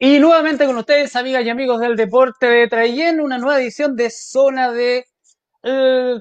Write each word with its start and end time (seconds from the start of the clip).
Y 0.00 0.20
nuevamente 0.20 0.64
con 0.64 0.76
ustedes, 0.76 1.16
amigas 1.16 1.44
y 1.44 1.48
amigos 1.48 1.80
del 1.80 1.96
deporte 1.96 2.46
de 2.46 2.68
Trayen, 2.68 3.20
una 3.20 3.36
nueva 3.36 3.60
edición 3.60 3.96
de 3.96 4.10
Zona 4.10 4.70
de 4.70 5.04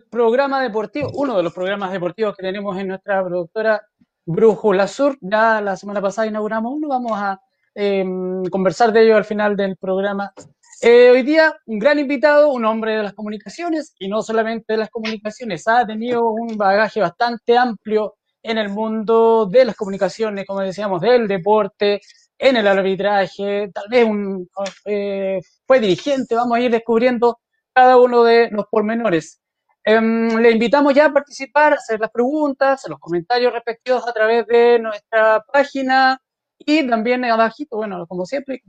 programa 0.09 0.63
deportivo, 0.63 1.11
uno 1.13 1.37
de 1.37 1.43
los 1.43 1.53
programas 1.53 1.91
deportivos 1.91 2.35
que 2.35 2.41
tenemos 2.41 2.75
en 2.79 2.87
nuestra 2.87 3.23
productora 3.23 3.79
Brújula 4.25 4.87
Sur. 4.87 5.19
Ya 5.21 5.61
la 5.61 5.77
semana 5.77 6.01
pasada 6.01 6.27
inauguramos 6.27 6.73
uno, 6.73 6.87
vamos 6.87 7.11
a 7.13 7.39
eh, 7.75 8.03
conversar 8.49 8.91
de 8.91 9.03
ello 9.03 9.15
al 9.15 9.25
final 9.25 9.55
del 9.55 9.77
programa. 9.77 10.33
Eh, 10.81 11.11
hoy 11.11 11.21
día 11.21 11.55
un 11.67 11.77
gran 11.77 11.99
invitado, 11.99 12.49
un 12.49 12.65
hombre 12.65 12.97
de 12.97 13.03
las 13.03 13.13
comunicaciones 13.13 13.93
y 13.99 14.07
no 14.07 14.23
solamente 14.23 14.73
de 14.73 14.77
las 14.77 14.89
comunicaciones, 14.89 15.67
ha 15.67 15.85
tenido 15.85 16.31
un 16.31 16.57
bagaje 16.57 16.99
bastante 16.99 17.55
amplio 17.55 18.15
en 18.41 18.57
el 18.57 18.69
mundo 18.69 19.45
de 19.45 19.65
las 19.65 19.75
comunicaciones, 19.75 20.47
como 20.47 20.61
decíamos, 20.61 20.99
del 20.99 21.27
deporte, 21.27 22.01
en 22.39 22.55
el 22.57 22.67
arbitraje, 22.67 23.69
tal 23.73 23.85
vez 23.89 24.05
un, 24.05 24.47
eh, 24.85 25.41
fue 25.65 25.79
dirigente, 25.79 26.35
vamos 26.35 26.57
a 26.57 26.61
ir 26.61 26.71
descubriendo 26.71 27.39
cada 27.73 27.97
uno 27.97 28.23
de 28.23 28.49
los 28.51 28.65
pormenores. 28.67 29.39
Um, 29.85 30.37
le 30.37 30.51
invitamos 30.51 30.93
ya 30.93 31.05
a 31.05 31.13
participar, 31.13 31.73
a 31.73 31.77
hacer 31.77 31.99
las 31.99 32.11
preguntas, 32.11 32.83
los 32.89 32.99
comentarios 32.99 33.53
respectivos 33.53 34.05
a 34.07 34.11
través 34.11 34.45
de 34.47 34.79
nuestra 34.79 35.43
página 35.51 36.19
y 36.59 36.85
también 36.87 37.23
abajito, 37.25 37.77
bueno, 37.77 38.05
como 38.07 38.25
siempre, 38.25 38.61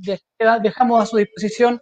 dejamos 0.63 1.03
a 1.03 1.07
su 1.07 1.17
disposición 1.17 1.81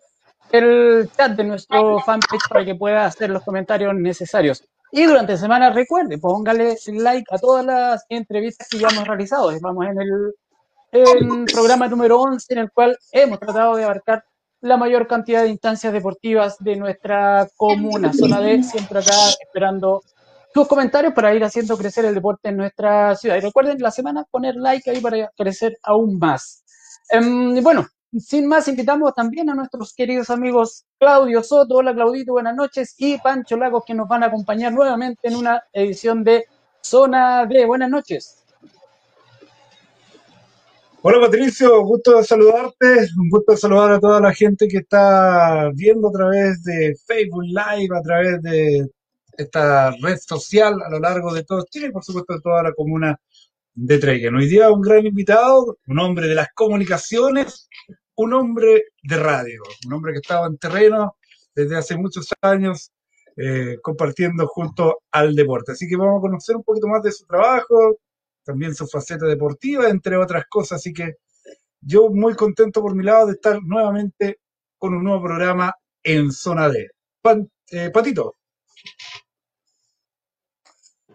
el 0.52 1.10
chat 1.16 1.32
de 1.32 1.44
nuestro 1.44 1.98
fanpage 2.00 2.48
para 2.48 2.64
que 2.64 2.74
pueda 2.74 3.04
hacer 3.04 3.30
los 3.30 3.42
comentarios 3.42 3.94
necesarios. 3.94 4.64
Y 4.92 5.04
durante 5.04 5.32
la 5.32 5.38
semana, 5.38 5.70
recuerde, 5.70 6.18
póngale 6.18 6.76
like 6.86 7.26
a 7.30 7.38
todas 7.38 7.66
las 7.66 8.06
entrevistas 8.08 8.68
que 8.70 8.78
ya 8.78 8.88
hemos 8.88 9.06
realizado. 9.06 9.52
Vamos 9.60 9.86
en 9.86 10.00
el 10.00 10.32
el 11.02 11.44
programa 11.52 11.88
número 11.88 12.20
11 12.20 12.52
en 12.54 12.58
el 12.58 12.70
cual 12.70 12.96
hemos 13.12 13.38
tratado 13.38 13.76
de 13.76 13.84
abarcar 13.84 14.24
la 14.60 14.76
mayor 14.76 15.06
cantidad 15.06 15.42
de 15.42 15.48
instancias 15.48 15.92
deportivas 15.92 16.56
de 16.58 16.76
nuestra 16.76 17.48
comuna, 17.56 18.12
zona 18.12 18.40
D, 18.40 18.62
siempre 18.62 18.98
acá 18.98 19.14
esperando 19.40 20.02
sus 20.52 20.66
comentarios 20.66 21.12
para 21.12 21.34
ir 21.34 21.44
haciendo 21.44 21.76
crecer 21.76 22.04
el 22.06 22.14
deporte 22.14 22.48
en 22.48 22.56
nuestra 22.56 23.14
ciudad. 23.14 23.36
Y 23.36 23.40
recuerden 23.40 23.78
la 23.78 23.90
semana 23.90 24.24
poner 24.30 24.56
like 24.56 24.90
ahí 24.90 25.00
para 25.00 25.30
crecer 25.36 25.76
aún 25.82 26.18
más. 26.18 26.64
Um, 27.12 27.62
bueno, 27.62 27.86
sin 28.18 28.46
más, 28.46 28.66
invitamos 28.66 29.14
también 29.14 29.50
a 29.50 29.54
nuestros 29.54 29.92
queridos 29.92 30.30
amigos 30.30 30.86
Claudio 30.98 31.42
Soto, 31.42 31.74
hola 31.74 31.94
Claudito, 31.94 32.32
buenas 32.32 32.56
noches, 32.56 32.94
y 32.96 33.18
Pancho 33.18 33.56
Lagos 33.56 33.84
que 33.86 33.94
nos 33.94 34.08
van 34.08 34.22
a 34.22 34.26
acompañar 34.26 34.72
nuevamente 34.72 35.28
en 35.28 35.36
una 35.36 35.62
edición 35.72 36.24
de 36.24 36.46
Zona 36.80 37.44
D. 37.44 37.66
Buenas 37.66 37.90
noches. 37.90 38.45
Hola 41.08 41.20
Patricio, 41.20 41.84
gusto 41.84 42.16
de 42.16 42.24
saludarte, 42.24 42.86
un 43.16 43.28
gusto 43.30 43.52
de 43.52 43.58
saludar 43.58 43.92
a 43.92 44.00
toda 44.00 44.20
la 44.20 44.34
gente 44.34 44.66
que 44.66 44.78
está 44.78 45.70
viendo 45.72 46.08
a 46.08 46.10
través 46.10 46.64
de 46.64 46.96
Facebook 47.06 47.44
Live, 47.44 47.96
a 47.96 48.02
través 48.02 48.42
de 48.42 48.88
esta 49.38 49.92
red 50.02 50.16
social 50.18 50.82
a 50.84 50.90
lo 50.90 50.98
largo 50.98 51.32
de 51.32 51.44
todo 51.44 51.64
Chile 51.70 51.86
y 51.86 51.92
por 51.92 52.02
supuesto 52.02 52.34
de 52.34 52.40
toda 52.40 52.60
la 52.60 52.72
comuna 52.72 53.20
de 53.72 53.98
Treken. 53.98 54.34
Hoy 54.34 54.48
día 54.48 54.68
un 54.68 54.80
gran 54.80 55.06
invitado, 55.06 55.78
un 55.86 55.98
hombre 56.00 56.26
de 56.26 56.34
las 56.34 56.48
comunicaciones, 56.52 57.68
un 58.16 58.32
hombre 58.32 58.86
de 59.04 59.16
radio, 59.16 59.62
un 59.86 59.92
hombre 59.92 60.12
que 60.12 60.18
estaba 60.18 60.48
en 60.48 60.58
terreno 60.58 61.14
desde 61.54 61.76
hace 61.76 61.96
muchos 61.96 62.26
años 62.40 62.90
eh, 63.36 63.76
compartiendo 63.80 64.48
junto 64.48 65.02
al 65.12 65.36
deporte. 65.36 65.70
Así 65.70 65.86
que 65.86 65.94
vamos 65.94 66.18
a 66.18 66.22
conocer 66.22 66.56
un 66.56 66.64
poquito 66.64 66.88
más 66.88 67.04
de 67.04 67.12
su 67.12 67.24
trabajo, 67.26 67.96
también 68.46 68.74
su 68.74 68.86
faceta 68.86 69.26
deportiva, 69.26 69.88
entre 69.88 70.16
otras 70.16 70.44
cosas. 70.48 70.80
Así 70.80 70.92
que 70.92 71.16
yo 71.80 72.08
muy 72.10 72.34
contento 72.34 72.80
por 72.80 72.94
mi 72.94 73.04
lado 73.04 73.26
de 73.26 73.32
estar 73.32 73.58
nuevamente 73.62 74.40
con 74.78 74.94
un 74.94 75.04
nuevo 75.04 75.24
programa 75.24 75.74
en 76.02 76.30
Zona 76.30 76.68
D. 76.68 76.90
Eh, 77.72 77.90
Patito. 77.90 78.34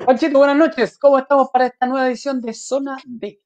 Panchito, 0.06 0.38
buenas 0.38 0.58
noches. 0.58 0.98
¿Cómo 1.00 1.20
estamos 1.20 1.50
para 1.52 1.68
esta 1.68 1.88
nueva 1.88 2.08
edición 2.08 2.42
de 2.42 2.54
Zona 2.54 2.98
D? 3.06 3.40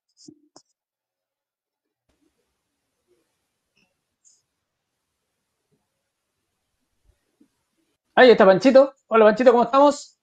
Ahí 8.15 8.31
está 8.31 8.45
Panchito. 8.45 8.95
Hola 9.07 9.25
Panchito, 9.25 9.51
¿cómo 9.51 9.63
estamos? 9.65 10.17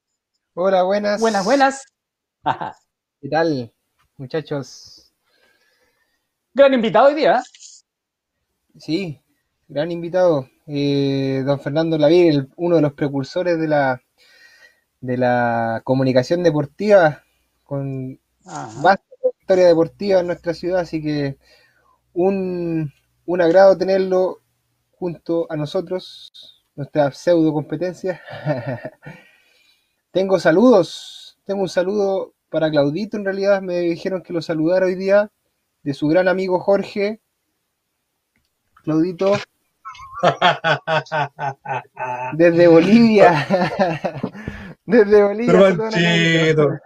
Hola, 0.55 0.83
buenas. 0.83 1.21
Buenas, 1.21 1.45
buenas. 1.45 1.85
¿Qué 3.23 3.29
tal, 3.29 3.71
muchachos? 4.17 5.13
Gran 6.53 6.73
invitado 6.73 7.07
hoy 7.07 7.15
día. 7.15 7.37
¿eh? 7.37 7.41
Sí, 8.77 9.21
gran 9.69 9.93
invitado. 9.93 10.49
Eh, 10.67 11.41
don 11.45 11.57
Fernando 11.61 11.97
Lavir, 11.97 12.49
uno 12.57 12.75
de 12.75 12.81
los 12.81 12.91
precursores 12.91 13.57
de 13.57 13.69
la, 13.69 14.01
de 14.99 15.17
la 15.17 15.79
comunicación 15.85 16.43
deportiva, 16.43 17.23
con 17.63 18.19
vasta 18.43 19.05
historia 19.39 19.67
deportiva 19.67 20.19
en 20.19 20.27
nuestra 20.27 20.53
ciudad, 20.53 20.81
así 20.81 21.01
que 21.01 21.37
un, 22.11 22.91
un 23.25 23.41
agrado 23.41 23.77
tenerlo 23.77 24.41
junto 24.91 25.49
a 25.49 25.55
nosotros, 25.55 26.65
nuestra 26.75 27.09
pseudo 27.13 27.53
competencia. 27.53 28.21
tengo 30.11 30.37
saludos, 30.39 31.39
tengo 31.45 31.61
un 31.61 31.69
saludo 31.69 32.33
para 32.53 32.69
Claudito, 32.69 33.17
en 33.17 33.25
realidad 33.25 33.63
me 33.63 33.79
dijeron 33.79 34.21
que 34.21 34.31
lo 34.31 34.39
saludara 34.39 34.85
hoy 34.85 34.93
día 34.93 35.31
de 35.81 35.95
su 35.95 36.07
gran 36.07 36.27
amigo 36.27 36.59
Jorge. 36.59 37.19
Claudito. 38.83 39.33
Desde 42.33 42.67
Bolivia. 42.67 43.47
Desde 44.85 45.23
Bolivia. 45.23 45.75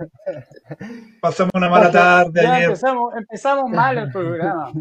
Pasamos 1.21 1.51
una 1.53 1.67
mala 1.67 1.91
tarde 1.91 2.47
ayer. 2.47 2.69
Empezamos, 2.69 3.13
empezamos 3.17 3.69
mal 3.69 3.97
el 3.97 4.09
programa. 4.09 4.71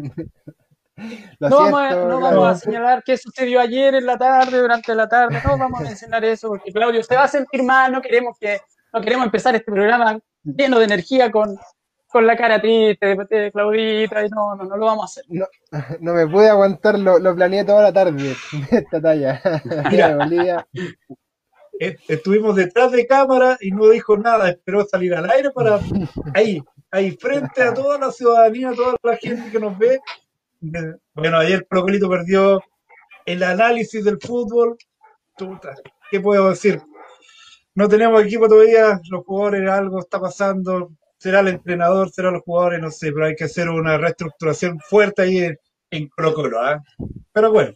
No 1.41 1.49
vamos, 1.49 1.81
a, 1.81 1.95
no 1.95 2.21
vamos, 2.21 2.47
a, 2.47 2.55
señalar 2.55 3.03
qué 3.03 3.17
sucedió 3.17 3.59
ayer 3.59 3.95
en 3.95 4.05
la 4.05 4.17
tarde, 4.17 4.57
durante 4.57 4.95
la 4.95 5.09
tarde, 5.09 5.41
no 5.43 5.57
vamos 5.57 5.81
a 5.81 5.83
mencionar 5.83 6.23
eso, 6.23 6.47
porque 6.47 6.71
Claudio, 6.71 7.01
usted 7.01 7.17
va 7.17 7.25
a 7.25 7.27
sentir 7.27 7.61
mal, 7.61 7.91
no 7.91 8.01
queremos 8.01 8.37
que 8.39 8.61
no 8.93 9.01
queremos 9.01 9.25
empezar 9.25 9.53
este 9.53 9.69
programa 9.69 10.17
lleno 10.55 10.79
de 10.79 10.85
energía 10.85 11.31
con, 11.31 11.57
con 12.07 12.25
la 12.25 12.35
cara 12.35 12.61
triste 12.61 13.15
de, 13.29 13.51
Claudita, 13.51 14.25
y 14.25 14.29
no, 14.29 14.55
no, 14.55 14.63
no 14.63 14.77
lo 14.77 14.85
vamos 14.85 15.03
a 15.03 15.05
hacer. 15.05 15.25
No, 15.29 15.45
no 15.99 16.13
me 16.13 16.27
pude 16.27 16.49
aguantar, 16.49 16.97
lo, 16.97 17.19
lo 17.19 17.35
planeé 17.35 17.65
toda 17.65 17.83
la 17.83 17.93
tarde, 17.93 18.35
esta 18.71 19.01
talla. 19.01 19.41
Mira, 20.29 20.67
estuvimos 21.79 22.55
detrás 22.55 22.91
de 22.91 23.05
cámara 23.05 23.57
y 23.61 23.71
no 23.71 23.89
dijo 23.89 24.17
nada, 24.17 24.49
esperó 24.49 24.85
salir 24.85 25.13
al 25.13 25.29
aire 25.29 25.51
para 25.51 25.79
ahí, 26.33 26.61
ahí, 26.91 27.11
frente 27.11 27.61
a 27.61 27.73
toda 27.73 27.99
la 27.99 28.11
ciudadanía, 28.11 28.69
a 28.69 28.75
toda 28.75 28.95
la 29.03 29.17
gente 29.17 29.51
que 29.51 29.59
nos 29.59 29.77
ve. 29.77 29.99
Bueno, 31.13 31.37
ayer 31.37 31.67
Procolito 31.67 32.09
perdió 32.09 32.63
el 33.25 33.43
análisis 33.43 34.03
del 34.03 34.17
fútbol. 34.19 34.77
¿Qué 36.09 36.19
puedo 36.19 36.49
decir? 36.49 36.81
No 37.77 37.87
tenemos 37.87 38.23
equipo 38.23 38.49
todavía, 38.49 38.99
los 39.07 39.23
jugadores 39.23 39.69
algo 39.69 39.99
está 39.99 40.19
pasando, 40.19 40.93
será 41.19 41.41
el 41.41 41.49
entrenador, 41.49 42.09
será 42.09 42.31
los 42.31 42.41
jugadores, 42.41 42.81
no 42.81 42.89
sé, 42.89 43.11
pero 43.11 43.27
hay 43.27 43.35
que 43.35 43.43
hacer 43.43 43.69
una 43.69 43.99
reestructuración 43.99 44.79
fuerte 44.79 45.21
ahí 45.21 45.37
en, 45.37 45.59
en 45.91 46.07
Colo 46.07 46.33
Colo, 46.33 46.59
¿ah? 46.59 46.81
Pero 47.31 47.51
bueno. 47.51 47.73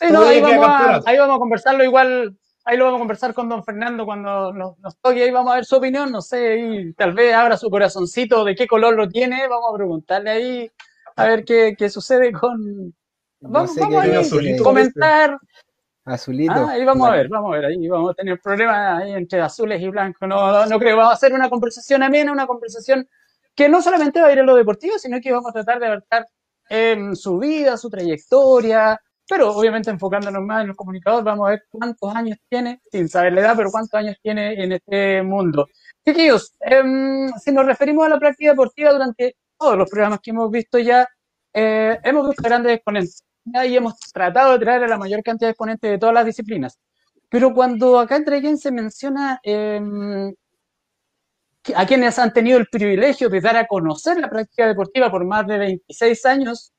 Sí, 0.00 0.06
no, 0.10 0.24
ahí, 0.24 0.40
vamos 0.40 0.66
a, 0.66 1.00
ahí 1.06 1.18
vamos 1.18 1.36
a 1.36 1.38
conversarlo 1.38 1.84
igual, 1.84 2.36
ahí 2.64 2.76
lo 2.76 2.86
vamos 2.86 2.98
a 2.98 3.02
conversar 3.02 3.32
con 3.32 3.48
don 3.48 3.62
Fernando 3.62 4.04
cuando 4.04 4.52
nos, 4.52 4.76
nos, 4.80 4.98
toque, 4.98 5.22
ahí 5.22 5.30
vamos 5.30 5.52
a 5.52 5.54
ver 5.54 5.64
su 5.64 5.76
opinión, 5.76 6.10
no 6.10 6.20
sé, 6.20 6.58
y 6.58 6.92
tal 6.94 7.12
vez 7.12 7.32
abra 7.32 7.56
su 7.56 7.70
corazoncito 7.70 8.44
de 8.44 8.56
qué 8.56 8.66
color 8.66 8.96
lo 8.96 9.08
tiene, 9.08 9.46
vamos 9.46 9.70
a 9.72 9.76
preguntarle 9.76 10.30
ahí 10.30 10.70
a 11.14 11.26
ver 11.26 11.44
qué, 11.44 11.76
qué 11.78 11.88
sucede 11.88 12.32
con... 12.32 12.92
Vamos, 13.38 13.76
vamos 13.76 14.04
a 14.04 14.64
comentar, 14.64 15.38
Azulito. 16.04 16.52
Ah, 16.52 16.72
ahí 16.72 16.84
vamos 16.84 17.08
a 17.08 17.12
ver, 17.12 17.28
vamos 17.28 17.52
a 17.52 17.56
ver, 17.56 17.64
ahí 17.66 17.88
vamos 17.88 18.10
a 18.10 18.14
tener 18.14 18.38
problemas 18.40 19.02
ahí 19.02 19.12
entre 19.12 19.40
azules 19.40 19.80
y 19.80 19.88
blancos. 19.88 20.28
No, 20.28 20.66
no, 20.66 20.78
creo, 20.78 20.96
vamos 20.96 21.12
a 21.12 21.14
hacer 21.14 21.32
una 21.32 21.48
conversación 21.48 22.02
amena, 22.02 22.30
una 22.30 22.46
conversación 22.46 23.08
que 23.54 23.68
no 23.68 23.80
solamente 23.80 24.20
va 24.20 24.28
a 24.28 24.32
ir 24.32 24.38
en 24.38 24.46
lo 24.46 24.54
deportivo, 24.54 24.98
sino 24.98 25.20
que 25.20 25.32
vamos 25.32 25.50
a 25.50 25.52
tratar 25.54 25.80
de 25.80 25.86
abarcar 25.86 26.26
su 27.14 27.38
vida, 27.38 27.76
su 27.76 27.88
trayectoria, 27.88 29.00
pero 29.28 29.54
obviamente 29.54 29.90
enfocándonos 29.90 30.42
más 30.42 30.62
en 30.62 30.68
los 30.68 30.76
comunicadores, 30.76 31.24
vamos 31.24 31.46
a 31.46 31.50
ver 31.50 31.62
cuántos 31.70 32.14
años 32.14 32.38
tiene, 32.48 32.80
sin 32.90 33.08
saber 33.08 33.32
la 33.32 33.40
edad, 33.40 33.54
pero 33.56 33.70
cuántos 33.70 33.94
años 33.94 34.16
tiene 34.22 34.62
en 34.62 34.72
este 34.72 35.22
mundo. 35.22 35.68
Chiquillos, 36.04 36.54
eh, 36.60 36.82
si 37.42 37.52
nos 37.52 37.64
referimos 37.64 38.06
a 38.06 38.10
la 38.10 38.18
práctica 38.18 38.50
deportiva 38.50 38.92
durante 38.92 39.36
todos 39.58 39.78
los 39.78 39.88
programas 39.88 40.20
que 40.20 40.30
hemos 40.30 40.50
visto 40.50 40.78
ya, 40.78 41.08
eh, 41.52 41.98
hemos 42.02 42.28
visto 42.28 42.42
grandes 42.42 42.74
exponentes 42.74 43.24
y 43.46 43.76
hemos 43.76 43.98
tratado 44.12 44.52
de 44.52 44.58
traer 44.64 44.84
a 44.84 44.88
la 44.88 44.98
mayor 44.98 45.22
cantidad 45.22 45.48
de 45.48 45.52
exponentes 45.52 45.90
de 45.90 45.98
todas 45.98 46.14
las 46.14 46.26
disciplinas. 46.26 46.78
Pero 47.28 47.52
cuando 47.52 47.98
acá 47.98 48.16
entre 48.16 48.40
quien 48.40 48.58
se 48.58 48.70
menciona 48.70 49.40
eh, 49.42 49.80
a 51.74 51.86
quienes 51.86 52.18
han 52.18 52.32
tenido 52.32 52.58
el 52.58 52.66
privilegio 52.66 53.28
de 53.28 53.40
dar 53.40 53.56
a 53.56 53.66
conocer 53.66 54.18
la 54.18 54.28
práctica 54.28 54.66
deportiva 54.66 55.10
por 55.10 55.24
más 55.24 55.46
de 55.46 55.58
26 55.58 56.26
años, 56.26 56.72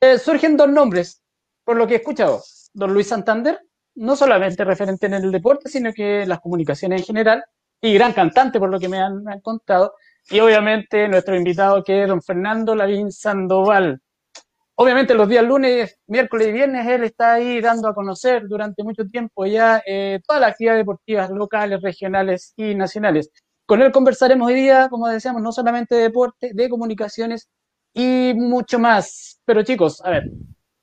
eh, 0.00 0.18
surgen 0.18 0.56
dos 0.56 0.68
nombres, 0.68 1.22
por 1.64 1.76
lo 1.76 1.86
que 1.86 1.94
he 1.94 1.96
escuchado. 1.98 2.42
Don 2.74 2.92
Luis 2.92 3.08
Santander, 3.08 3.60
no 3.94 4.14
solamente 4.14 4.64
referente 4.64 5.06
en 5.06 5.14
el 5.14 5.32
deporte, 5.32 5.70
sino 5.70 5.92
que 5.92 6.26
las 6.26 6.40
comunicaciones 6.40 7.00
en 7.00 7.06
general, 7.06 7.44
y 7.80 7.94
gran 7.94 8.12
cantante, 8.12 8.58
por 8.58 8.70
lo 8.70 8.78
que 8.78 8.88
me 8.88 8.98
han, 8.98 9.22
contado. 9.42 9.94
Y 10.30 10.40
obviamente 10.40 11.08
nuestro 11.08 11.36
invitado, 11.36 11.82
que 11.84 12.02
es 12.02 12.08
don 12.08 12.22
Fernando 12.22 12.74
Lavín 12.74 13.12
Sandoval. 13.12 14.00
Obviamente 14.78 15.14
los 15.14 15.26
días 15.26 15.44
lunes, 15.44 15.98
miércoles 16.06 16.48
y 16.48 16.52
viernes 16.52 16.86
él 16.86 17.04
está 17.04 17.34
ahí 17.34 17.62
dando 17.62 17.88
a 17.88 17.94
conocer 17.94 18.46
durante 18.46 18.84
mucho 18.84 19.06
tiempo 19.06 19.46
ya 19.46 19.82
eh, 19.86 20.20
todas 20.26 20.42
las 20.42 20.50
actividades 20.50 20.80
deportivas 20.80 21.30
locales, 21.30 21.80
regionales 21.80 22.52
y 22.56 22.74
nacionales. 22.74 23.30
Con 23.64 23.80
él 23.80 23.90
conversaremos 23.90 24.46
hoy 24.46 24.54
día, 24.54 24.88
como 24.90 25.08
decíamos, 25.08 25.40
no 25.40 25.50
solamente 25.50 25.94
de 25.94 26.02
deporte, 26.02 26.50
de 26.52 26.68
comunicaciones 26.68 27.48
y 27.94 28.34
mucho 28.34 28.78
más. 28.78 29.40
Pero 29.46 29.62
chicos, 29.62 30.04
a 30.04 30.10
ver, 30.10 30.30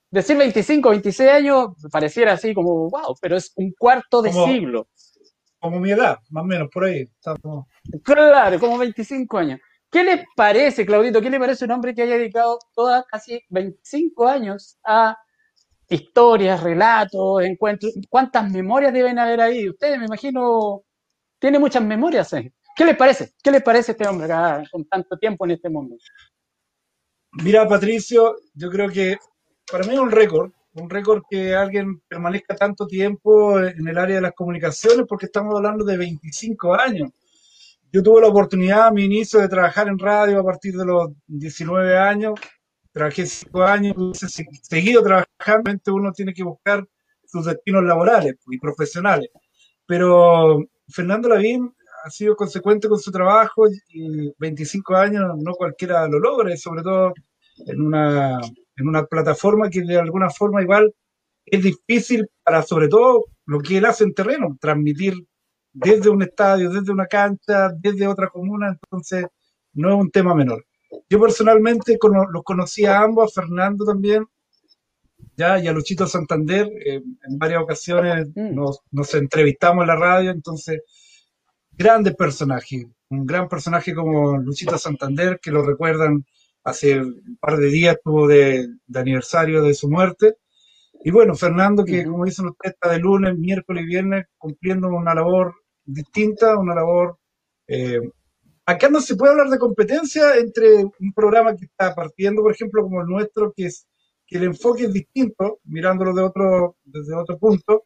decir 0.10 0.38
25, 0.38 0.90
26 0.90 1.30
años 1.30 1.68
pareciera 1.92 2.34
así 2.34 2.56
como, 2.56 2.90
wow, 2.90 3.16
pero 3.22 3.38
es 3.38 3.54
un 3.58 3.74
cuarto 3.78 4.24
de 4.24 4.34
siglo. 4.34 4.88
Como 5.60 5.80
mi 5.80 5.92
edad, 5.92 6.18
más 6.32 6.44
o 6.44 6.48
menos, 6.48 6.68
por 6.74 6.86
ahí. 6.86 7.08
Claro, 8.04 8.60
como 8.60 8.80
25 8.80 9.38
años. 9.38 9.60
¿Qué 9.94 10.04
le 10.04 10.26
parece, 10.36 10.88
Claudito? 10.88 11.22
¿Qué 11.22 11.30
le 11.30 11.40
parece 11.40 11.66
un 11.66 11.72
hombre 11.72 11.94
que 11.94 12.02
haya 12.02 12.18
dedicado 12.18 12.58
todas 12.74 13.06
casi 13.06 13.40
25 13.50 14.28
años 14.28 14.80
a 14.84 15.16
historias, 15.88 16.64
relatos, 16.64 17.44
encuentros? 17.44 17.94
¿Cuántas 18.10 18.50
memorias 18.52 18.92
deben 18.92 19.20
haber 19.20 19.40
ahí? 19.40 19.70
Ustedes, 19.70 20.00
me 20.00 20.06
imagino, 20.06 20.82
tiene 21.38 21.60
muchas 21.60 21.84
memorias. 21.84 22.34
¿eh? 22.34 22.52
¿Qué 22.76 22.86
les 22.86 22.98
parece? 22.98 23.34
¿Qué 23.44 23.52
les 23.52 23.62
parece 23.62 23.92
este 23.92 24.08
hombre 24.08 24.26
acá 24.26 24.64
con 24.72 24.84
tanto 24.86 25.16
tiempo 25.20 25.46
en 25.46 25.52
este 25.52 25.70
mundo? 25.70 25.96
Mira, 27.34 27.68
Patricio, 27.68 28.36
yo 28.56 28.72
creo 28.72 28.90
que 28.90 29.18
para 29.72 29.84
mí 29.86 29.94
es 29.94 30.00
un 30.00 30.10
récord, 30.10 30.52
un 30.74 30.90
récord 30.90 31.22
que 31.30 31.54
alguien 31.54 32.00
permanezca 32.08 32.56
tanto 32.56 32.88
tiempo 32.88 33.60
en 33.60 33.88
el 33.88 33.98
área 34.00 34.16
de 34.16 34.22
las 34.24 34.34
comunicaciones, 34.34 35.06
porque 35.08 35.28
estamos 35.28 35.56
hablando 35.56 35.86
de 35.86 35.98
25 35.98 36.74
años. 36.74 37.12
Yo 37.94 38.02
tuve 38.02 38.22
la 38.22 38.28
oportunidad 38.30 38.88
a 38.88 38.92
mi 38.92 39.06
inicio 39.06 39.40
de 39.40 39.48
trabajar 39.48 39.88
en 39.88 40.00
radio 40.00 40.40
a 40.40 40.44
partir 40.44 40.74
de 40.76 40.84
los 40.84 41.12
19 41.28 41.96
años. 41.96 42.34
Trabajé 42.92 43.28
5 43.28 43.62
años, 43.62 43.96
seguido 44.64 45.04
trabajando. 45.04 45.94
Uno 45.94 46.12
tiene 46.12 46.34
que 46.34 46.44
buscar 46.44 46.84
sus 47.24 47.46
destinos 47.46 47.84
laborales 47.84 48.34
y 48.50 48.58
profesionales. 48.58 49.30
Pero 49.86 50.58
Fernando 50.88 51.30
Lavín 51.30 51.72
ha 52.04 52.10
sido 52.10 52.36
consecuente 52.36 52.90
con 52.90 52.98
su 52.98 53.12
trabajo 53.12 53.68
y 53.90 54.34
25 54.40 54.96
años 54.96 55.26
no 55.38 55.54
cualquiera 55.54 56.08
lo 56.08 56.18
logra, 56.18 56.58
sobre 56.58 56.82
todo 56.82 57.14
en 57.68 57.80
una, 57.80 58.40
en 58.76 58.88
una 58.88 59.06
plataforma 59.06 59.70
que 59.70 59.84
de 59.84 60.00
alguna 60.00 60.32
forma 60.32 60.64
igual 60.64 60.92
es 61.46 61.62
difícil 61.62 62.28
para 62.44 62.64
sobre 62.64 62.88
todo 62.88 63.26
lo 63.46 63.60
que 63.60 63.78
él 63.78 63.86
hace 63.86 64.04
en 64.04 64.16
terreno, 64.16 64.58
transmitir 64.60 65.14
desde 65.74 66.10
un 66.10 66.22
estadio, 66.22 66.70
desde 66.70 66.92
una 66.92 67.08
cancha, 67.08 67.70
desde 67.76 68.08
otra 68.08 68.30
comuna, 68.30 68.70
entonces 68.70 69.26
no 69.74 69.90
es 69.90 69.96
un 69.96 70.12
tema 70.12 70.36
menor. 70.36 70.66
Yo 71.10 71.20
personalmente 71.20 71.98
los 72.32 72.44
conocí 72.44 72.86
a 72.86 73.02
ambos, 73.02 73.36
a 73.36 73.42
Fernando 73.42 73.84
también, 73.84 74.26
ya, 75.36 75.60
y 75.60 75.68
a 75.68 75.74
Luchito 75.74 76.06
Santander, 76.06 76.68
eh, 76.86 77.02
en 77.28 77.40
varias 77.40 77.64
ocasiones 77.64 78.28
mm. 78.36 78.54
nos, 78.54 78.82
nos, 78.92 79.14
entrevistamos 79.16 79.82
en 79.82 79.88
la 79.88 79.96
radio, 79.96 80.30
entonces, 80.30 80.82
grandes 81.72 82.16
personajes, 82.16 82.86
un 83.10 83.26
gran 83.26 83.48
personaje 83.50 83.96
como 83.96 84.38
Luchito 84.38 84.78
Santander, 84.78 85.40
que 85.42 85.50
lo 85.50 85.64
recuerdan 85.64 86.24
hace 86.64 87.02
un 87.02 87.38
par 87.42 87.58
de 87.58 87.68
días, 87.68 87.98
tuvo 88.04 88.28
de, 88.28 88.68
de 88.86 89.00
aniversario 89.00 89.64
de 89.64 89.74
su 89.74 89.90
muerte, 89.90 90.36
y 91.06 91.12
bueno, 91.12 91.36
Fernando, 91.36 91.84
que 91.84 92.06
como 92.06 92.26
dicen 92.26 92.48
ustedes, 92.48 92.76
está 92.76 92.90
de 92.90 93.00
lunes, 93.00 93.38
miércoles 93.38 93.84
y 93.84 93.88
viernes 93.88 94.26
cumpliendo 94.38 94.88
una 94.88 95.14
labor 95.14 95.54
distinta, 95.86 96.58
una 96.58 96.76
labor... 96.76 97.18
Eh, 97.68 98.00
acá 98.66 98.90
no 98.90 99.02
se 99.02 99.16
puede 99.16 99.32
hablar 99.32 99.50
de 99.50 99.60
competencia 99.60 100.36
entre 100.38 100.86
un 100.86 101.14
programa 101.14 101.56
que 101.56 101.66
está 101.66 101.94
partiendo, 101.94 102.42
por 102.42 102.54
ejemplo, 102.54 102.84
como 102.84 103.02
el 103.02 103.08
nuestro, 103.08 103.54
que 103.56 103.66
es 103.68 103.88
que 104.26 104.38
el 104.38 104.46
enfoque 104.46 104.86
es 104.86 104.94
distinto, 104.94 105.60
mirándolo 105.66 106.14
de 106.14 106.24
otro, 106.24 106.78
desde 106.84 107.16
otro 107.16 107.38
punto, 107.38 107.84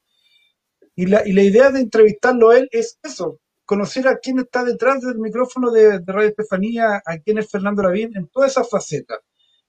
y 0.96 1.06
la, 1.06 1.28
y 1.28 1.34
la 1.34 1.44
idea 1.44 1.72
de 1.72 1.80
entrevistarlo 1.80 2.50
a 2.50 2.58
él 2.58 2.70
es 2.72 3.00
eso, 3.04 3.40
conocer 3.66 4.08
a 4.08 4.18
quién 4.18 4.40
está 4.40 4.64
detrás 4.64 5.02
del 5.02 5.20
micrófono 5.20 5.72
de, 5.72 6.02
Radio 6.06 6.30
Estefanía, 6.30 7.02
a 7.06 7.18
quién 7.20 7.38
es 7.38 7.50
Fernando 7.50 7.84
Lavín, 7.84 8.16
en 8.16 8.28
todas 8.28 8.52
esas 8.52 8.70
facetas, 8.70 9.20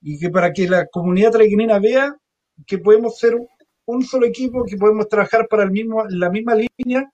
y 0.01 0.19
que 0.19 0.31
para 0.31 0.53
que 0.53 0.69
la 0.69 0.87
comunidad 0.87 1.33
traiguinina 1.33 1.79
vea 1.79 2.17
que 2.67 2.79
podemos 2.79 3.19
ser 3.19 3.37
un 3.87 4.03
solo 4.05 4.27
equipo, 4.27 4.65
que 4.65 4.77
podemos 4.77 5.09
trabajar 5.09 5.49
para 5.49 5.65
el 5.65 5.71
mismo, 5.71 6.05
la 6.09 6.31
misma 6.31 6.55
línea 6.55 7.11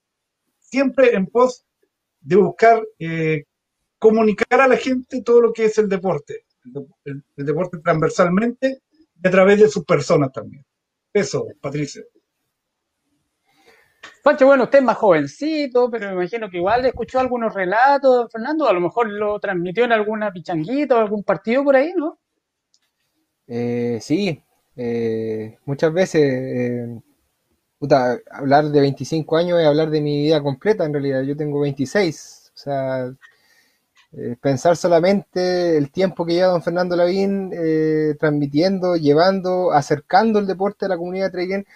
siempre 0.75 1.15
en 1.15 1.27
pos 1.27 1.65
de 2.21 2.37
buscar 2.37 2.83
eh, 2.99 3.45
comunicar 3.99 4.61
a 4.61 4.67
la 4.67 4.77
gente 4.77 5.23
todo 5.23 5.41
lo 5.41 5.53
que 5.53 5.67
es 5.67 5.79
el 5.79 5.89
deporte, 5.89 6.45
el, 7.05 7.23
deporte 7.37 7.79
transversalmente 7.79 8.83
y 9.23 9.29
a 9.29 9.31
través 9.31 9.61
de 9.61 9.69
sus 9.69 9.85
personas 9.85 10.33
también. 10.33 10.65
Eso, 11.13 11.47
Patricio. 11.61 12.03
Pancho, 14.23 14.47
bueno, 14.47 14.65
usted 14.65 14.81
es 14.81 14.85
más 14.85 14.97
jovencito, 14.97 15.89
pero 15.91 16.09
me 16.09 16.15
imagino 16.15 16.51
que 16.51 16.57
igual 16.57 16.85
escuchó 16.87 17.21
algunos 17.21 17.55
relatos, 17.55 18.31
Fernando, 18.33 18.67
a 18.67 18.73
lo 18.73 18.81
mejor 18.81 19.09
lo 19.09 19.39
transmitió 19.39 19.85
en 19.85 19.93
alguna 19.93 20.33
pichanguita 20.33 20.97
o 20.97 20.99
algún 20.99 21.23
partido 21.23 21.63
por 21.63 21.77
ahí, 21.77 21.93
¿no? 21.95 22.19
Eh, 23.47 23.99
sí, 24.01 24.43
eh, 24.77 25.59
muchas 25.67 25.93
veces 25.93 27.01
hablar 28.31 28.71
de 28.71 28.81
25 28.81 29.37
años 29.37 29.61
es 29.61 29.67
hablar 29.67 29.91
de 29.91 30.01
mi 30.01 30.23
vida 30.23 30.43
completa, 30.43 30.85
en 30.85 30.93
realidad. 30.93 31.23
Yo 31.23 31.37
tengo 31.37 31.61
26. 31.61 32.53
O 32.55 32.57
sea, 32.57 33.13
eh, 34.17 34.37
pensar 34.41 34.77
solamente 34.77 35.77
el 35.77 35.91
tiempo 35.91 36.25
que 36.25 36.35
lleva 36.35 36.49
don 36.53 36.63
Fernando 36.63 36.95
Lavín 36.95 37.51
eh, 37.53 38.15
transmitiendo, 38.19 38.95
llevando, 38.95 39.73
acercando 39.73 40.39
el 40.39 40.47
deporte 40.47 40.85
a 40.85 40.89
la 40.89 40.97
comunidad 40.97 41.33
de 41.33 41.67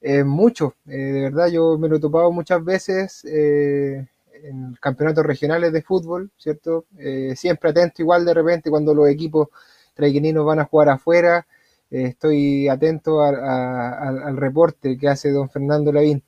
es 0.00 0.24
mucho. 0.24 0.74
Eh, 0.86 0.96
de 0.96 1.20
verdad, 1.22 1.48
yo 1.48 1.78
me 1.78 1.88
lo 1.88 1.96
he 1.96 2.00
topado 2.00 2.32
muchas 2.32 2.64
veces 2.64 3.24
en 3.24 4.76
campeonatos 4.80 5.24
regionales 5.24 5.72
de 5.72 5.82
fútbol, 5.82 6.30
¿cierto? 6.36 6.86
siempre 7.34 7.70
atento 7.70 8.02
igual 8.02 8.24
de 8.24 8.34
repente 8.34 8.70
cuando 8.70 8.94
los 8.94 9.08
equipos 9.08 9.48
traigueninos 9.94 10.44
van 10.46 10.60
a 10.60 10.64
jugar 10.64 10.88
afuera 10.90 11.46
estoy 11.90 12.68
atento 12.68 13.22
al 13.22 14.36
reporte 14.36 14.98
que 14.98 15.08
hace 15.08 15.30
don 15.30 15.48
Fernando 15.50 15.92
Lavín. 15.92 16.22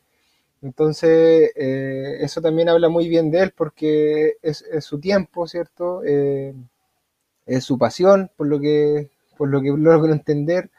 Entonces, 0.63 1.53
eh, 1.57 2.19
eso 2.21 2.43
también 2.43 2.69
habla 2.69 2.89
muy 2.89 3.09
bien 3.09 3.31
de 3.31 3.41
él 3.45 3.53
porque 3.57 4.35
es, 4.43 4.65
su 4.81 5.01
tiempo, 5.01 5.47
¿cierto? 5.47 6.03
Eh, 6.05 6.55
es 7.47 7.65
su 7.65 7.79
pasión, 7.79 8.31
por 8.37 8.47
lo 8.49 8.61
que, 8.61 9.11
por 9.39 9.49
lo 9.49 9.63
que 9.63 9.71
logro 9.71 10.13
entender. 10.13 10.71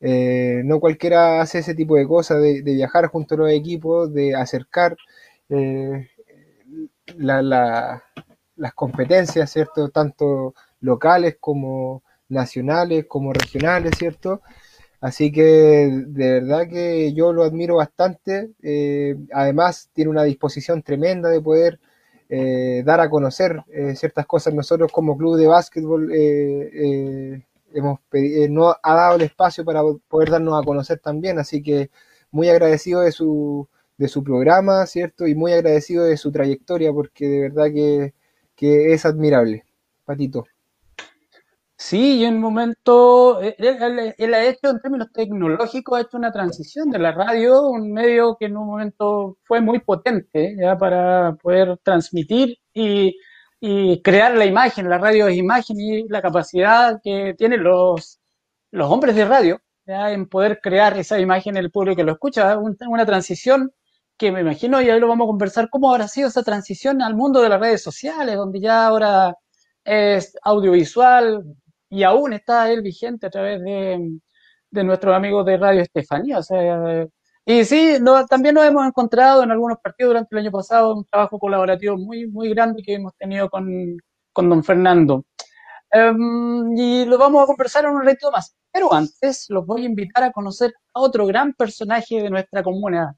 Eh, 0.00 0.62
no 0.64 0.80
cualquiera 0.80 1.40
hace 1.40 1.58
ese 1.60 1.74
tipo 1.74 1.96
de 1.96 2.06
cosas, 2.06 2.40
de, 2.42 2.62
viajar 2.62 3.08
junto 3.08 3.34
a 3.34 3.38
los 3.38 3.50
equipos, 3.50 4.12
de 4.14 4.34
acercar 4.34 4.96
las 7.16 8.74
competencias, 8.74 9.50
¿cierto? 9.50 9.88
Tanto 9.90 10.54
locales 10.80 11.36
como 11.40 12.02
nacionales 12.28 13.06
como 13.06 13.32
regionales, 13.32 13.92
¿cierto? 13.98 14.42
Así 15.00 15.30
que 15.30 15.42
de 16.06 16.32
verdad 16.40 16.68
que 16.68 17.12
yo 17.14 17.32
lo 17.32 17.44
admiro 17.44 17.76
bastante. 17.76 18.50
Eh, 18.62 19.16
además, 19.32 19.90
tiene 19.92 20.10
una 20.10 20.24
disposición 20.24 20.82
tremenda 20.82 21.28
de 21.28 21.40
poder 21.40 21.80
eh, 22.28 22.82
dar 22.84 23.00
a 23.00 23.08
conocer 23.10 23.62
eh, 23.72 23.94
ciertas 23.96 24.26
cosas. 24.26 24.54
Nosotros 24.54 24.90
como 24.92 25.16
club 25.16 25.36
de 25.36 25.46
básquetbol 25.46 26.10
hemos 27.72 28.00
no 28.50 28.74
ha 28.82 28.94
dado 28.94 29.16
el 29.16 29.22
espacio 29.22 29.64
para 29.64 29.82
poder 30.08 30.30
darnos 30.30 30.60
a 30.60 30.64
conocer 30.66 30.98
también. 30.98 31.38
Así 31.38 31.62
que 31.62 31.90
muy 32.30 32.48
agradecido 32.48 33.00
de 33.02 33.12
su, 33.12 33.68
de 33.96 34.08
su 34.08 34.24
programa, 34.24 34.86
¿cierto? 34.86 35.26
Y 35.26 35.34
muy 35.34 35.52
agradecido 35.52 36.04
de 36.04 36.16
su 36.16 36.32
trayectoria 36.32 36.92
porque 36.92 37.26
de 37.28 37.40
verdad 37.40 37.66
que, 37.72 38.14
que 38.56 38.92
es 38.94 39.06
admirable. 39.06 39.64
Patito. 40.04 40.46
Sí, 41.80 42.16
y 42.18 42.24
en 42.24 42.34
un 42.36 42.40
momento, 42.40 43.40
eh, 43.40 43.54
él, 44.18 44.34
ha 44.34 44.44
hecho 44.44 44.70
en 44.70 44.80
términos 44.80 45.08
tecnológicos, 45.12 45.96
ha 45.96 46.00
hecho 46.02 46.16
una 46.16 46.32
transición 46.32 46.90
de 46.90 46.98
la 46.98 47.12
radio, 47.12 47.68
un 47.68 47.92
medio 47.92 48.36
que 48.38 48.46
en 48.46 48.56
un 48.56 48.66
momento 48.66 49.38
fue 49.44 49.60
muy 49.60 49.78
potente 49.80 50.56
ya 50.60 50.76
para 50.76 51.36
poder 51.36 51.78
transmitir 51.84 52.58
y, 52.74 53.16
crear 54.02 54.34
la 54.34 54.44
imagen, 54.46 54.88
la 54.88 54.98
radio 54.98 55.28
es 55.28 55.36
imagen 55.36 55.78
y 55.80 56.08
la 56.08 56.22
capacidad 56.22 57.00
que 57.02 57.34
tienen 57.36 57.62
los, 57.62 58.20
los 58.70 58.90
hombres 58.90 59.14
de 59.16 59.24
radio 59.24 59.60
ya, 59.86 60.12
en 60.12 60.28
poder 60.28 60.60
crear 60.62 60.96
esa 60.98 61.18
imagen 61.20 61.56
en 61.56 61.64
el 61.64 61.70
público 61.70 61.96
que 61.96 62.04
lo 62.04 62.12
escucha, 62.12 62.58
una 62.58 63.06
transición 63.06 63.72
que 64.16 64.32
me 64.32 64.40
imagino, 64.40 64.80
y 64.82 64.90
ahí 64.90 65.00
lo 65.00 65.08
vamos 65.08 65.26
a 65.26 65.28
conversar, 65.28 65.70
cómo 65.70 65.92
habrá 65.92 66.08
sido 66.08 66.28
esa 66.28 66.42
transición 66.42 67.02
al 67.02 67.14
mundo 67.16 67.40
de 67.42 67.48
las 67.50 67.60
redes 67.60 67.82
sociales, 67.82 68.36
donde 68.36 68.60
ya 68.60 68.86
ahora 68.86 69.34
es 69.84 70.36
audiovisual, 70.42 71.44
y 71.90 72.02
aún 72.02 72.32
está 72.32 72.70
él 72.70 72.82
vigente 72.82 73.26
a 73.26 73.30
través 73.30 73.62
de, 73.62 74.18
de 74.70 74.84
nuestros 74.84 75.14
amigos 75.14 75.46
de 75.46 75.56
Radio 75.56 75.82
Estefanía. 75.82 76.38
O 76.38 76.42
sea, 76.42 77.06
y 77.44 77.64
sí, 77.64 77.96
también 78.28 78.54
nos 78.54 78.66
hemos 78.66 78.86
encontrado 78.86 79.42
en 79.42 79.50
algunos 79.50 79.78
partidos 79.78 80.10
durante 80.10 80.28
el 80.36 80.40
año 80.40 80.50
pasado, 80.50 80.94
un 80.94 81.04
trabajo 81.06 81.38
colaborativo 81.38 81.96
muy, 81.96 82.26
muy 82.26 82.50
grande 82.50 82.82
que 82.82 82.94
hemos 82.94 83.14
tenido 83.16 83.48
con, 83.48 83.96
con 84.32 84.50
don 84.50 84.62
Fernando. 84.62 85.24
Em, 85.90 86.76
y 86.76 87.06
lo 87.06 87.16
vamos 87.16 87.42
a 87.42 87.46
conversar 87.46 87.84
en 87.84 87.92
un 87.92 88.04
ratito 88.04 88.30
más. 88.30 88.54
Pero 88.70 88.92
antes 88.92 89.46
los 89.48 89.64
voy 89.64 89.82
a 89.82 89.86
invitar 89.86 90.24
a 90.24 90.32
conocer 90.32 90.74
a 90.92 91.00
otro 91.00 91.26
gran 91.26 91.54
personaje 91.54 92.22
de 92.22 92.28
nuestra 92.28 92.62
comunidad. 92.62 93.12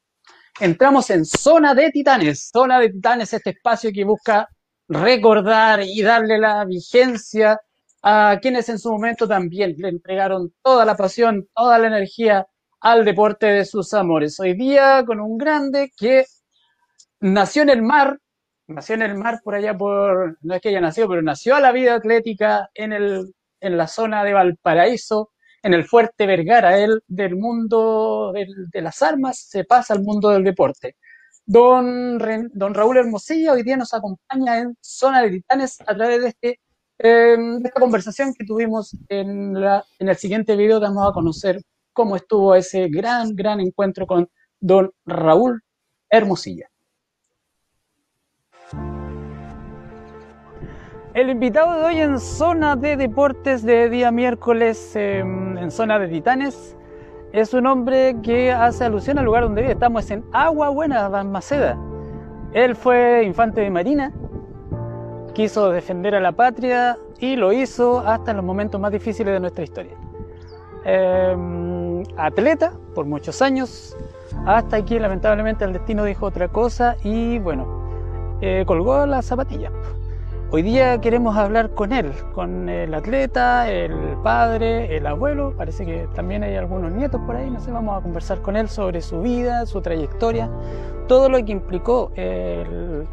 Entramos 0.60 1.10
en 1.10 1.24
Zona 1.24 1.74
de 1.74 1.90
Titanes. 1.90 2.50
Zona 2.52 2.78
de 2.78 2.90
Titanes, 2.90 3.32
este 3.32 3.50
espacio 3.50 3.90
que 3.92 4.04
busca 4.04 4.48
recordar 4.88 5.82
y 5.82 6.02
darle 6.02 6.38
la 6.38 6.64
vigencia 6.64 7.58
a 8.02 8.38
quienes 8.40 8.68
en 8.68 8.78
su 8.78 8.90
momento 8.90 9.28
también 9.28 9.74
le 9.78 9.88
entregaron 9.88 10.52
toda 10.62 10.84
la 10.84 10.96
pasión, 10.96 11.48
toda 11.54 11.78
la 11.78 11.88
energía 11.88 12.46
al 12.80 13.04
deporte 13.04 13.46
de 13.46 13.64
sus 13.64 13.92
amores. 13.94 14.40
Hoy 14.40 14.54
día 14.54 15.04
con 15.06 15.20
un 15.20 15.36
grande 15.36 15.92
que 15.96 16.24
nació 17.20 17.62
en 17.62 17.70
el 17.70 17.82
mar, 17.82 18.18
nació 18.66 18.94
en 18.94 19.02
el 19.02 19.14
mar 19.16 19.40
por 19.44 19.54
allá 19.54 19.76
por, 19.76 20.38
no 20.40 20.54
es 20.54 20.60
que 20.62 20.70
haya 20.70 20.80
nacido, 20.80 21.08
pero 21.08 21.22
nació 21.22 21.56
a 21.56 21.60
la 21.60 21.72
vida 21.72 21.94
atlética 21.94 22.70
en, 22.74 22.92
el, 22.92 23.34
en 23.60 23.76
la 23.76 23.86
zona 23.86 24.24
de 24.24 24.32
Valparaíso, 24.32 25.30
en 25.62 25.74
el 25.74 25.84
fuerte 25.84 26.26
Vergara. 26.26 26.78
Él 26.78 27.02
del 27.06 27.36
mundo 27.36 28.32
de 28.32 28.82
las 28.82 29.02
armas 29.02 29.38
se 29.38 29.64
pasa 29.64 29.94
al 29.94 30.02
mundo 30.02 30.30
del 30.30 30.44
deporte. 30.44 30.96
Don, 31.44 32.18
don 32.52 32.74
Raúl 32.74 32.98
Hermosilla 32.98 33.52
hoy 33.52 33.62
día 33.62 33.76
nos 33.76 33.92
acompaña 33.92 34.58
en 34.58 34.76
Zona 34.80 35.22
de 35.22 35.30
Titanes 35.30 35.80
a 35.80 35.94
través 35.96 36.22
de, 36.22 36.28
este, 36.28 36.60
de 37.08 37.62
esta 37.64 37.80
conversación 37.80 38.34
que 38.34 38.44
tuvimos 38.44 38.96
en 39.08 39.56
el 39.56 40.16
siguiente 40.16 40.56
video. 40.56 40.80
Damos 40.80 41.08
a 41.08 41.12
conocer 41.12 41.60
cómo 41.92 42.16
estuvo 42.16 42.54
ese 42.54 42.88
gran, 42.88 43.34
gran 43.34 43.60
encuentro 43.60 44.06
con 44.06 44.28
don 44.60 44.90
Raúl 45.06 45.62
Hermosilla. 46.10 46.70
El 51.12 51.28
invitado 51.28 51.80
de 51.80 51.84
hoy 51.86 52.00
en 52.00 52.20
zona 52.20 52.76
de 52.76 52.96
deportes 52.96 53.64
de 53.64 53.90
día 53.90 54.12
miércoles 54.12 54.94
em, 54.94 55.58
en 55.58 55.70
zona 55.72 55.98
de 55.98 56.06
titanes 56.06 56.76
es 57.32 57.52
un 57.52 57.66
hombre 57.66 58.16
que 58.22 58.52
hace 58.52 58.84
alusión 58.84 59.18
al 59.18 59.24
lugar 59.24 59.42
donde 59.42 59.62
vive. 59.62 59.72
Estamos 59.72 60.08
en 60.10 60.24
Agua 60.32 60.68
Buena, 60.68 61.08
Balmaceda. 61.08 61.76
Él 62.52 62.76
fue 62.76 63.24
infante 63.24 63.60
de 63.60 63.70
marina, 63.70 64.12
quiso 65.32 65.70
defender 65.70 66.14
a 66.14 66.20
la 66.20 66.32
patria 66.32 66.98
y 67.18 67.36
lo 67.36 67.52
hizo 67.52 68.00
hasta 68.00 68.30
en 68.30 68.38
los 68.38 68.46
momentos 68.46 68.80
más 68.80 68.92
difíciles 68.92 69.32
de 69.32 69.40
nuestra 69.40 69.64
historia. 69.64 69.96
Em, 70.84 72.02
atleta 72.16 72.72
por 72.94 73.04
muchos 73.04 73.42
años, 73.42 73.96
hasta 74.46 74.76
aquí 74.76 74.98
lamentablemente 74.98 75.64
el 75.64 75.72
destino 75.72 76.04
dijo 76.04 76.26
otra 76.26 76.48
cosa 76.48 76.96
y 77.02 77.38
bueno, 77.38 78.38
eh, 78.40 78.64
colgó 78.66 79.04
la 79.06 79.22
zapatilla. 79.22 79.70
Hoy 80.52 80.62
día 80.62 81.00
queremos 81.00 81.36
hablar 81.36 81.70
con 81.74 81.92
él, 81.92 82.10
con 82.34 82.68
el 82.68 82.92
atleta, 82.92 83.70
el 83.70 84.16
padre, 84.24 84.96
el 84.96 85.06
abuelo, 85.06 85.54
parece 85.56 85.86
que 85.86 86.08
también 86.14 86.42
hay 86.42 86.56
algunos 86.56 86.90
nietos 86.90 87.20
por 87.24 87.36
ahí, 87.36 87.48
no 87.48 87.60
sé, 87.60 87.70
vamos 87.70 87.96
a 87.96 88.02
conversar 88.02 88.42
con 88.42 88.56
él 88.56 88.68
sobre 88.68 89.00
su 89.00 89.20
vida, 89.20 89.64
su 89.66 89.80
trayectoria, 89.80 90.50
todo 91.06 91.28
lo 91.28 91.44
que 91.44 91.52
implicó 91.52 92.10
el 92.16 93.06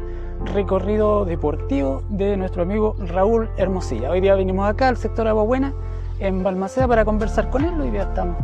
recorrido 0.52 1.24
deportivo 1.24 2.02
de 2.08 2.36
nuestro 2.36 2.62
amigo 2.62 2.96
Raúl 2.98 3.48
Hermosilla. 3.56 4.10
Hoy 4.10 4.20
día 4.20 4.34
venimos 4.34 4.68
acá 4.68 4.88
al 4.88 4.96
sector 4.96 5.28
Agua 5.28 5.42
Buena, 5.42 5.72
en 6.18 6.42
Balmaceda, 6.42 6.88
para 6.88 7.04
conversar 7.04 7.50
con 7.50 7.64
él, 7.64 7.80
hoy 7.80 7.90
día 7.90 8.02
estamos, 8.02 8.36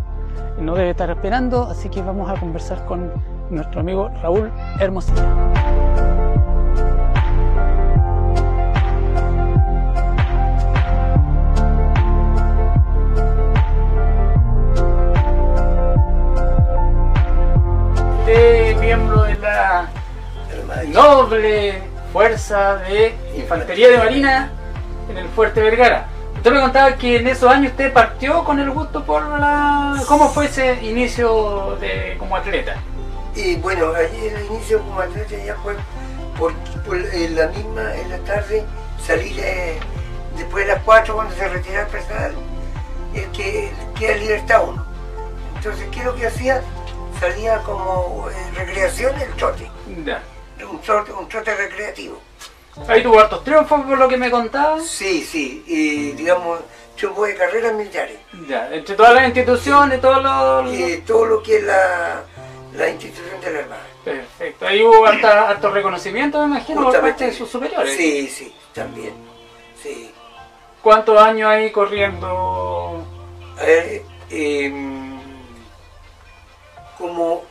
no 0.60 0.74
debe 0.74 0.90
estar 0.90 1.10
esperando, 1.10 1.64
así 1.64 1.88
que 1.88 2.02
vamos 2.02 2.30
a 2.30 2.38
conversar 2.38 2.84
con 2.86 3.10
nuestro 3.50 3.80
amigo 3.80 4.10
Raúl 4.22 4.50
Hermosilla. 4.80 5.24
miembro 18.80 19.22
de 19.22 19.38
la 19.38 19.88
noble 20.88 21.93
fuerza 22.14 22.76
de 22.76 23.12
infantería 23.36 23.88
de 23.88 23.98
marina 23.98 24.52
en 25.10 25.18
el 25.18 25.28
Fuerte 25.30 25.60
Vergara. 25.60 26.06
Usted 26.36 26.52
me 26.52 26.60
contaba 26.60 26.94
que 26.94 27.16
en 27.16 27.26
esos 27.26 27.50
años 27.50 27.72
usted 27.72 27.92
partió 27.92 28.44
con 28.44 28.60
el 28.60 28.70
gusto 28.70 29.04
por 29.04 29.20
la... 29.40 30.00
¿Cómo 30.06 30.28
fue 30.28 30.46
ese 30.46 30.80
inicio 30.84 31.76
de, 31.80 32.14
como 32.16 32.36
atleta? 32.36 32.76
Y 33.34 33.56
bueno, 33.56 33.92
allí 33.96 34.28
el 34.28 34.46
inicio 34.46 34.78
como 34.82 35.00
atleta 35.00 35.34
ya 35.44 35.56
fue 35.56 35.74
por, 36.38 36.54
en 37.12 37.34
la 37.34 37.48
misma, 37.48 37.96
en 37.96 38.08
la 38.10 38.18
tarde, 38.18 38.64
salir 39.04 39.34
después 40.36 40.68
de 40.68 40.72
las 40.72 40.84
4 40.84 41.16
cuando 41.16 41.34
se 41.34 41.48
retira 41.48 41.80
el 41.80 41.88
personal, 41.88 42.32
el 43.12 43.28
que 43.32 43.72
queda 43.98 44.16
libertad 44.18 44.62
uno. 44.68 44.86
Entonces, 45.56 45.88
¿qué 45.90 45.98
es 45.98 46.04
lo 46.04 46.14
que 46.14 46.28
hacía? 46.28 46.62
salía 47.18 47.58
como 47.58 48.28
eh, 48.28 48.34
recreación 48.56 49.18
el 49.20 49.32
trote. 49.34 49.70
Un 50.70 50.80
trote, 50.80 51.12
un 51.12 51.28
trote 51.28 51.54
recreativo. 51.54 52.20
Ahí 52.88 53.02
tuvo 53.02 53.20
hartos 53.20 53.44
triunfos 53.44 53.82
por 53.82 53.98
lo 53.98 54.08
que 54.08 54.16
me 54.16 54.30
contabas. 54.30 54.86
Sí, 54.86 55.22
sí, 55.22 55.62
y 55.66 56.10
digamos, 56.12 56.60
triunfos 56.96 57.28
de 57.28 57.36
carreras 57.36 57.72
militares. 57.74 58.18
Ya, 58.48 58.68
entre 58.74 58.96
todas 58.96 59.14
las 59.14 59.26
instituciones, 59.26 60.00
todo 60.00 60.20
lo... 60.20 60.74
Y 60.74 60.98
todo 61.02 61.26
lo 61.26 61.42
que 61.42 61.58
es 61.58 61.62
la, 61.62 62.22
la 62.74 62.88
institución 62.88 63.40
de 63.40 63.52
la 63.52 63.58
Armada. 63.60 63.86
Perfecto, 64.04 64.66
ahí 64.66 64.82
hubo 64.82 65.06
harto 65.06 65.70
reconocimiento, 65.70 66.38
me 66.40 66.56
imagino, 66.56 66.82
por 66.82 67.00
parte 67.00 67.26
de 67.26 67.32
sus 67.32 67.48
superiores. 67.48 67.96
Sí, 67.96 68.28
sí, 68.28 68.54
también, 68.72 69.14
sí. 69.80 70.10
¿Cuántos 70.82 71.18
años 71.18 71.48
ahí 71.48 71.70
corriendo? 71.70 73.06
A 73.58 73.62
ver, 73.64 74.02
eh, 74.30 74.72
como 76.98 77.44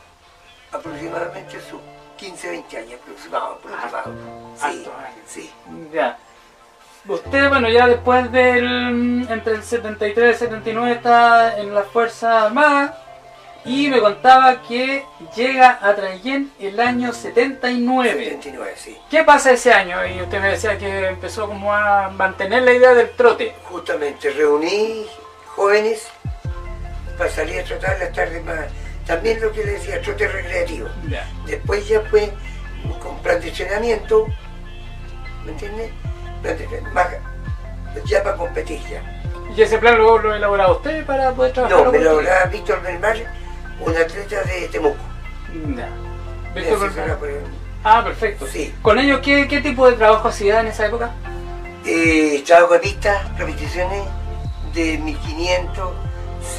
aproximadamente 0.72 1.60
sus 1.62 1.80
15, 2.18 2.50
20 2.50 2.78
años 2.78 3.00
aproximado, 3.02 3.46
aproximado. 3.54 4.14
Sí, 4.56 4.90
sí. 5.26 5.52
Ya. 5.92 6.18
Usted, 7.08 7.50
bueno, 7.50 7.70
ya 7.70 7.88
después 7.88 8.32
del. 8.32 9.28
entre 9.30 9.56
el 9.56 9.64
73 9.64 10.26
y 10.26 10.30
el 10.30 10.36
79 10.36 10.92
está 10.92 11.58
en 11.60 11.74
la 11.74 11.84
Fuerza 11.84 12.46
Armada 12.46 13.04
y 13.66 13.88
me 13.88 14.00
contaba 14.02 14.62
que 14.62 15.06
llega 15.36 15.80
a 15.82 15.96
Traillén 15.96 16.52
el 16.60 16.80
año 16.80 17.14
79. 17.14 18.26
79, 18.26 18.74
sí. 18.76 18.98
¿Qué 19.10 19.24
pasa 19.24 19.52
ese 19.52 19.74
año? 19.74 20.06
Y 20.06 20.22
usted 20.22 20.42
me 20.42 20.50
decía 20.50 20.78
que 20.78 21.08
empezó 21.08 21.48
como 21.48 21.74
a 21.74 22.10
mantener 22.10 22.64
la 22.64 22.74
idea 22.74 22.94
del 22.94 23.12
trote. 23.12 23.56
Justamente, 23.66 24.32
reuní 24.32 25.06
jóvenes 25.56 26.08
para 27.18 27.30
salir 27.30 27.62
a 27.62 27.64
trotar 27.64 28.00
las 28.00 28.12
tardes 28.12 28.44
más 28.44 28.60
también 29.06 29.42
lo 29.42 29.52
que 29.52 29.64
le 29.64 29.74
decía, 29.74 30.02
trote 30.02 30.28
recreativo. 30.28 30.88
Después 31.46 31.88
ya 31.88 32.02
fue 32.02 32.32
con 33.02 33.18
plan 33.20 33.40
de 33.40 33.50
entrenamiento, 33.50 34.28
¿me 35.46 35.52
entiendes? 35.52 35.92
ya 38.06 38.24
para 38.24 38.36
competir 38.36 38.82
ya. 38.90 39.02
¿Y 39.56 39.62
ese 39.62 39.78
plan 39.78 39.98
lo, 39.98 40.18
lo 40.18 40.36
elaborado 40.36 40.78
usted 40.78 41.06
para 41.06 41.32
poder 41.32 41.54
trabajar? 41.54 41.78
No, 41.86 41.92
me 41.92 42.00
lo 42.00 42.04
elaboraba 42.20 42.46
Víctor 42.46 42.82
Belmar, 42.82 43.18
un 43.80 43.96
atleta 43.96 44.44
de 44.44 44.68
Temuco. 44.68 44.98
Víctor 46.56 46.92
Ah, 47.84 48.02
perfecto. 48.04 48.48
Sí. 48.48 48.74
¿Con 48.82 48.98
ellos 48.98 49.20
qué, 49.22 49.48
qué 49.48 49.60
tipo 49.60 49.90
de 49.90 49.98
trabajo 49.98 50.30
hacía 50.30 50.62
en 50.62 50.68
esa 50.68 50.86
época? 50.86 51.12
Eh, 51.86 52.42
trabajo 52.46 52.74
de 52.74 52.80
pista, 52.80 53.30
repeticiones 53.38 54.04
de 54.74 54.98
1500, 55.00 55.92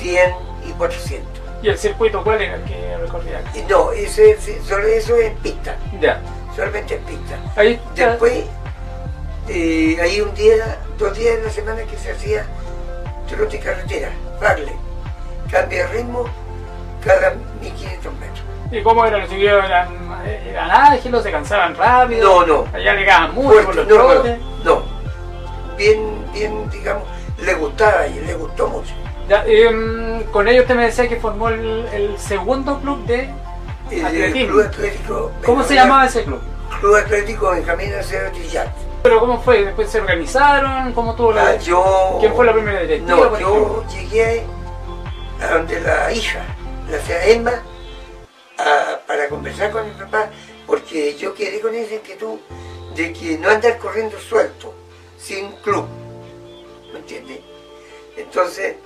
100 0.00 0.32
y 0.68 0.72
400. 0.72 1.34
¿Y 1.64 1.68
el 1.71 1.78
circuito 1.78 2.23
cuál 2.23 2.42
era 2.42 2.56
el 2.56 2.64
que 2.64 2.94
recorría? 2.99 3.40
No, 3.71 3.90
ese, 3.90 4.38
solo 4.68 4.87
eso 4.87 5.16
es 5.16 5.33
pista. 5.38 5.75
Ya. 5.99 6.21
Solamente 6.54 6.97
en 6.97 7.02
pista. 7.04 7.38
Ahí 7.56 7.80
Después, 7.94 8.44
eh, 9.49 9.97
hay 9.99 10.21
un 10.21 10.35
día, 10.35 10.78
dos 10.99 11.16
días 11.16 11.38
en 11.38 11.44
la 11.44 11.50
semana 11.50 11.83
que 11.85 11.97
se 11.97 12.12
hacía 12.12 12.44
trote 13.26 13.56
y 13.56 13.61
carretera, 13.61 14.11
Farley. 14.38 14.75
Cambia 15.50 15.87
de 15.87 15.92
ritmo 15.94 16.26
cada 17.02 17.35
1500 17.62 18.12
metros. 18.12 18.44
¿Y 18.71 18.83
cómo 18.83 19.06
eran 19.06 19.21
los 19.23 19.30
chiquillos? 19.30 19.64
¿Eran, 19.64 19.88
¿Eran 20.47 20.71
ágiles? 20.71 21.23
¿Se 21.23 21.30
cansaban 21.30 21.75
rápido? 21.76 22.44
No, 22.44 22.47
no. 22.47 22.68
¿Allá 22.75 22.92
llegaban 22.92 23.35
mucho 23.35 23.64
por 23.64 23.75
los 23.75 23.88
no, 23.88 24.14
no, 24.23 24.37
no, 24.64 24.83
Bien, 25.78 26.26
bien, 26.35 26.68
digamos, 26.68 27.04
le 27.38 27.54
gustaba 27.54 28.06
y 28.06 28.21
le 28.21 28.35
gustó 28.35 28.68
mucho. 28.68 28.92
Em, 29.28 30.23
con 30.25 30.49
ellos 30.49 30.62
usted 30.62 30.75
me 30.75 30.85
decía 30.87 31.09
que 31.09 31.16
formó 31.16 31.49
el, 31.49 32.14
segundo 32.19 32.81
club 32.81 33.04
de 33.07 33.31
atletismo. 34.04 35.31
¿Cómo 35.45 35.62
se 35.64 35.75
llamaba 35.75 36.07
ese 36.07 36.25
club? 36.25 36.40
Club 36.81 36.97
Atlético 36.97 37.50
Benjamín 37.50 37.95
Acero 37.95 38.31
Trillat. 38.33 38.69
¿Pero 39.02 39.21
cómo 39.21 39.40
fue? 39.40 39.64
¿Después 39.64 39.90
se 39.90 40.00
organizaron? 40.00 40.93
¿Cómo 40.93 41.14
tuvo 41.14 41.33
la... 41.33 41.49
Ah, 41.49 41.57
yo... 41.57 42.16
¿Quién 42.21 42.35
fue 42.35 42.47
la 42.47 42.52
primera 42.52 42.81
directiva? 42.81 43.16
No, 43.16 43.38
yo 43.38 43.85
llegué 43.88 44.43
a 45.40 45.54
donde 45.54 45.81
la 45.81 46.12
hija, 46.12 46.43
la 46.90 46.99
sea 47.00 47.26
Emma, 47.26 47.52
para 49.07 49.28
conversar 49.28 49.71
con 49.71 49.87
mi 49.87 49.95
papá, 49.95 50.31
porque 50.66 51.16
yo 51.16 51.35
quedé 51.35 51.61
con 51.61 51.75
esa 51.75 51.95
inquietud 51.95 52.38
de 52.95 53.12
que 53.12 53.38
no 53.38 53.50
andar 53.50 53.78
corriendo 53.78 54.19
suelto, 54.19 54.75
sin 55.19 55.52
club, 55.57 55.87
¿me 56.93 57.00
entiendes? 57.00 57.40
Entonces, 58.16 58.76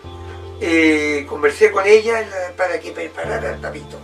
eh, 0.61 1.25
conversé 1.29 1.71
con 1.71 1.87
ella 1.87 2.53
para 2.57 2.81
que 2.81 2.93
preparara 2.93 3.55
el 3.55 3.61
papito. 3.61 3.99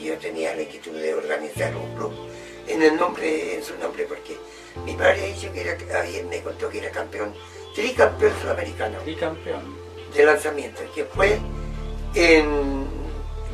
Y 0.00 0.06
yo 0.06 0.18
tenía 0.18 0.54
la 0.54 0.62
inquietud 0.62 0.92
de 0.92 1.14
organizar 1.14 1.74
un 1.76 1.94
club 1.94 2.12
en 2.66 2.82
el 2.82 2.96
nombre, 2.96 3.56
en 3.56 3.62
su 3.62 3.76
nombre, 3.78 4.04
porque 4.04 4.36
mi 4.84 4.94
padre 4.94 5.24
ha 5.24 5.26
dicho 5.26 5.52
que 5.52 5.60
era, 5.60 5.76
me 6.28 6.40
contó 6.40 6.68
que 6.68 6.78
era 6.78 6.90
campeón, 6.90 7.34
tricampeón 7.74 8.32
sudamericano. 8.40 8.98
Tricampeón. 9.00 9.90
De 10.14 10.24
lanzamiento, 10.24 10.80
que 10.92 11.04
fue 11.04 11.38
en 12.14 12.84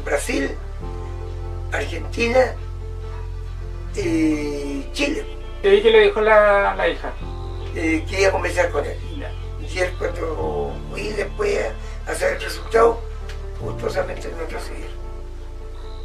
Brasil, 0.04 0.50
Argentina 1.70 2.54
y 3.94 4.90
Chile. 4.92 5.26
¿Y 5.62 5.82
qué 5.82 5.90
le 5.90 6.00
dijo 6.04 6.20
la, 6.23 6.88
hija? 6.88 7.12
Eh, 7.75 8.04
que 8.08 8.20
iba 8.20 8.28
a 8.28 8.32
conversar 8.32 8.70
con 8.70 8.87
él. 8.87 8.96
Y 9.68 9.78
él 9.78 9.92
cuando 9.99 10.73
fui 10.90 11.08
después 11.08 11.58
hacer 12.07 12.35
el 12.35 12.41
resultado, 12.41 13.01
gustosamente 13.61 14.31
no 14.31 14.47
recibieron. 14.51 14.97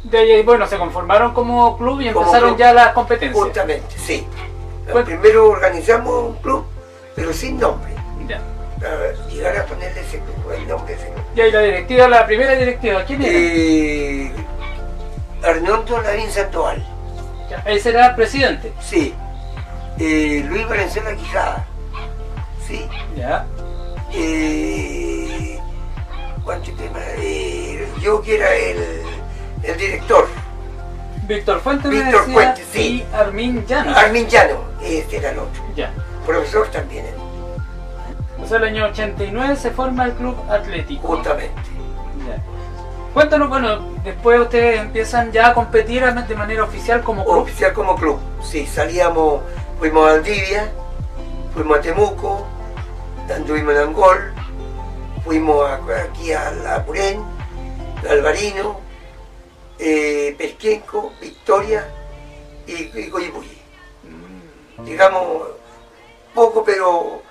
De 0.04 0.18
ahí, 0.18 0.42
bueno, 0.42 0.66
se 0.66 0.78
conformaron 0.78 1.32
como 1.32 1.78
club 1.78 2.00
y 2.00 2.08
empezaron 2.08 2.56
ya 2.56 2.72
las 2.72 2.92
competencias. 2.92 3.44
Justamente, 3.44 3.96
sí. 3.98 4.26
Primero 5.04 5.48
organizamos 5.48 6.30
un 6.30 6.34
club, 6.36 6.66
pero 7.14 7.32
sin 7.32 7.58
nombre. 7.58 7.92
Ya. 8.28 8.40
Para 8.80 9.12
llegar 9.28 9.56
a 9.58 9.66
ponerle 9.66 10.00
ese 10.00 10.18
club, 10.18 10.52
el 10.56 10.66
nombre 10.66 10.94
ese 10.94 11.06
club. 11.06 11.24
Ya, 11.36 11.46
y 11.46 11.52
la 11.52 11.60
directiva, 11.60 12.08
la 12.08 12.26
primera 12.26 12.52
directiva, 12.54 13.04
¿quién 13.04 13.22
era? 13.22 13.32
Eh, 13.32 14.32
Arnoldo 15.44 16.02
Lavín 16.02 16.30
Sandoval. 16.30 16.84
Ya, 17.48 17.62
ese 17.66 17.90
era 17.90 18.08
el 18.08 18.14
presidente. 18.16 18.72
Sí. 18.80 19.14
Eh, 19.98 20.44
Luis 20.48 20.68
Valenzuela 20.68 21.14
Quijada. 21.14 21.64
¿Sí? 22.66 22.88
Ya. 23.16 23.46
Eh, 24.12 25.21
Eh, 27.18 27.88
yo 28.00 28.20
que 28.20 28.36
era 28.36 28.54
el, 28.54 29.02
el 29.62 29.76
director. 29.76 30.28
Víctor 31.26 31.60
Fuentes 31.60 31.90
Víctor 31.90 32.24
Fuentes, 32.30 32.66
sí. 32.72 33.04
Y 33.10 33.14
Armin 33.14 33.64
Llano. 33.66 33.96
Armin 33.96 34.26
Llano, 34.26 34.56
este 34.82 35.18
era 35.18 35.30
el 35.30 35.38
otro. 35.38 35.62
Ya. 35.76 35.92
Profesor 36.26 36.68
también. 36.68 37.06
O 38.42 38.46
sea, 38.46 38.58
el 38.58 38.64
año 38.64 38.86
89 38.86 39.56
se 39.56 39.70
forma 39.70 40.04
el 40.04 40.12
Club 40.14 40.36
Atlético. 40.50 41.06
Justamente. 41.06 41.54
Ya. 42.26 42.42
Cuéntanos, 43.14 43.48
bueno, 43.48 43.78
después 44.04 44.40
ustedes 44.40 44.80
empiezan 44.80 45.30
ya 45.32 45.48
a 45.48 45.54
competir 45.54 46.02
de 46.02 46.34
manera 46.34 46.64
oficial 46.64 47.02
como 47.02 47.24
club. 47.24 47.42
Oficial 47.42 47.72
como 47.74 47.94
club, 47.94 48.18
sí, 48.42 48.66
salíamos, 48.66 49.42
fuimos 49.78 50.08
a 50.08 50.12
Valdivia, 50.12 50.72
fuimos 51.52 51.78
a 51.78 51.80
Temuco, 51.82 52.46
anduvimos 53.34 53.74
en 53.74 53.80
Angol, 53.80 54.31
fuimos 55.32 55.64
aquí 55.66 56.30
a 56.34 56.50
La 56.50 56.84
Purén, 56.84 57.24
Alvarino, 58.06 58.78
eh, 59.78 60.34
Perquenco, 60.36 61.14
Victoria 61.22 61.88
y, 62.66 62.74
y 62.74 63.10
mm. 63.10 64.84
Digamos, 64.84 65.48
poco, 66.34 66.62
pero 66.62 67.22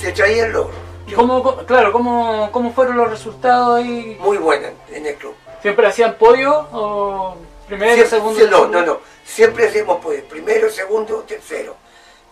se 0.00 0.12
traía 0.12 0.46
el 0.46 0.52
logro. 0.52 0.72
¿Cómo, 1.14 1.56
claro, 1.66 1.92
¿cómo, 1.92 2.48
¿cómo 2.52 2.72
fueron 2.72 2.96
los 2.96 3.10
resultados 3.10 3.82
ahí? 3.82 4.16
Muy 4.18 4.38
buenos 4.38 4.70
en 4.90 5.04
el 5.04 5.16
club. 5.16 5.34
¿Siempre 5.60 5.88
hacían 5.88 6.14
podio 6.14 6.68
o 6.72 7.36
primero, 7.68 8.06
segundo? 8.06 8.46
no, 8.48 8.66
no, 8.66 8.80
no. 8.80 9.00
Siempre 9.26 9.68
hacemos 9.68 10.02
podio. 10.02 10.24
Primero, 10.24 10.70
segundo, 10.70 11.18
tercero. 11.28 11.76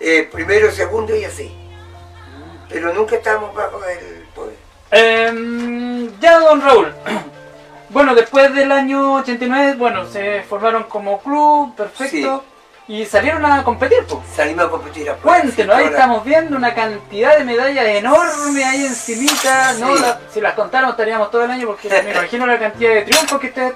Eh, 0.01 0.27
primero, 0.33 0.71
segundo 0.73 1.15
y 1.15 1.25
así. 1.25 1.55
Pero 2.71 2.95
nunca 2.95 3.17
estábamos 3.17 3.55
bajo 3.55 3.81
del 3.81 4.18
Em, 4.91 6.11
ya, 6.21 6.39
don 6.39 6.61
Raúl. 6.61 6.93
Bueno, 7.91 8.15
después 8.15 8.55
del 8.55 8.71
año 8.71 9.15
89, 9.15 9.77
bueno, 9.79 10.05
se 10.07 10.43
formaron 10.43 10.83
como 10.85 11.21
club, 11.21 11.75
perfecto. 11.75 12.45
Y 12.87 13.05
salieron 13.07 13.45
a 13.45 13.65
competir, 13.65 14.05
pues. 14.09 14.21
Salimos 14.35 14.67
a 14.67 14.69
competir 14.71 15.09
a 15.11 15.15
Cuéntenos, 15.15 15.77
ahí 15.77 15.87
estamos 15.87 16.25
viendo 16.25 16.57
una 16.57 16.75
cantidad 16.75 17.37
de 17.37 17.45
medallas 17.45 17.87
enormes 17.87 18.65
ahí 18.65 18.87
encimita. 18.87 19.75
¿no? 19.75 19.89
si 20.33 20.41
las 20.41 20.55
contáramos 20.55 20.95
estaríamos 20.95 21.31
todo 21.31 21.45
el 21.45 21.51
año 21.51 21.67
porque 21.67 21.89
me 21.89 22.11
imagino 22.13 22.47
la 22.47 22.59
cantidad 22.59 22.95
de 22.95 23.03
triunfos 23.03 23.41
que 23.41 23.47
ustedes 23.49 23.75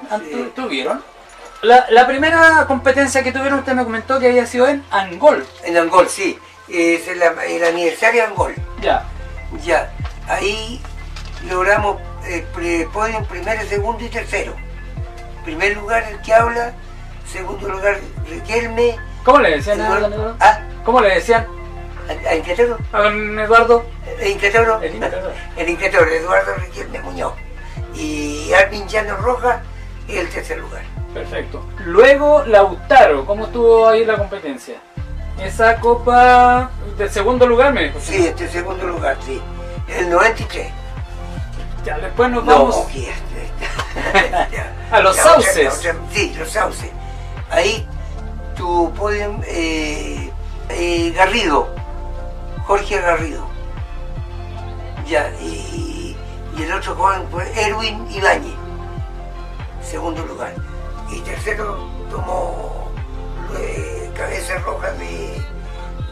tuvieron. 0.55 1.03
La, 1.63 2.07
primera 2.07 2.65
competencia 2.67 3.23
que 3.23 3.33
tuvieron, 3.33 3.61
usted 3.61 3.75
me 3.75 3.85
comentó 3.85 4.19
que 4.19 4.29
había 4.29 4.47
sido 4.47 4.67
en 4.67 4.85
Angol. 4.91 5.47
En 5.63 5.77
Angol, 5.77 6.09
sí. 6.09 6.39
Es 6.69 7.07
el, 7.07 7.23
aniversario 7.23 8.23
de 8.23 8.29
Angol. 8.29 8.55
Ya. 8.81 9.05
Ya. 9.63 9.93
Ahí 10.27 10.81
logramos 11.49 11.97
eh, 12.27 12.47
podio 12.93 13.23
primero, 13.25 13.63
segundo 13.67 14.05
y 14.05 14.09
tercero. 14.09 14.55
Primer 15.45 15.77
lugar 15.77 16.05
el 16.11 16.21
que 16.23 16.33
habla, 16.33 16.73
segundo 17.27 17.69
lugar 17.69 17.99
Riquelme. 18.29 18.97
¿Cómo 19.25 19.41
le 19.41 19.57
decían 19.57 19.81
a 19.81 20.01
don 20.01 20.37
¿Ah? 20.41 20.61
¿Cómo 20.85 21.01
le 21.01 21.15
decían? 21.15 21.47
¿A, 22.29 22.35
Inquietor? 22.35 22.79
¿A 22.93 23.03
don 23.03 23.39
Eduardo? 23.39 23.85
¿El 24.21 24.33
Inquietor? 24.33 24.85
El 24.85 24.95
Inquietor. 24.95 25.33
El 25.57 25.69
Inquietor, 25.69 26.09
Eduardo 26.09 26.55
Riquelme 26.57 27.01
Muñoz. 27.01 27.35
Y 27.95 28.53
Armin 28.53 28.87
Llano 28.89 29.17
Roja, 29.17 29.63
el 30.09 30.29
tercer 30.29 30.59
lugar. 30.59 30.83
Perfecto. 31.13 31.65
Luego 31.85 32.45
Lautaro, 32.47 33.27
¿cómo 33.27 33.47
estuvo 33.47 33.89
ahí 33.89 34.05
la 34.05 34.17
competencia? 34.17 34.77
Esa 35.41 35.79
copa 35.81 36.71
del 36.97 37.11
segundo 37.11 37.47
lugar, 37.47 37.73
me 37.73 37.85
dijo. 37.85 37.99
Sí, 38.01 38.27
este 38.27 38.49
segundo 38.49 38.87
lugar, 38.87 39.17
sí. 39.25 39.41
El 39.89 40.11
93. 40.11 40.82
Ya, 41.85 41.99
después 41.99 42.31
nos 42.31 42.45
vamos. 42.47 42.87
a 44.91 45.01
los 45.01 45.17
sauces. 45.17 45.81
sí, 46.13 46.35
los 46.39 46.51
sauces. 46.51 46.91
Ahí 47.51 47.87
tu 48.57 48.93
podio 48.95 49.41
eh, 49.47 50.31
eh, 50.69 51.13
Garrido, 51.17 51.75
Jorge 52.67 53.01
Garrido. 53.01 53.47
Ya, 55.07 55.31
y, 55.41 56.17
el 56.57 56.73
otro 56.73 56.95
joven 56.95 57.23
fue 57.31 57.51
Erwin 57.61 58.07
Ibáñez, 58.11 58.55
segundo 59.83 60.25
lugar. 60.25 60.55
Y 61.11 61.21
tercero 61.21 61.89
tomó 62.11 62.91
eh, 63.59 64.11
cabeza 64.15 64.59
roja 64.59 64.93
de, 64.93 65.43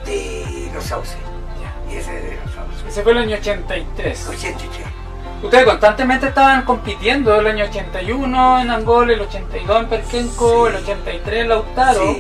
de 0.05 0.71
los 0.75 0.85
sauces. 0.85 1.17
Ya, 1.61 1.93
y 1.93 1.97
ese 1.99 2.13
de 2.13 2.41
los 2.45 2.55
sauces. 2.55 2.85
Ese 2.89 3.03
fue 3.03 3.13
el 3.13 3.19
año 3.19 3.37
83. 3.37 4.27
83. 4.29 5.00
Ustedes 5.43 5.65
constantemente 5.65 6.29
estaban 6.29 6.63
compitiendo 6.65 7.39
el 7.41 7.47
año 7.47 7.65
81 7.65 8.61
en 8.61 8.71
Angola, 8.71 9.15
el 9.15 9.21
82 9.21 9.81
en 9.81 9.89
Perquenco, 9.89 10.67
el 10.67 10.77
83 10.77 11.41
en 11.41 11.49
Lautaro 11.49 12.17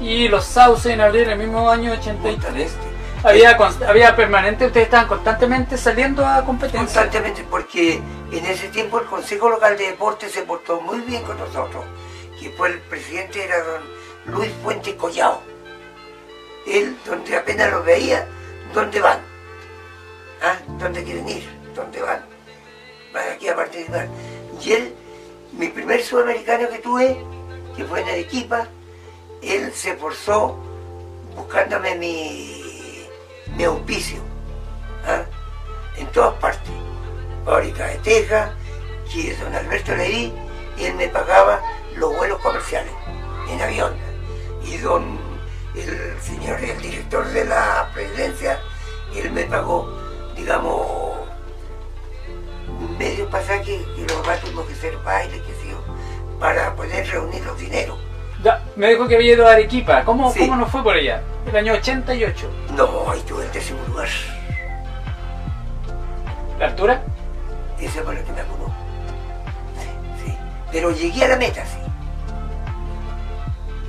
y 0.00 0.28
los 0.28 0.44
Sauces 0.44 0.92
en 0.92 1.00
abril 1.00 1.30
el 1.30 1.38
mismo 1.38 1.70
año 1.70 1.92
83. 1.92 2.76
Había, 3.24 3.56
había 3.88 4.16
permanente, 4.16 4.66
ustedes 4.66 4.86
estaban 4.86 5.06
constantemente 5.06 5.78
saliendo 5.78 6.26
a 6.26 6.44
competencia. 6.44 6.80
Constantemente, 6.80 7.46
porque 7.48 8.02
en 8.32 8.46
ese 8.46 8.68
tiempo 8.68 8.98
el 8.98 9.06
Consejo 9.06 9.48
Local 9.48 9.78
de 9.78 9.86
Deportes 9.86 10.32
se 10.32 10.42
portó 10.42 10.80
muy 10.80 11.00
bien 11.00 11.22
con 11.22 11.38
nosotros, 11.38 11.84
que 12.38 12.50
fue 12.50 12.70
el 12.70 12.80
presidente 12.80 13.44
era 13.44 13.62
don 13.62 13.82
Luis 14.26 14.50
Fuente 14.62 14.96
Collao. 14.96 15.40
Él, 16.66 16.96
donde 17.06 17.36
apenas 17.36 17.70
lo 17.70 17.82
veía, 17.82 18.26
¿dónde 18.74 19.00
van? 19.00 19.20
¿Ah? 20.42 20.56
¿Dónde 20.78 21.02
quieren 21.04 21.28
ir? 21.28 21.48
¿Dónde 21.74 22.02
van? 22.02 22.31
Para 23.12 23.32
aquí 23.32 23.48
a 23.48 23.56
participar. 23.56 24.08
Y 24.60 24.72
él, 24.72 24.94
mi 25.52 25.68
primer 25.68 26.02
sudamericano 26.02 26.68
que 26.68 26.78
tuve, 26.78 27.24
que 27.76 27.84
fue 27.84 28.00
en 28.00 28.08
Arequipa, 28.08 28.68
él 29.42 29.72
se 29.72 29.96
forzó 29.96 30.56
buscándome 31.34 31.96
mi, 31.96 33.06
mi 33.56 33.64
auspicio, 33.64 34.20
¿ah? 35.06 35.24
en 35.96 36.06
todas 36.08 36.34
partes. 36.34 36.72
Fábrica 37.44 37.86
de 37.88 37.96
Teja, 37.98 38.54
que 39.12 39.34
don 39.36 39.54
Alberto 39.54 39.94
Leví, 39.96 40.32
y 40.78 40.84
él 40.84 40.94
me 40.94 41.08
pagaba 41.08 41.60
los 41.96 42.14
vuelos 42.16 42.38
comerciales 42.40 42.92
en 43.50 43.60
avión. 43.60 43.94
Y 44.64 44.76
don, 44.78 45.18
el 45.74 46.20
señor, 46.20 46.62
el 46.62 46.80
director 46.80 47.26
de 47.28 47.44
la 47.44 47.90
presidencia, 47.92 48.60
él 49.14 49.32
me 49.32 49.44
pagó, 49.44 49.88
digamos, 50.36 51.16
medio 52.98 53.28
pasaje 53.28 53.80
y 53.96 54.00
los 54.02 54.12
papás 54.12 54.40
tuvimos 54.40 54.66
que 54.66 54.72
hacer 54.74 54.96
baile, 55.04 55.38
que 55.42 55.52
sé 55.54 55.62
para 56.42 56.74
poder 56.74 57.08
reunir 57.08 57.44
los 57.44 57.56
dineros. 57.56 57.96
Ya, 58.42 58.60
me 58.74 58.88
dijo 58.88 59.06
que 59.06 59.14
había 59.14 59.34
ido 59.34 59.46
a 59.46 59.52
Arequipa. 59.52 60.04
¿Cómo, 60.04 60.34
¿Cómo 60.34 60.56
nos 60.56 60.68
fue 60.68 60.82
por 60.82 60.96
allá? 60.96 61.22
El 61.46 61.56
año 61.56 61.74
88. 61.74 62.50
No, 62.76 63.08
ahí 63.08 63.20
tuve 63.20 63.44
el 63.44 63.52
décimo 63.52 63.78
lugar. 63.86 64.08
¿La 66.58 66.66
altura? 66.66 67.02
Esa 67.80 68.02
fue 68.02 68.14
la 68.14 68.22
que 68.24 68.32
me 68.32 68.40
apuró. 68.40 68.66
Sí. 70.24 70.36
Pero 70.72 70.90
llegué 70.90 71.24
a 71.24 71.28
la 71.28 71.36
meta, 71.36 71.64
sí. 71.64 71.78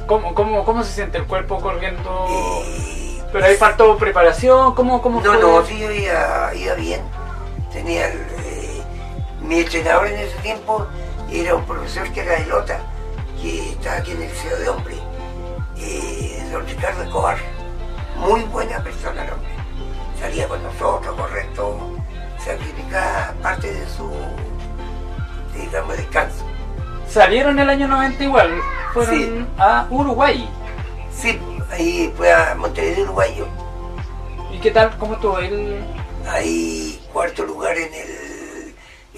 ¿Cómo, 0.05 0.35
cómo, 0.35 0.63
cómo 0.63 0.83
se 0.83 0.91
siente 0.91 1.17
el 1.17 1.25
cuerpo 1.25 1.59
corriendo? 1.59 2.27
Eh, 2.29 3.23
¿Pero 3.31 3.45
ahí 3.45 3.55
faltó 3.55 3.97
preparación? 3.97 4.75
¿Cómo, 4.75 5.01
cómo 5.01 5.21
no, 5.21 5.33
fue? 5.33 5.41
no, 5.41 5.65
sí, 5.65 5.79
yo 5.79 5.91
iba, 5.91 6.51
iba 6.53 6.75
bien. 6.75 7.01
Tenía 7.71 8.07
el, 8.09 8.19
mi 9.43 9.59
entrenador 9.59 10.07
en 10.07 10.19
ese 10.19 10.37
tiempo 10.37 10.87
era 11.31 11.55
un 11.55 11.65
profesor 11.65 12.09
que 12.11 12.21
era 12.21 12.39
de 12.39 12.45
Lota, 12.45 12.79
que 13.41 13.71
estaba 13.71 13.97
aquí 13.97 14.11
en 14.11 14.21
el 14.21 14.29
Liceo 14.29 14.57
de 14.57 14.69
Hombre, 14.69 14.95
eh, 15.77 16.47
don 16.51 16.65
Ricardo 16.67 17.03
Escobar. 17.03 17.37
Muy 18.17 18.41
buena 18.43 18.81
persona 18.83 19.23
el 19.25 19.33
hombre. 19.33 19.49
Salía 20.19 20.47
con 20.47 20.63
nosotros, 20.63 21.15
correcto, 21.15 21.77
sacrificaba 22.43 23.33
parte 23.41 23.73
de 23.73 23.85
su, 23.89 24.09
digamos, 25.53 25.97
descanso. 25.97 26.45
Salieron 27.09 27.59
el 27.59 27.69
año 27.69 27.87
90 27.87 28.23
igual. 28.23 28.61
Fueron 28.93 29.15
Sí. 29.15 29.45
a 29.57 29.87
Uruguay. 29.89 30.49
Sí, 31.11 31.39
ahí 31.71 32.13
fue 32.15 32.31
a 32.31 32.55
Montevideo, 32.55 33.03
Uruguayo. 33.05 33.47
¿Y 34.51 34.59
qué 34.59 34.71
tal? 34.71 34.95
¿Cómo 34.97 35.15
estuvo 35.15 35.37
el...? 35.39 35.83
Hay 36.27 37.01
cuarto 37.11 37.43
lugar 37.43 37.75
en, 37.77 37.93
el, 37.93 38.22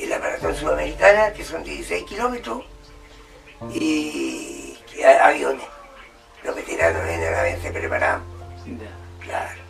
la 0.08 0.20
maratón 0.20 0.56
sudamericana, 0.56 1.34
que 1.34 1.44
son 1.44 1.64
16 1.64 2.04
kilómetros, 2.06 2.64
y 3.72 4.78
aviones. 5.22 5.66
Los 6.44 6.56
veteranos 6.56 7.02
en 7.10 7.22
el 7.24 7.34
avión 7.34 7.62
se 7.62 7.72
preparaban, 7.72 8.24
claro. 9.22 9.62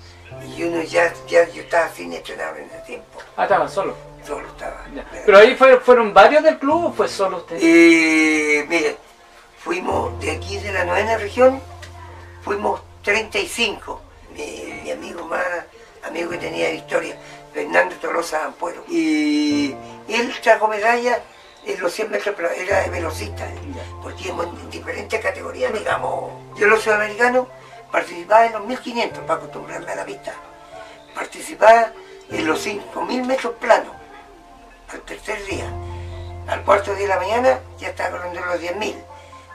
Y 0.56 0.64
uno 0.64 0.82
ya, 0.84 1.14
ya 1.28 1.48
yo 1.50 1.62
estaba 1.62 1.90
sin 1.90 2.12
entrenador 2.12 2.58
en 2.60 2.66
ese 2.66 2.80
tiempo, 2.86 3.20
Ah, 3.38 3.44
estaban 3.44 3.70
solo. 3.70 3.96
solo 4.26 4.48
estaba. 4.48 4.86
¿Pero 5.26 5.38
ahí 5.38 5.56
fue- 5.56 5.80
fueron 5.80 6.14
varios 6.14 6.44
del 6.44 6.58
club 6.60 6.86
o 6.88 6.92
fue 6.94 7.08
solo 7.08 7.38
usted? 7.38 7.58
Eh, 7.62 8.66
mire, 8.68 8.98
fuimos 9.60 10.20
de 10.20 10.32
aquí 10.32 10.58
de 10.58 10.74
la 10.74 10.84
novena 10.84 11.18
región, 11.18 11.62
fuimos 12.44 12.82
35. 13.04 14.02
Mi, 14.34 14.82
mi 14.84 14.92
amigo 14.92 15.26
más, 15.26 15.46
amigo 16.04 16.30
que 16.32 16.38
tenía 16.38 16.70
Victoria, 16.72 17.16
Fernando 17.56 17.96
Tolosa 17.96 18.44
Ampuero. 18.44 18.84
Y 18.90 19.74
él 20.10 20.36
trajo 20.44 20.68
medalla 20.68 21.24
en 21.66 21.80
los 21.80 21.94
100 21.94 22.12
metros, 22.12 22.36
pero 22.36 22.50
era 22.52 22.82
de 22.82 22.90
velocista, 22.90 23.48
porque 24.04 24.26
íbamos 24.26 24.48
en 24.48 24.70
diferentes 24.70 25.20
categorías, 25.22 25.74
digamos. 25.74 26.34
Yo 26.60 26.68
los 26.68 26.84
sudamericanos 26.84 27.48
participaba 27.92 28.46
en 28.48 28.52
los 28.52 28.66
1500 28.66 29.24
para 29.24 29.36
acostumbrarme 29.36 29.90
a 29.90 29.96
la 29.96 30.06
pista. 30.06 30.34
Participaba 31.16 31.94
en 32.30 32.46
los 32.46 32.60
5000 32.60 33.26
metros 33.26 33.54
planos 33.56 33.96
al 34.92 35.00
tercer 35.02 35.44
día. 35.46 35.72
Al 36.48 36.62
cuarto 36.64 36.94
día 36.94 37.04
de 37.04 37.08
la 37.08 37.20
mañana 37.20 37.60
ya 37.80 37.88
estaba 37.88 38.18
corriendo 38.18 38.46
los 38.46 38.60
10.000. 38.60 38.96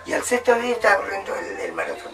Y 0.07 0.13
al 0.15 0.23
sexto 0.25 0.55
día 0.55 0.73
estaba 0.73 1.03
corriendo 1.03 1.35
el, 1.37 1.61
el 1.61 1.73
maratón. 1.75 2.13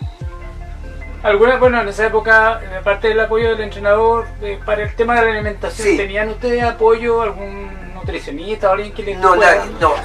Alguna, 1.22 1.56
bueno, 1.56 1.80
en 1.80 1.88
esa 1.88 2.06
época, 2.06 2.60
eh, 2.62 2.76
aparte 2.80 3.08
del 3.08 3.18
apoyo 3.20 3.50
del 3.50 3.60
entrenador, 3.62 4.26
eh, 4.42 4.58
para 4.64 4.82
el 4.82 4.94
tema 4.94 5.16
de 5.20 5.26
la 5.26 5.32
alimentación, 5.32 5.88
Sí. 5.88 5.96
¿tenían 5.96 6.28
ustedes 6.28 6.62
apoyo, 6.62 7.22
algún 7.22 7.94
nutricionista 7.94 8.70
o 8.70 8.72
alguien 8.74 8.92
que 8.92 9.02
les 9.02 9.18
No, 9.18 9.34
nadie, 9.34 9.62
no, 9.80 9.88
no, 9.90 9.96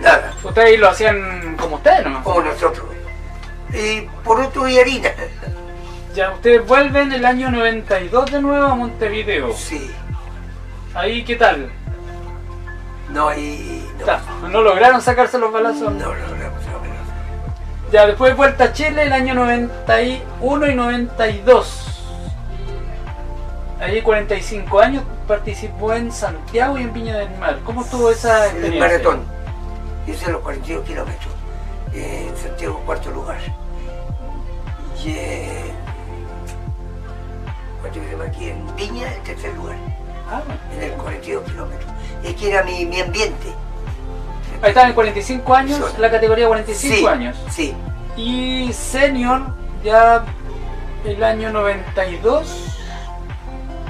nada, 0.00 0.32
Ustedes 0.42 0.78
lo 0.78 0.88
hacían 0.90 1.56
como 1.58 1.76
ustedes, 1.76 2.06
¿no? 2.06 2.22
como 2.22 2.42
nosotros. 2.42 2.86
Y 3.72 4.02
por 4.24 4.40
otro 4.40 4.68
y 4.68 4.78
harina. 4.78 5.10
Ya, 6.14 6.30
ustedes 6.32 6.66
vuelven 6.66 7.10
el 7.12 7.24
año 7.24 7.50
92 7.50 8.30
de 8.32 8.42
nuevo 8.42 8.66
a 8.66 8.74
Montevideo. 8.74 9.52
Sí, 9.54 9.90
Ahí, 10.94 11.24
¿qué 11.24 11.36
tal? 11.36 11.70
no, 13.08 13.34
y 13.34 13.82
no, 14.42 14.48
¿No 14.48 14.60
lograron 14.62 15.00
sacarse 15.00 15.38
los 15.38 15.50
balazos? 15.52 15.90
no 15.92 16.12
logramos. 16.12 16.61
Ya, 17.92 18.06
después 18.06 18.34
vuelta 18.36 18.64
a 18.64 18.72
Chile 18.72 19.02
el 19.02 19.12
año 19.12 19.34
91 19.34 20.66
y 20.70 20.74
92. 20.74 21.88
Ahí 23.80 24.00
45 24.00 24.80
años 24.80 25.02
participó 25.28 25.92
en 25.92 26.10
Santiago 26.10 26.78
y 26.78 26.82
en 26.82 26.92
Viña 26.94 27.18
del 27.18 27.30
Mar. 27.38 27.58
¿Cómo 27.64 27.82
estuvo 27.82 28.10
esa 28.10 28.46
El 28.46 28.50
experiencia? 28.64 28.80
maratón, 28.80 29.24
hice 30.06 30.30
los 30.30 30.40
42 30.40 30.84
kilómetros. 30.86 31.34
eh, 31.92 32.28
En 32.30 32.36
Santiago, 32.36 32.80
cuarto 32.86 33.10
lugar. 33.10 33.38
Y 35.04 35.10
en, 35.10 35.72
¿cuánto 37.80 37.98
se 38.00 38.10
llama 38.10 38.24
aquí? 38.24 38.48
En 38.48 38.76
Viña, 38.76 39.12
el 39.12 39.22
tercer 39.22 39.52
lugar. 39.54 39.76
Ah, 40.30 40.40
En 40.74 40.82
el 40.82 40.92
42 40.92 41.44
kilómetros. 41.44 41.90
Es 42.24 42.34
que 42.36 42.50
era 42.52 42.62
mi, 42.62 42.86
mi 42.86 43.00
ambiente. 43.00 43.48
Ahí 44.62 44.68
estaban 44.68 44.90
en 44.90 44.94
45 44.94 45.54
años, 45.54 45.98
la 45.98 46.10
categoría 46.10 46.46
45 46.46 46.96
sí, 46.96 47.06
años. 47.06 47.36
Sí, 47.50 47.74
Y 48.16 48.72
senior, 48.72 49.54
ya 49.82 50.24
el 51.04 51.22
año 51.22 51.50
92, 51.50 52.78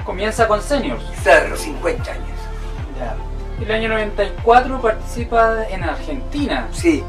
comienza 0.03 0.47
con 0.47 0.61
seniors. 0.61 1.03
los 1.49 1.59
50 1.59 2.11
años. 2.11 2.27
Ya. 2.99 3.15
El 3.63 3.71
año 3.71 3.89
94 3.89 4.81
participa 4.81 5.67
en 5.69 5.83
Argentina. 5.83 6.67
Sí, 6.71 7.03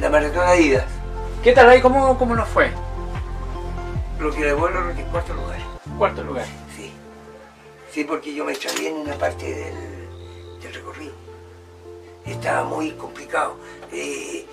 la 0.00 0.08
maratón 0.08 0.48
Adidas. 0.48 0.84
¿Qué 1.42 1.52
tal 1.52 1.68
ahí? 1.68 1.80
¿Cómo, 1.80 2.16
cómo 2.16 2.34
nos 2.34 2.48
fue? 2.48 2.70
Lo 4.18 4.30
que 4.32 4.40
le 4.40 4.52
vuelvo 4.52 4.90
en 4.90 5.04
cuarto 5.06 5.34
lugar. 5.34 5.58
Cuarto 5.98 6.22
lugar. 6.22 6.44
Sí. 6.76 6.92
Sí, 7.90 8.04
porque 8.04 8.34
yo 8.34 8.44
me 8.44 8.54
salí 8.54 8.86
en 8.86 8.96
una 8.96 9.14
parte 9.14 9.46
del, 9.46 9.74
del 10.62 10.74
recorrido. 10.74 11.19
Estaba 12.24 12.64
muy 12.64 12.92
complicado. 12.92 13.56
Eh, 13.92 14.46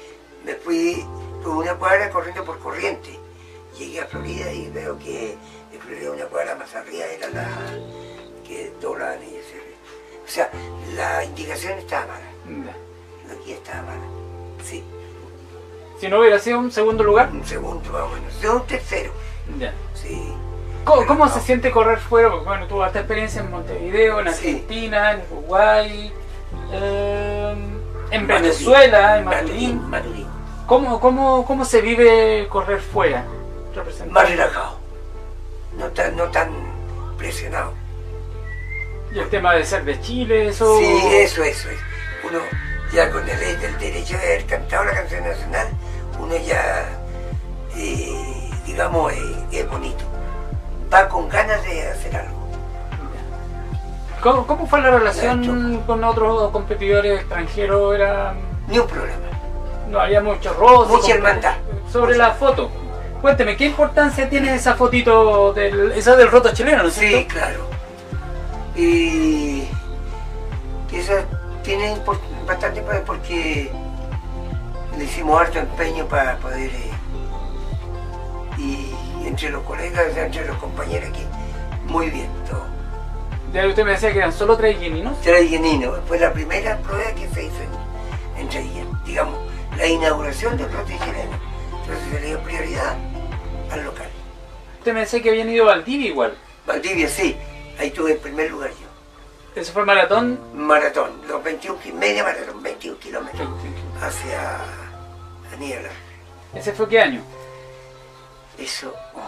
me 0.46 0.56
fui 0.56 1.06
por 1.44 1.58
una 1.58 1.76
cuadra 1.76 2.10
corriendo 2.10 2.44
por 2.44 2.60
corriente. 2.60 3.20
Llegué 3.78 4.02
a 4.02 4.06
Florida 4.08 4.52
y 4.52 4.70
veo 4.70 4.98
que 4.98 5.38
en 5.74 5.80
Florida 5.80 6.12
una 6.12 6.26
cuadra 6.26 6.56
más 6.56 6.74
arriba 6.76 7.06
era 7.06 7.30
la 7.30 7.48
que 8.46 8.72
doblaban 8.82 9.20
y 9.24 9.36
ese. 9.36 9.58
O 10.26 10.30
sea, 10.30 10.50
la 10.96 11.24
indicación 11.24 11.78
estaba 11.78 12.08
mala. 12.08 12.74
La 13.28 13.36
guía 13.46 13.56
estaba 13.56 13.84
mala. 13.84 14.02
Sí. 14.64 14.84
Si 16.00 16.08
no 16.08 16.20
hubiera 16.20 16.40
sido 16.40 16.60
un 16.60 16.72
segundo 16.72 17.04
lugar, 17.04 17.30
Un 17.32 17.46
segundo 17.46 17.92
más 17.92 18.02
o 18.04 18.10
menos. 18.10 18.44
Un 18.62 18.68
tercero. 18.68 19.12
ya. 19.60 19.74
Sí. 19.94 20.34
¿Cómo, 20.86 21.06
cómo 21.06 21.26
no. 21.26 21.34
se 21.34 21.42
siente 21.42 21.70
correr 21.72 22.00
fuera? 22.00 22.30
Bueno, 22.30 22.66
tuvo 22.68 22.84
harta 22.84 23.00
experiencia 23.00 23.42
en 23.42 23.52
Montevideo, 23.52 24.20
en 24.22 24.26
Sí. 24.34 24.48
Argentina, 24.48 25.12
en 25.14 25.22
Uruguay, 25.32 26.14
eh, 26.72 27.56
en 28.12 28.28
Maturín. 28.28 28.28
Venezuela, 28.28 29.18
en 29.18 29.26
Maturín. 29.26 29.90
Maturín. 29.90 29.90
Maturín. 29.90 30.28
¿Cómo, 30.66 31.00
cómo, 31.00 31.46
¿Cómo 31.46 31.64
se 31.66 31.82
vive 31.82 32.48
correr 32.50 32.82
fuera? 32.82 33.26
Más 34.10 34.30
relajado. 34.30 34.78
No 35.78 35.86
tan, 35.88 36.18
no 36.18 36.26
tan 36.26 36.50
presionado. 37.18 37.74
Y 39.14 39.20
el 39.20 39.30
tema 39.30 39.54
de 39.54 39.64
ser 39.66 39.86
de 39.86 40.00
Chile, 40.02 40.50
eso... 40.50 40.78
Sí, 40.80 41.00
eso, 41.14 41.44
eso 41.44 41.70
es. 41.70 41.78
Uno 42.28 42.40
ya 42.92 43.10
con 43.12 43.28
el, 43.28 43.42
el 43.42 43.80
derecho 43.80 44.18
de 44.18 44.24
haber 44.24 44.46
cantado 44.46 44.86
la 44.86 44.92
canción 44.94 45.24
nacional, 45.24 45.68
uno 46.20 46.36
ya, 46.38 46.86
eh, 47.76 48.50
digamos, 48.66 49.14
eh, 49.14 49.36
es 49.52 49.70
bonito. 49.70 50.04
Va 50.94 51.08
con 51.08 51.30
ganas 51.30 51.64
de 51.64 51.88
hacer 51.88 52.16
algo. 52.16 52.37
¿Cómo, 54.32 54.46
cómo 54.48 54.68
fue 54.68 54.82
la 54.82 54.92
relación 54.92 55.84
con 55.88 56.04
otros 56.04 56.52
competidores 56.52 57.22
extranjeros? 57.22 57.96
Era, 57.96 58.34
Ni 58.68 58.78
un 58.78 58.88
problema. 58.88 59.18
no 59.90 60.00
había 60.02 60.20
mucho 60.22 60.54
roce. 60.54 60.92
Mucha 60.92 61.14
hermandad. 61.14 61.56
Sobre 61.92 62.18
la 62.18 62.32
foto. 62.32 62.70
Cuénteme, 63.22 63.56
¿qué 63.56 63.66
importancia 63.68 64.30
tiene 64.30 64.54
esa 64.56 64.76
fotito, 64.76 65.54
del, 65.54 65.94
esa 65.94 66.16
del 66.18 66.30
roto 66.30 66.54
chileno, 66.54 66.84
no 66.84 66.90
es 66.90 66.96
Sí, 66.96 67.08
cierto? 67.08 67.34
claro. 67.34 67.68
Y 68.76 69.64
esa 70.92 71.24
tiene 71.64 71.96
import- 71.96 72.20
bastante 72.46 72.82
pa- 72.82 73.02
porque 73.06 73.72
le 74.98 75.04
hicimos 75.04 75.40
harto 75.42 75.60
empeño 75.60 76.06
para 76.06 76.36
poder 76.38 76.70
eh, 76.70 76.92
y 78.58 78.94
entre 79.26 79.50
los 79.50 79.64
colegas, 79.64 80.16
entre 80.16 80.46
los 80.46 80.58
compañeros 80.58 81.10
aquí, 81.10 81.24
muy 81.88 82.10
bien 82.10 82.30
todo. 82.50 82.66
Ya 83.54 83.66
usted 83.68 83.86
me 83.86 83.92
decía 83.92 84.12
que 84.12 84.20
eran 84.20 84.34
solo 84.34 84.58
tres 84.58 84.80
guininos. 84.80 85.20
Traiguenino, 85.22 85.94
fue 86.08 86.20
la 86.20 86.34
primera 86.34 86.78
prueba 86.80 87.12
que 87.14 87.28
se 87.30 87.46
hizo 87.46 87.56
en, 88.38 88.52
en. 88.52 89.04
Digamos, 89.06 89.40
la 89.78 89.88
inauguración 89.88 90.58
del 90.58 90.68
trote 90.68 90.94
chileno. 91.00 91.40
Entonces 91.82 92.08
se 92.12 92.20
le 92.20 92.28
dio 92.28 92.40
prioridad 92.42 92.96
al 93.72 93.84
local. 93.86 94.10
Usted 94.80 94.94
me 94.94 95.00
decía 95.02 95.22
que 95.22 95.30
habían 95.30 95.50
ido 95.50 95.64
a 95.64 95.76
Valdivia 95.76 96.08
igual. 96.08 96.38
Valdivia 96.66 97.08
sí, 97.08 97.38
ahí 97.80 97.92
tuve 97.92 98.14
el 98.14 98.18
primer 98.18 98.52
lugar 98.52 98.70
yo. 98.72 98.88
Ese 99.62 99.72
fue 99.72 99.86
maratón. 99.86 100.40
Maratón, 100.54 101.22
los 101.28 101.44
21, 101.44 101.80
ki- 101.80 101.92
media 101.94 102.24
maratón, 102.24 102.62
21 102.62 103.00
kilómetros 103.00 103.48
hacia 104.02 104.58
Niebla. 105.58 105.90
¿Ese 106.54 106.74
fue 106.74 106.88
qué 106.88 107.00
año? 107.00 107.22
Eso, 108.58 108.94
uf, 109.14 109.24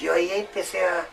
yo 0.00 0.14
ahí 0.14 0.30
empecé 0.32 0.84
a, 0.84 1.06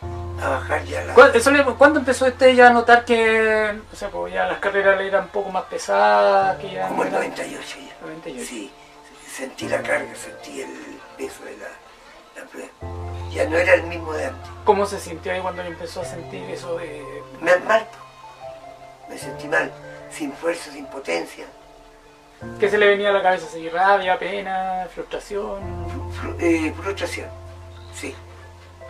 a 0.44 0.48
bajar 0.48 0.84
ya 0.84 1.04
la... 1.04 1.14
¿Cuándo, 1.14 1.98
empezó 1.98 2.26
usted 2.26 2.54
ya 2.54 2.68
a 2.68 2.72
notar 2.72 3.04
que 3.04 3.78
o 3.92 3.96
sea, 3.96 4.08
pues 4.08 4.32
ya 4.32 4.46
las 4.46 4.58
carreras 4.58 4.98
le 4.98 5.08
eran 5.08 5.24
un 5.24 5.30
poco 5.30 5.50
más 5.50 5.64
pesadas? 5.64 6.58
Que 6.58 6.72
ya 6.72 6.88
Como 6.88 7.04
el 7.04 7.12
98 7.12 7.78
ya. 7.78 8.06
98. 8.06 8.46
Sí, 8.46 8.70
sentí 9.28 9.68
la 9.68 9.82
carga, 9.82 10.14
sentí 10.14 10.60
el 10.60 11.00
peso 11.16 11.44
de 11.44 11.56
la, 11.56 11.68
la 12.40 12.48
prueba. 12.48 12.68
Ya 13.30 13.44
no 13.48 13.56
era 13.56 13.74
el 13.74 13.82
mismo 13.84 14.12
de 14.12 14.26
antes. 14.26 14.50
¿Cómo 14.64 14.86
se 14.86 14.98
sintió 14.98 15.32
ahí 15.32 15.40
cuando 15.40 15.62
empezó 15.62 16.00
a 16.00 16.04
sentir 16.04 16.42
eso 16.50 16.76
de...? 16.78 17.22
Me, 17.40 17.56
mal, 17.58 17.86
me 19.08 19.18
sentí 19.18 19.46
mal, 19.48 19.70
sin 20.10 20.32
fuerza, 20.32 20.70
sin 20.72 20.86
potencia. 20.86 21.46
¿Qué 22.60 22.68
se 22.68 22.78
le 22.78 22.88
venía 22.88 23.10
a 23.10 23.12
la 23.12 23.22
cabeza? 23.22 23.46
¿Seguir 23.46 23.72
rabia, 23.72 24.18
pena, 24.18 24.86
frustración? 24.94 25.60
Eh, 26.38 26.72
frustración, 26.76 27.28
sí. 27.94 28.14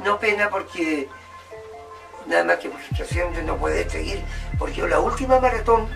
No 0.04 0.18
pena 0.18 0.48
porque 0.50 1.08
nada 2.26 2.44
más 2.44 2.58
que 2.58 2.70
frustración 2.70 3.32
de 3.34 3.42
no 3.42 3.56
poder 3.56 3.90
seguir, 3.90 4.22
porque 4.58 4.74
yo 4.74 4.88
la 4.88 5.00
última 5.00 5.40
maratón 5.40 5.88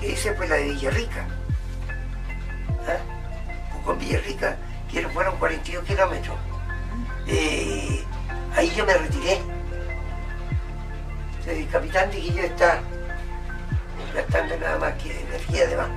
que 0.00 0.12
hice 0.12 0.34
fue 0.34 0.48
la 0.48 0.56
de 0.56 0.64
Villarrica. 0.64 1.26
¿Ah? 2.88 3.82
Con 3.84 3.98
Villarrica, 3.98 4.56
que 4.90 5.06
fueron 5.08 5.36
42 5.38 5.84
kilómetros. 5.84 6.36
Eh, 7.26 8.04
ahí 8.56 8.72
yo 8.74 8.84
me 8.84 8.94
retiré. 8.94 9.40
El 11.46 11.68
capitán 11.68 12.10
de 12.10 12.16
Guillo 12.16 12.42
está 12.42 12.80
gastando 14.14 14.56
nada 14.56 14.78
más 14.78 14.94
que 14.94 15.20
energía 15.20 15.66
de 15.66 15.76
más. 15.76 15.88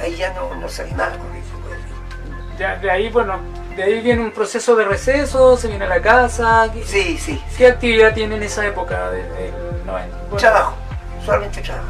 Ahí 0.00 0.16
ya 0.16 0.32
no, 0.34 0.54
no 0.54 0.68
salí 0.68 0.92
más 0.92 1.16
con 1.16 1.34
eso. 1.34 1.56
Ya, 2.58 2.76
de 2.76 2.90
ahí, 2.90 3.10
bueno, 3.10 3.38
de 3.76 3.82
ahí 3.82 4.00
viene 4.00 4.22
un 4.22 4.32
proceso 4.32 4.74
de 4.74 4.84
receso, 4.84 5.56
se 5.56 5.68
viene 5.68 5.84
a 5.84 5.88
la 5.88 6.00
casa. 6.00 6.70
sí, 6.84 7.18
sí. 7.18 7.40
¿Qué 7.56 7.66
actividad 7.66 8.14
tiene 8.14 8.36
en 8.36 8.42
esa 8.42 8.66
época 8.66 9.10
desde 9.10 9.48
el 9.48 9.86
90? 9.86 10.36
Trabajo, 10.38 10.74
solamente 11.24 11.60
trabajo. 11.60 11.88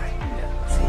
Sí. 0.68 0.81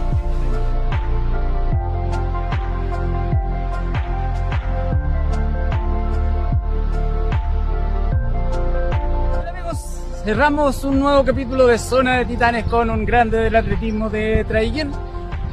Hola 9.39 9.49
amigos, 9.51 9.77
cerramos 10.23 10.83
un 10.83 10.99
nuevo 10.99 11.23
capítulo 11.23 11.67
de 11.67 11.77
Zona 11.77 12.17
de 12.17 12.25
Titanes 12.25 12.65
con 12.65 12.89
un 12.89 13.05
grande 13.05 13.37
del 13.37 13.55
atletismo 13.55 14.09
de 14.09 14.43
Traillén 14.45 14.91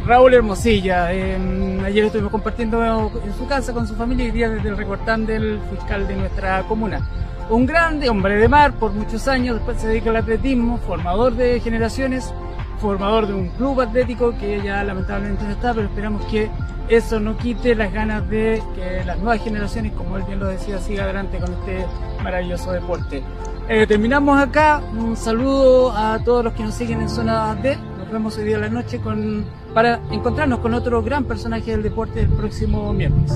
Raúl 0.07 0.35
Hermosilla. 0.35 1.07
ayer 1.07 2.05
estuvimos 2.05 2.31
compartiendo 2.31 3.11
en 3.25 3.35
su 3.39 3.47
casa 3.47 3.73
con 3.73 3.87
su 3.87 3.95
familia 3.95 4.27
y 4.27 4.31
día 4.33 4.51
desde 4.51 4.69
el 4.69 4.77
recortán 4.77 5.25
del 5.25 5.59
fiscal 5.71 6.07
de 6.07 6.17
nuestra 6.17 6.63
comuna. 6.65 7.01
Un 7.49 7.65
grande 7.65 8.11
hombre 8.11 8.37
de 8.37 8.49
mar 8.49 8.75
por 8.75 8.93
muchos 8.93 9.27
años, 9.29 9.57
después 9.57 9.81
se 9.81 9.89
dedica 9.89 10.11
al 10.11 10.17
atletismo, 10.17 10.77
formador 10.79 11.35
de 11.35 11.59
generaciones, 11.61 12.35
formador 12.81 13.27
de 13.27 13.35
un 13.35 13.49
club 13.49 13.81
atlético 13.81 14.37
que 14.39 14.61
ya 14.63 14.85
lamentablemente 14.85 15.45
no 15.45 15.53
está, 15.53 15.73
pero 15.73 15.87
esperamos 15.87 16.25
que 16.27 16.51
eso 16.89 17.19
no 17.19 17.39
quite 17.39 17.75
las 17.75 17.91
ganas 17.91 18.29
de 18.29 18.63
que 18.75 19.05
las 19.07 19.19
nuevas 19.19 19.43
generaciones, 19.43 19.93
como 19.93 20.19
él 20.19 20.25
bien 20.25 20.39
lo 20.39 20.49
decía, 20.49 20.79
siga 20.81 21.05
adelante 21.05 21.39
con 21.39 21.51
este 21.51 21.87
maravilloso 22.23 22.73
deporte. 22.73 23.23
Eh, 23.71 23.87
terminamos 23.87 24.39
acá, 24.39 24.83
un 24.93 25.17
saludo 25.17 25.93
a 25.93 26.19
todos 26.23 26.45
los 26.45 26.53
que 26.53 26.63
nos 26.63 26.75
siguen 26.75 27.01
en 27.01 27.09
zona 27.09 27.55
D, 27.55 27.79
nos 27.99 28.13
vemos 28.13 28.37
hoy 28.37 28.45
día 28.45 28.57
en 28.57 28.61
la 28.61 28.69
noche 28.69 28.99
con 28.99 29.64
para 29.75 30.01
encontrarnos 30.13 30.61
con 30.61 30.73
otro 30.73 31.03
gran 31.03 31.25
personaje 31.25 31.73
del 31.73 31.83
deporte 31.83 32.21
el 32.21 32.29
próximo 32.29 32.93
miércoles. 32.93 33.33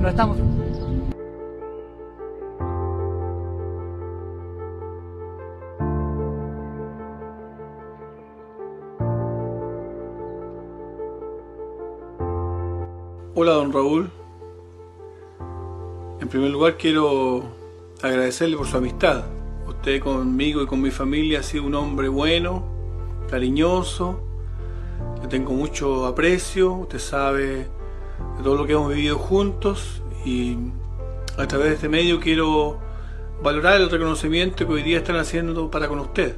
Nos 0.00 0.10
estamos 0.10 0.38
Hola, 13.36 13.52
don 13.52 13.72
Raúl. 13.72 14.10
En 16.20 16.28
primer 16.28 16.50
lugar 16.50 16.76
quiero 16.78 17.42
agradecerle 18.00 18.56
por 18.56 18.66
su 18.66 18.76
amistad. 18.76 19.24
Usted 19.66 20.00
conmigo 20.00 20.62
y 20.62 20.66
con 20.66 20.80
mi 20.80 20.90
familia 20.90 21.40
ha 21.40 21.42
sido 21.42 21.64
un 21.64 21.74
hombre 21.74 22.08
bueno, 22.08 22.62
cariñoso, 23.28 24.23
tengo 25.28 25.52
mucho 25.52 26.06
aprecio, 26.06 26.72
usted 26.72 26.98
sabe 26.98 27.46
de 28.36 28.42
todo 28.42 28.56
lo 28.56 28.66
que 28.66 28.72
hemos 28.72 28.88
vivido 28.88 29.18
juntos 29.18 30.02
y 30.24 30.56
a 31.36 31.46
través 31.46 31.68
de 31.68 31.74
este 31.74 31.88
medio 31.88 32.20
quiero 32.20 32.78
valorar 33.42 33.80
el 33.80 33.90
reconocimiento 33.90 34.66
que 34.66 34.72
hoy 34.72 34.82
día 34.82 34.98
están 34.98 35.16
haciendo 35.16 35.70
para 35.70 35.88
con 35.88 35.98
usted. 36.00 36.36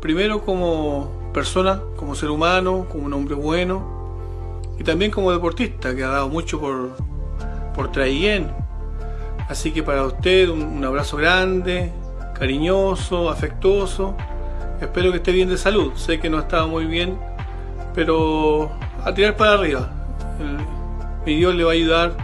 Primero 0.00 0.42
como 0.42 1.30
persona, 1.32 1.80
como 1.96 2.14
ser 2.14 2.30
humano, 2.30 2.86
como 2.90 3.06
un 3.06 3.12
hombre 3.12 3.34
bueno 3.34 4.28
y 4.78 4.84
también 4.84 5.10
como 5.10 5.32
deportista 5.32 5.94
que 5.94 6.04
ha 6.04 6.08
dado 6.08 6.28
mucho 6.28 6.60
por, 6.60 6.90
por 7.74 7.90
Traillén. 7.90 8.50
Así 9.48 9.72
que 9.72 9.82
para 9.82 10.04
usted 10.04 10.48
un, 10.48 10.62
un 10.62 10.84
abrazo 10.84 11.16
grande, 11.16 11.92
cariñoso, 12.34 13.30
afectuoso. 13.30 14.16
Espero 14.80 15.10
que 15.10 15.18
esté 15.18 15.32
bien 15.32 15.48
de 15.48 15.56
salud. 15.56 15.92
Sé 15.94 16.20
que 16.20 16.28
no 16.28 16.38
estaba 16.38 16.66
muy 16.66 16.86
bien 16.86 17.18
pero 17.94 18.70
a 19.04 19.14
tirar 19.14 19.36
para 19.36 19.52
arriba. 19.52 19.90
mi 21.24 21.36
Dios 21.36 21.54
le 21.54 21.64
va 21.64 21.70
a 21.70 21.74
ayudar 21.74 22.16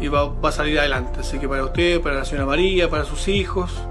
y 0.00 0.08
va, 0.08 0.30
a 0.42 0.52
salir 0.52 0.78
adelante. 0.78 1.20
Así 1.20 1.38
que 1.38 1.48
para 1.48 1.64
usted, 1.64 2.00
para 2.00 2.16
la 2.16 2.24
señora 2.24 2.46
María, 2.46 2.88
para 2.88 3.04
sus 3.04 3.28
hijos, 3.28 3.82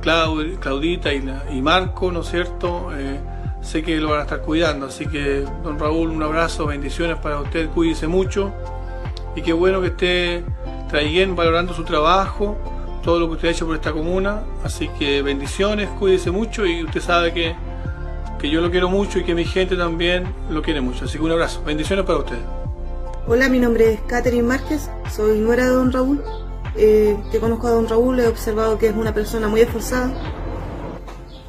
Claudita 0.00 1.12
y, 1.12 1.62
Marco, 1.62 2.10
¿no 2.10 2.20
es 2.20 2.30
cierto? 2.30 2.90
Eh, 2.96 3.20
sé 3.60 3.82
que 3.82 3.98
lo 3.98 4.10
van 4.10 4.20
a 4.20 4.22
estar 4.22 4.40
cuidando. 4.40 4.86
Así 4.86 5.06
que, 5.06 5.44
don 5.62 5.78
Raúl, 5.78 6.10
un 6.10 6.22
abrazo, 6.22 6.66
bendiciones 6.66 7.18
para 7.18 7.40
usted, 7.40 7.68
cuídese 7.70 8.08
mucho. 8.08 8.52
Y 9.36 9.42
qué 9.42 9.52
bueno 9.52 9.80
que 9.80 9.88
esté 9.88 10.44
trayendo, 10.88 11.36
valorando 11.36 11.74
su 11.74 11.84
trabajo, 11.84 12.56
todo 13.02 13.20
lo 13.20 13.28
que 13.28 13.34
usted 13.34 13.48
ha 13.48 13.50
hecho 13.52 13.66
por 13.66 13.76
esta 13.76 13.92
comuna. 13.92 14.40
Así 14.64 14.88
que 14.98 15.22
bendiciones, 15.22 15.88
cuídese 15.90 16.30
mucho 16.30 16.66
y 16.66 16.82
usted 16.82 17.00
sabe 17.00 17.32
que 17.32 17.54
que 18.40 18.50
yo 18.50 18.60
lo 18.60 18.70
quiero 18.70 18.88
mucho 18.88 19.18
y 19.18 19.24
que 19.24 19.34
mi 19.34 19.44
gente 19.44 19.76
también 19.76 20.24
lo 20.48 20.62
quiere 20.62 20.80
mucho. 20.80 21.04
Así 21.04 21.18
que 21.18 21.24
un 21.24 21.32
abrazo. 21.32 21.62
Bendiciones 21.64 22.04
para 22.06 22.18
ustedes. 22.20 22.42
Hola, 23.26 23.48
mi 23.48 23.58
nombre 23.58 23.92
es 23.92 24.00
Catherine 24.02 24.42
Márquez, 24.42 24.90
soy 25.14 25.38
nuera 25.38 25.64
de 25.64 25.70
don 25.70 25.92
Raúl. 25.92 26.22
Eh, 26.76 27.16
que 27.32 27.40
conozco 27.40 27.66
a 27.66 27.70
don 27.70 27.88
Raúl, 27.88 28.20
he 28.20 28.28
observado 28.28 28.78
que 28.78 28.86
es 28.86 28.94
una 28.94 29.12
persona 29.12 29.48
muy 29.48 29.60
esforzada, 29.60 30.12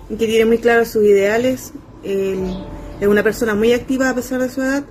que 0.10 0.16
tiene 0.16 0.46
muy 0.46 0.58
claros 0.58 0.90
sus 0.90 1.04
ideales, 1.04 1.74
es 2.04 3.08
una 3.08 3.22
persona 3.22 3.54
muy 3.54 3.72
activa 3.72 4.10
a 4.10 4.16
pesar 4.16 4.42
de 4.42 4.50
su 4.50 4.62
edad, 4.62 4.84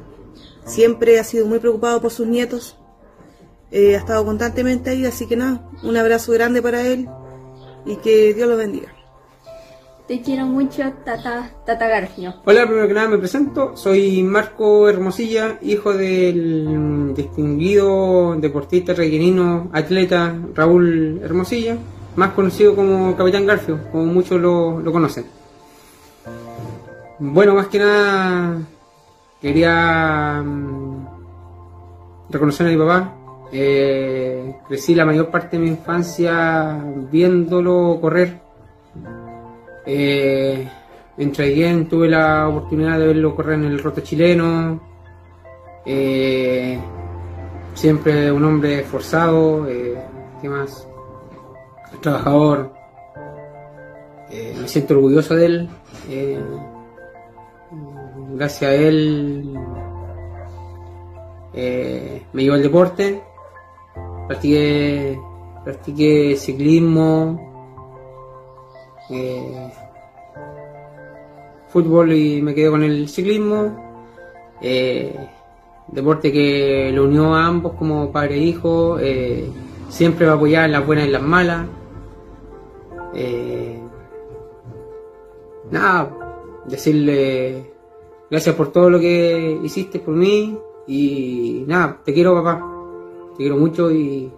siempre 0.65 1.19
ha 1.19 1.25
sido 1.25 1.47
muy 1.47 1.59
preocupado 1.59 2.01
por 2.01 2.13
sus 2.13 2.29
nietos, 2.29 2.77
eh, 3.73 3.97
ha 3.97 3.99
estado 3.99 4.25
constantemente 4.25 4.91
ahí, 4.91 5.05
así 5.05 5.27
que 5.27 5.37
nada, 5.37 5.69
un 5.83 5.97
abrazo 5.97 6.33
grande 6.33 6.63
para 6.63 6.87
él 6.87 7.09
y 7.85 7.97
que 7.97 8.33
Dios 8.33 8.49
lo 8.49 8.57
bendiga. 8.57 8.95
Te 10.11 10.23
quiero 10.23 10.45
mucho, 10.45 10.83
Tata, 11.05 11.53
Tata 11.65 11.87
Garfio. 11.87 12.35
Hola, 12.45 12.67
primero 12.67 12.89
que 12.89 12.95
nada 12.95 13.07
me 13.07 13.19
presento. 13.19 13.77
Soy 13.77 14.25
Marco 14.25 14.89
Hermosilla, 14.89 15.59
hijo 15.63 15.93
del 15.93 17.15
distinguido 17.15 18.35
deportista 18.35 18.93
rellenino, 18.93 19.71
atleta 19.73 20.37
Raúl 20.53 21.21
Hermosilla, 21.23 21.77
más 22.17 22.33
conocido 22.33 22.75
como 22.75 23.17
Capitán 23.17 23.47
Garfio, 23.47 23.79
como 23.93 24.07
muchos 24.07 24.41
lo, 24.41 24.83
conocen. 24.91 25.27
Bueno, 27.21 27.55
más 27.55 27.69
que 27.69 27.79
nada 27.79 28.59
quería 29.41 30.43
mm, 30.45 31.07
reconocer 32.31 32.67
a 32.67 32.71
mi 32.71 32.77
papá. 32.77 33.15
Eh, 33.53 34.57
crecí 34.67 34.93
la 34.97 35.05
mayor 35.05 35.31
parte 35.31 35.57
de 35.57 35.63
mi 35.63 35.69
infancia 35.69 36.83
viéndolo 37.13 37.99
correr 38.01 38.50
eh, 39.93 40.69
en 41.19 41.33
Traiguén 41.33 41.89
tuve 41.89 42.09
la 42.09 42.49
oportunidad 42.49 42.99
de 42.99 43.09
verlo 43.09 43.35
correr 43.35 43.59
en 43.59 43.65
el 43.65 43.79
rote 43.79 44.03
chileno. 44.03 44.81
Eh, 45.85 46.79
siempre 47.75 48.31
un 48.31 48.45
hombre 48.45 48.81
esforzado, 48.81 49.67
eh, 49.69 50.01
¿qué 50.41 50.49
más? 50.49 50.89
Trabajador. 52.01 52.73
Eh, 54.31 54.57
me 54.61 54.69
siento 54.69 54.95
orgulloso 54.95 55.35
de 55.35 55.47
él. 55.47 55.69
gracias 58.35 58.71
a 58.71 58.75
él 58.75 59.59
me 62.33 62.43
llevo 62.43 62.55
al 62.55 62.63
deporte. 62.63 63.23
Practiqué, 64.29 65.19
practiqué 65.65 66.37
ciclismo, 66.37 67.51
fútbol 71.73 72.13
y 72.13 72.43
me 72.43 72.55
quedé 72.55 72.71
con 72.71 72.83
el 72.83 73.09
ciclismo. 73.09 73.91
Eh, 74.61 75.15
deporte 75.89 76.31
que 76.33 76.91
lo 76.93 77.05
unió 77.05 77.35
a 77.35 77.47
ambos 77.47 77.75
como 77.75 78.13
padre 78.13 78.37
e 78.37 78.39
hijo. 78.39 78.99
Eh, 79.01 79.49
siempre 79.89 80.27
va 80.27 80.33
a 80.33 80.37
apoyar 80.37 80.67
en 80.67 80.73
las 80.73 80.87
buenas 80.87 81.05
y 81.05 81.07
en 81.09 81.13
las 81.13 81.23
malas. 81.23 81.67
Eh, 83.15 83.81
nada, 85.71 86.11
decirle 86.67 87.73
gracias 88.31 88.55
por 88.55 88.71
todo 88.71 88.89
lo 88.89 89.01
que 89.01 89.59
hiciste 89.65 89.99
por 89.99 90.15
mí 90.15 90.57
y 90.87 91.65
nada, 91.67 92.01
te 92.05 92.15
quiero 92.15 92.35
papá, 92.35 92.65
te 93.33 93.39
quiero 93.39 93.57
mucho 93.57 93.91
y, 93.91 94.31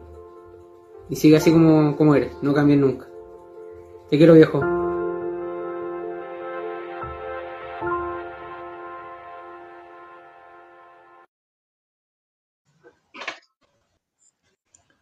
y 1.10 1.16
sigue 1.16 1.36
así 1.36 1.52
como, 1.52 1.96
como 1.96 2.14
eres, 2.14 2.32
no 2.42 2.54
cambies 2.54 2.78
nunca. 2.78 3.06
Te 4.08 4.16
quiero 4.16 4.34
viejo. 4.34 4.81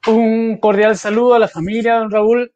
Un 0.07 0.57
cordial 0.59 0.97
saludo 0.97 1.35
a 1.35 1.39
la 1.39 1.49
familia, 1.49 1.99
don 1.99 2.11
Raúl. 2.11 2.53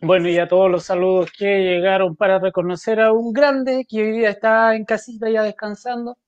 Bueno, 0.00 0.28
y 0.28 0.38
a 0.38 0.48
todos 0.48 0.70
los 0.70 0.84
saludos 0.84 1.30
que 1.36 1.46
llegaron 1.60 2.16
para 2.16 2.38
reconocer 2.38 3.00
a 3.00 3.12
un 3.12 3.32
grande 3.32 3.86
que 3.88 4.02
hoy 4.02 4.12
día 4.18 4.30
está 4.30 4.74
en 4.74 4.84
casita 4.84 5.30
ya 5.30 5.42
descansando. 5.42 6.18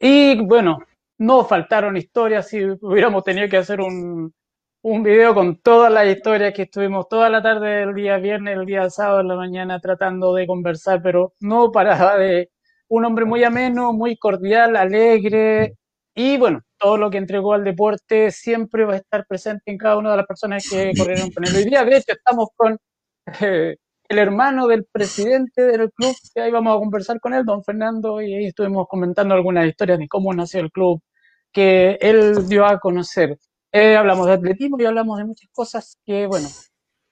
Y 0.00 0.40
bueno, 0.46 0.80
no 1.18 1.44
faltaron 1.44 1.96
historias 1.96 2.48
si 2.48 2.64
hubiéramos 2.82 3.24
tenido 3.24 3.48
que 3.48 3.58
hacer 3.58 3.80
un, 3.80 4.34
un 4.82 5.02
video 5.02 5.34
con 5.34 5.56
todas 5.60 5.92
las 5.92 6.08
historias 6.08 6.54
que 6.54 6.62
estuvimos 6.62 7.08
toda 7.08 7.30
la 7.30 7.42
tarde 7.42 7.68
del 7.86 7.94
día 7.94 8.18
viernes, 8.18 8.58
el 8.58 8.66
día 8.66 8.90
sábado 8.90 9.20
en 9.20 9.28
la 9.28 9.36
mañana 9.36 9.80
tratando 9.80 10.34
de 10.34 10.46
conversar, 10.46 11.02
pero 11.02 11.34
no 11.40 11.72
paraba 11.72 12.18
de 12.18 12.50
un 12.88 13.04
hombre 13.06 13.24
muy 13.24 13.44
ameno, 13.44 13.92
muy 13.92 14.16
cordial, 14.16 14.76
alegre 14.76 15.76
y 16.14 16.38
bueno, 16.38 16.62
todo 16.80 16.96
lo 16.96 17.10
que 17.10 17.18
entregó 17.18 17.52
al 17.52 17.62
deporte 17.62 18.30
siempre 18.30 18.84
va 18.84 18.94
a 18.94 18.96
estar 18.96 19.26
presente 19.26 19.70
en 19.70 19.78
cada 19.78 19.98
una 19.98 20.12
de 20.12 20.16
las 20.16 20.26
personas 20.26 20.66
que 20.68 20.92
corrieron 20.96 21.30
con 21.30 21.44
él. 21.44 21.54
Hoy 21.54 21.64
día, 21.64 21.84
de 21.84 21.96
hecho, 21.98 22.12
estamos 22.12 22.48
con 22.56 22.78
eh, 23.40 23.76
el 24.08 24.18
hermano 24.18 24.66
del 24.66 24.86
presidente 24.90 25.62
del 25.62 25.92
club, 25.92 26.16
que 26.34 26.40
ahí 26.40 26.50
vamos 26.50 26.74
a 26.74 26.78
conversar 26.80 27.20
con 27.20 27.34
él, 27.34 27.44
don 27.44 27.62
Fernando, 27.62 28.20
y 28.22 28.34
ahí 28.34 28.46
estuvimos 28.46 28.88
comentando 28.88 29.34
algunas 29.34 29.66
historias 29.66 29.98
de 29.98 30.08
cómo 30.08 30.32
nació 30.32 30.60
el 30.60 30.72
club 30.72 31.00
que 31.52 31.98
él 32.00 32.48
dio 32.48 32.64
a 32.66 32.80
conocer. 32.80 33.38
Eh, 33.72 33.96
hablamos 33.96 34.26
de 34.26 34.32
atletismo 34.32 34.80
y 34.80 34.86
hablamos 34.86 35.18
de 35.18 35.24
muchas 35.24 35.50
cosas 35.52 35.98
que, 36.04 36.26
bueno, 36.26 36.48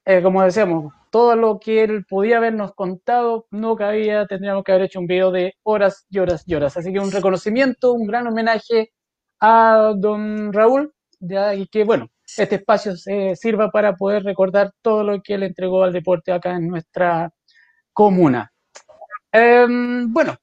eh, 0.07 0.22
como 0.22 0.42
decíamos, 0.42 0.92
todo 1.11 1.37
lo 1.37 1.61
que 1.61 1.85
él 1.85 2.04
podía 2.09 2.38
habernos 2.38 2.72
contado 2.74 3.46
no 3.50 3.76
cabía, 3.76 4.26
tendríamos 4.26 4.64
que 4.64 4.72
haber 4.72 4.85
hecho 4.87 5.00
un 5.00 5.07
video 5.07 5.31
de 5.31 5.54
horas 5.62 6.07
y 6.11 6.18
horas 6.18 6.42
y 6.46 6.54
horas. 6.54 6.76
Así 6.76 6.92
que 6.92 7.00
un 7.00 7.12
reconocimiento, 7.12 7.92
un 7.92 8.07
gran 8.07 8.26
homenaje 8.26 8.92
a 9.40 9.94
don 9.96 10.53
Raúl, 10.53 10.92
y 11.20 11.66
que, 11.68 11.85
bueno, 11.85 12.09
este 12.37 12.57
espacio 12.57 12.96
se 12.96 13.35
sirva 13.37 13.70
para 13.70 13.94
poder 13.96 14.22
recordar 14.22 14.72
todo 14.83 15.03
lo 15.03 15.20
que 15.22 15.35
él 15.35 15.42
entregó 15.42 15.83
al 15.83 15.92
deporte 15.92 16.33
acá 16.33 16.57
en 16.57 16.68
nuestra 16.68 17.31
comuna. 17.92 18.53
Em, 19.33 20.12
bueno, 20.12 20.37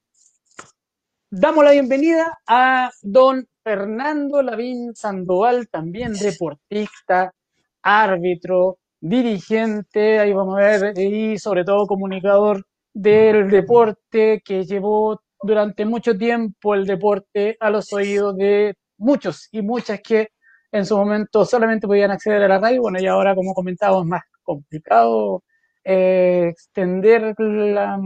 damos 1.29 1.63
la 1.63 1.71
bienvenida 1.71 2.37
a 2.47 2.91
don 3.01 3.47
Fernando 3.63 4.41
Lavín 4.41 4.93
Sandoval, 4.95 5.67
también 5.69 6.13
deportista, 6.13 7.33
árbitro, 7.81 8.77
dirigente, 8.99 10.19
ahí 10.19 10.33
vamos 10.33 10.57
a 10.57 10.61
ver, 10.61 10.99
y 10.99 11.37
sobre 11.37 11.63
todo 11.63 11.87
comunicador 11.87 12.63
del 12.93 13.49
deporte 13.49 14.41
que 14.43 14.63
llevó 14.65 15.21
durante 15.41 15.85
mucho 15.85 16.17
tiempo 16.17 16.73
el 16.73 16.85
deporte 16.85 17.57
a 17.59 17.69
los 17.69 17.91
oídos 17.93 18.35
de 18.37 18.75
muchos 18.97 19.47
y 19.51 19.61
muchas 19.61 20.01
que 20.01 20.29
en 20.71 20.85
su 20.85 20.97
momento 20.97 21.45
solamente 21.45 21.87
podían 21.87 22.11
acceder 22.11 22.43
a 22.43 22.47
la 22.47 22.59
radio, 22.59 22.81
bueno, 22.81 22.99
y 22.99 23.07
ahora 23.07 23.35
como 23.35 23.53
comentábamos 23.53 24.03
es 24.03 24.09
más 24.09 24.23
complicado 24.43 25.43
eh, 25.83 26.47
extender 26.49 27.35
la, 27.37 27.97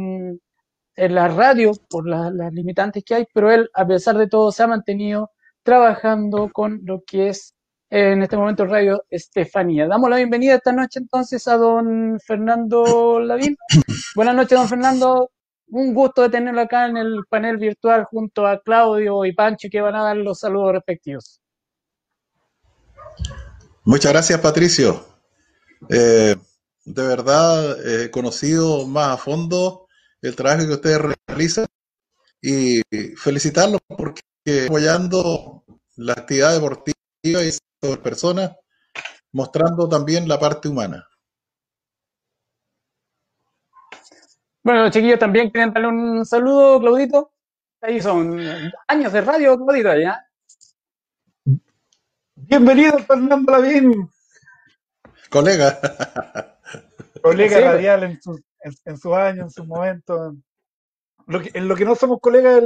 en 0.95 1.15
la 1.15 1.27
radio 1.29 1.71
por 1.89 2.07
las 2.07 2.53
limitantes 2.53 3.03
que 3.03 3.15
hay, 3.15 3.25
pero 3.33 3.51
él 3.51 3.69
a 3.73 3.87
pesar 3.87 4.17
de 4.17 4.27
todo 4.27 4.51
se 4.51 4.63
ha 4.63 4.67
mantenido 4.67 5.31
trabajando 5.63 6.49
con 6.51 6.81
lo 6.83 7.03
que 7.05 7.29
es 7.29 7.55
en 7.89 8.21
este 8.21 8.37
momento 8.37 8.65
Radio 8.65 9.03
Estefanía. 9.09 9.87
Damos 9.87 10.09
la 10.09 10.17
bienvenida 10.17 10.55
esta 10.55 10.71
noche 10.71 10.99
entonces 10.99 11.47
a 11.47 11.57
don 11.57 12.19
Fernando 12.19 13.19
Lavín. 13.19 13.55
Buenas 14.15 14.35
noches, 14.35 14.57
don 14.57 14.67
Fernando. 14.67 15.31
Un 15.71 15.93
gusto 15.93 16.23
de 16.23 16.29
tenerlo 16.29 16.61
acá 16.61 16.87
en 16.87 16.97
el 16.97 17.23
panel 17.29 17.57
virtual 17.57 18.05
junto 18.05 18.47
a 18.47 18.59
Claudio 18.61 19.25
y 19.25 19.33
Pancho 19.33 19.67
que 19.71 19.81
van 19.81 19.95
a 19.95 20.03
dar 20.03 20.17
los 20.17 20.39
saludos 20.39 20.73
respectivos. 20.73 21.41
Muchas 23.83 24.11
gracias, 24.11 24.39
Patricio. 24.39 25.05
Eh, 25.89 26.35
de 26.85 27.07
verdad, 27.07 27.77
he 27.87 28.09
conocido 28.09 28.85
más 28.87 29.13
a 29.13 29.17
fondo 29.17 29.87
el 30.21 30.35
trabajo 30.35 30.67
que 30.67 30.73
ustedes 30.73 31.01
realizan 31.27 31.65
y 32.41 32.81
felicitarlos 33.15 33.81
porque 33.87 34.21
apoyando 34.65 35.63
la 35.97 36.13
actividad 36.13 36.53
deportiva 36.53 37.43
y 37.43 37.51
sobre 37.81 38.01
personas, 38.01 38.55
mostrando 39.31 39.87
también 39.87 40.27
la 40.27 40.39
parte 40.39 40.67
humana. 40.67 41.08
Bueno, 44.63 44.89
chiquillos, 44.89 45.19
también 45.19 45.49
quieren 45.49 45.73
darle 45.73 45.87
un 45.87 46.25
saludo, 46.25 46.79
Claudito. 46.79 47.31
Ahí 47.81 48.01
son 48.01 48.39
años 48.87 49.13
de 49.13 49.21
radio, 49.21 49.57
Claudito, 49.57 49.95
ya. 49.97 50.25
Bienvenido, 52.35 52.99
Fernando 52.99 53.51
Lavín. 53.51 54.09
Colega. 55.29 55.79
Colega 57.21 57.59
radial 57.59 58.03
en 58.03 58.21
sus 58.21 58.41
en, 58.85 58.97
su 58.97 59.15
años, 59.15 59.45
en 59.45 59.49
su 59.51 59.65
momento. 59.65 60.35
Lo 61.27 61.41
en 61.53 61.67
lo 61.67 61.75
que 61.75 61.85
no 61.85 61.95
somos 61.95 62.19
colegas 62.19 62.61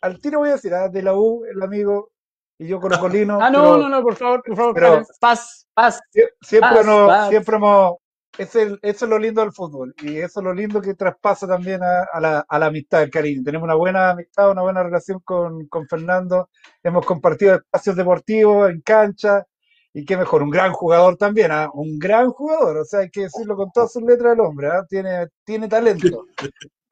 al, 0.00 0.20
tiro 0.20 0.40
voy 0.40 0.50
a 0.50 0.52
decir, 0.52 0.74
ah, 0.74 0.88
de 0.88 1.02
la 1.02 1.14
U, 1.14 1.44
el 1.44 1.62
amigo, 1.62 2.10
y 2.58 2.66
yo 2.66 2.80
con 2.80 2.92
Colino. 2.98 3.38
Ah, 3.40 3.50
no, 3.50 3.76
no, 3.76 3.88
no, 3.88 4.02
por 4.02 4.16
favor, 4.16 4.42
por 4.44 4.56
favor, 4.56 4.74
pero, 4.74 5.02
paz, 5.20 5.66
paz. 5.74 6.00
Siempre, 6.40 6.84
no, 6.84 7.28
siempre 7.28 7.56
hemos. 7.56 7.96
Es 8.36 8.54
el, 8.54 8.78
eso 8.82 9.04
es 9.04 9.10
lo 9.10 9.18
lindo 9.18 9.40
del 9.40 9.52
fútbol 9.52 9.94
y 10.02 10.18
eso 10.18 10.40
es 10.40 10.44
lo 10.44 10.54
lindo 10.54 10.80
que 10.80 10.94
traspasa 10.94 11.46
también 11.46 11.80
a, 11.82 12.20
la, 12.20 12.44
a 12.48 12.58
la, 12.58 12.66
amistad, 12.66 13.02
el 13.02 13.10
cariño. 13.10 13.42
Tenemos 13.44 13.64
una 13.64 13.74
buena 13.74 14.10
amistad, 14.10 14.50
una 14.50 14.62
buena 14.62 14.82
relación 14.82 15.20
con, 15.24 15.66
con 15.66 15.88
Fernando. 15.88 16.50
Hemos 16.82 17.04
compartido 17.04 17.56
espacios 17.56 17.96
deportivos 17.96 18.70
en 18.70 18.80
cancha 18.82 19.44
y 19.92 20.04
qué 20.04 20.16
mejor, 20.16 20.42
un 20.42 20.50
gran 20.50 20.72
jugador 20.72 21.16
también, 21.16 21.50
¿ah? 21.50 21.70
un 21.72 21.98
gran 21.98 22.30
jugador, 22.30 22.76
o 22.76 22.84
sea, 22.84 23.00
hay 23.00 23.10
que 23.10 23.22
decirlo 23.22 23.56
con 23.56 23.72
todas 23.72 23.92
sus 23.92 24.02
letras 24.02 24.32
del 24.36 24.40
hombre, 24.40 24.68
¿ah? 24.68 24.84
tiene, 24.88 25.26
tiene 25.44 25.66
talento. 25.66 26.26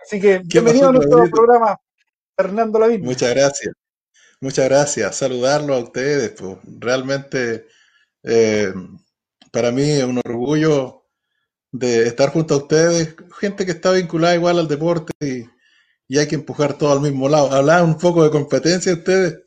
Así 0.01 0.21
que 0.21 0.41
bienvenido 0.45 0.89
a 0.89 0.93
nuestro 0.93 1.29
programa, 1.31 1.79
Fernando 2.37 2.79
Lavín. 2.79 3.03
Muchas 3.03 3.35
gracias. 3.35 3.75
Muchas 4.41 4.69
gracias. 4.69 5.17
Saludarlo 5.17 5.75
a 5.75 5.79
ustedes. 5.79 6.31
Pues. 6.33 6.59
Realmente 6.79 7.67
eh, 8.23 8.73
para 9.51 9.73
mí 9.73 9.91
es 9.91 10.05
un 10.05 10.19
orgullo 10.19 10.96
de 11.73 12.07
estar 12.07 12.31
junto 12.31 12.55
a 12.55 12.59
ustedes, 12.59 13.15
gente 13.39 13.67
que 13.67 13.73
está 13.73 13.93
vinculada 13.93 14.35
igual 14.35 14.59
al 14.59 14.69
deporte 14.69 15.13
y, 15.21 15.45
hay 16.17 16.29
que 16.29 16.37
empujar 16.37 16.79
todo 16.79 16.93
al 16.93 17.01
mismo 17.01 17.29
lado. 17.29 17.51
Hablar 17.51 17.83
un 17.83 17.99
poco 17.99 18.23
de 18.23 18.31
competencia 18.31 18.95
ustedes. 18.95 19.41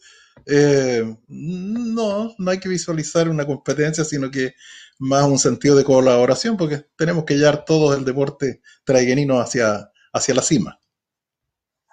Eh, 0.45 1.03
no, 1.27 2.35
no 2.37 2.51
hay 2.51 2.59
que 2.59 2.67
visualizar 2.69 3.29
una 3.29 3.45
competencia, 3.45 4.03
sino 4.03 4.29
que 4.29 4.55
más 4.99 5.23
un 5.23 5.39
sentido 5.39 5.75
de 5.77 5.85
colaboración, 5.85 6.57
porque 6.57 6.85
tenemos 6.97 7.23
que 7.23 7.35
llevar 7.37 7.63
todo 7.65 7.95
el 7.95 8.03
deporte 8.03 8.61
traiguenino 8.83 9.39
hacia, 9.39 9.89
hacia 10.11 10.35
la 10.35 10.41
cima. 10.41 10.78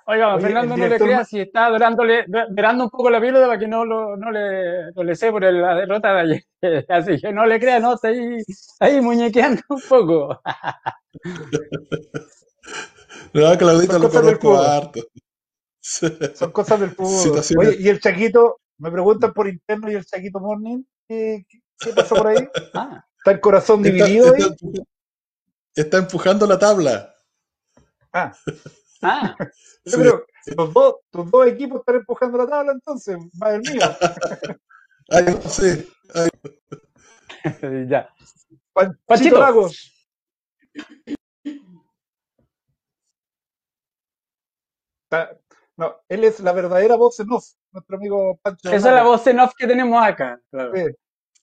Oiga, 0.09 0.39
Fernando, 0.39 0.77
no 0.77 0.87
le 0.87 0.99
crea 0.99 1.25
si 1.25 1.41
está 1.41 1.69
dorándole, 1.69 2.27
dorando 2.51 2.85
un 2.85 2.91
poco 2.91 3.11
la 3.11 3.21
píldora 3.21 3.49
para 3.49 3.59
que 3.59 3.67
no, 3.67 3.85
lo, 3.85 4.17
no, 4.17 4.31
le, 4.31 4.93
no 4.93 5.03
le 5.03 5.17
sé 5.17 5.33
por 5.33 5.43
la 5.43 5.75
derrota 5.75 6.15
de 6.15 6.21
ayer. 6.21 6.45
Así 6.89 7.21
que 7.21 7.33
no 7.33 7.45
le 7.45 7.59
crea, 7.59 7.81
no, 7.81 7.95
está 7.95 8.07
ahí, 8.09 8.39
ahí 8.79 9.01
muñequeando 9.01 9.63
un 9.69 9.83
poco. 9.89 10.41
no, 13.33 13.59
Claudito 13.59 13.99
lo 13.99 14.09
conozco 14.09 14.57
harto. 14.59 15.01
Son 15.81 16.53
cosas 16.53 16.79
del 16.79 16.91
fútbol. 16.91 17.43
Oye, 17.59 17.77
y 17.81 17.89
el 17.89 17.99
Chaquito, 17.99 18.61
me 18.79 18.93
preguntan 18.93 19.33
por 19.33 19.49
interno, 19.49 19.91
¿y 19.91 19.97
el 19.97 20.07
Chaquito 20.07 20.39
Morning? 20.39 20.85
¿Qué, 21.09 21.45
qué 21.81 21.93
pasó 21.93 22.15
por 22.15 22.29
ahí? 22.29 22.49
Ah. 22.75 23.05
¿Está 23.19 23.33
el 23.33 23.41
corazón 23.41 23.83
dividido 23.83 24.37
está, 24.37 24.45
ahí? 24.45 24.55
Está, 25.75 25.99
empujando 25.99 26.47
la 26.47 26.61
tabla. 26.61 27.13
Ah. 28.13 28.33
Ah. 29.03 29.37
Pero 29.85 30.27
los 30.57 30.73
dos, 30.73 30.97
tus 31.11 31.31
dos 31.31 31.47
equipos 31.47 31.81
están 31.81 31.97
empujando 31.97 32.39
la 32.39 32.47
tabla 32.47 32.73
entonces, 32.73 33.17
madre 33.35 33.61
mía. 33.61 33.97
Ay, 35.09 35.39
sí. 35.47 35.89
ya. 37.89 38.09
Panchito 39.07 39.39
Lagos. 39.39 39.93
No, 45.77 45.95
él 46.09 46.25
es 46.25 46.41
la 46.41 46.53
verdadera 46.53 46.97
voz 46.97 47.21
en 47.21 47.31
off, 47.31 47.53
nuestro 47.71 47.97
amigo 47.97 48.39
Pancho. 48.43 48.69
Esa 48.69 48.89
es 48.89 48.95
la 48.95 49.03
voz 49.05 49.27
en 49.27 49.41
off 49.41 49.53
que 49.57 49.67
tenemos 49.67 50.03
acá. 50.03 50.41
Claro. 50.51 50.73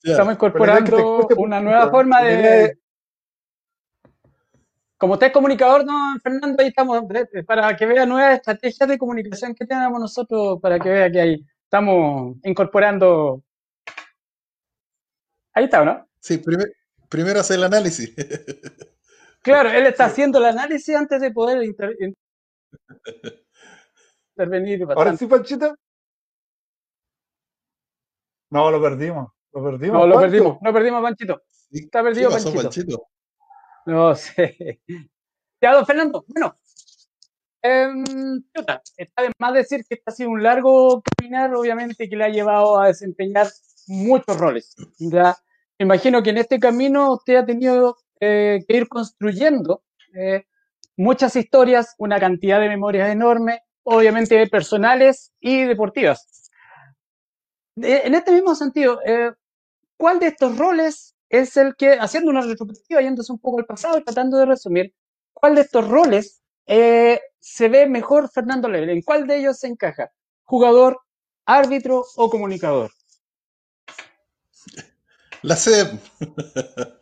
Estamos 0.02 0.34
incorporando 0.34 1.28
una 1.38 1.62
nueva 1.62 1.90
forma 1.90 2.22
de, 2.24 2.78
como 5.04 5.16
usted 5.16 5.28
es 5.28 5.34
comunicador, 5.34 5.86
no, 5.86 6.18
Fernando, 6.24 6.64
ahí 6.64 6.70
estamos, 6.70 7.04
para 7.46 7.76
que 7.76 7.86
vea 7.86 8.06
nuevas 8.06 8.36
estrategias 8.36 8.88
de 8.88 8.98
comunicación 8.98 9.54
que 9.54 9.66
tenemos 9.66 10.00
nosotros, 10.00 10.62
para 10.62 10.80
que 10.80 10.88
vea 10.88 11.12
que 11.12 11.20
ahí 11.20 11.46
estamos 11.66 12.38
incorporando. 12.46 13.44
Ahí 15.54 15.66
está, 15.66 15.84
¿no? 15.84 16.08
Sí, 16.22 16.42
primero 17.10 17.40
hacer 17.42 17.58
el 17.58 17.66
análisis. 17.66 18.16
Claro, 19.42 19.70
él 19.72 19.88
está 19.88 20.06
haciendo 20.06 20.40
el 20.40 20.46
análisis 20.46 20.96
antes 20.96 21.20
de 21.20 21.32
poder 21.32 21.62
intervenir. 21.62 22.16
Ahora 24.96 25.18
sí, 25.18 25.28
Panchito. 25.28 25.76
No, 28.52 28.72
lo 28.72 28.82
perdimos. 28.82 29.34
Lo 29.52 29.64
perdimos. 29.66 30.00
No, 30.00 30.08
lo 30.08 30.18
perdimos. 30.22 30.58
No 30.62 30.72
perdimos, 30.72 31.02
Panchito. 31.04 31.42
Está 31.72 32.02
perdido, 32.02 32.30
Panchito? 32.30 33.10
No 33.86 34.16
sé. 34.16 34.80
Ya, 35.62 35.74
don 35.74 35.86
Fernando. 35.86 36.26
Bueno, 36.28 36.58
eh, 37.62 37.88
está 38.98 39.22
de 39.24 39.32
más 39.40 39.54
decir 39.54 39.86
que 39.88 39.96
este 39.96 40.04
ha 40.06 40.12
sido 40.12 40.30
un 40.30 40.44
largo 40.44 41.02
caminar, 41.02 41.54
obviamente, 41.54 42.10
que 42.10 42.16
le 42.16 42.26
ha 42.26 42.30
llevado 42.30 42.80
a 42.80 42.88
desempeñar 42.88 43.48
muchos 43.88 44.38
roles. 44.38 44.76
¿ya? 45.00 45.36
imagino 45.80 46.24
que 46.24 46.30
en 46.30 46.38
este 46.38 46.60
camino 46.60 47.14
usted 47.14 47.36
ha 47.36 47.46
tenido 47.46 47.98
eh, 48.20 48.64
que 48.68 48.78
ir 48.78 48.88
construyendo 48.88 49.84
eh, 50.14 50.46
muchas 50.98 51.36
historias, 51.36 51.96
una 51.98 52.20
cantidad 52.20 52.60
de 52.60 52.70
memorias 52.70 53.10
enorme, 53.10 53.62
obviamente 53.84 54.48
personales 54.48 55.34
y 55.40 55.64
deportivas. 55.64 56.50
en 57.76 58.14
este 58.14 58.32
mismo 58.32 58.56
sentido, 58.56 59.00
eh, 59.06 59.32
¿cuál 59.98 60.20
de 60.20 60.28
estos 60.28 60.58
roles 60.58 61.13
es 61.34 61.58
el 61.58 61.76
que, 61.76 61.94
haciendo 61.94 62.30
una 62.30 62.42
retrospectiva, 62.42 63.02
yéndose 63.02 63.32
un 63.32 63.40
poco 63.40 63.58
al 63.58 63.66
pasado 63.66 63.98
y 63.98 64.04
tratando 64.04 64.38
de 64.38 64.46
resumir, 64.46 64.94
cuál 65.34 65.56
de 65.56 65.62
estos 65.62 65.88
roles 65.88 66.44
se 66.66 67.70
ve 67.70 67.88
mejor 67.88 68.30
Fernando 68.32 68.70
Level? 68.70 68.92
¿En 68.92 69.02
cuál 69.02 69.26
de 69.26 69.40
ellos 69.40 69.58
se 69.58 69.68
encaja? 69.68 70.12
¿Jugador, 70.44 71.00
árbitro 71.46 72.06
o 72.16 72.30
comunicador? 72.30 72.92
La 75.42 75.56
sé. 75.56 76.00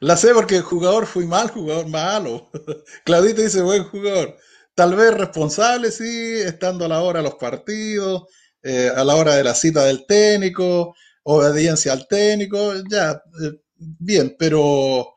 La 0.00 0.16
sé 0.16 0.32
porque 0.32 0.60
jugador 0.60 1.06
fui 1.06 1.26
mal, 1.26 1.50
jugador 1.50 1.88
malo. 1.88 2.48
Claudito 3.04 3.42
dice 3.42 3.60
buen 3.60 3.82
jugador. 3.82 4.36
Tal 4.76 4.94
vez 4.94 5.12
responsable, 5.12 5.90
sí, 5.90 6.38
estando 6.38 6.84
a 6.84 6.88
la 6.88 7.02
hora 7.02 7.18
de 7.18 7.24
los 7.24 7.34
partidos, 7.34 8.28
eh, 8.62 8.92
a 8.94 9.02
la 9.02 9.16
hora 9.16 9.34
de 9.34 9.42
la 9.42 9.54
cita 9.54 9.84
del 9.84 10.06
técnico, 10.06 10.94
obediencia 11.30 11.92
al 11.92 12.06
técnico, 12.08 12.72
ya, 12.90 13.22
eh, 13.42 13.60
bien, 13.76 14.34
pero 14.38 15.14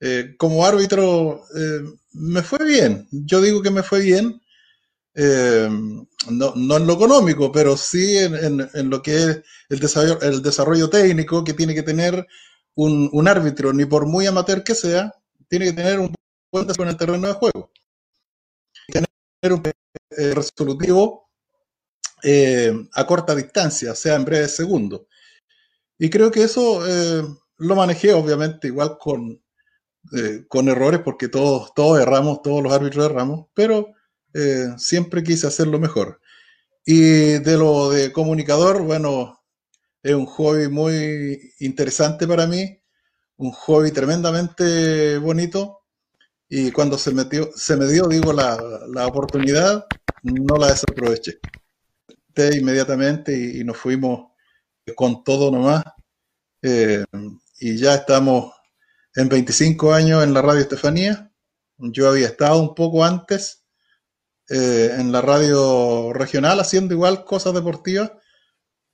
eh, 0.00 0.34
como 0.38 0.64
árbitro 0.64 1.42
me 2.12 2.42
fue 2.42 2.64
bien. 2.64 3.08
Yo 3.10 3.40
digo 3.40 3.62
que 3.62 3.70
me 3.70 3.82
fue 3.82 4.00
bien, 4.00 4.40
no, 5.14 6.76
en 6.76 6.86
lo 6.86 6.92
económico, 6.92 7.50
pero 7.50 7.76
sí 7.76 8.18
en, 8.18 8.90
lo 8.90 9.02
que 9.02 9.16
es 9.16 9.42
el 9.68 9.80
desarrollo, 9.80 10.20
el 10.20 10.42
desarrollo 10.42 10.88
técnico 10.90 11.42
que 11.42 11.54
tiene 11.54 11.74
que 11.74 11.82
tener 11.82 12.26
un, 12.76 13.28
árbitro, 13.28 13.72
ni 13.72 13.84
por 13.84 14.06
muy 14.06 14.26
amateur 14.26 14.62
que 14.62 14.74
sea, 14.74 15.12
tiene 15.48 15.66
que 15.66 15.72
tener 15.72 15.98
un 15.98 16.14
buen 16.52 16.68
en 16.70 16.88
el 16.88 16.96
terreno 16.96 17.26
de 17.26 17.34
juego. 17.34 17.72
Tener 18.86 19.52
un 19.52 19.62
eh, 20.10 20.34
resolutivo 20.34 21.28
eh, 22.22 22.72
a 22.92 23.06
corta 23.06 23.34
distancia, 23.34 23.94
sea 23.94 24.14
en 24.14 24.24
breves 24.24 24.56
segundos. 24.56 25.02
Y 25.98 26.10
creo 26.10 26.30
que 26.30 26.42
eso 26.42 26.86
eh, 26.86 27.24
lo 27.58 27.76
manejé, 27.76 28.12
obviamente, 28.12 28.68
igual 28.68 28.96
con, 28.98 29.42
con 30.48 30.68
errores, 30.68 31.00
porque 31.04 31.28
todos, 31.28 31.74
todos 31.74 32.00
erramos, 32.00 32.40
todos 32.42 32.62
los 32.62 32.72
árbitros 32.72 33.06
erramos, 33.06 33.46
pero 33.54 33.92
siempre 34.76 35.22
quise 35.24 35.48
hacerlo 35.48 35.78
mejor. 35.80 36.20
Y 36.86 37.38
de 37.40 37.58
lo 37.58 37.90
de 37.90 38.12
comunicador, 38.12 38.82
bueno, 38.82 39.38
es 40.02 40.14
un 40.14 40.26
hobby 40.26 40.68
muy 40.68 41.52
interesante 41.58 42.26
para 42.26 42.46
mí, 42.46 42.80
un 43.36 43.50
hobby 43.52 43.90
tremendamente 43.92 45.18
bonito 45.18 45.80
y 46.48 46.70
cuando 46.72 46.96
se, 46.96 47.12
metió, 47.12 47.50
se 47.54 47.76
me 47.76 47.86
dio, 47.86 48.06
digo, 48.08 48.32
la, 48.32 48.56
oportunidad, 49.06 49.86
no 50.22 50.56
la 50.56 50.68
desaproveché. 50.68 51.38
Inmediatamente 52.36 53.36
y, 53.36 53.64
nos 53.64 53.76
fuimos 53.76 54.30
con 54.94 55.24
todo 55.24 55.50
nomás 55.50 55.84
eh, 56.62 57.04
y 57.60 57.76
ya 57.76 57.94
estamos 57.94 58.52
en 59.14 59.28
25 59.28 59.92
años 59.92 60.22
en 60.24 60.34
la 60.34 60.42
radio 60.42 60.60
Estefanía. 60.60 61.32
Yo 61.76 62.08
había 62.08 62.26
estado 62.26 62.60
un 62.60 62.74
poco 62.74 63.04
antes 63.04 63.64
eh, 64.48 64.96
en 64.98 65.12
la 65.12 65.20
radio 65.20 66.12
regional 66.12 66.60
haciendo 66.60 66.94
igual 66.94 67.24
cosas 67.24 67.54
deportivas 67.54 68.12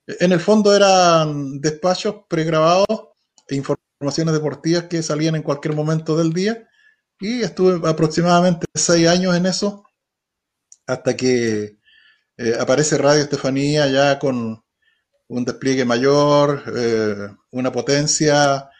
en 0.06 0.32
el 0.32 0.40
fondo 0.40 0.74
eran 0.74 1.60
despachos 1.60 2.16
pregrabados 2.28 2.86
e 3.48 3.54
informaciones 3.54 4.34
deportivas 4.34 4.84
que 4.84 5.02
salían 5.02 5.36
en 5.36 5.42
cualquier 5.42 5.74
momento 5.74 6.16
del 6.16 6.32
día. 6.32 6.68
Y 7.18 7.42
estuve 7.42 7.88
aproximadamente 7.88 8.66
seis 8.74 9.08
años 9.08 9.36
en 9.36 9.46
eso, 9.46 9.84
hasta 10.86 11.16
que 11.16 11.78
eh, 12.36 12.56
aparece 12.58 12.98
Radio 12.98 13.22
Estefanía 13.22 13.86
ya 13.88 14.18
con 14.18 14.63
un 15.28 15.44
despliegue 15.44 15.84
mayor, 15.84 16.62
eh, 16.76 17.28
una 17.50 17.72
potencia 17.72 18.70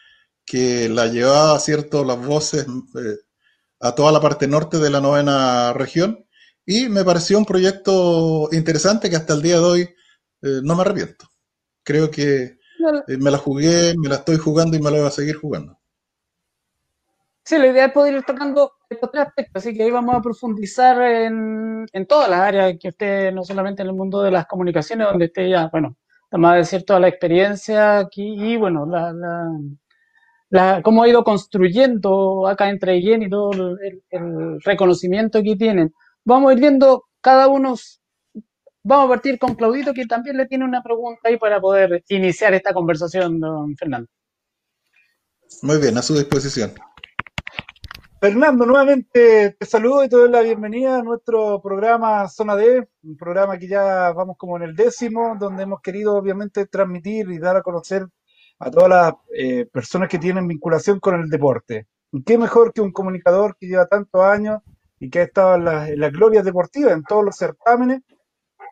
que 0.45 0.89
la 0.89 1.07
llevaba, 1.07 1.59
¿cierto?, 1.59 2.03
las 2.03 2.23
voces 2.25 2.65
eh, 2.65 3.17
a 3.79 3.95
toda 3.95 4.11
la 4.11 4.21
parte 4.21 4.47
norte 4.47 4.77
de 4.77 4.89
la 4.89 5.01
novena 5.01 5.73
región. 5.73 6.25
Y 6.65 6.89
me 6.89 7.03
pareció 7.03 7.37
un 7.37 7.45
proyecto 7.45 8.49
interesante 8.51 9.09
que 9.09 9.15
hasta 9.15 9.33
el 9.33 9.41
día 9.41 9.55
de 9.55 9.63
hoy 9.63 9.81
eh, 10.41 10.61
no 10.63 10.75
me 10.75 10.81
arrepiento. 10.81 11.27
Creo 11.83 12.09
que 12.09 12.59
me 13.07 13.31
la 13.31 13.37
jugué, 13.37 13.95
me 13.97 14.09
la 14.09 14.15
estoy 14.15 14.37
jugando 14.37 14.77
y 14.77 14.81
me 14.81 14.91
la 14.91 14.97
voy 14.97 15.07
a 15.07 15.11
seguir 15.11 15.35
jugando. 15.35 15.79
Sí, 17.43 17.59
la 17.59 17.67
idea 17.67 17.85
es 17.85 17.91
poder 17.93 18.15
ir 18.15 18.23
tocando 18.23 18.71
estos 18.89 19.11
tres 19.11 19.27
aspectos, 19.27 19.63
así 19.63 19.77
que 19.77 19.83
ahí 19.83 19.91
vamos 19.91 20.15
a 20.15 20.21
profundizar 20.21 20.99
en, 20.99 21.85
todas 22.07 22.27
las 22.27 22.39
áreas 22.39 22.73
que 22.79 22.87
usted, 22.87 23.31
no 23.31 23.43
solamente 23.43 23.83
en 23.83 23.89
el 23.89 23.93
mundo 23.93 24.23
de 24.23 24.31
las 24.31 24.47
comunicaciones, 24.47 25.07
donde 25.07 25.25
usted 25.25 25.47
ya, 25.49 25.67
bueno, 25.67 25.95
más 26.31 26.53
de 26.53 26.57
decir 26.59 26.83
toda 26.83 26.99
la 26.99 27.07
experiencia 27.07 27.99
aquí 27.99 28.35
y, 28.37 28.57
bueno, 28.57 28.85
la, 28.85 29.13
la, 30.49 30.81
cómo 30.81 31.03
ha 31.03 31.09
ido 31.09 31.23
construyendo 31.23 32.47
acá 32.47 32.69
entre 32.69 33.01
Yen 33.01 33.23
y 33.23 33.29
todo 33.29 33.51
el, 33.51 34.03
el, 34.09 34.61
reconocimiento 34.61 35.41
que 35.43 35.55
tienen. 35.55 35.93
Vamos 36.23 36.49
a 36.49 36.53
ir 36.53 36.59
viendo 36.59 37.05
cada 37.21 37.47
uno 37.47 37.75
Vamos 38.87 39.05
a 39.07 39.09
partir 39.09 39.39
con 39.39 39.55
Claudito, 39.55 39.95
que 39.95 40.05
también 40.05 40.37
le 40.37 40.45
tiene 40.45 40.63
una 40.63 40.83
pregunta 40.83 41.21
ahí 41.23 41.37
para 41.37 41.59
poder 41.59 42.03
iniciar 42.07 42.53
esta 42.53 42.71
conversación, 42.71 43.39
don 43.39 43.75
Fernando. 43.75 44.07
Muy 45.63 45.79
bien, 45.79 45.97
a 45.97 46.03
su 46.03 46.13
disposición. 46.13 46.71
Fernando, 48.25 48.65
nuevamente 48.65 49.51
te 49.51 49.65
saludo 49.67 50.03
y 50.03 50.09
te 50.09 50.15
doy 50.15 50.31
la 50.31 50.41
bienvenida 50.41 50.97
a 50.97 51.03
nuestro 51.03 51.61
programa 51.61 52.27
Zona 52.27 52.55
D, 52.55 52.89
un 53.03 53.15
programa 53.17 53.55
que 53.59 53.67
ya 53.67 54.11
vamos 54.13 54.35
como 54.35 54.57
en 54.57 54.63
el 54.63 54.75
décimo, 54.75 55.37
donde 55.39 55.61
hemos 55.61 55.79
querido 55.79 56.15
obviamente 56.15 56.65
transmitir 56.65 57.29
y 57.29 57.37
dar 57.37 57.55
a 57.55 57.61
conocer 57.61 58.07
a 58.57 58.71
todas 58.71 58.89
las 58.89 59.13
eh, 59.37 59.67
personas 59.71 60.09
que 60.09 60.17
tienen 60.17 60.47
vinculación 60.47 60.99
con 60.99 61.21
el 61.21 61.29
deporte. 61.29 61.85
¿Y 62.11 62.23
qué 62.23 62.39
mejor 62.39 62.73
que 62.73 62.81
un 62.81 62.91
comunicador 62.91 63.55
que 63.59 63.67
lleva 63.67 63.85
tantos 63.85 64.23
años 64.23 64.63
y 64.99 65.11
que 65.11 65.19
ha 65.19 65.23
estado 65.25 65.57
en 65.57 65.65
las 65.65 65.89
la 65.91 66.09
glorias 66.09 66.43
deportivas, 66.43 66.93
en 66.93 67.03
todos 67.03 67.23
los 67.23 67.37
certámenes, 67.37 68.01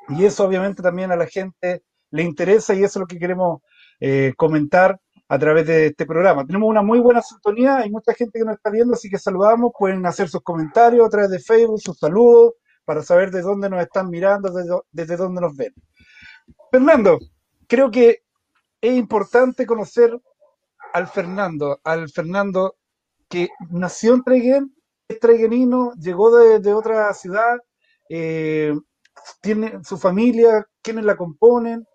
y 0.10 0.26
eso 0.26 0.46
obviamente 0.46 0.82
también 0.82 1.12
a 1.12 1.16
la 1.16 1.28
gente 1.28 1.84
le 2.10 2.24
interesa 2.24 2.74
y 2.74 2.80
eso 2.80 2.98
es 2.98 3.02
lo 3.02 3.06
que 3.06 3.20
queremos 3.20 3.62
eh, 4.00 4.34
comentar 4.36 5.00
a 5.28 5.40
través 5.40 5.66
de 5.66 5.88
este 5.88 6.06
programa. 6.06 6.46
Tenemos 6.46 6.70
una 6.70 6.82
muy 6.82 7.00
buena 7.00 7.22
sintonía, 7.22 7.78
hay 7.78 7.90
mucha 7.90 8.14
gente 8.14 8.40
que 8.40 8.46
nos 8.46 8.56
está 8.56 8.70
viendo, 8.70 8.94
así 8.94 9.10
que 9.10 9.18
saludamos, 9.18 9.72
pueden 9.78 10.06
hacer 10.06 10.30
sus 10.30 10.42
comentarios 10.42 11.06
a 11.06 11.10
través 11.10 11.30
de 11.30 11.40
Facebook, 11.40 11.80
sus 11.80 11.98
saludos, 11.98 12.54
para 12.86 13.02
saber 13.02 13.32
de 13.32 13.42
dónde 13.42 13.70
nos 13.70 13.82
están 13.82 14.10
mirando, 14.10 14.52
desde, 14.92 15.18
dónde 15.18 15.42
nos 15.42 15.56
ven. 15.56 15.74
Fernando, 16.72 17.20
creo 17.68 17.90
que 17.90 18.24
es 18.82 18.94
importante 18.94 19.66
conocer 19.66 20.20
al 20.94 21.08
Fernando, 21.08 21.80
al 21.84 22.10
Fernando 22.10 22.76
que 23.30 23.50
nació 23.70 24.14
en 24.14 24.24
Traiguén, 24.24 24.76
es 25.08 25.20
traiguenino, 25.20 25.94
llegó 26.00 26.36
de, 26.36 26.74
otra 26.74 27.14
ciudad, 27.14 27.58
eh, 28.10 28.74
tiene 29.42 29.84
su 29.84 29.98
familia, 29.98 30.68
quiénes 30.82 31.06
la 31.06 31.16
componen. 31.16 31.86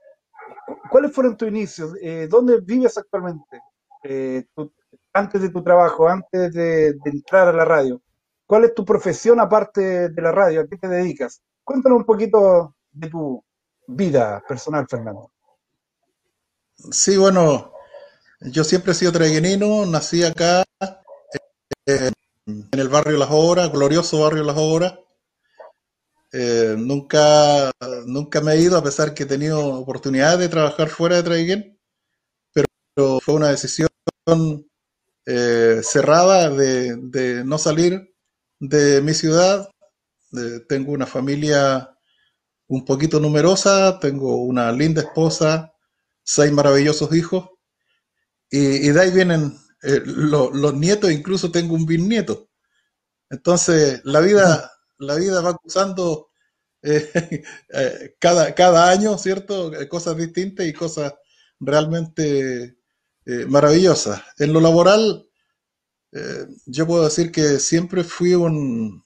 ¿Cuáles 0.91 1.13
fueron 1.13 1.37
tus 1.37 1.49
inicios? 1.49 1.95
Eh, 2.01 2.29
¿Dónde 2.31 2.61
vives 2.61 2.97
actualmente? 2.99 3.61
Eh, 4.05 4.45
antes 5.13 5.43
de 5.43 5.51
tu 5.51 5.63
trabajo, 5.63 6.09
antes 6.09 6.53
de, 6.53 6.97
entrar 7.05 7.49
a 7.49 7.53
la 7.53 7.65
radio. 7.65 8.01
¿Cuál 8.47 8.65
es 8.65 8.75
tu 8.75 8.85
profesión 8.85 9.41
aparte 9.41 10.09
de 10.09 10.23
la 10.23 10.33
radio? 10.33 10.63
¿A 10.63 10.67
qué 10.67 10.77
te 10.77 10.89
dedicas? 10.89 11.43
Cuéntanos 11.65 11.99
un 11.99 12.05
poquito 12.05 12.75
de 12.91 13.09
tu 13.09 13.45
vida 13.87 14.43
personal, 14.49 14.87
Fernando. 14.89 15.31
Sí, 16.91 17.17
bueno, 17.17 17.73
yo 18.41 18.65
siempre 18.65 18.93
he 18.93 18.95
sido 18.95 19.13
traiguenino, 19.13 19.85
nací 19.85 20.25
acá, 20.25 20.65
eh, 21.87 22.11
en 22.47 22.69
el 22.73 22.89
barrio 22.89 23.19
Las 23.19 23.31
Horas, 23.31 23.71
glorioso 23.71 24.21
barrio 24.21 24.45
Las 24.45 24.57
Horas. 24.57 24.99
Eh, 26.33 26.77
nunca, 26.79 27.71
nunca 28.07 28.41
me 28.41 28.53
he 28.53 28.61
ido, 28.61 28.77
a 28.77 28.83
pesar 28.83 29.15
que 29.15 29.23
he 29.25 29.27
tenido 29.27 29.75
oportunidad 29.75 30.39
de 30.39 30.49
trabajar 30.49 30.89
fuera 30.89 31.17
de 31.17 31.23
Traiguén, 31.23 31.79
pero 32.53 33.21
fue 33.21 33.35
una 33.35 33.49
decisión 33.49 33.89
eh, 35.27 35.81
cerrada 35.83 36.51
de, 36.51 37.43
no 37.45 37.59
salir 37.59 38.15
de 38.61 39.01
mi 39.03 39.15
ciudad. 39.15 39.69
tengo 40.69 40.93
una 40.93 41.07
familia 41.07 41.91
un 42.69 42.85
poquito 42.85 43.21
numerosa, 43.21 43.99
tengo 44.01 44.43
una 44.45 44.71
linda 44.73 45.03
esposa, 45.03 45.73
seis 46.23 46.53
maravillosos 46.53 47.15
hijos, 47.15 47.51
y, 48.51 48.89
de 48.91 49.01
ahí 49.01 49.11
vienen 49.11 49.59
eh, 49.83 50.03
los 50.05 50.75
nietos, 50.75 51.11
incluso 51.11 51.51
tengo 51.51 51.75
un 51.75 51.87
bisnieto. 51.87 52.49
Entonces, 53.31 54.01
la 54.05 54.21
vida, 54.21 54.71
la 54.99 55.15
vida 55.17 55.41
va 55.41 55.57
cruzando 55.57 56.31
eh, 56.83 57.11
eh, 57.73 58.17
cada, 58.19 58.55
cada 58.55 58.91
año, 58.91 59.19
¿cierto? 59.19 59.73
Cosas 59.89 60.17
distintas 60.17 60.67
y 60.67 60.73
cosas 60.73 61.15
realmente 61.61 62.77
maravillosas. 63.47 64.23
En 64.39 64.55
lo 64.55 64.61
laboral, 64.61 65.29
yo 66.65 66.87
puedo 66.87 67.05
decir 67.05 67.31
que 67.31 67.59
siempre 67.59 68.03
fui 68.03 68.35
un, 68.35 69.05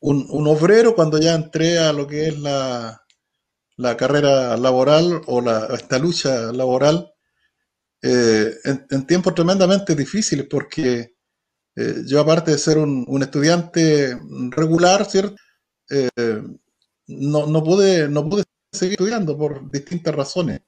un, 0.00 0.46
obrero 0.46 0.94
cuando 0.94 1.18
ya 1.18 1.34
entré 1.34 1.78
a 1.78 1.92
lo 1.92 2.06
que 2.06 2.28
es 2.28 2.38
la, 2.38 3.02
la 3.76 3.96
carrera 3.96 4.56
laboral 4.56 5.22
o 5.26 5.40
la, 5.40 5.66
esta 5.74 5.98
lucha 5.98 6.52
laboral 6.52 7.12
eh, 8.02 8.54
en, 8.64 9.06
tiempos 9.06 9.34
tremendamente 9.34 9.94
difíciles 9.94 10.46
porque 10.48 11.15
eh, 11.76 12.02
yo 12.06 12.20
aparte 12.20 12.52
de 12.52 12.58
ser 12.58 12.78
un, 12.78 13.22
estudiante 13.22 14.18
regular, 14.50 15.04
¿cierto? 15.04 15.36
Eh, 15.90 16.08
no, 17.08 17.46
no, 17.46 17.62
pude, 17.62 18.08
no 18.08 18.28
pude 18.28 18.44
seguir 18.72 18.94
estudiando 18.94 19.36
por 19.38 19.70
distintas 19.70 20.14
razones, 20.14 20.60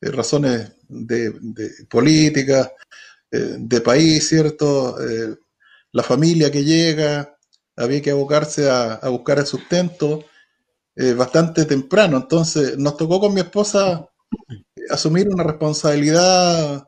razones 0.00 0.72
de, 0.88 1.30
de 1.40 1.70
política, 1.88 2.72
de 3.30 3.80
país, 3.80 4.28
¿cierto? 4.28 4.96
la 5.92 6.02
familia 6.02 6.50
que 6.50 6.64
llega, 6.64 7.36
había 7.76 8.02
que 8.02 8.10
abocarse 8.10 8.70
a, 8.70 9.08
buscar 9.08 9.38
el 9.38 9.46
sustento 9.46 10.24
eh, 10.96 11.14
bastante 11.14 11.64
temprano. 11.64 12.18
Entonces 12.18 12.76
nos 12.78 12.96
tocó 12.96 13.20
con 13.20 13.34
mi 13.34 13.40
esposa 13.40 14.06
asumir 14.90 15.28
una 15.28 15.44
responsabilidad 15.44 16.84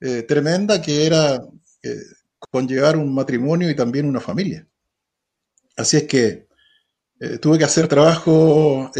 eh, 0.00 0.22
tremenda 0.22 0.80
que 0.80 1.06
era 1.06 1.40
eh, 1.82 2.02
conllevar 2.50 2.96
un 2.96 3.14
matrimonio 3.14 3.70
y 3.70 3.76
también 3.76 4.06
una 4.06 4.20
familia. 4.20 4.66
Así 5.76 5.98
es 5.98 6.04
que 6.04 6.48
tuve 7.40 7.58
que 7.58 7.64
hacer 7.64 7.88
trabajo 7.88 8.90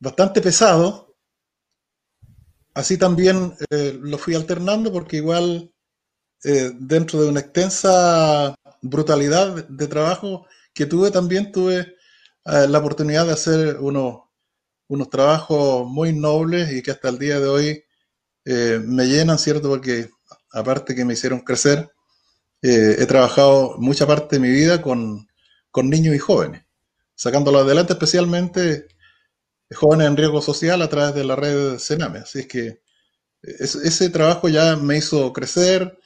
bastante 0.00 0.40
pesado. 0.40 1.16
Así 2.74 2.96
también 2.96 3.54
lo 3.70 4.18
fui 4.18 4.34
alternando 4.34 4.92
porque 4.92 5.18
igual 5.18 5.72
dentro 6.42 7.22
de 7.22 7.28
una 7.28 7.40
extensa 7.40 8.54
brutalidad 8.82 9.68
de 9.68 9.86
trabajo 9.86 10.46
que 10.74 10.86
tuve 10.86 11.10
también, 11.10 11.52
tuve 11.52 11.96
eh, 12.44 12.66
la 12.68 12.78
oportunidad 12.78 13.26
de 13.26 13.32
hacer 13.32 13.78
unos, 13.78 14.22
unos 14.88 15.08
trabajos 15.08 15.88
muy 15.88 16.12
nobles 16.12 16.72
y 16.72 16.82
que 16.82 16.90
hasta 16.90 17.08
el 17.08 17.18
día 17.18 17.38
de 17.40 17.46
hoy 17.46 17.84
eh, 18.44 18.80
me 18.84 19.06
llenan, 19.06 19.38
¿cierto? 19.38 19.68
Porque 19.68 20.10
aparte 20.52 20.94
que 20.94 21.04
me 21.04 21.14
hicieron 21.14 21.40
crecer, 21.40 21.90
eh, 22.62 22.96
he 22.98 23.06
trabajado 23.06 23.76
mucha 23.78 24.06
parte 24.06 24.36
de 24.36 24.40
mi 24.40 24.50
vida 24.50 24.80
con, 24.80 25.26
niños 25.74 26.14
y 26.14 26.18
jóvenes, 26.18 26.64
sacándolos 27.14 27.62
adelante 27.62 27.94
especialmente 27.94 28.86
jóvenes 29.74 30.06
en 30.06 30.16
riesgo 30.16 30.42
social 30.42 30.82
a 30.82 30.88
través 30.88 31.14
de 31.14 31.24
la 31.24 31.34
red 31.34 31.78
Sename. 31.78 32.20
Así 32.20 32.40
es 32.40 32.46
que 32.46 32.82
ese 33.42 34.10
trabajo 34.10 34.48
ya 34.48 34.76
me 34.76 34.98
hizo 34.98 35.32
crecer, 35.32 35.98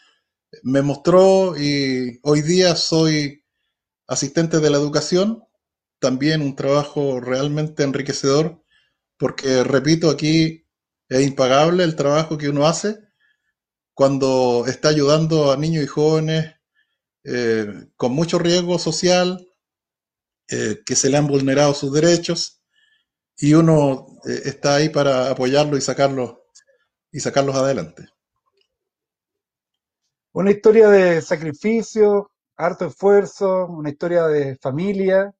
me 0.63 0.81
mostró 0.81 1.55
y 1.59 2.19
hoy 2.23 2.43
día 2.43 2.77
soy 2.77 3.45
asistente 4.07 4.61
de 4.61 4.71
la 4.71 4.79
educación, 4.79 5.45
también 5.99 6.41
un 6.41 6.57
trabajo 6.57 7.21
realmente 7.21 7.83
enriquecedor, 7.83 8.63
porque 9.19 9.65
repito, 9.65 10.09
aquí 10.09 10.67
es 11.09 11.27
impagable 11.27 11.85
el 11.85 11.97
trabajo 11.97 12.39
que 12.39 12.49
uno 12.49 12.67
hace 12.67 13.06
cuando 13.97 14.67
está 14.67 14.91
ayudando 14.91 15.51
a 15.51 15.57
niños 15.57 15.83
y 15.83 15.87
jóvenes 15.87 16.55
eh, 17.25 17.67
con 17.97 18.13
mucho 18.13 18.39
riesgo 18.39 18.79
social, 18.79 19.51
eh, 20.49 20.83
que 20.85 20.95
se 20.95 21.09
le 21.09 21.17
han 21.17 21.27
vulnerado 21.27 21.73
sus 21.73 21.95
derechos, 21.95 22.63
y 23.39 23.55
uno 23.55 24.07
eh, 24.29 24.43
está 24.45 24.75
ahí 24.75 24.91
para 24.91 25.31
apoyarlo 25.31 25.79
y 25.79 25.81
sacarlos 25.81 26.37
y 27.11 27.21
sacarlos 27.21 27.57
adelante. 27.57 28.07
Una 30.33 30.51
historia 30.51 30.91
de 30.91 31.23
sacrificio, 31.23 32.33
harto 32.55 32.85
esfuerzo, 32.85 33.65
una 33.65 33.89
historia 33.89 34.27
de 34.27 34.57
familia, 34.57 35.35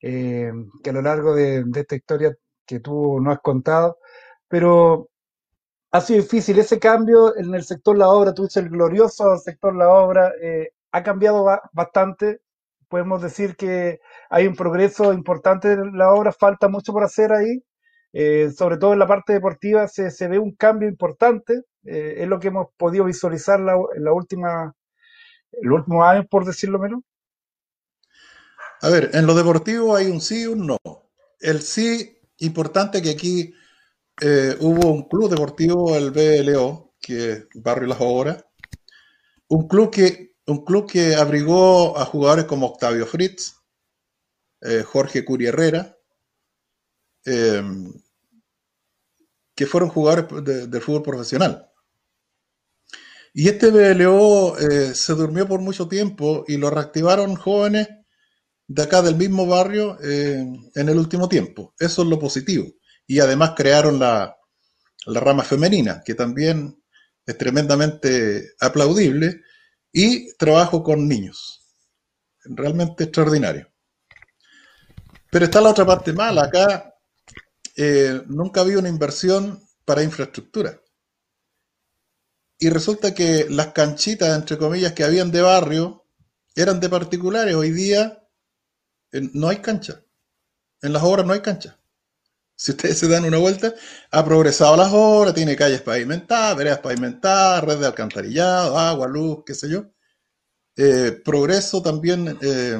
que 0.00 0.50
a 0.86 0.92
lo 0.92 1.02
largo 1.02 1.34
de, 1.34 1.62
esta 1.74 1.94
historia 1.94 2.34
que 2.64 2.80
tú 2.80 3.20
no 3.20 3.32
has 3.32 3.40
contado, 3.40 3.98
pero 4.48 5.10
ha 5.90 6.00
sido 6.00 6.22
difícil 6.22 6.58
ese 6.58 6.78
cambio 6.78 7.36
en 7.36 7.54
el 7.54 7.64
sector 7.64 7.96
la 7.96 8.08
obra, 8.08 8.34
tú 8.34 8.42
dices 8.44 8.62
el 8.62 8.68
glorioso 8.68 9.36
sector 9.38 9.74
la 9.74 9.88
obra, 9.88 10.32
eh, 10.40 10.70
ha 10.92 11.02
cambiado 11.02 11.46
bastante, 11.72 12.40
podemos 12.88 13.22
decir 13.22 13.56
que 13.56 14.00
hay 14.30 14.46
un 14.46 14.54
progreso 14.54 15.12
importante 15.12 15.72
en 15.72 15.96
la 15.96 16.12
obra, 16.12 16.32
falta 16.32 16.68
mucho 16.68 16.92
por 16.92 17.04
hacer 17.04 17.32
ahí, 17.32 17.62
eh, 18.12 18.50
sobre 18.56 18.76
todo 18.76 18.92
en 18.92 18.98
la 18.98 19.06
parte 19.06 19.32
deportiva 19.32 19.88
se, 19.88 20.10
se 20.10 20.28
ve 20.28 20.38
un 20.38 20.54
cambio 20.54 20.88
importante, 20.88 21.62
eh, 21.84 22.16
es 22.18 22.28
lo 22.28 22.38
que 22.38 22.48
hemos 22.48 22.68
podido 22.76 23.04
visualizar 23.04 23.60
la, 23.60 23.74
en 23.94 24.04
la 24.04 24.12
última, 24.12 24.74
el 25.52 25.72
último 25.72 26.04
año, 26.04 26.26
por 26.26 26.44
decirlo 26.44 26.78
menos. 26.78 27.02
A 28.80 28.90
ver, 28.90 29.10
en 29.12 29.26
lo 29.26 29.34
deportivo 29.34 29.96
hay 29.96 30.06
un 30.06 30.20
sí 30.20 30.42
y 30.42 30.46
un 30.46 30.66
no. 30.66 30.78
El 31.40 31.62
sí, 31.62 32.18
importante 32.38 33.02
que 33.02 33.10
aquí 33.10 33.54
eh, 34.20 34.56
hubo 34.60 34.90
un 34.90 35.08
club 35.08 35.30
deportivo, 35.30 35.96
el 35.96 36.10
BLO, 36.10 36.94
que 37.00 37.32
es 37.32 37.46
Barrio 37.54 37.88
Las 37.88 38.00
Horas, 38.00 38.44
un 39.48 39.66
club 39.68 39.90
que, 39.90 40.36
un 40.46 40.64
club 40.64 40.90
que 40.90 41.14
abrigó 41.14 41.98
a 41.98 42.04
jugadores 42.04 42.44
como 42.46 42.66
Octavio 42.66 43.06
Fritz, 43.06 43.54
Jorge 44.86 45.24
Curi 45.24 45.46
Herrera, 45.46 45.96
que 47.24 47.92
fueron 49.66 49.88
jugadores 49.88 50.26
del 50.70 50.82
fútbol 50.82 51.02
profesional. 51.02 51.68
Y 53.34 53.48
este 53.48 53.70
BLO 53.70 54.58
eh, 54.58 54.94
se 54.94 55.14
durmió 55.14 55.46
por 55.46 55.60
mucho 55.60 55.86
tiempo 55.86 56.44
y 56.48 56.56
lo 56.56 56.70
reactivaron 56.70 57.36
jóvenes 57.36 57.88
de 58.66 58.82
acá 58.82 59.00
del 59.00 59.16
mismo 59.16 59.46
barrio 59.46 59.96
eh, 60.02 60.44
en 60.74 60.88
el 60.88 60.98
último 60.98 61.28
tiempo. 61.28 61.74
Eso 61.78 62.02
es 62.02 62.08
lo 62.08 62.18
positivo. 62.18 62.66
Y 63.08 63.18
además 63.18 63.54
crearon 63.56 63.98
la, 63.98 64.36
rama 65.06 65.42
femenina, 65.42 66.02
que 66.04 66.14
también 66.14 66.80
es 67.26 67.36
tremendamente 67.36 68.52
aplaudible, 68.60 69.42
y 69.90 70.34
trabajo 70.36 70.84
con 70.84 71.08
niños. 71.08 71.64
Realmente 72.44 73.04
extraordinario. 73.04 73.72
Pero 75.30 75.46
está 75.46 75.60
la 75.60 75.70
otra 75.70 75.84
parte 75.84 76.12
mala. 76.12 76.44
Acá 76.44 76.94
eh, 77.74 78.22
nunca 78.26 78.60
había 78.60 78.78
una 78.78 78.88
inversión 78.88 79.66
para 79.84 80.02
infraestructura. 80.02 80.78
Y 82.58 82.68
resulta 82.68 83.14
que 83.14 83.46
las 83.48 83.68
canchitas, 83.68 84.36
entre 84.36 84.58
comillas, 84.58 84.92
que 84.92 85.04
habían 85.04 85.30
de 85.30 85.40
barrio, 85.40 86.04
eran 86.54 86.80
de 86.80 86.88
particulares. 86.90 87.54
Hoy 87.54 87.70
día 87.70 88.22
no 89.12 89.48
hay 89.48 89.58
cancha. 89.58 90.04
En 90.82 90.92
las 90.92 91.02
obras 91.02 91.24
no 91.24 91.32
hay 91.32 91.40
cancha. 91.40 91.77
Si 92.60 92.72
ustedes 92.72 92.98
se 92.98 93.06
dan 93.06 93.24
una 93.24 93.38
vuelta, 93.38 93.72
ha 94.10 94.24
progresado 94.24 94.76
las 94.76 94.90
obras, 94.92 95.32
tiene 95.32 95.54
calles 95.54 95.80
pavimentadas, 95.80 96.56
veredas 96.56 96.80
pavimentadas, 96.80 97.62
red 97.62 97.78
de 97.78 97.86
alcantarillado, 97.86 98.76
agua, 98.76 99.06
luz, 99.06 99.44
qué 99.46 99.54
sé 99.54 99.70
yo. 99.70 99.86
Eh, 100.76 101.22
progreso 101.24 101.80
también 101.82 102.36
eh, 102.40 102.76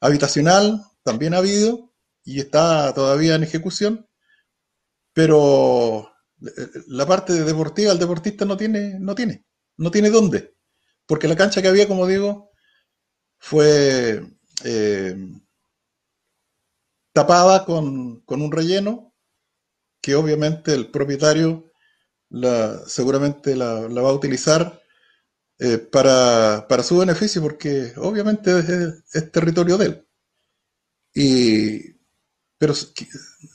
habitacional, 0.00 0.82
también 1.02 1.32
ha 1.32 1.38
habido 1.38 1.94
y 2.24 2.40
está 2.40 2.92
todavía 2.92 3.36
en 3.36 3.44
ejecución, 3.44 4.06
pero 5.14 6.12
la 6.88 7.06
parte 7.06 7.32
deportiva, 7.42 7.90
el 7.90 7.98
deportista 7.98 8.44
no 8.44 8.58
tiene, 8.58 8.98
no 9.00 9.14
tiene, 9.14 9.46
no 9.78 9.90
tiene 9.90 10.10
dónde. 10.10 10.54
Porque 11.06 11.28
la 11.28 11.36
cancha 11.36 11.62
que 11.62 11.68
había, 11.68 11.88
como 11.88 12.06
digo, 12.06 12.50
fue 13.38 14.26
eh, 14.62 15.16
tapada 17.14 17.64
con, 17.64 18.22
un 18.26 18.52
relleno 18.52 19.14
que 20.02 20.16
obviamente 20.16 20.74
el 20.74 20.90
propietario 20.90 21.72
la, 22.28 22.82
seguramente 22.86 23.56
la, 23.56 23.86
va 23.86 24.10
a 24.10 24.12
utilizar 24.12 24.82
eh, 25.60 25.78
para, 25.78 26.82
su 26.82 26.98
beneficio, 26.98 27.40
porque 27.40 27.92
obviamente 27.96 28.50
es, 29.12 29.32
territorio 29.32 29.78
de 29.78 29.86
él. 29.86 30.08
Y, 31.14 31.94
pero 32.58 32.74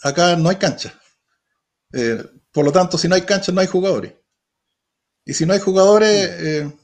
acá 0.04 0.38
no 0.38 0.50
hay 0.50 0.56
cancha. 0.56 0.98
Eh, 1.92 2.24
por 2.52 2.64
lo 2.64 2.72
tanto, 2.72 2.98
si 2.98 3.10
no 3.10 3.16
hay 3.16 3.24
cancha, 3.24 3.52
no 3.52 3.60
hay 3.60 3.68
jugadores. 3.68 4.14
Y 5.26 5.34
si 5.34 5.46
no 5.46 5.54
hay 5.54 5.60
jugadores, 5.60 6.10
eh, 6.10 6.78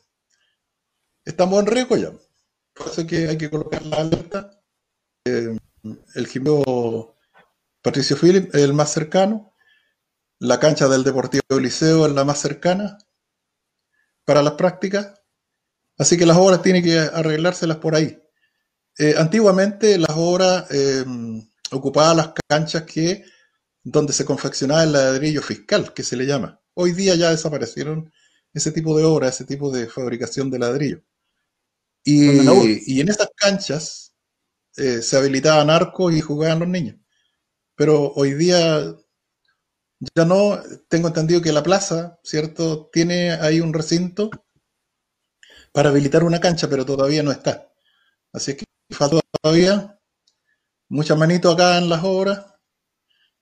estamos 1.24 1.60
en 1.62 1.68
riesgo 1.68 1.96
ya. 1.96 2.12
Por 2.74 2.88
eso 2.88 3.08
que 3.08 3.30
hay 3.30 3.38
que 3.38 3.50
colocar 3.50 3.84
la 3.86 3.98
alerta. 3.98 4.52
El 6.16 6.28
gimnasio 6.28 7.16
Patricio 7.82 8.18
Philip 8.18 8.54
es 8.56 8.62
el 8.62 8.74
más 8.74 8.92
cercano. 8.92 9.54
La 10.40 10.60
cancha 10.60 10.88
del 10.88 11.04
Deportivo 11.04 11.60
Liceo 11.60 12.08
es 12.08 12.14
la 12.14 12.26
más 12.26 12.40
cercana 12.40 12.98
para 14.26 14.42
las 14.42 14.54
prácticas. 14.54 15.22
Así 15.98 16.18
que 16.18 16.26
las 16.26 16.38
obras 16.38 16.62
tienen 16.62 16.84
que 16.84 17.00
arreglárselas 17.00 17.78
por 17.78 17.96
ahí. 17.96 18.20
Eh, 18.98 19.16
antiguamente 19.18 19.98
las 19.98 20.16
obras 20.16 20.66
eh, 20.72 21.06
ocupaban 21.72 22.18
las 22.18 22.32
canchas 22.48 22.84
que 22.84 23.24
donde 23.84 24.14
se 24.14 24.26
confeccionaba 24.26 24.84
el 24.84 24.94
ladrillo 24.94 25.42
fiscal, 25.42 25.94
que 25.94 26.04
se 26.04 26.18
le 26.18 26.26
llama. 26.26 26.60
Hoy 26.74 26.92
día 26.92 27.16
ya 27.16 27.30
desaparecieron 27.30 28.12
ese 28.52 28.72
tipo 28.72 28.98
de 28.98 29.04
obras, 29.04 29.36
ese 29.36 29.46
tipo 29.46 29.72
de 29.72 29.88
fabricación 29.88 30.50
de 30.50 30.60
ladrillo. 30.60 31.04
Y, 32.04 33.00
en 33.00 33.10
esas 33.10 33.30
canchas 33.36 34.05
eh, 34.78 35.02
se 35.02 35.18
habilitaban 35.18 35.70
arcos 35.70 36.14
y 36.14 36.22
jugaban 36.22 36.60
los 36.60 36.68
niños. 36.68 36.98
Pero 37.76 38.12
hoy 38.14 38.34
día 38.34 38.96
ya 40.16 40.26
no, 40.26 40.60
tengo 40.90 41.08
entendido 41.08 41.42
que 41.42 41.52
la 41.52 41.64
plaza, 41.64 42.20
¿cierto? 42.24 42.90
Tiene 42.92 43.32
ahí 43.32 43.62
un 43.62 43.74
recinto 43.74 44.30
para 45.72 45.90
habilitar 45.90 46.24
una 46.24 46.40
cancha, 46.40 46.70
pero 46.70 46.86
todavía 46.86 47.24
no 47.24 47.32
está. 47.32 47.72
Así 48.34 48.56
que 48.56 48.66
falta 48.92 49.20
todavía 49.42 50.00
mucha 50.90 51.16
manito 51.16 51.52
acá 51.52 51.78
en 51.78 51.90
las 51.90 52.04
obras 52.04 52.46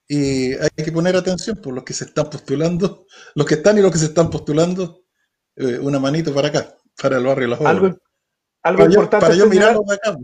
y 0.07 0.53
hay 0.53 0.69
que 0.75 0.91
poner 0.91 1.15
atención 1.15 1.57
por 1.57 1.73
los 1.73 1.83
que 1.83 1.93
se 1.93 2.05
están 2.05 2.29
postulando, 2.29 3.05
los 3.35 3.47
que 3.47 3.55
están 3.55 3.77
y 3.77 3.81
los 3.81 3.91
que 3.91 3.97
se 3.97 4.05
están 4.05 4.29
postulando, 4.29 5.03
eh, 5.55 5.79
una 5.79 5.99
manito 5.99 6.33
para 6.33 6.49
acá, 6.49 6.75
para 7.01 7.17
el 7.17 7.25
barrio 7.25 7.43
de 7.43 7.49
las 7.49 7.59
obras. 7.59 7.73
Algo, 7.73 7.97
algo 8.63 8.85
importante. 8.85 9.25
para 9.25 9.35
yo 9.35 9.47
mirarlo 9.47 9.83
de 9.87 9.95
acá. 9.95 10.17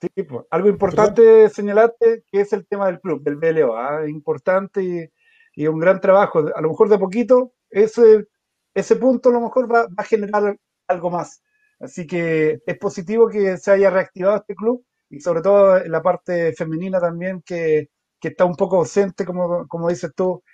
Sí, 0.00 0.22
pues, 0.22 0.44
algo 0.50 0.68
importante 0.68 1.48
señalarte 1.48 2.24
que 2.30 2.40
es 2.40 2.52
el 2.52 2.66
tema 2.66 2.86
del 2.86 3.00
club, 3.00 3.22
del 3.22 3.36
BLO. 3.36 3.76
¿ah? 3.76 4.08
Importante 4.08 4.82
y 4.82 5.10
y 5.58 5.66
un 5.66 5.80
gran 5.80 6.00
trabajo. 6.00 6.38
A 6.54 6.60
lo 6.60 6.68
mejor 6.68 6.88
de 6.88 6.98
poquito, 6.98 7.52
ese, 7.68 8.28
ese 8.74 8.94
punto 8.94 9.30
a 9.30 9.32
lo 9.32 9.40
mejor 9.40 9.68
va, 9.68 9.88
a 9.96 10.04
generar 10.04 10.56
algo 10.86 11.10
más. 11.10 11.42
Así 11.80 12.06
que 12.06 12.60
es 12.64 12.78
positivo 12.78 13.28
que 13.28 13.56
se 13.56 13.72
haya 13.72 13.90
reactivado 13.90 14.36
este 14.36 14.54
club 14.54 14.86
y 15.10 15.18
sobre 15.18 15.42
todo 15.42 15.78
en 15.78 15.90
la 15.90 16.00
parte 16.00 16.52
femenina 16.52 17.00
también 17.00 17.42
que, 17.44 17.90
está 18.22 18.44
un 18.44 18.54
poco 18.54 18.76
ausente, 18.76 19.24
como, 19.24 19.66
como 19.66 19.88
dices 19.88 20.12
tú, 20.14 20.44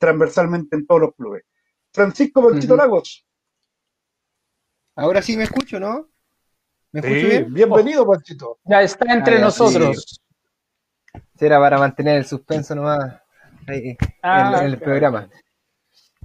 transversalmente 0.00 0.76
en 0.76 0.86
todos 0.86 1.02
los 1.02 1.14
clubes. 1.14 1.42
Francisco 1.92 2.42
Panchito 2.42 2.74
Lagos. 2.74 3.26
Ahora 4.96 5.20
sí 5.20 5.36
me 5.36 5.44
escucho, 5.44 5.78
¿no? 5.78 6.08
¿Me 6.94 7.00
escucho 7.00 7.26
bien? 7.26 7.52
Bienvenido, 7.52 8.06
Panchito. 8.06 8.58
Ya 8.66 8.80
está 8.80 9.12
entre 9.12 9.40
nosotros. 9.40 10.22
Será 11.36 11.58
para 11.58 11.76
mantener 11.76 12.18
el 12.18 12.24
suspenso 12.24 12.72
nomás 12.76 13.20
ah, 14.22 14.60
en, 14.62 14.66
el 14.66 14.78
programa. 14.78 15.28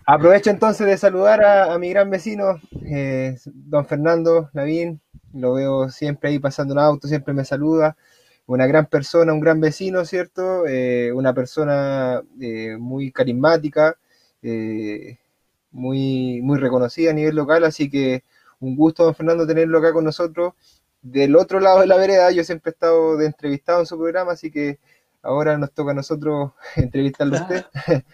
Aprovecho 0.06 0.52
entonces 0.52 0.86
de 0.86 0.96
saludar 0.96 1.44
a, 1.44 1.76
mi 1.80 1.90
gran 1.90 2.12
vecino, 2.12 2.62
eh, 2.86 3.36
don 3.46 3.84
Fernando 3.88 4.52
Lavín. 4.54 5.02
Lo 5.34 5.54
veo 5.54 5.90
siempre 5.90 6.30
ahí 6.30 6.38
pasando 6.38 6.76
un 6.76 6.80
auto, 6.80 7.08
siempre 7.08 7.34
me 7.34 7.46
saluda. 7.46 7.98
Una 8.46 8.68
gran 8.68 8.86
persona, 8.86 9.34
un 9.34 9.40
gran 9.40 9.60
vecino, 9.60 10.06
¿cierto? 10.06 10.68
Eh, 10.68 11.12
una 11.12 11.34
persona 11.34 12.22
eh, 12.40 12.78
muy 12.78 13.12
carismática, 13.12 13.98
muy, 15.72 16.42
muy 16.44 16.60
reconocida 16.60 17.10
a 17.10 17.16
nivel 17.16 17.36
local. 17.36 17.64
Así 17.64 17.90
que 17.90 18.24
un 18.60 18.76
gusto, 18.76 19.04
don 19.04 19.16
Fernando, 19.16 19.48
tenerlo 19.48 19.80
acá 19.80 19.94
con 19.94 20.04
nosotros. 20.04 20.54
Del 21.02 21.36
otro 21.36 21.60
lado 21.60 21.80
de 21.80 21.88
la 21.88 21.98
vereda, 21.98 22.32
yo 22.32 22.44
siempre 22.44 22.72
he 22.72 22.74
estado 22.74 23.18
de 23.18 23.28
entrevistado 23.28 23.80
en 23.80 23.86
su 23.86 23.98
programa, 23.98 24.34
así 24.34 24.52
que 24.52 24.80
Ahora 25.22 25.58
nos 25.58 25.74
toca 25.74 25.92
a 25.92 25.96
nosotros 25.96 26.52
entrevistarlo 26.76 27.38
a 27.38 27.42
usted. 27.42 27.66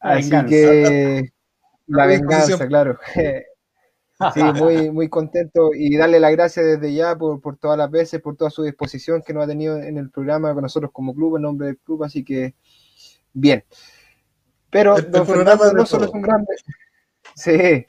Así 0.00 0.30
que 0.48 1.32
la 1.86 2.06
venganza, 2.06 2.66
claro. 2.66 2.98
Sí, 4.34 4.42
muy, 4.42 4.90
muy 4.90 5.08
contento 5.08 5.70
y 5.74 5.96
darle 5.96 6.20
las 6.20 6.32
gracias 6.32 6.64
desde 6.64 6.94
ya 6.94 7.16
por, 7.16 7.56
todas 7.56 7.76
las 7.78 7.90
veces, 7.90 8.20
por 8.20 8.36
toda 8.36 8.50
su 8.50 8.62
disposición 8.62 9.22
que 9.22 9.32
nos 9.32 9.44
ha 9.44 9.46
tenido 9.46 9.78
en 9.78 9.96
el 9.96 10.10
programa 10.10 10.52
con 10.52 10.62
nosotros 10.62 10.90
como 10.92 11.14
club, 11.14 11.36
en 11.36 11.42
nombre 11.42 11.68
del 11.68 11.78
club, 11.78 12.04
así 12.04 12.22
que 12.22 12.54
bien. 13.32 13.64
Pero 14.70 14.96
don 15.00 15.26
Fernando 15.26 15.72
no 15.72 15.86
solo 15.86 16.04
es 16.04 16.10
un 16.12 16.22
gran 16.22 16.46
sí, 17.34 17.86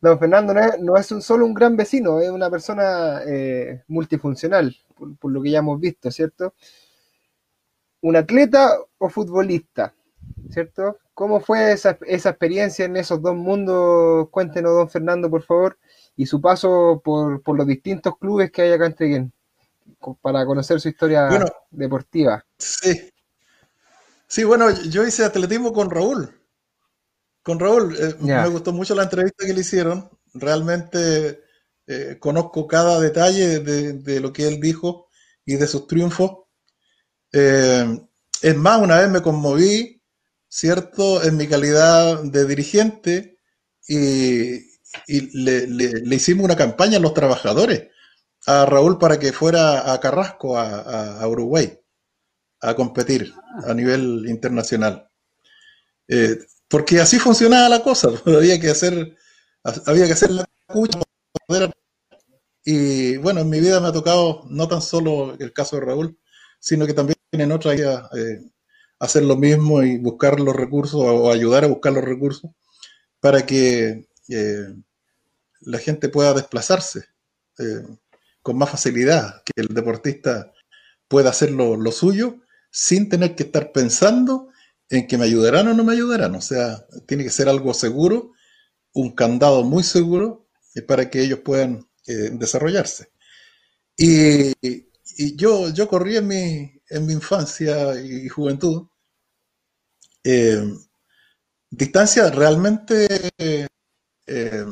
don 0.00 0.18
Fernando 0.18 0.54
no 0.80 0.96
es, 0.96 1.12
un, 1.12 1.22
solo 1.22 1.44
un 1.44 1.54
gran 1.54 1.76
vecino, 1.76 2.20
es 2.20 2.30
una 2.30 2.50
persona 2.50 3.22
eh, 3.26 3.82
multifuncional, 3.88 4.74
por, 5.18 5.30
lo 5.30 5.42
que 5.42 5.50
ya 5.50 5.58
hemos 5.58 5.80
visto, 5.80 6.10
¿cierto? 6.10 6.54
un 8.02 8.16
atleta 8.16 8.78
o 8.98 9.08
futbolista, 9.08 9.94
¿cierto? 10.50 10.98
¿Cómo 11.14 11.40
fue 11.40 11.72
esa, 11.72 11.98
experiencia 12.00 12.84
en 12.84 12.96
esos 12.96 13.20
dos 13.20 13.34
mundos? 13.34 14.28
Cuéntenos, 14.30 14.72
don 14.72 14.88
Fernando, 14.88 15.28
por 15.28 15.42
favor, 15.42 15.78
y 16.16 16.26
su 16.26 16.40
paso 16.40 17.00
por, 17.04 17.42
los 17.56 17.66
distintos 17.66 18.16
clubes 18.18 18.50
que 18.50 18.62
hay 18.62 18.72
acá 18.72 18.86
en 18.86 18.94
Treguén, 18.94 19.32
para 20.22 20.46
conocer 20.46 20.80
su 20.80 20.88
historia 20.88 21.28
deportiva. 21.70 22.44
Sí. 22.56 23.10
Sí, 24.26 24.44
bueno, 24.44 24.70
yo 24.70 25.04
hice 25.04 25.24
atletismo 25.24 25.72
con 25.72 25.90
Raúl. 25.90 26.39
Con 27.42 27.58
Raúl, 27.58 27.96
eh, 27.98 28.14
me 28.20 28.48
gustó 28.48 28.72
mucho 28.72 28.94
la 28.94 29.04
entrevista 29.04 29.46
que 29.46 29.54
le 29.54 29.60
hicieron. 29.60 30.10
Realmente 30.34 31.40
eh, 31.86 32.18
conozco 32.20 32.66
cada 32.66 33.00
detalle 33.00 33.60
de, 33.60 33.94
de, 33.94 34.20
lo 34.20 34.32
que 34.32 34.46
él 34.46 34.60
dijo 34.60 35.08
y 35.44 35.56
de 35.56 35.66
sus 35.66 35.86
triunfos. 35.86 36.44
Eh, 37.32 38.00
es 38.42 38.56
más, 38.56 38.80
una 38.80 39.00
vez 39.00 39.10
me 39.10 39.22
conmoví, 39.22 40.02
¿cierto?, 40.48 41.22
en 41.22 41.36
mi 41.36 41.46
calidad 41.46 42.22
de 42.22 42.46
dirigente 42.46 43.38
y, 43.86 44.70
le, 45.06 46.14
hicimos 46.14 46.44
una 46.44 46.56
campaña 46.56 46.98
a 46.98 47.00
los 47.00 47.14
trabajadores, 47.14 47.88
a 48.46 48.66
Raúl 48.66 48.98
para 48.98 49.18
que 49.18 49.32
fuera 49.32 49.92
a 49.92 50.00
Carrasco, 50.00 50.58
a, 50.58 51.26
Uruguay, 51.26 51.78
a 52.60 52.74
competir 52.74 53.32
a 53.64 53.74
nivel 53.74 54.26
internacional. 54.28 55.08
Eh, 56.08 56.38
porque 56.70 57.00
así 57.00 57.18
funcionaba 57.18 57.68
la 57.68 57.82
cosa, 57.82 58.08
había 58.26 58.58
que 58.58 58.70
hacer, 58.70 59.16
había 59.86 60.06
que 60.06 60.12
hacer 60.12 60.30
la 60.30 60.44
cucha 60.66 61.00
y 62.64 63.16
bueno, 63.16 63.40
en 63.40 63.48
mi 63.48 63.60
vida 63.60 63.80
me 63.80 63.88
ha 63.88 63.92
tocado 63.92 64.44
no 64.48 64.68
tan 64.68 64.80
solo 64.80 65.36
el 65.38 65.52
caso 65.52 65.76
de 65.76 65.82
Raúl, 65.86 66.18
sino 66.60 66.86
que 66.86 66.94
también 66.94 67.16
en 67.32 67.52
otra 67.52 67.74
idea 67.74 68.08
eh, 68.16 68.40
hacer 68.98 69.24
lo 69.24 69.36
mismo 69.36 69.82
y 69.82 69.98
buscar 69.98 70.38
los 70.38 70.54
recursos 70.54 71.00
o 71.02 71.32
ayudar 71.32 71.64
a 71.64 71.68
buscar 71.68 71.92
los 71.92 72.04
recursos 72.04 72.50
para 73.18 73.44
que 73.46 74.08
eh, 74.28 74.74
la 75.62 75.78
gente 75.78 76.08
pueda 76.08 76.34
desplazarse 76.34 77.06
eh, 77.58 77.82
con 78.42 78.56
más 78.56 78.70
facilidad, 78.70 79.42
que 79.44 79.60
el 79.60 79.68
deportista 79.68 80.52
pueda 81.08 81.30
hacer 81.30 81.50
lo, 81.50 81.92
suyo 81.92 82.36
sin 82.70 83.08
tener 83.08 83.34
que 83.34 83.42
estar 83.42 83.72
pensando 83.72 84.48
en 84.90 85.06
que 85.06 85.18
me 85.18 85.24
ayudarán 85.24 85.68
o 85.68 85.74
no 85.74 85.84
me 85.84 85.94
ayudarán. 85.94 86.34
O 86.34 86.40
sea, 86.40 86.86
tiene 87.06 87.24
que 87.24 87.30
ser 87.30 87.48
algo 87.48 87.74
seguro, 87.74 88.32
un 88.94 89.14
candado 89.14 89.64
muy 89.64 89.82
seguro 89.82 90.48
para 90.88 91.10
que 91.10 91.22
ellos 91.22 91.40
puedan 91.40 91.88
desarrollarse. 92.06 93.12
Y, 93.96 94.52
y 94.62 95.36
yo, 95.36 95.70
yo 95.70 95.88
corrí 95.88 96.16
en 96.16 96.26
mi, 96.26 96.72
en 96.88 97.06
mi 97.06 97.12
infancia 97.12 98.00
y 98.00 98.28
juventud, 98.28 98.88
eh, 100.24 100.62
distancias 101.70 102.34
realmente 102.34 103.08
eh, 103.38 104.66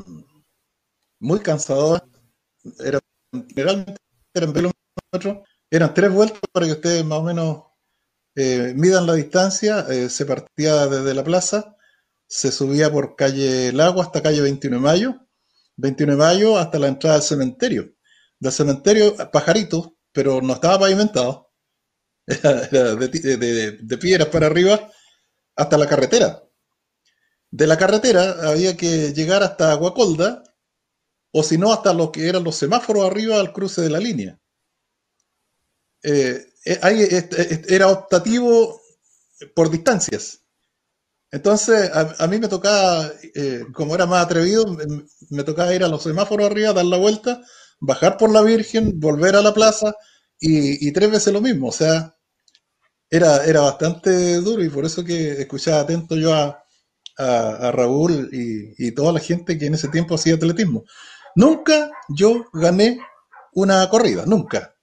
muy 1.20 1.40
cansadoras. 1.40 2.02
Era, 2.78 3.00
generalmente 3.54 4.00
eran 4.34 4.52
eran 5.70 5.94
tres 5.94 6.12
vueltas 6.12 6.40
para 6.52 6.66
que 6.66 6.72
ustedes 6.72 7.04
más 7.04 7.18
o 7.18 7.22
menos 7.22 7.62
eh, 8.38 8.72
midan 8.76 9.06
la 9.06 9.14
distancia. 9.14 9.86
se 10.08 10.24
partía 10.26 10.86
desde 10.86 11.14
la 11.14 11.24
plaza, 11.24 11.76
se 12.26 12.52
subía 12.52 12.90
por 12.92 13.16
calle 13.16 13.72
Lago 13.72 14.00
hasta 14.00 14.22
calle 14.22 14.40
21 14.40 14.76
de 14.76 14.82
Mayo, 14.82 15.26
21 15.76 16.12
de 16.12 16.18
Mayo 16.18 16.58
hasta 16.58 16.78
la 16.78 16.88
entrada 16.88 17.16
del 17.16 17.24
cementerio. 17.24 17.94
Del 18.38 18.52
cementerio, 18.52 19.16
Pajarito, 19.32 19.96
pero 20.12 20.40
no 20.40 20.54
estaba 20.54 20.78
pavimentado 20.80 21.50
de, 22.26 23.98
piedras 24.00 24.28
para 24.28 24.46
arriba 24.46 24.90
hasta 25.56 25.78
la 25.78 25.88
carretera. 25.88 26.42
De 27.50 27.66
la 27.66 27.76
carretera 27.76 28.50
había 28.50 28.76
que 28.76 29.12
llegar 29.14 29.42
hasta 29.42 29.72
Aguacolda 29.72 30.44
o 31.32 31.42
si 31.42 31.58
no, 31.58 31.72
hasta 31.72 31.92
lo 31.92 32.12
que 32.12 32.28
eran 32.28 32.44
los 32.44 32.56
semáforos 32.56 33.04
arriba 33.04 33.38
al 33.40 33.52
cruce 33.52 33.82
de 33.82 33.90
la 33.90 33.98
línea. 33.98 34.38
Eh, 36.02 36.46
eh, 36.46 36.47
era 37.68 37.88
optativo 37.88 38.80
por 39.54 39.70
distancias. 39.70 40.42
Entonces, 41.30 41.90
a, 41.92 42.26
mí 42.26 42.38
me 42.38 42.48
tocaba, 42.48 43.10
eh, 43.34 43.64
como 43.74 43.94
era 43.94 44.06
más 44.06 44.24
atrevido, 44.24 44.64
me, 45.30 45.44
tocaba 45.44 45.74
ir 45.74 45.84
a 45.84 45.88
los 45.88 46.02
semáforos 46.02 46.46
arriba, 46.46 46.72
dar 46.72 46.86
la 46.86 46.96
vuelta, 46.96 47.42
bajar 47.80 48.16
por 48.16 48.32
la 48.32 48.40
Virgen, 48.42 48.98
volver 48.98 49.36
a 49.36 49.42
la 49.42 49.52
plaza 49.52 49.94
y, 50.40 50.90
tres 50.92 51.10
veces 51.10 51.32
lo 51.32 51.42
mismo. 51.42 51.68
O 51.68 51.72
sea, 51.72 52.16
era, 53.10 53.44
era 53.44 53.60
bastante 53.60 54.36
duro 54.36 54.64
y 54.64 54.70
por 54.70 54.84
eso 54.86 55.04
que 55.04 55.32
escuchaba 55.32 55.80
atento 55.80 56.16
yo 56.16 56.32
a, 56.34 56.64
Raúl 57.72 58.30
y, 58.32 58.92
toda 58.92 59.12
la 59.12 59.20
gente 59.20 59.58
que 59.58 59.66
en 59.66 59.74
ese 59.74 59.88
tiempo 59.88 60.14
hacía 60.14 60.34
atletismo. 60.36 60.84
Nunca 61.34 61.90
yo 62.08 62.46
gané 62.52 63.00
una 63.52 63.88
corrida, 63.90 64.24
nunca. 64.24 64.74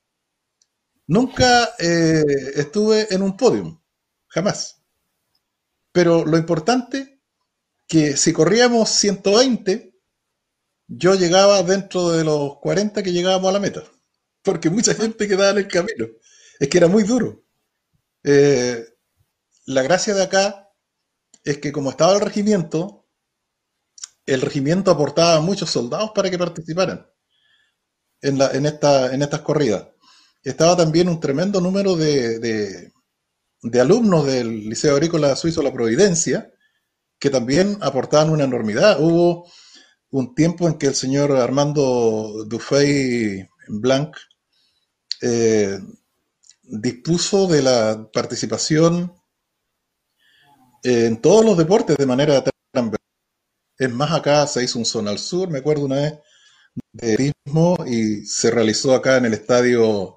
Nunca 1.08 1.70
eh, 1.80 2.24
estuve 2.56 3.14
en 3.14 3.22
un 3.22 3.38
podium, 3.38 3.80
jamás. 4.28 4.82
Pero 5.92 6.26
lo 6.26 6.38
importante, 6.38 7.20
que 7.88 8.18
si 8.18 8.34
corríamos 8.34 8.90
120, 8.90 9.96
yo 10.88 11.16
llegaba 11.16 11.64
dentro 11.64 12.12
de 12.12 12.24
los 12.24 12.60
40 12.60 13.04
que 13.04 13.14
llegábamos 13.14 13.50
a 13.50 13.54
la 13.54 13.60
meta, 13.60 13.84
porque 14.44 14.70
mucha 14.70 14.94
gente 14.96 15.28
quedaba 15.28 15.52
en 15.52 15.60
el 15.60 15.68
camino. 15.68 16.08
Es 16.60 16.70
que 16.70 16.78
era 16.78 16.88
muy 16.88 17.04
duro. 17.04 17.44
Eh, 18.24 18.86
la 19.68 19.84
gracia 19.84 20.14
de 20.16 20.24
acá 20.24 20.70
es 21.44 21.60
que 21.60 21.72
como 21.72 21.92
estaba 21.92 22.14
el 22.16 22.22
regimiento, 22.22 23.08
el 24.28 24.42
regimiento 24.42 24.92
aportaba 24.92 25.42
muchos 25.42 25.72
soldados 25.72 26.12
para 26.14 26.30
que 26.30 26.38
participaran 26.38 27.08
en, 28.22 28.42
en, 28.42 28.66
esta, 28.66 29.14
en 29.14 29.22
estas 29.22 29.42
corridas. 29.42 29.88
Estaba 30.46 30.78
también 30.78 31.10
un 31.10 31.20
tremendo 31.20 31.60
número 31.60 31.98
de, 31.98 32.40
de 33.62 33.82
alumnos 33.82 34.26
del 34.26 34.70
Liceo 34.70 34.94
Agrícola 34.94 35.36
Suizo 35.36 35.64
La 35.64 35.74
Providencia, 35.74 36.52
que 37.20 37.30
también 37.32 37.78
aportaban 37.82 38.30
una 38.30 38.44
enormidad. 38.44 39.02
Hubo 39.02 39.50
un 40.12 40.36
tiempo 40.36 40.68
en 40.68 40.78
que 40.78 40.88
el 40.88 40.96
señor 40.96 41.32
Armando 41.32 42.46
Dufay 42.46 43.50
Blanc 43.68 44.16
eh, 45.22 45.80
dispuso 46.62 47.48
de 47.48 47.64
la 47.64 48.10
participación 48.14 49.14
en 50.84 51.20
todos 51.22 51.44
los 51.44 51.58
deportes 51.58 51.98
de 51.98 52.06
manera 52.06 52.44
transversal. 52.72 53.00
Es 53.78 53.92
más, 53.92 54.12
acá 54.12 54.46
se 54.46 54.64
hizo 54.64 54.78
un 54.78 54.86
zona 54.86 55.10
al 55.10 55.20
sur, 55.20 55.50
me 55.50 55.60
acuerdo 55.60 55.86
una 55.86 55.96
vez, 55.96 56.14
de 56.94 57.16
turismo 57.16 57.78
y 57.88 58.26
se 58.26 58.52
realizó 58.52 58.94
acá 58.94 59.18
en 59.18 59.26
el 59.26 59.34
estadio 59.34 60.15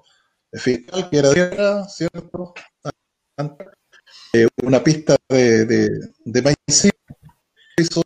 fiscal, 0.53 1.09
que 1.09 1.17
era 1.17 1.33
tierra, 1.33 1.87
¿cierto? 1.87 2.53
Eh, 4.33 4.47
una 4.63 4.83
pista 4.83 5.15
de, 5.27 5.65
de, 5.65 5.89
de 6.25 6.41
maíz 6.41 6.89
hizo 7.77 8.01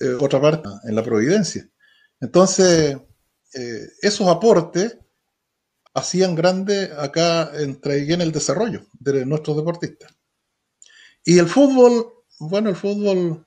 eh, 0.00 0.16
otra 0.20 0.40
parte 0.40 0.68
en 0.84 0.94
la 0.94 1.02
Providencia. 1.02 1.68
Entonces, 2.20 2.96
eh, 3.54 3.88
esos 4.02 4.28
aportes 4.28 4.98
hacían 5.94 6.34
grande 6.34 6.92
acá 6.98 7.52
en 7.54 7.80
en 7.82 8.20
el 8.20 8.32
desarrollo 8.32 8.86
de 8.98 9.24
nuestros 9.24 9.56
deportistas. 9.56 10.14
Y 11.24 11.38
el 11.38 11.48
fútbol, 11.48 12.24
bueno, 12.38 12.68
el 12.68 12.76
fútbol 12.76 13.42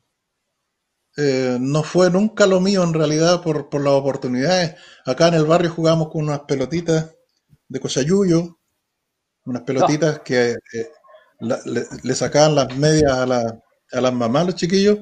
no 1.18 1.84
fue 1.84 2.10
nunca 2.10 2.48
lo 2.48 2.62
mío 2.62 2.82
en 2.82 2.94
realidad 2.94 3.42
por, 3.44 3.70
por, 3.70 3.84
las 3.84 3.92
oportunidades. 3.92 4.76
Acá 5.06 5.28
en 5.28 5.34
el 5.34 5.46
barrio 5.46 5.70
jugamos 5.70 6.10
con 6.10 6.24
unas 6.24 6.42
pelotitas 6.42 7.14
de 7.70 7.80
cochayuyo, 7.80 8.60
unas 9.46 9.64
pelotitas 9.64 10.20
que 10.20 10.56
le, 11.40 12.16
sacaban 12.16 12.56
las 12.56 12.76
medias 12.76 13.12
a, 13.14 13.26
la, 13.26 13.64
a 13.92 14.02
las 14.02 14.14
mamás, 14.14 14.48
los 14.48 14.56
chiquillos, 14.56 15.00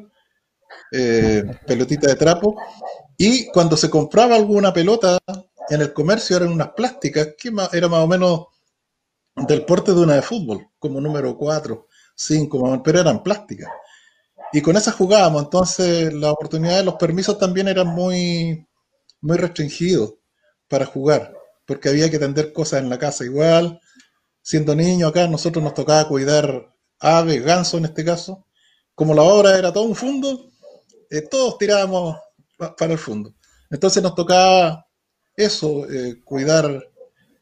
eh, 0.92 1.44
pelotita 1.66 2.08
de 2.08 2.16
trapo, 2.16 2.56
y 3.18 3.48
cuando 3.48 3.76
se 3.76 3.90
compraba 3.90 4.36
alguna 4.36 4.72
pelota 4.72 5.18
en 5.70 5.82
el 5.82 5.94
comercio 5.94 6.38
eran 6.38 6.52
unas 6.52 6.70
plásticas, 6.74 7.30
que 7.38 7.52
era 7.74 7.88
más 7.88 8.04
o 8.04 8.08
menos 8.08 8.48
del 9.36 9.66
porte 9.66 9.94
de 9.94 10.02
una 10.02 10.16
de 10.16 10.22
fútbol, 10.22 10.70
como 10.80 11.02
número 11.02 11.38
4, 11.38 11.88
5, 12.16 12.82
pero 12.84 13.00
eran 13.00 13.24
plásticas. 13.24 13.70
Y 14.54 14.62
con 14.62 14.78
esas 14.78 14.96
jugábamos, 14.96 15.44
entonces 15.44 16.14
la 16.14 16.32
oportunidad 16.32 16.78
de 16.78 16.84
los 16.84 16.96
permisos 16.96 17.38
también 17.38 17.68
eran 17.68 17.88
muy, 17.88 18.66
muy 19.22 19.38
restringidos 19.38 20.16
para 20.68 20.86
jugar, 20.86 21.37
porque 21.68 21.90
había 21.90 22.10
que 22.10 22.18
tender 22.18 22.54
cosas 22.54 22.82
en 22.82 22.90
la 22.90 22.98
casa 22.98 23.26
igual, 23.26 23.80
siendo 24.42 24.74
niño 24.74 25.08
acá, 25.08 25.28
nosotros 25.28 25.62
nos 25.62 25.74
tocaba 25.74 26.08
cuidar 26.08 26.74
aves, 27.00 27.44
ganso 27.44 27.78
en 27.78 27.86
este 27.86 28.06
caso. 28.06 28.48
Como 28.96 29.14
la 29.14 29.22
obra 29.22 29.58
era 29.58 29.74
todo 29.74 29.84
un 29.84 29.96
fondo, 29.96 30.50
eh, 31.10 31.22
todos 31.22 31.58
tirábamos 31.58 32.18
para 32.58 32.94
el 32.94 32.98
fondo. 32.98 33.36
Entonces 33.70 34.02
nos 34.02 34.16
tocaba 34.16 34.88
eso, 35.36 35.86
eh, 35.92 36.22
cuidar 36.24 36.82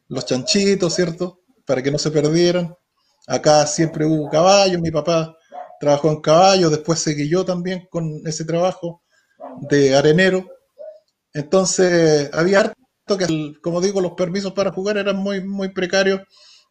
los 0.08 0.26
chanchitos, 0.26 0.94
¿cierto? 0.94 1.42
Para 1.64 1.80
que 1.82 1.92
no 1.92 1.98
se 1.98 2.10
perdieran. 2.10 2.76
Acá 3.28 3.66
siempre 3.66 4.04
hubo 4.04 4.28
caballos, 4.28 4.80
mi 4.80 4.90
papá 4.90 5.36
trabajó 5.78 6.10
en 6.10 6.20
caballos, 6.20 6.70
después 6.72 6.98
seguí 6.98 7.28
yo 7.28 7.44
también 7.44 7.86
con 7.90 8.22
ese 8.26 8.44
trabajo 8.44 9.02
de 9.60 9.94
arenero. 9.94 10.44
Entonces 11.32 12.30
había 12.32 12.72
que, 13.06 13.54
como 13.62 13.80
digo, 13.80 14.00
los 14.00 14.12
permisos 14.12 14.52
para 14.52 14.72
jugar 14.72 14.96
eran 14.96 15.16
muy, 15.16 15.44
muy 15.44 15.68
precarios 15.68 16.22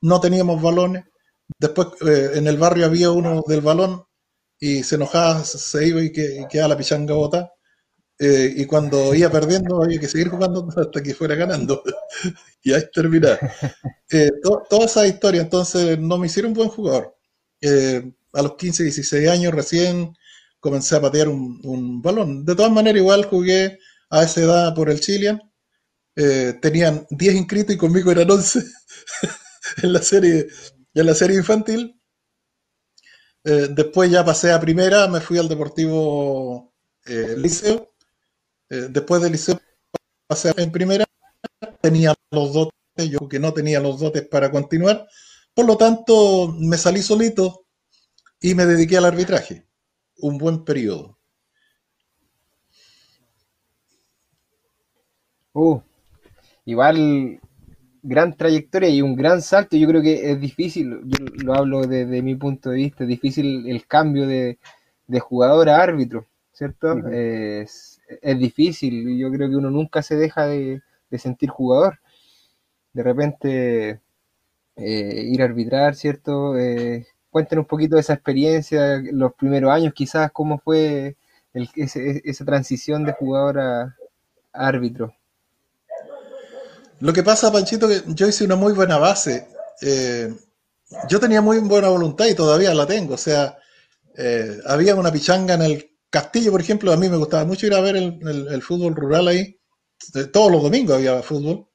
no 0.02 0.20
teníamos 0.20 0.62
balones. 0.62 1.06
Después 1.60 1.88
eh, 2.02 2.32
en 2.36 2.48
el 2.48 2.58
barrio 2.58 2.86
había 2.86 3.12
uno 3.12 3.44
del 3.48 3.62
balón 3.62 4.04
y 4.60 4.84
se 4.84 4.96
enojaba, 4.96 5.44
se 5.44 5.88
iba 5.88 6.02
y, 6.02 6.12
que, 6.12 6.46
quedaba 6.50 6.70
la 6.70 6.78
pichanga 6.78 7.14
bota. 7.14 7.52
Eh, 8.18 8.54
y 8.58 8.66
cuando 8.66 9.14
iba 9.14 9.30
perdiendo 9.30 9.84
había 9.84 10.00
que 10.00 10.08
seguir 10.08 10.30
jugando 10.30 10.68
hasta 10.78 11.04
que 11.04 11.14
fuera 11.14 11.36
ganando. 11.36 11.84
y 12.64 12.74
ahí 12.74 12.84
terminar. 12.94 13.40
Eh, 14.12 14.32
toda 14.70 14.86
esa 14.86 15.08
historia, 15.08 15.42
entonces 15.42 16.00
no 16.00 16.18
me 16.18 16.28
hicieron 16.28 16.54
buen 16.54 16.70
jugador. 16.70 17.16
a 18.34 18.42
los 18.42 18.56
15, 18.56 18.84
16 18.84 19.30
años 19.30 19.54
recién 19.54 20.14
comencé 20.60 20.96
a 20.96 21.02
patear 21.02 21.28
un, 21.30 22.02
balón. 22.02 22.46
De 22.46 22.56
todas 22.56 22.72
maneras, 22.72 23.02
igual 23.02 23.26
jugué 23.26 23.80
a 24.10 24.24
esa 24.24 24.42
edad 24.42 24.76
por 24.76 24.90
el 24.90 25.00
Chile. 25.00 25.40
Tenían 26.16 27.06
10 27.10 27.36
inscritos 27.36 27.76
y 27.76 27.78
conmigo 27.78 28.12
eran 28.12 28.32
11. 28.32 28.64
en 29.84 29.94
la 29.94 30.02
serie, 30.02 30.48
en 30.94 31.06
la 31.06 31.14
serie 31.14 31.38
infantil. 31.38 32.00
Eh, 33.44 33.68
después 33.70 34.10
ya 34.10 34.26
pasé 34.26 34.52
a 34.52 34.60
primera, 34.60 35.08
me 35.08 35.22
fui 35.22 35.38
al 35.38 35.48
Deportivo 35.48 36.74
eh, 37.06 37.36
Liceo. 37.38 37.94
Eh, 38.70 38.88
después 38.90 39.22
del 39.22 39.34
liceo 39.34 39.60
pasé 40.26 40.52
en 40.58 40.72
primera, 40.72 41.06
tenía 41.82 42.16
los 42.32 42.54
dotes, 42.54 42.74
yo 43.10 43.30
que 43.30 43.40
no 43.40 43.54
tenía 43.54 43.80
los 43.80 44.00
dotes 44.00 44.28
para 44.28 44.50
continuar. 44.52 45.08
Por 45.54 45.66
lo 45.68 45.78
tanto, 45.78 46.54
me 46.60 46.78
salí 46.78 47.02
solito 47.04 47.68
y 48.42 48.56
me 48.56 48.66
dediqué 48.66 48.98
al 48.98 49.06
arbitraje. 49.06 49.68
Un 50.18 50.38
buen 50.40 50.66
periodo. 50.66 51.20
Uh, 55.54 55.80
igual 56.66 57.40
gran 58.06 58.36
trayectoria 58.36 58.90
y 58.90 59.02
un 59.02 59.16
gran 59.16 59.42
salto. 59.42 59.78
Yo 59.78 59.88
creo 59.88 60.02
que 60.02 60.32
es 60.32 60.40
difícil, 60.40 61.02
yo 61.06 61.26
lo 61.44 61.56
hablo 61.56 61.82
desde 61.82 62.22
mi 62.22 62.36
punto 62.36 62.70
de 62.70 62.78
vista, 62.78 63.04
es 63.04 63.10
difícil 63.10 63.68
el 63.68 63.86
cambio 63.88 64.28
de, 64.28 64.58
jugador 65.20 65.70
a 65.70 65.82
árbitro, 65.82 66.26
¿cierto? 66.52 66.98
es, 67.10 68.00
difícil, 68.38 69.18
yo 69.18 69.32
creo 69.32 69.50
que 69.50 69.56
uno 69.56 69.70
nunca 69.72 70.02
se 70.02 70.16
deja 70.16 70.48
de, 70.48 70.82
sentir 71.18 71.50
jugador. 71.50 72.00
De 72.94 73.04
repente 73.04 74.02
eh, 74.76 75.24
ir 75.32 75.42
a 75.42 75.46
arbitrar, 75.46 75.96
¿cierto? 75.96 76.58
Eh, 76.58 77.08
cuenten 77.30 77.60
un 77.60 77.66
poquito 77.66 77.96
de 77.96 78.02
esa 78.02 78.14
experiencia, 78.14 79.02
los 79.12 79.34
primeros 79.34 79.72
años 79.72 79.94
quizás, 79.94 80.32
cómo 80.32 80.60
fue 80.60 81.16
esa 81.54 82.46
transición 82.46 83.06
de 83.06 83.14
jugador 83.14 83.60
a 83.60 83.96
árbitro. 84.54 85.14
Lo 87.06 87.14
que 87.14 87.22
pasa, 87.22 87.52
Panchito, 87.52 87.88
que 87.88 88.02
yo 88.08 88.28
hice 88.28 88.46
una 88.46 88.56
muy 88.56 88.74
buena 88.74 88.98
base. 88.98 89.48
Eh, 89.80 90.34
yo 91.08 91.20
tenía 91.20 91.40
muy 91.40 91.60
buena 91.60 91.90
voluntad 91.90 92.26
y 92.26 92.34
todavía 92.34 92.74
la 92.74 92.88
tengo. 92.88 93.14
O 93.14 93.18
sea, 93.18 93.60
eh, 94.18 94.58
había 94.66 94.96
una 94.96 95.12
pichanga 95.12 95.54
en 95.54 95.62
el 95.62 95.92
castillo, 96.10 96.50
por 96.50 96.62
ejemplo. 96.62 96.92
A 96.92 96.98
mí 96.98 97.08
me 97.08 97.18
gustaba 97.18 97.46
mucho 97.46 97.68
ir 97.68 97.76
a 97.76 97.82
ver 97.82 97.96
el, 97.96 98.62
fútbol 98.64 98.96
rural 98.96 99.28
ahí. 99.28 99.56
Eh, 100.16 100.24
todos 100.34 100.52
los 100.52 100.64
domingos 100.64 100.96
había 100.96 101.22
fútbol. 101.22 101.68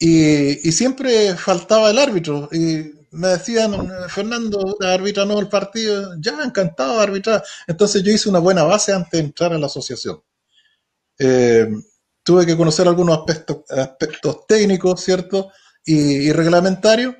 Y, 0.00 0.72
siempre 0.72 1.36
faltaba 1.36 1.88
el 1.90 1.98
árbitro. 1.98 2.48
Y 2.50 3.06
me 3.12 3.28
decían, 3.28 3.88
Fernando, 4.08 4.76
arbitra 4.80 5.24
no 5.26 5.38
el 5.38 5.48
partido. 5.48 6.16
Ya, 6.18 6.42
encantado 6.42 6.96
de 6.96 7.04
arbitrar. 7.04 7.44
Entonces 7.68 8.02
yo 8.02 8.10
hice 8.10 8.28
una 8.28 8.40
buena 8.40 8.64
base 8.64 8.92
antes 8.92 9.12
de 9.12 9.20
entrar 9.20 9.52
a 9.52 9.58
la 9.60 9.66
asociación. 9.66 10.20
Tuve 12.22 12.46
que 12.46 12.56
conocer 12.56 12.88
algunos 12.88 13.18
aspectos, 13.18 13.58
aspectos 13.70 14.46
técnicos, 14.46 15.00
¿cierto? 15.00 15.50
Y, 15.84 16.32
reglamentarios. 16.32 17.16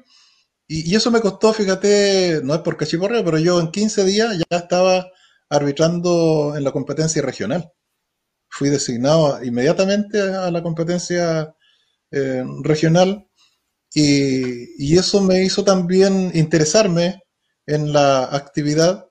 Y, 0.69 0.95
eso 0.95 1.11
me 1.11 1.21
costó, 1.21 1.53
fíjate, 1.53 2.41
no 2.45 2.55
es 2.55 2.61
por 2.61 2.77
cachiporreo, 2.77 3.25
pero 3.25 3.39
yo 3.39 3.61
en 3.61 3.71
15 3.71 4.05
días 4.05 4.39
ya 4.39 4.59
estaba 4.59 5.07
arbitrando 5.51 6.55
en 6.57 6.65
la 6.65 6.73
competencia 6.73 7.23
regional. 7.23 7.73
Fui 8.49 8.69
designado 8.71 9.43
inmediatamente 9.45 10.21
a 10.21 10.51
la 10.51 10.63
competencia 10.63 11.55
eh, 12.11 12.45
regional 12.63 13.27
y, 13.95 14.97
eso 14.99 15.23
me 15.23 15.43
hizo 15.43 15.65
también 15.65 16.31
interesarme 16.35 17.23
en 17.67 17.93
la 17.93 18.25
actividad 18.25 19.09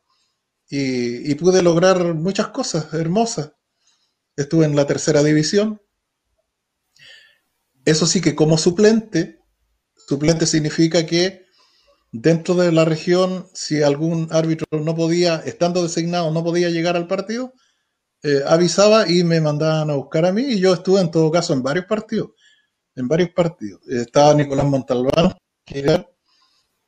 y, 0.69 1.35
pude 1.35 1.61
lograr 1.61 2.13
muchas 2.15 2.49
cosas 2.49 2.93
hermosas. 2.93 3.53
Estuve 4.41 4.65
en 4.65 4.75
la 4.75 4.87
tercera 4.87 5.23
división. 5.23 5.81
Eso 7.85 8.05
sí 8.05 8.21
que 8.21 8.35
como 8.35 8.57
suplente, 8.57 9.39
suplente 10.07 10.45
significa 10.45 11.05
que 11.05 11.45
dentro 12.11 12.55
de 12.55 12.71
la 12.71 12.85
región, 12.85 13.47
si 13.53 13.81
algún 13.81 14.27
árbitro 14.31 14.65
no 14.83 14.95
podía, 14.95 15.37
estando 15.37 15.81
designado, 15.81 16.31
no 16.31 16.43
podía 16.43 16.69
llegar 16.69 16.95
al 16.95 17.07
partido, 17.07 17.53
eh, 18.23 18.41
avisaba 18.47 19.09
y 19.09 19.23
me 19.23 19.41
mandaban 19.41 19.89
a 19.89 19.95
buscar 19.95 20.25
a 20.25 20.31
mí 20.31 20.43
y 20.43 20.59
yo 20.59 20.73
estuve 20.73 21.01
en 21.01 21.09
todo 21.09 21.31
caso 21.31 21.53
en 21.53 21.63
varios 21.63 21.85
partidos 21.85 22.31
en 22.95 23.07
varios 23.07 23.29
partidos. 23.31 23.81
Estaba 23.87 24.33
Nicolás 24.33 24.65
Montalbán, 24.65 25.33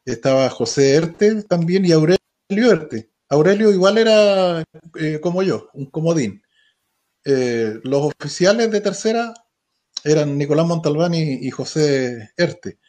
estaba 0.06 0.50
José 0.50 0.96
Erte 0.96 1.44
también 1.44 1.86
y 1.86 1.92
Aurelio 1.92 2.20
Erte. 2.50 3.12
Aurelio 3.30 3.72
igual 3.72 3.98
era 3.98 4.64
eh, 5.00 5.20
como 5.22 5.44
yo, 5.44 5.70
un 5.74 5.88
comodín. 5.88 6.43
Eh, 7.26 7.80
los 7.84 8.14
oficiales 8.20 8.72
de 8.72 8.82
tercera 8.82 9.34
eran 10.04 10.38
Nicolás 10.38 10.68
Montalbán 10.68 11.14
y, 11.14 11.50
José 11.52 12.32
Erte. 12.38 12.80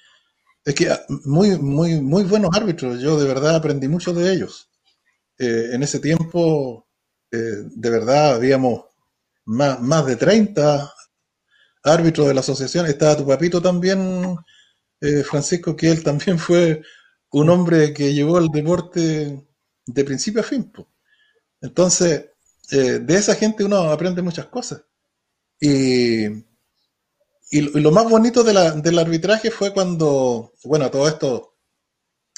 Es 0.64 0.74
que 0.74 0.90
ah, 0.90 1.00
muy, 1.24 1.58
muy, 1.58 2.00
muy 2.00 2.24
buenos 2.24 2.50
árbitros. 2.54 3.00
Yo 3.00 3.18
de 3.20 3.28
verdad 3.28 3.56
aprendí 3.56 3.88
mucho 3.88 4.12
de 4.12 4.32
ellos. 4.32 4.70
Eh, 5.38 5.70
en 5.72 5.82
ese 5.82 6.00
tiempo, 6.00 6.88
de 7.30 7.90
verdad, 7.90 8.34
habíamos 8.34 8.84
más, 9.44 9.80
más 9.80 10.06
de 10.06 10.16
30 10.16 10.92
árbitro 11.84 12.26
de 12.26 12.34
la 12.34 12.40
asociación. 12.40 12.86
Estaba 12.86 13.16
tu 13.16 13.26
papito 13.26 13.62
también, 13.62 14.36
eh, 15.00 15.22
Francisco, 15.22 15.76
que 15.76 15.90
él 15.90 16.02
también 16.02 16.38
fue 16.38 16.82
un 17.30 17.50
hombre 17.50 17.92
que 17.92 18.14
llevó 18.14 18.38
el 18.38 18.48
deporte 18.48 19.46
de 19.86 20.04
principio 20.04 20.40
a 20.40 20.44
fin. 20.44 20.72
Entonces, 21.60 22.30
eh, 22.70 23.00
de 23.00 23.14
esa 23.16 23.34
gente 23.34 23.64
uno 23.64 23.90
aprende 23.90 24.22
muchas 24.22 24.46
cosas. 24.46 24.82
Y, 25.60 26.26
y, 27.50 27.60
lo 27.60 27.90
más 27.92 28.08
bonito 28.08 28.42
del 28.42 28.98
arbitraje 28.98 29.50
fue 29.50 29.72
cuando, 29.72 30.52
bueno, 30.64 30.90
todo 30.90 31.08
esto 31.08 31.56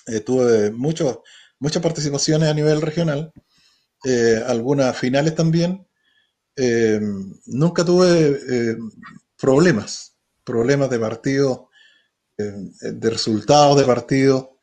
eh, 0.06 0.20
tuve 0.20 0.70
muchos, 0.70 1.18
muchas 1.58 1.82
participaciones 1.82 2.48
a 2.48 2.54
nivel 2.54 2.80
regional, 2.82 3.32
algunas 4.46 4.96
finales 4.96 5.34
también. 5.34 5.86
nunca 7.46 7.84
tuve 7.84 8.76
problemas, 9.36 10.16
problemas 10.44 10.90
de 10.90 10.98
partido, 10.98 11.70
eh, 12.38 12.52
de 12.92 13.10
resultados 13.10 13.78
de 13.78 13.84
partido. 13.84 14.58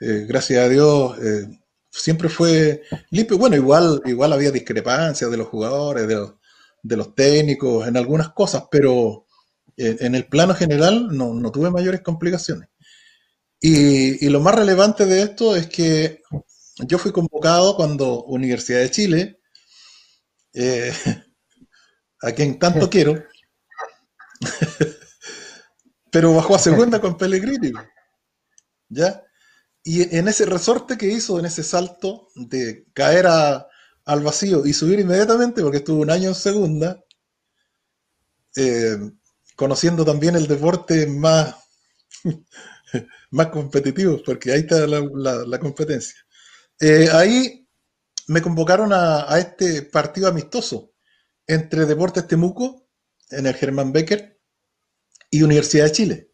Eh, 0.00 0.26
gracias 0.28 0.64
a 0.64 0.68
Dios, 0.68 1.18
eh, 1.18 1.46
siempre 1.92 2.28
fue 2.28 2.82
limpio. 3.10 3.38
Bueno, 3.38 3.56
igual, 3.56 4.00
igual 4.06 4.32
había 4.32 4.50
discrepancias 4.50 5.30
de 5.30 5.36
los 5.36 5.48
jugadores, 5.48 6.08
de 6.08 6.96
los, 6.96 7.14
técnicos, 7.14 7.86
en 7.86 7.96
algunas 7.96 8.30
cosas, 8.30 8.64
pero 8.70 9.26
en 9.76 10.14
el 10.14 10.26
plano 10.26 10.54
general 10.54 11.08
no, 11.16 11.52
tuve 11.52 11.70
mayores 11.70 12.00
complicaciones. 12.00 12.68
Y, 13.60 14.26
y, 14.26 14.28
lo 14.28 14.40
más 14.40 14.56
relevante 14.56 15.06
de 15.06 15.22
esto 15.22 15.54
es 15.54 15.68
que 15.68 16.20
yo 16.78 16.98
fui 16.98 17.12
convocado 17.12 17.76
cuando 17.76 18.24
Universidad 18.24 18.80
de 18.80 18.90
Chile, 18.90 19.40
a 22.22 22.32
quien 22.32 22.58
tanto 22.58 22.90
quiero, 22.90 23.22
pero 26.10 26.34
bajó 26.34 26.54
a 26.54 26.58
segunda 26.58 27.00
con 27.00 27.16
Pellegrini. 27.16 27.72
¿Ya? 28.88 29.22
Y 29.84 30.16
en 30.16 30.28
ese 30.28 30.46
resorte 30.46 30.96
que 30.96 31.08
hizo, 31.08 31.38
en 31.38 31.46
ese 31.46 31.62
salto 31.62 32.28
de 32.34 32.86
caer 32.94 33.26
al 33.26 34.22
vacío 34.22 34.64
y 34.64 34.72
subir 34.72 35.00
inmediatamente, 35.00 35.62
porque 35.62 35.78
estuvo 35.78 36.00
un 36.00 36.10
año 36.10 36.28
en 36.28 36.34
segunda, 36.34 37.02
eh, 38.56 38.96
conociendo 39.56 40.04
también 40.04 40.36
el 40.36 40.46
deporte 40.46 41.06
más, 41.06 41.56
más 43.30 43.46
competitivo, 43.48 44.22
porque 44.24 44.52
ahí 44.52 44.60
está 44.60 44.86
la, 44.86 45.58
competencia. 45.58 46.20
Eh, 46.78 47.08
ahí 47.12 47.68
me 48.28 48.40
convocaron 48.40 48.92
a, 48.92 49.32
a, 49.32 49.38
este 49.38 49.82
partido 49.82 50.28
amistoso 50.28 50.92
entre 51.46 51.86
Deportes 51.86 52.26
Temuco, 52.28 52.88
en 53.30 53.46
el 53.46 53.54
Germán 53.54 53.92
Becker, 53.92 54.38
y 55.30 55.42
Universidad 55.42 55.86
de 55.86 55.92
Chile. 55.92 56.31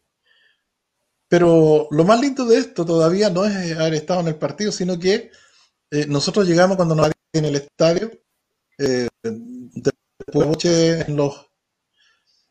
Pero 1.29 1.87
lo 1.91 2.03
más 2.03 2.19
lindo 2.19 2.45
de 2.45 2.57
esto 2.57 2.85
todavía 2.85 3.29
no 3.29 3.45
es 3.45 3.77
haber 3.77 3.93
estado 3.93 4.21
en 4.21 4.27
el 4.29 4.35
partido, 4.35 4.71
sino 4.71 4.99
que 4.99 5.31
eh, 5.91 6.05
nosotros 6.07 6.47
llegamos 6.47 6.75
cuando 6.75 6.95
nos 6.95 7.11
en 7.31 7.45
el 7.45 7.55
estadio, 7.55 8.11
eh, 8.79 9.07
después 9.23 10.65
en 10.65 11.15
los, 11.15 11.47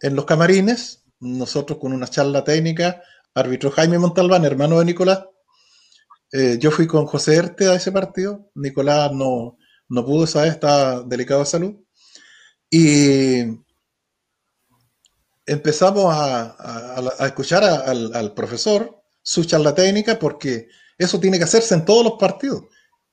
en 0.01 0.14
los 0.14 0.24
camarines, 0.24 1.05
nosotros 1.20 1.79
con 1.81 1.93
una 1.93 2.07
charla 2.07 2.45
técnica, 2.45 3.03
árbitro 3.35 3.72
Jaime 3.72 3.99
Montalbán, 3.99 4.45
hermano 4.45 4.79
de 4.79 4.85
Nicolás. 4.85 5.24
Eh, 6.31 6.59
yo 6.61 6.70
fui 6.70 6.87
con 6.87 7.07
José 7.07 7.37
Erte 7.37 7.68
a 7.68 7.74
ese 7.74 7.91
partido, 7.91 8.51
Nicolás 8.55 9.12
no, 9.12 9.59
no 9.89 10.05
pudo, 10.05 10.26
¿sabes? 10.26 10.53
Está 10.53 11.03
delicado 11.03 11.41
de 11.41 11.47
salud. 11.47 11.74
Y 12.70 13.43
empezamos 15.49 16.14
a, 16.14 17.26
escuchar 17.26 17.64
al, 17.64 18.34
profesor, 18.34 19.03
su 19.22 19.44
charla 19.44 19.74
técnica, 19.74 20.18
porque 20.18 20.68
eso 20.96 21.18
tiene 21.18 21.38
que 21.38 21.44
hacerse 21.44 21.74
en 21.74 21.84
todos 21.84 22.05
los 22.05 22.14
partidos. 22.18 22.64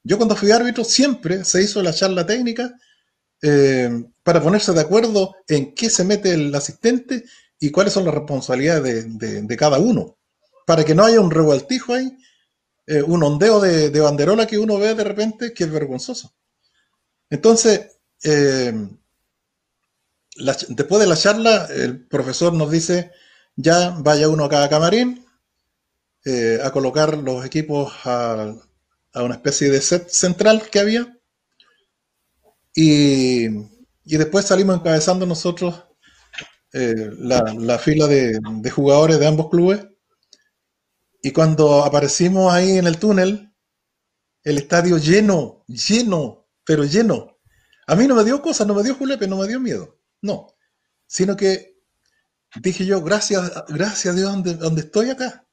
Yo 0.04 0.18
cuando 0.18 0.36
fui 0.36 0.52
árbitro 0.52 0.84
siempre 0.84 1.44
se 1.46 1.64
hizo 1.64 1.82
la 1.82 1.94
charla 1.94 2.26
técnica 2.26 2.72
eh, 3.42 3.90
para 4.22 4.42
ponerse 4.42 4.74
de 4.74 4.82
acuerdo 4.82 5.36
en 5.48 5.74
qué 5.74 5.90
se 5.90 6.04
mete 6.04 6.34
el 6.34 6.54
asistente 6.54 7.24
y 7.60 7.72
cuáles 7.72 7.94
son 7.94 8.06
las 8.06 8.14
responsabilidades 8.14 9.18
de, 9.18 9.58
cada 9.58 9.80
uno, 9.80 10.18
para 10.68 10.84
que 10.84 10.94
no 10.94 11.06
haya 11.06 11.22
un 11.22 11.32
revueltijo 11.32 11.94
ahí, 11.94 12.16
eh, 12.86 13.02
un 13.02 13.24
ondeo 13.24 13.62
de, 13.62 14.00
banderola 14.00 14.46
que 14.46 14.60
uno 14.60 14.78
ve 14.78 14.94
de 14.94 15.04
repente 15.04 15.54
que 15.54 15.64
es 15.64 15.72
vergonzoso. 15.72 16.36
Entonces, 17.30 17.98
eh, 18.24 18.74
después 20.36 21.02
de 21.02 21.08
la 21.08 21.16
charla, 21.16 21.68
el 21.74 22.06
profesor 22.08 22.54
nos 22.54 22.72
dice, 22.72 23.12
ya 23.56 23.92
vaya 24.00 24.30
uno 24.30 24.46
a 24.46 24.50
cada 24.50 24.70
camarín 24.70 25.26
eh, 26.26 26.60
a 26.64 26.72
colocar 26.72 27.18
los 27.18 27.46
equipos 27.46 27.94
a, 28.04 28.56
una 29.14 29.36
especie 29.36 29.70
de 29.70 29.80
set 29.80 30.10
central 30.10 30.70
que 30.70 30.80
había. 30.80 31.18
Y, 32.74 33.48
después 34.04 34.46
salimos 34.46 34.76
encabezando 34.76 35.26
nosotros 35.26 35.84
eh, 36.74 37.12
la, 37.20 37.80
fila 37.80 38.08
de, 38.08 38.40
de, 38.42 38.70
jugadores 38.70 39.20
de 39.20 39.28
ambos 39.28 39.50
clubes. 39.50 39.88
Y 41.22 41.32
cuando 41.32 41.86
aparecimos 41.86 42.54
ahí 42.54 42.78
en 42.78 42.88
el 42.88 42.98
túnel, 42.98 43.54
el 44.44 44.58
estadio 44.58 44.98
lleno, 44.98 45.64
lleno, 45.68 46.48
pero 46.66 46.84
lleno. 46.84 47.38
A 47.88 47.96
mí 47.96 48.08
no 48.08 48.16
me 48.16 48.24
dio 48.24 48.42
cosa, 48.42 48.66
no 48.66 48.74
me 48.74 48.84
dio 48.84 48.96
julepe, 48.96 49.28
no 49.28 49.38
me 49.38 49.48
dio 49.48 49.60
miedo. 49.60 49.95
No, 50.22 50.48
sino 51.08 51.36
que 51.36 51.76
dije 52.62 52.86
yo, 52.86 53.02
gracias, 53.02 53.52
gracias 53.68 54.14
a 54.14 54.18
Dios 54.18 54.32
donde, 54.32 54.54
donde 54.56 54.82
estoy 54.82 55.10
acá. 55.10 55.46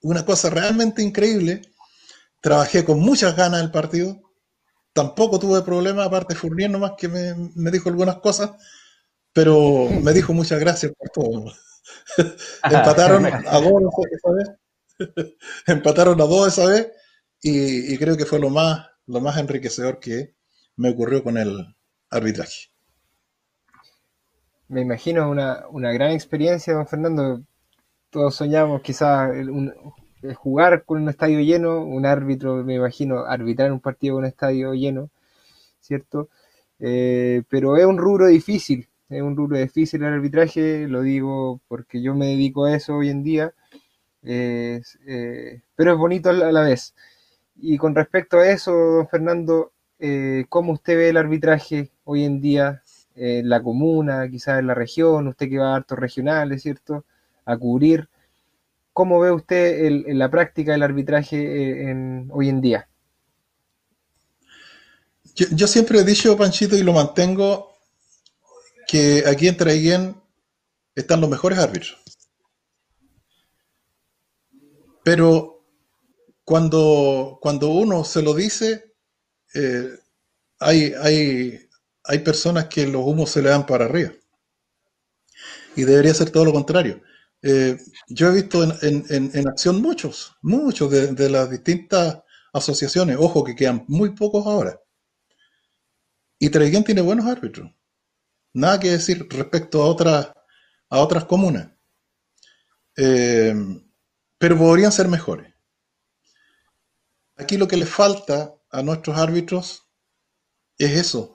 Una 0.00 0.24
cosa 0.24 0.50
realmente 0.50 1.02
increíble. 1.02 1.62
Trabajé 2.40 2.84
con 2.84 3.00
muchas 3.00 3.36
ganas 3.36 3.62
el 3.62 3.70
partido. 3.70 4.20
Tampoco 4.92 5.38
tuve 5.38 5.62
problemas, 5.62 6.06
aparte 6.06 6.34
Fournier 6.34 6.70
nomás 6.70 6.92
que 6.96 7.08
me, 7.08 7.70
dijo 7.70 7.88
algunas 7.88 8.18
cosas, 8.18 8.50
pero 9.32 9.88
me 10.02 10.12
dijo 10.12 10.32
muchas 10.32 10.60
gracias 10.60 10.92
por 10.96 11.08
todo. 11.10 11.52
Empataron 12.64 13.26
a 13.26 13.60
dos 13.60 13.82
esa 14.12 14.30
vez. 14.32 14.48
Empataron 15.66 16.20
a 16.20 16.24
dos 16.24 16.48
esa 16.48 16.66
vez 16.66 16.88
y, 17.40 17.92
y, 17.92 17.98
creo 17.98 18.16
que 18.16 18.26
fue 18.26 18.38
lo 18.38 18.50
más, 18.50 18.86
lo 19.06 19.20
más 19.20 19.36
enriquecedor 19.38 19.98
que 19.98 20.36
me 20.76 20.90
ocurrió 20.90 21.24
con 21.24 21.38
el 21.38 21.76
arbitraje 22.10 22.73
me 24.74 24.80
imagino 24.80 25.30
una, 25.30 25.66
una 25.70 25.92
gran 25.92 26.10
experiencia, 26.10 26.74
don 26.74 26.88
Fernando. 26.88 27.42
Todos 28.10 28.34
soñamos 28.34 28.82
quizás 28.82 29.30
jugar 30.34 30.84
con 30.84 31.02
un 31.02 31.08
estadio 31.08 31.40
lleno, 31.40 31.84
un 31.84 32.06
árbitro, 32.06 32.64
me 32.64 32.74
imagino, 32.74 33.20
arbitrar 33.24 33.70
un 33.72 33.80
partido 33.80 34.14
con 34.14 34.24
un 34.24 34.28
estadio 34.28 34.74
lleno, 34.74 35.10
¿cierto? 35.80 36.28
Eh, 36.80 37.44
pero 37.48 37.76
es 37.76 37.86
un 37.86 37.98
rubro 37.98 38.26
difícil, 38.26 38.88
es 39.08 39.22
un 39.22 39.36
rubro 39.36 39.58
difícil 39.58 40.02
el 40.02 40.14
arbitraje, 40.14 40.88
lo 40.88 41.02
digo 41.02 41.60
porque 41.68 42.02
yo 42.02 42.14
me 42.16 42.26
dedico 42.26 42.64
a 42.64 42.74
eso 42.74 42.96
hoy 42.96 43.10
en 43.10 43.22
día, 43.22 43.54
eh, 44.24 44.82
pero 45.76 45.92
es 45.92 45.98
bonito 45.98 46.30
a 46.30 46.32
la 46.32 46.62
vez. 46.62 46.94
Y 47.56 47.78
con 47.78 47.94
respecto 47.94 48.38
a 48.38 48.48
eso, 48.48 48.72
don 48.72 49.08
Fernando, 49.08 49.72
eh, 50.00 50.46
¿cómo 50.48 50.72
usted 50.72 50.96
ve 50.96 51.10
el 51.10 51.16
arbitraje 51.16 51.90
hoy 52.04 52.24
en 52.24 52.40
día 52.40 52.82
en 53.14 53.48
la 53.48 53.62
comuna, 53.62 54.28
quizás 54.30 54.58
en 54.58 54.66
la 54.66 54.74
región? 54.74 55.28
Usted 55.28 55.48
que 55.48 55.58
va 55.58 55.72
a 55.72 55.76
hartos 55.76 55.98
regionales, 55.98 56.62
¿cierto? 56.62 57.04
A 57.44 57.56
cubrir. 57.56 58.08
¿Cómo 58.92 59.20
ve 59.20 59.32
usted 59.32 59.90
la 60.08 60.30
práctica 60.30 60.74
el 60.74 60.82
arbitraje 60.82 61.90
eh, 61.90 62.26
hoy 62.30 62.48
en 62.48 62.60
día? 62.60 62.88
Yo, 65.34 65.66
siempre 65.66 65.98
he 65.98 66.04
dicho, 66.04 66.36
Panchito, 66.36 66.76
y 66.76 66.84
lo 66.84 66.92
mantengo, 66.92 67.72
que 68.86 69.24
aquí 69.26 69.48
en 69.48 69.56
Traiguén 69.56 70.16
están 70.94 71.20
los 71.20 71.28
mejores 71.28 71.58
árbitros. 71.58 71.98
Pero 75.02 75.66
cuando, 76.44 77.38
cuando 77.42 77.68
uno 77.70 78.04
se 78.04 78.22
lo 78.22 78.32
dice, 78.32 78.94
eh, 79.54 79.90
hay, 80.60 80.94
hay, 81.02 81.63
hay 82.04 82.18
personas 82.18 82.66
que 82.66 82.86
los 82.86 83.02
humos 83.04 83.30
se 83.30 83.42
le 83.42 83.48
dan 83.48 83.66
para 83.66 83.86
arriba. 83.86 84.12
Y 85.74 85.84
debería 85.84 86.14
ser 86.14 86.30
todo 86.30 86.44
lo 86.44 86.52
contrario. 86.52 87.02
Eh, 87.42 87.78
yo 88.08 88.28
he 88.28 88.34
visto 88.34 88.62
en, 88.62 89.48
acción 89.48 89.82
muchos, 89.82 90.36
muchos 90.42 90.90
de, 90.90 91.30
las 91.30 91.50
distintas 91.50 92.22
asociaciones, 92.52 93.16
ojo 93.18 93.42
que 93.42 93.56
quedan 93.56 93.84
muy 93.88 94.14
pocos 94.14 94.46
ahora. 94.46 94.80
Y 96.38 96.48
Traiguén 96.50 96.84
tiene 96.84 97.00
buenos 97.00 97.26
árbitros. 97.26 97.70
Nada 98.52 98.78
que 98.78 98.92
decir 98.92 99.26
respecto 99.30 99.82
a 99.82 99.86
otras, 99.86 100.32
a 100.88 101.00
otras 101.00 101.24
comunas. 101.24 101.70
Eh, 102.96 103.54
pero 104.38 104.58
podrían 104.58 104.92
ser 104.92 105.08
mejores. 105.08 105.52
Aquí 107.36 107.56
lo 107.56 107.66
que 107.66 107.76
le 107.76 107.86
falta 107.86 108.54
a 108.70 108.82
nuestros 108.82 109.16
árbitros 109.16 109.88
es 110.78 110.92
eso, 110.92 111.33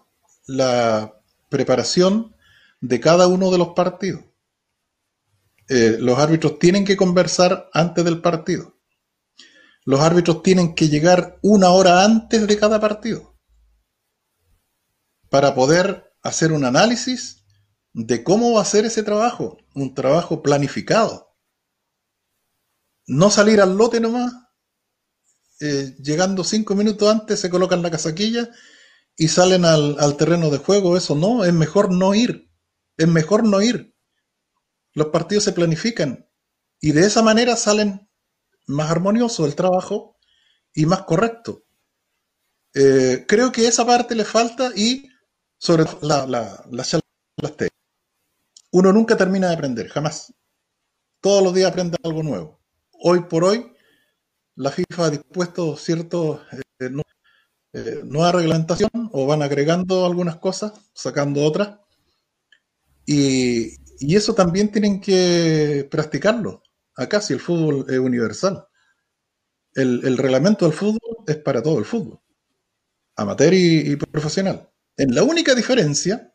la 0.49 1.21
preparación 1.49 2.35
de 2.81 2.99
cada 2.99 3.27
uno 3.27 3.51
de 3.51 3.59
los 3.59 3.69
partidos. 3.69 4.23
Eh, 5.67 5.97
los 5.99 6.17
árbitros 6.17 6.57
tienen 6.57 6.85
que 6.85 6.97
conversar 6.97 7.69
antes 7.71 8.03
del 8.03 8.19
partido. 8.19 8.79
Los 9.85 9.99
árbitros 9.99 10.41
tienen 10.41 10.73
que 10.73 10.89
llegar 10.89 11.37
una 11.43 11.69
hora 11.69 12.03
antes 12.03 12.47
de 12.47 12.57
cada 12.57 12.79
partido 12.79 13.37
para 15.29 15.53
poder 15.53 16.11
hacer 16.23 16.51
un 16.51 16.65
análisis 16.65 17.45
de 17.93 18.23
cómo 18.23 18.53
va 18.53 18.63
a 18.63 18.65
ser 18.65 18.85
ese 18.85 19.03
trabajo, 19.03 19.57
un 19.75 19.93
trabajo 19.93 20.41
planificado. 20.41 21.35
No 23.05 23.29
salir 23.29 23.61
al 23.61 23.77
lote 23.77 23.99
nomás 23.99 24.33
eh, 25.59 25.95
llegando 26.01 26.43
cinco 26.43 26.73
minutos 26.73 27.07
antes 27.07 27.39
se 27.39 27.49
colocan 27.51 27.83
la 27.83 27.91
casaquilla 27.91 28.49
y 29.19 29.27
salen 29.27 29.65
al, 29.65 30.15
terreno 30.17 30.49
de 30.49 30.59
juego. 30.59 30.95
Eso 30.95 31.13
no, 31.13 31.43
es 31.43 31.53
mejor 31.53 31.91
no 31.91 32.15
ir. 32.15 32.49
Es 32.95 33.07
mejor 33.07 33.45
no 33.45 33.61
ir. 33.61 33.93
Los 34.93 35.07
partidos 35.07 35.43
se 35.43 35.51
planifican 35.51 36.27
y 36.79 36.93
de 36.93 37.05
esa 37.05 37.21
manera 37.21 37.57
salen 37.57 38.09
más 38.65 38.89
armonioso 38.89 39.45
el 39.45 39.55
trabajo 39.55 40.17
y 40.73 40.85
más 40.85 41.03
correcto. 41.03 41.65
Eh, 42.73 43.25
creo 43.27 43.51
que 43.51 43.67
esa 43.67 43.85
parte 43.85 44.15
le 44.15 44.23
falta 44.23 44.71
y 44.73 45.09
sobre 45.57 45.83
la, 46.01 46.25
la, 46.25 46.63
Uno 48.71 48.93
nunca 48.93 49.17
termina 49.17 49.49
de 49.49 49.53
aprender, 49.55 49.89
jamás. 49.89 50.33
Todos 51.19 51.43
los 51.43 51.53
días 51.53 51.69
aprende 51.69 51.97
algo 52.03 52.23
nuevo. 52.23 52.61
Hoy 52.93 53.23
por 53.23 53.43
hoy 53.43 53.69
la 54.55 54.71
FIFA 54.71 55.05
ha 55.05 55.09
dispuesto 55.09 55.75
ciertos 55.75 56.39
eh, 57.71 58.01
nueva 58.03 58.31
reglamentación 58.31 58.89
o 59.11 59.27
van 59.27 59.43
agregando 59.43 60.05
algunas 60.05 60.37
cosas, 60.37 60.73
sacando 60.93 61.43
otras. 61.43 61.79
Y, 63.05 63.77
eso 64.15 64.33
también 64.33 64.71
tienen 64.71 65.01
que 65.01 65.87
practicarlo. 65.91 66.63
Acá 66.95 67.21
si 67.21 67.33
el 67.33 67.41
fútbol 67.41 67.85
es 67.89 67.99
universal. 67.99 68.65
El, 69.73 70.17
reglamento 70.17 70.65
del 70.65 70.73
fútbol 70.73 71.25
es 71.27 71.37
para 71.37 71.61
todo 71.61 71.79
el 71.79 71.85
fútbol, 71.85 72.19
amateur 73.15 73.53
y, 73.53 73.91
y 73.91 73.95
profesional. 73.97 74.69
En 74.97 75.13
la 75.13 75.23
única 75.23 75.53
diferencia 75.53 76.33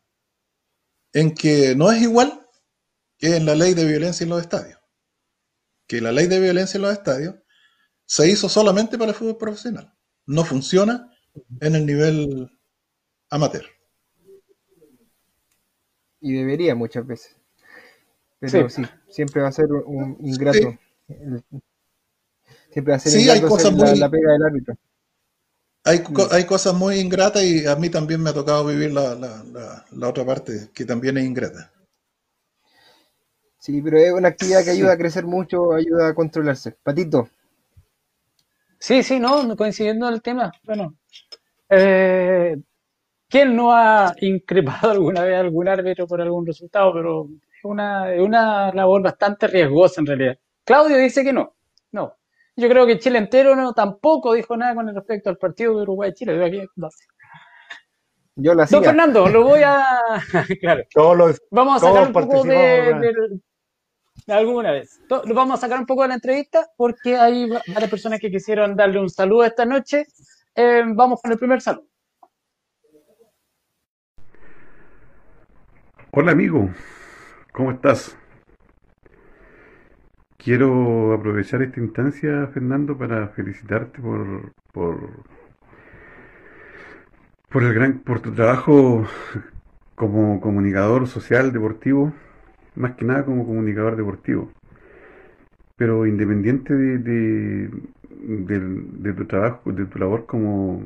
en 1.11 1.33
que 1.33 1.75
no 1.75 1.91
es 1.91 2.01
igual 2.01 2.47
que 3.17 3.35
en 3.35 3.45
la 3.45 3.55
ley 3.55 3.73
de 3.73 3.85
violencia 3.85 4.23
en 4.23 4.29
los 4.29 4.41
estadios. 4.41 4.79
Que 5.87 6.01
la 6.01 6.11
ley 6.11 6.27
de 6.27 6.39
violencia 6.39 6.77
en 6.77 6.83
los 6.83 6.93
estadios 6.93 7.35
se 8.05 8.29
hizo 8.29 8.47
solamente 8.47 8.97
para 8.97 9.11
el 9.11 9.17
fútbol 9.17 9.37
profesional. 9.37 9.93
No 10.25 10.45
funciona 10.45 11.14
en 11.59 11.75
el 11.75 11.85
nivel 11.85 12.51
amateur. 13.29 13.65
Y 16.21 16.33
debería 16.33 16.75
muchas 16.75 17.05
veces. 17.05 17.35
Pero 18.39 18.69
sí, 18.69 18.83
siempre 19.09 19.41
va 19.41 19.49
a 19.49 19.51
ser 19.51 19.71
un 19.71 20.17
ingrato. 20.21 20.77
Siempre 22.71 22.91
va 22.91 22.95
a 22.95 22.99
ser 22.99 23.11
sí, 23.11 23.29
hay 23.29 23.41
cosas 23.41 23.71
muy... 23.71 23.97
la, 23.97 24.09
pega 24.09 24.33
del 24.33 24.43
árbitro. 24.43 24.75
Hay, 25.83 26.03
hay, 26.31 26.45
cosas 26.45 26.73
muy 26.73 26.95
ingratas 26.99 27.43
y 27.43 27.67
a 27.67 27.75
mí 27.75 27.89
también 27.89 28.21
me 28.21 28.31
ha 28.31 28.33
tocado 28.33 28.65
vivir 28.65 28.91
la, 28.91 29.13
la, 29.13 29.85
la, 29.91 30.09
otra 30.09 30.25
parte, 30.25 30.69
que 30.73 30.83
también 30.83 31.17
es 31.17 31.25
ingrata. 31.25 31.71
Sí, 33.59 33.81
pero 33.83 33.99
es 33.99 34.11
una 34.11 34.29
actividad 34.29 34.63
que 34.63 34.71
ayuda 34.71 34.93
a 34.93 34.97
crecer 34.97 35.25
mucho, 35.25 35.73
ayuda 35.73 36.09
a 36.09 36.15
controlarse. 36.15 36.75
Patito, 36.83 37.29
Sí, 38.79 39.01
sí, 39.01 39.19
no, 39.19 39.55
coincidiendo 39.55 40.07
en 40.07 40.13
el 40.13 40.21
tema. 40.21 40.51
Bueno, 40.63 40.95
eh, 41.69 42.57
¿quién 43.29 43.55
no 43.55 43.73
ha 43.73 44.13
increpado 44.21 44.91
alguna 44.91 45.23
vez 45.23 45.35
a 45.35 45.39
algún 45.39 45.67
árbitro 45.67 46.07
por 46.07 46.21
algún 46.21 46.45
resultado? 46.45 46.93
Pero 46.93 47.29
es 47.57 47.63
una, 47.63 48.11
una 48.19 48.71
labor 48.71 49.01
bastante 49.01 49.47
riesgosa 49.47 50.01
en 50.01 50.07
realidad. 50.07 50.37
Claudio 50.63 50.97
dice 50.97 51.23
que 51.23 51.33
no, 51.33 51.55
no. 51.91 52.15
Yo 52.57 52.69
creo 52.69 52.85
que 52.85 52.99
Chile 52.99 53.17
entero 53.17 53.55
no 53.55 53.73
tampoco 53.73 54.33
dijo 54.33 54.55
nada 54.55 54.75
con 54.75 54.93
respecto 54.93 55.29
al 55.29 55.37
partido 55.37 55.75
de 55.75 55.83
Uruguay-Chile. 55.83 56.69
Yo 58.37 58.53
la 58.53 58.65
Don 58.65 58.83
Fernando, 58.83 59.27
lo 59.27 59.43
voy 59.43 59.61
a. 59.63 59.99
claro. 60.61 60.83
Vamos 61.51 61.83
a 61.83 61.87
sacar 61.87 62.07
un 62.07 62.13
poco 62.13 62.43
de, 62.43 63.39
alguna 64.27 64.71
vez. 64.71 64.99
Vamos 65.09 65.57
a 65.57 65.61
sacar 65.61 65.79
un 65.79 65.85
poco 65.85 66.01
de 66.03 66.09
la 66.09 66.15
entrevista 66.15 66.67
porque 66.75 67.15
hay 67.15 67.49
varias 67.49 67.89
personas 67.89 68.19
que 68.19 68.31
quisieron 68.31 68.75
darle 68.75 68.99
un 68.99 69.09
saludo 69.09 69.45
esta 69.45 69.65
noche. 69.65 70.05
Eh, 70.55 70.83
vamos 70.87 71.21
con 71.21 71.31
el 71.31 71.37
primer 71.37 71.61
saludo. 71.61 71.87
Hola 76.11 76.31
amigo, 76.31 76.69
¿cómo 77.51 77.71
estás? 77.71 78.17
Quiero 80.37 81.13
aprovechar 81.13 81.61
esta 81.61 81.79
instancia, 81.81 82.47
Fernando, 82.53 82.97
para 82.97 83.27
felicitarte 83.29 84.01
por, 84.01 84.53
por, 84.71 85.23
por, 87.49 87.63
el 87.63 87.73
gran, 87.73 87.99
por 87.99 88.21
tu 88.21 88.33
trabajo 88.33 89.05
como 89.95 90.39
comunicador 90.39 91.07
social 91.07 91.51
deportivo 91.51 92.13
más 92.75 92.95
que 92.95 93.05
nada 93.05 93.25
como 93.25 93.45
comunicador 93.45 93.95
deportivo. 93.95 94.51
Pero 95.77 96.05
independiente 96.05 96.73
de, 96.73 96.97
de, 96.99 97.69
tu 99.15 99.25
trabajo, 99.25 99.71
de 99.71 99.85
tu 99.85 99.99
labor 99.99 100.25
como, 100.25 100.83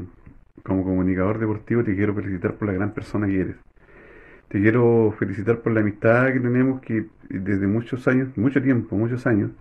como 0.63 0.84
comunicador 0.84 1.39
deportivo, 1.39 1.84
te 1.84 1.95
quiero 1.95 2.13
felicitar 2.13 2.55
por 2.55 2.67
la 2.67 2.73
gran 2.73 2.93
persona 2.93 3.27
que 3.27 3.41
eres. 3.41 3.55
Te 4.49 4.59
quiero 4.61 5.13
felicitar 5.17 5.59
por 5.59 5.73
la 5.73 5.82
amistad 5.82 6.34
que 6.34 6.39
tenemos, 6.39 6.82
que 6.82 7.05
desde 7.30 7.67
muchos 7.67 8.07
años, 8.07 8.30
mucho 8.38 8.61
tiempo, 8.61 8.95
muchos 8.95 9.25
años, 9.27 9.51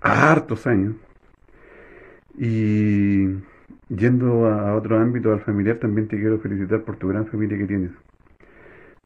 hartos 0.00 0.66
años. 0.66 0.94
Y 2.38 3.28
yendo 3.88 4.46
a 4.46 4.74
otro 4.74 4.98
ámbito, 4.98 5.32
al 5.32 5.40
familiar, 5.40 5.76
también 5.76 6.08
te 6.08 6.18
quiero 6.18 6.38
felicitar 6.40 6.82
por 6.82 6.96
tu 6.96 7.08
gran 7.08 7.26
familia 7.26 7.58
que 7.58 7.66
tienes 7.66 7.92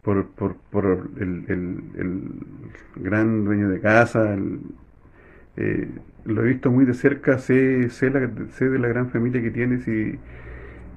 por, 0.06 0.24
por, 0.24 0.54
por 0.70 1.10
el, 1.18 1.44
el, 1.48 3.02
gran 3.02 3.44
dueño 3.44 3.68
de 3.68 3.80
casa. 3.80 4.36
Eh, 5.56 5.88
lo 6.24 6.42
he 6.42 6.48
visto 6.48 6.70
muy 6.70 6.84
de 6.84 6.94
cerca, 6.94 7.38
sé, 7.38 7.88
sé, 7.90 8.10
la, 8.10 8.30
sé, 8.52 8.68
de 8.68 8.78
la 8.78 8.88
gran 8.88 9.10
familia 9.10 9.42
que 9.42 9.50
tienes 9.50 9.86
y, 9.88 10.18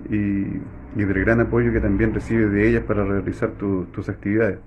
y, 0.09 0.61
del 0.95 1.19
gran 1.21 1.41
apoyo 1.41 1.71
que 1.73 1.81
también 1.81 2.13
recibes 2.13 2.51
de 2.51 2.69
ellas 2.69 2.83
para 2.85 3.05
realizar 3.05 3.51
tus 3.53 4.09
actividades. 4.09 4.59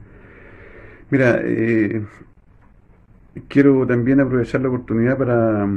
Mira, 1.11 1.41
eh, 1.45 2.03
quiero 3.49 3.87
también 3.87 4.21
aprovechar 4.21 4.61
la 4.61 4.69
oportunidad 4.69 5.17
para, 5.19 5.69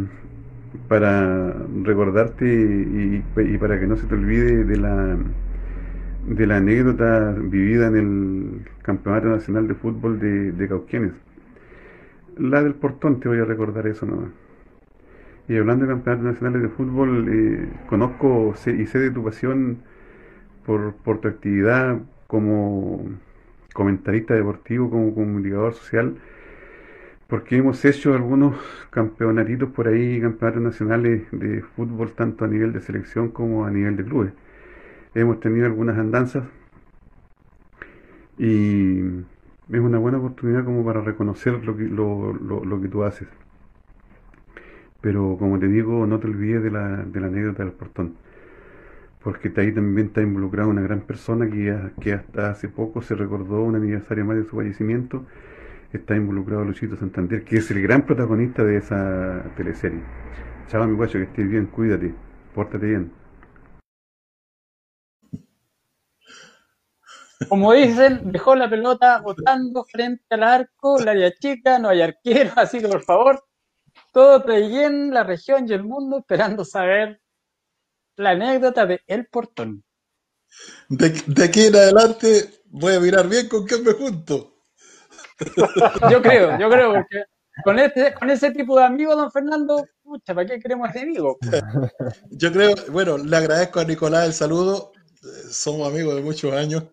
para 0.88 1.53
recordarte 1.84 2.45
y, 2.45 3.24
y, 3.38 3.57
para 3.57 3.80
que 3.80 3.88
no 3.88 3.97
se 3.97 4.07
te 4.07 4.16
olvide 4.16 4.63
de 4.66 4.78
la 4.78 5.18
de 6.28 6.47
la 6.47 6.57
anécdota 6.57 7.36
vivida 7.38 7.88
en 7.88 7.95
el 7.97 8.68
Campeonato 8.82 9.28
Nacional 9.30 9.68
de 9.68 9.76
Fútbol 9.76 10.20
de, 10.20 10.51
de 10.53 10.68
Cauquienes. 10.68 11.13
La 12.38 12.61
del 12.61 12.73
portón, 12.75 13.19
te 13.19 13.29
voy 13.29 13.39
a 13.39 13.45
recordar 13.45 13.88
eso 13.88 14.05
nomás. 14.05 14.29
Y 15.47 15.57
hablando 15.57 15.86
de 15.86 15.91
campeonatos 15.93 16.25
nacionales 16.25 16.63
de 16.63 16.69
fútbol, 16.69 17.27
eh, 17.29 17.69
conozco 17.88 18.53
y 18.65 18.86
sé 18.88 18.99
de 18.99 19.11
tu 19.11 19.23
pasión 19.23 19.77
por, 20.65 20.93
tu 21.21 21.27
actividad 21.27 21.99
como 22.27 23.05
comentarista 23.73 24.33
deportivo, 24.33 24.89
como 24.89 25.13
comunicador 25.13 25.73
social, 25.75 26.17
porque 27.27 27.57
hemos 27.57 27.83
hecho 27.86 28.13
algunos 28.13 28.55
campeonatitos 28.89 29.69
por 29.69 29.88
ahí, 29.88 30.19
campeonatos 30.19 30.63
nacionales 30.63 31.23
de 31.31 31.61
fútbol, 31.61 32.13
tanto 32.13 32.45
a 32.45 32.47
nivel 32.47 32.73
de 32.73 32.81
selección 32.81 33.29
como 33.29 33.65
a 33.65 33.71
nivel 33.71 33.97
de 33.97 34.03
clubes. 34.03 34.33
Hemos 35.13 35.39
tenido 35.39 35.67
algunas 35.67 35.97
andanzas 35.97 36.43
y 38.38 39.01
es 39.72 39.80
una 39.80 39.97
buena 39.97 40.18
oportunidad 40.18 40.63
como 40.63 40.86
para 40.86 41.01
reconocer 41.01 41.63
lo 41.66 41.76
que, 41.76 41.84
lo, 41.84 42.34
lo, 42.34 42.82
que 42.82 42.88
tú 42.88 43.03
haces. 43.03 43.28
Pero 45.01 45.38
como 45.38 45.59
te 45.59 45.68
digo, 45.68 46.05
no 46.05 46.20
te 46.20 46.28
olvides 46.28 46.63
de 46.63 46.72
la, 46.72 47.03
de 47.03 47.20
la 47.20 47.28
anécdota 47.28 47.63
del 47.63 47.74
portón, 47.74 48.16
porque 49.24 49.51
ahí 49.57 49.72
también 49.72 50.07
está 50.07 50.22
involucrada 50.22 50.68
una 50.68 50.82
gran 50.82 51.01
persona 51.01 51.49
que, 51.49 51.76
que 51.99 52.13
hasta 52.13 52.51
hace 52.51 52.70
poco 52.70 53.01
se 53.01 53.16
recordó 53.16 53.61
un 53.61 53.76
aniversario 53.76 54.26
más 54.26 54.38
de 54.38 54.45
su 54.45 54.55
fallecimiento 54.55 55.26
está 55.95 56.16
involucrado 56.16 56.63
Luchito 56.63 56.95
Santander, 56.95 57.43
que 57.43 57.57
es 57.57 57.72
el 57.72 57.82
gran 57.82 58.05
protagonista 58.05 58.63
de 58.63 58.78
esa 58.78 59.43
teleserie. 59.55 59.99
Chao, 60.68 60.88
mi 60.88 60.95
guacho, 60.95 61.18
que 61.20 61.26
estés 61.26 61.49
bien, 61.49 61.68
cuídate, 61.68 62.13
pórtate 62.53 62.86
bien. 62.88 63.24
Como 67.49 67.73
dicen, 67.73 68.31
dejó 68.31 68.55
la 68.55 68.69
pelota 68.69 69.19
botando 69.19 69.83
frente 69.83 70.23
al 70.29 70.43
arco, 70.43 70.99
la 70.99 71.11
área 71.11 71.33
chica, 71.33 71.79
no 71.79 71.89
hay 71.89 72.01
arquero, 72.01 72.51
así 72.55 72.79
que 72.79 72.87
por 72.87 73.03
favor, 73.03 73.43
todo 74.11 74.43
en 74.49 75.13
la 75.13 75.23
región 75.23 75.65
y 75.67 75.73
el 75.73 75.83
mundo 75.83 76.19
esperando 76.19 76.63
saber 76.65 77.21
la 78.17 78.31
anécdota 78.31 78.85
de 78.85 79.01
El 79.07 79.27
Portón. 79.27 79.83
De, 80.87 81.09
de 81.27 81.43
aquí 81.43 81.65
en 81.65 81.75
adelante 81.75 82.61
voy 82.65 82.93
a 82.93 82.99
mirar 82.99 83.27
bien 83.27 83.49
con 83.49 83.65
quién 83.65 83.83
me 83.83 83.91
junto. 83.93 84.53
Yo 86.09 86.21
creo, 86.21 86.57
yo 86.57 86.69
creo, 86.69 86.93
porque 86.93 87.23
con, 87.63 87.79
este, 87.79 88.13
con 88.13 88.29
ese 88.29 88.51
tipo 88.51 88.77
de 88.77 88.85
amigos, 88.85 89.17
don 89.17 89.31
Fernando, 89.31 89.85
pucha, 90.01 90.33
¿para 90.33 90.47
qué 90.47 90.59
queremos 90.59 90.89
ese 90.89 91.01
amigo? 91.01 91.37
Yo 92.31 92.51
creo, 92.51 92.73
bueno, 92.89 93.17
le 93.17 93.35
agradezco 93.35 93.79
a 93.79 93.85
Nicolás 93.85 94.25
el 94.27 94.33
saludo. 94.33 94.91
Eh, 95.23 95.49
somos 95.49 95.87
amigos 95.87 96.15
de 96.15 96.21
muchos 96.21 96.53
años. 96.53 96.83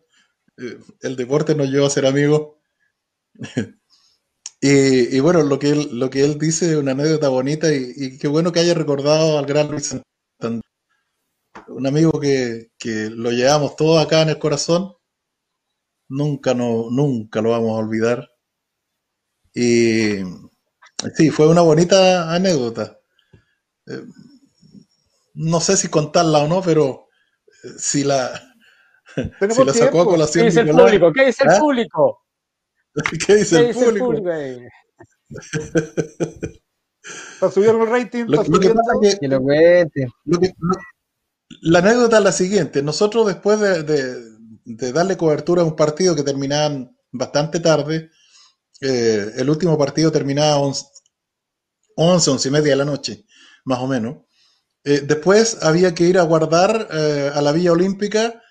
Eh, 0.59 0.79
el 1.01 1.17
deporte 1.17 1.55
nos 1.55 1.69
lleva 1.69 1.87
a 1.87 1.91
ser 1.91 2.07
amigos. 2.07 2.57
Y, 4.65 5.19
bueno, 5.19 5.43
lo 5.43 5.59
que, 5.59 5.71
él, 5.71 5.89
lo 5.99 6.09
que 6.09 6.25
él 6.25 6.39
dice 6.39 6.77
una 6.77 6.93
anécdota 6.93 7.29
bonita 7.29 7.75
y, 7.75 8.17
qué 8.17 8.29
bueno 8.29 8.53
que 8.53 8.61
haya 8.61 8.75
recordado 8.75 9.37
al 9.37 9.45
gran 9.45 9.69
Luis 9.69 9.87
Santander. 10.39 10.63
Un 11.67 11.85
amigo 11.85 12.21
que, 12.21 12.71
que 12.79 13.11
lo 13.11 13.33
llevamos 13.33 13.75
todos 13.75 14.01
acá 14.01 14.23
en 14.23 14.29
el 14.29 14.39
corazón. 14.39 14.95
Nunca, 16.09 16.55
no, 16.55 16.91
nunca 16.93 17.43
lo 17.43 17.51
vamos 17.51 17.71
a 17.71 17.85
olvidar. 17.85 18.31
Y 19.53 20.19
sí, 21.17 21.31
fue 21.31 21.49
una 21.49 21.63
bonita 21.63 22.33
anécdota. 22.33 23.01
Eh, 23.87 24.05
no 25.35 25.61
sé 25.61 25.77
si 25.77 25.89
contarla 25.89 26.39
o 26.45 26.49
no, 26.49 26.63
pero 26.63 27.09
eh, 27.65 27.69
si 27.79 28.05
la, 28.05 28.52
si 29.15 29.65
la 29.65 29.73
sacó 29.73 30.03
a 30.03 30.05
colación. 30.05 30.43
¿Qué 30.43 30.51
dice 30.51 30.61
el 30.61 30.71
público? 30.71 31.13
¿Qué 31.13 31.27
dice 31.27 31.45
el 31.45 31.51
¿Ah? 31.51 31.59
público? 31.59 32.19
¿Qué 33.27 33.35
dice, 33.37 33.69
el, 33.69 33.75
público? 33.75 34.13
Para 37.41 37.53
subir 37.53 37.71
el 37.71 37.87
rating, 37.87 38.27
lo, 38.29 38.45
que 38.45 38.51
que, 38.53 39.19
que, 39.19 39.29
lo 39.29 39.41
cuente. 39.43 40.07
la 41.63 41.79
anécdota 41.81 42.19
es 42.19 42.25
la 42.25 42.33
siguiente. 42.33 42.83
Nosotros 42.83 43.27
después 43.27 43.59
de, 43.59 43.83
de, 43.83 44.33
de 44.65 44.93
darle 44.93 45.17
cobertura 45.17 45.63
a 45.63 45.65
un 45.65 45.75
partido 45.75 46.15
que 46.15 46.23
terminaban 46.23 46.97
bastante 47.11 47.61
tarde, 47.61 48.11
eh, 48.81 49.33
el 49.37 49.49
último 49.49 49.79
partido 49.79 50.11
terminaba 50.11 50.59
11, 50.59 50.85
11, 51.97 52.49
y 52.49 52.51
media 52.51 52.71
de 52.73 52.77
la 52.77 52.85
noche, 52.85 53.25
más 53.65 53.79
o 53.79 53.87
menos. 53.87 54.19
Eh, 54.85 55.03
después 55.07 55.63
había 55.63 55.95
que 55.95 56.05
ir 56.05 56.19
a 56.19 56.23
guardar 56.23 56.89
eh, 56.91 57.31
a 57.33 57.41
la 57.43 57.53
Villa 57.53 57.73
Olímpica 57.73 58.43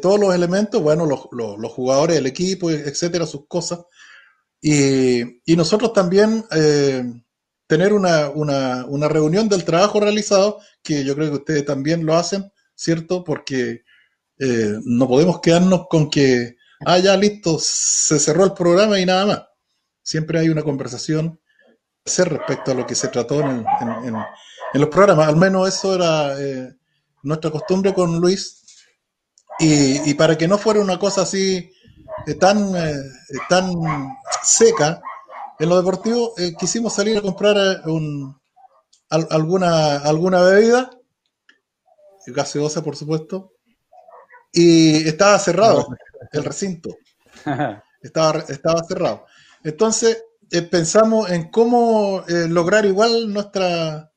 todos 0.00 0.18
los 0.18 0.34
elementos, 0.34 0.82
bueno, 0.82 1.06
los, 1.06 1.72
jugadores, 1.72 2.16
el 2.16 2.26
equipo, 2.26 2.70
etcétera, 2.70 3.26
sus 3.26 3.46
cosas. 3.46 3.80
Y, 4.60 5.22
nosotros 5.56 5.92
también 5.92 6.44
tener 7.66 7.92
una, 7.92 8.30
una, 8.30 9.08
reunión 9.08 9.48
del 9.48 9.64
trabajo 9.64 10.00
realizado, 10.00 10.60
que 10.82 11.04
yo 11.04 11.14
creo 11.14 11.30
que 11.30 11.36
ustedes 11.36 11.64
también 11.66 12.06
lo 12.06 12.16
hacen, 12.16 12.50
¿cierto? 12.74 13.24
Porque 13.24 13.84
no 14.38 15.06
podemos 15.06 15.40
quedarnos 15.40 15.86
con 15.88 16.08
que, 16.10 16.56
ah, 16.86 16.98
ya 16.98 17.16
listo, 17.16 17.58
se 17.60 18.18
cerró 18.18 18.44
el 18.44 18.54
programa 18.54 18.98
y 18.98 19.06
nada 19.06 19.26
más 19.26 19.42
siempre 20.04 20.38
hay 20.38 20.48
una 20.48 20.62
conversación 20.62 21.40
respecto 22.04 22.70
a 22.70 22.74
lo 22.74 22.86
que 22.86 22.94
se 22.94 23.08
trató 23.08 23.40
en, 23.40 23.64
los 24.74 24.88
programas. 24.88 25.28
Al 25.28 25.36
menos 25.36 25.68
eso 25.68 25.94
era 25.94 26.38
eh, 26.38 26.76
nuestra 27.22 27.50
costumbre 27.50 27.94
con 27.94 28.20
Luis. 28.20 28.63
Y, 29.58 30.14
para 30.14 30.36
que 30.36 30.48
no 30.48 30.58
fuera 30.58 30.80
una 30.80 30.98
cosa 30.98 31.22
así 31.22 31.70
eh, 32.26 32.34
tan, 32.34 32.74
eh, 32.76 32.94
tan 33.48 33.72
seca, 34.42 35.00
en 35.58 35.68
lo 35.68 35.76
deportivo 35.76 36.34
quisimos 36.58 36.92
salir 36.92 37.16
a 37.16 37.22
comprar 37.22 37.82
un, 37.86 38.36
alguna, 39.08 39.98
alguna 39.98 40.42
bebida, 40.42 40.90
gaseosa 42.26 42.82
por 42.82 42.96
supuesto, 42.96 43.52
y 44.52 45.08
estaba 45.08 45.38
cerrado 45.38 45.86
el 46.32 46.44
recinto. 46.44 46.96
Estaba, 48.02 48.40
estaba 48.40 48.84
cerrado. 48.84 49.24
Entonces, 49.62 50.22
eh, 50.50 50.60
pensamos 50.60 51.30
en 51.30 51.50
cómo 51.50 52.22
eh, 52.28 52.48
lograr 52.50 52.84
igual 52.84 53.32
nuestra, 53.32 54.12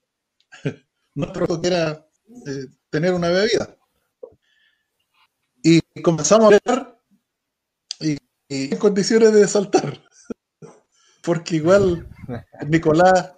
nuestro 1.15 1.61
que 1.61 1.67
era 1.67 2.05
eh, 2.45 2.65
tener 2.89 3.13
una 3.13 3.29
bebida. 3.29 3.76
Y 5.69 5.81
comenzamos 6.01 6.47
a 6.47 6.59
ver 6.63 6.97
y, 7.99 8.17
en 8.47 8.77
condiciones 8.77 9.33
de 9.33 9.45
saltar. 9.47 10.01
Porque 11.23 11.57
igual 11.57 12.07
Nicolás, 12.67 13.33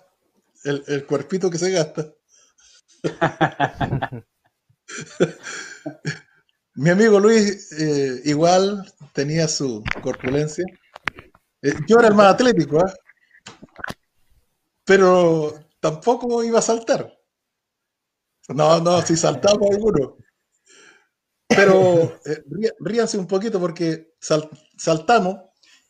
el, 0.63 1.05
cuerpito 1.05 1.49
que 1.49 1.57
se 1.57 1.71
gasta. 1.71 2.13
Mi 6.75 6.91
amigo 6.91 7.19
Luis 7.19 7.71
igual 8.25 8.93
tenía 9.13 9.47
su 9.47 9.83
corpulencia 10.03 10.65
eh, 11.61 11.73
yo 11.87 11.99
era 11.99 12.07
el 12.07 12.15
más 12.15 12.33
atlético, 12.33 12.79
¿eh? 12.79 12.93
pero 14.85 15.53
tampoco 15.79 16.43
iba 16.43 16.59
a 16.59 16.61
saltar. 16.61 17.17
No, 18.49 18.79
no, 18.79 19.01
si 19.01 19.15
saltamos 19.15 19.69
alguno. 19.71 20.17
Pero 21.49 22.19
eh, 22.25 22.43
ríanse 22.79 23.17
un 23.17 23.25
poquito 23.25 23.59
porque 23.59 24.13
saltamos 24.19 25.37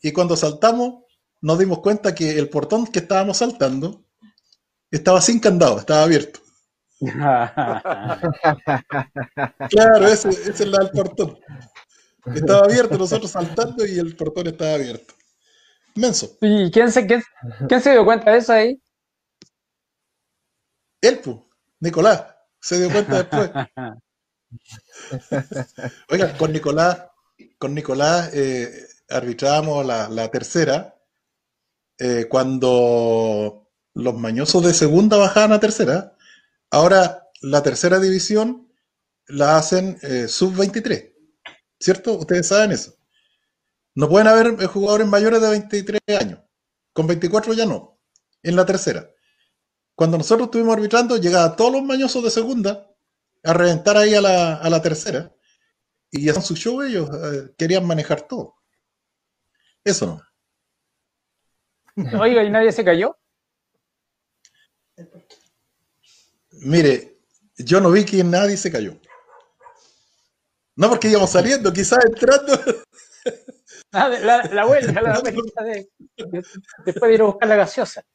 y 0.01 0.13
cuando 0.13 0.37
saltamos 0.37 1.03
nos 1.41 1.59
dimos 1.59 1.79
cuenta 1.79 2.15
que 2.15 2.39
el 2.39 2.49
portón 2.49 2.87
que 2.87 2.99
estábamos 2.99 3.37
saltando 3.37 4.05
estaba 4.89 5.21
sin 5.21 5.39
candado, 5.39 5.79
estaba 5.79 6.03
abierto. 6.03 6.39
claro, 9.69 10.07
ese, 10.07 10.29
ese 10.29 10.51
es 10.51 10.61
el 10.61 10.71
del 10.71 10.91
portón. 10.91 11.37
Estaba 12.33 12.65
abierto, 12.65 12.97
nosotros 12.97 13.29
saltando 13.31 13.85
y 13.85 13.99
el 13.99 14.15
portón 14.15 14.47
estaba 14.47 14.75
abierto. 14.75 15.13
Menso. 15.95 16.37
¿Y 16.41 16.71
quién 16.71 16.91
se, 16.91 17.05
quién, 17.05 17.81
se 17.81 17.91
dio 17.91 18.05
cuenta 18.05 18.31
de 18.31 18.37
eso 18.37 18.53
ahí? 18.53 18.81
Él, 21.01 21.21
Nicolás, 21.79 22.25
se 22.59 22.79
dio 22.79 22.89
cuenta 22.91 23.23
después. 23.23 23.51
Oiga, 26.09 26.37
con 26.37 26.51
Nicolás, 26.51 27.05
con 27.57 27.73
Nicolás 27.73 28.31
eh, 28.33 28.87
arbitrábamos 29.09 29.85
la, 29.85 30.31
tercera 30.31 30.95
eh, 31.97 32.27
cuando 32.29 33.69
los 33.93 34.15
mañosos 34.15 34.63
de 34.63 34.73
segunda 34.73 35.17
bajaban 35.17 35.53
a 35.53 35.59
tercera. 35.59 36.15
Ahora 36.71 37.29
la 37.41 37.63
tercera 37.63 37.99
división 37.99 38.71
la 39.27 39.57
hacen 39.57 39.97
eh, 40.01 40.27
sub-23, 40.27 41.13
¿cierto? 41.79 42.13
Ustedes 42.13 42.47
saben 42.47 42.71
eso. 42.71 42.95
No 43.95 44.07
pueden 44.07 44.27
haber 44.27 44.65
jugadores 44.67 45.07
mayores 45.07 45.41
de 45.41 45.49
23 45.49 46.01
años. 46.19 46.39
Con 46.93 47.07
24 47.07 47.53
ya 47.53 47.65
no. 47.65 47.99
En 48.43 48.55
la 48.55 48.65
tercera. 48.65 49.09
Cuando 49.95 50.17
nosotros 50.17 50.47
estuvimos 50.47 50.75
arbitrando, 50.75 51.17
llegaban 51.17 51.55
todos 51.55 51.73
los 51.73 51.83
mañosos 51.83 52.23
de 52.23 52.29
segunda 52.29 52.88
a 53.43 53.53
reventar 53.53 53.97
ahí 53.97 54.13
a 54.15 54.21
la, 54.21 54.81
tercera. 54.81 55.33
y 56.11 56.29
hacían 56.29 56.43
su 56.43 56.55
show 56.55 56.81
ellos, 56.81 57.09
eh, 57.11 57.53
querían 57.57 57.85
manejar 57.85 58.21
todo. 58.27 58.55
Eso 59.83 60.21
no. 61.95 62.21
Oiga, 62.21 62.43
¿y 62.43 62.49
nadie 62.49 62.71
se 62.71 62.85
cayó? 62.85 63.17
Mire, 66.51 67.19
yo 67.57 67.79
no 67.79 67.91
vi 67.91 68.05
que 68.05 68.23
nadie 68.23 68.57
se 68.57 68.71
cayó. 68.71 68.99
No 70.75 70.89
porque 70.89 71.09
íbamos 71.09 71.31
saliendo, 71.31 71.71
quizás 71.73 71.99
entrando. 72.05 72.53
Ah, 73.91 74.07
la, 74.07 74.43
la 74.43 74.65
vuelta, 74.65 75.01
la 75.01 75.19
vuelta 75.19 75.63
de, 75.63 75.89
después 76.85 77.09
de 77.09 77.13
ir 77.15 77.21
a 77.21 77.25
buscar 77.25 77.49
la 77.49 77.55
gaseosa. 77.55 78.05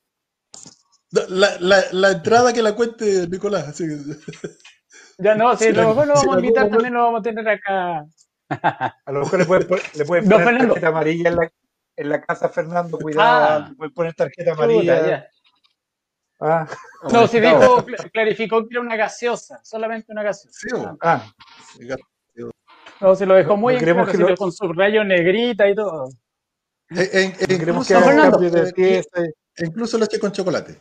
La, 1.10 1.59
la, 1.59 1.84
la 1.90 2.10
entrada 2.12 2.52
que 2.52 2.62
la 2.62 2.76
cuente 2.76 3.26
Nicolás. 3.26 3.68
Así. 3.68 3.84
Ya 5.19 5.35
no, 5.35 5.57
si 5.57 5.73
lo 5.73 5.89
mejor 5.89 6.07
lo 6.07 6.15
vamos 6.15 6.36
a 6.36 6.41
invitar, 6.41 6.69
también 6.69 6.95
lo 6.95 7.05
vamos 7.05 7.20
a 7.20 7.23
tener 7.23 7.49
acá. 7.49 8.07
A 8.49 9.12
lo 9.12 9.20
mejor 9.20 9.39
le 9.39 9.45
pueden, 9.45 9.69
le 9.95 10.05
pueden 10.05 10.28
poner 10.28 10.62
no, 10.62 10.69
tarjeta 10.69 10.89
amarilla 10.89 11.31
en 11.31 11.36
la, 11.36 11.53
en 11.97 12.09
la 12.09 12.20
casa, 12.20 12.49
Fernando, 12.49 12.99
cuidado, 12.99 13.65
ah, 13.65 13.69
le 13.69 13.74
pueden 13.77 13.95
poner 13.95 14.15
tarjeta 14.15 14.53
amarilla. 14.53 15.28
Ah, 16.41 16.66
no, 17.11 17.27
si 17.27 17.41
dijo, 17.41 17.86
clarificó 18.12 18.66
que 18.66 18.74
era 18.74 18.81
una 18.81 18.97
gaseosa, 18.97 19.61
solamente 19.62 20.12
una 20.12 20.23
gaseosa. 20.23 20.59
Sí, 20.59 20.69
ah. 21.01 21.32
No, 23.01 23.15
se 23.15 23.27
lo 23.27 23.35
dejó 23.35 23.57
muy 23.57 23.74
en 23.74 23.81
claro, 23.81 24.07
que 24.07 24.19
lo... 24.19 24.36
con 24.36 24.53
su 24.53 24.73
rayo 24.73 25.05
negrita 25.05 25.69
y 25.69 25.74
todo. 25.74 26.09
En, 26.91 26.99
en, 26.99 27.35
en, 27.39 27.53
incluso, 27.53 28.01
Fernando, 28.01 28.39
de 28.39 29.35
incluso 29.59 29.97
leche 29.99 30.19
con 30.19 30.32
chocolate. 30.32 30.78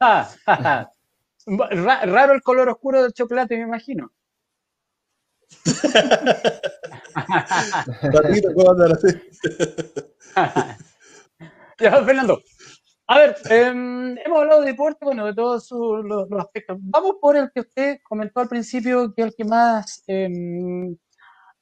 Ah, 0.00 0.28
raro 1.46 2.34
el 2.34 2.42
color 2.42 2.68
oscuro 2.68 3.02
del 3.02 3.12
chocolate, 3.12 3.56
me 3.56 3.62
imagino. 3.64 4.12
ya, 11.78 12.04
Fernando. 12.04 12.40
A 13.06 13.18
ver, 13.18 13.36
eh, 13.50 13.66
hemos 14.24 14.38
hablado 14.38 14.62
de 14.62 14.68
deporte, 14.68 15.04
bueno, 15.04 15.26
de 15.26 15.34
todos 15.34 15.70
los, 15.70 16.28
los, 16.30 16.40
aspectos. 16.40 16.78
Vamos 16.80 17.16
por 17.20 17.36
el 17.36 17.50
que 17.52 17.60
usted 17.60 17.98
comentó 18.02 18.40
al 18.40 18.48
principio, 18.48 19.12
que 19.14 19.22
es 19.22 19.28
el 19.28 19.34
que 19.36 19.44
más, 19.44 20.02
eh, 20.06 20.30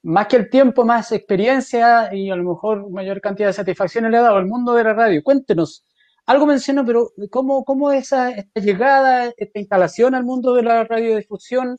más 0.03 0.27
que 0.27 0.37
el 0.37 0.49
tiempo, 0.49 0.85
más 0.85 1.11
experiencia 1.11 2.13
y 2.13 2.29
a 2.29 2.35
lo 2.37 2.43
mejor 2.43 2.89
mayor 2.89 3.19
cantidad 3.19 3.49
de 3.49 3.53
satisfacciones 3.53 4.11
le 4.11 4.17
ha 4.17 4.21
dado 4.21 4.37
al 4.37 4.45
mundo 4.45 4.73
de 4.73 4.85
la 4.85 4.93
radio. 4.93 5.21
Cuéntenos, 5.21 5.85
algo 6.25 6.45
mencionó, 6.45 6.85
pero 6.85 7.11
¿cómo, 7.29 7.65
cómo 7.65 7.91
esa 7.91 8.31
esta 8.31 8.61
llegada, 8.61 9.31
esta 9.37 9.59
instalación 9.59 10.15
al 10.15 10.23
mundo 10.23 10.53
de 10.53 10.63
la 10.63 10.83
radiodifusión, 10.83 11.77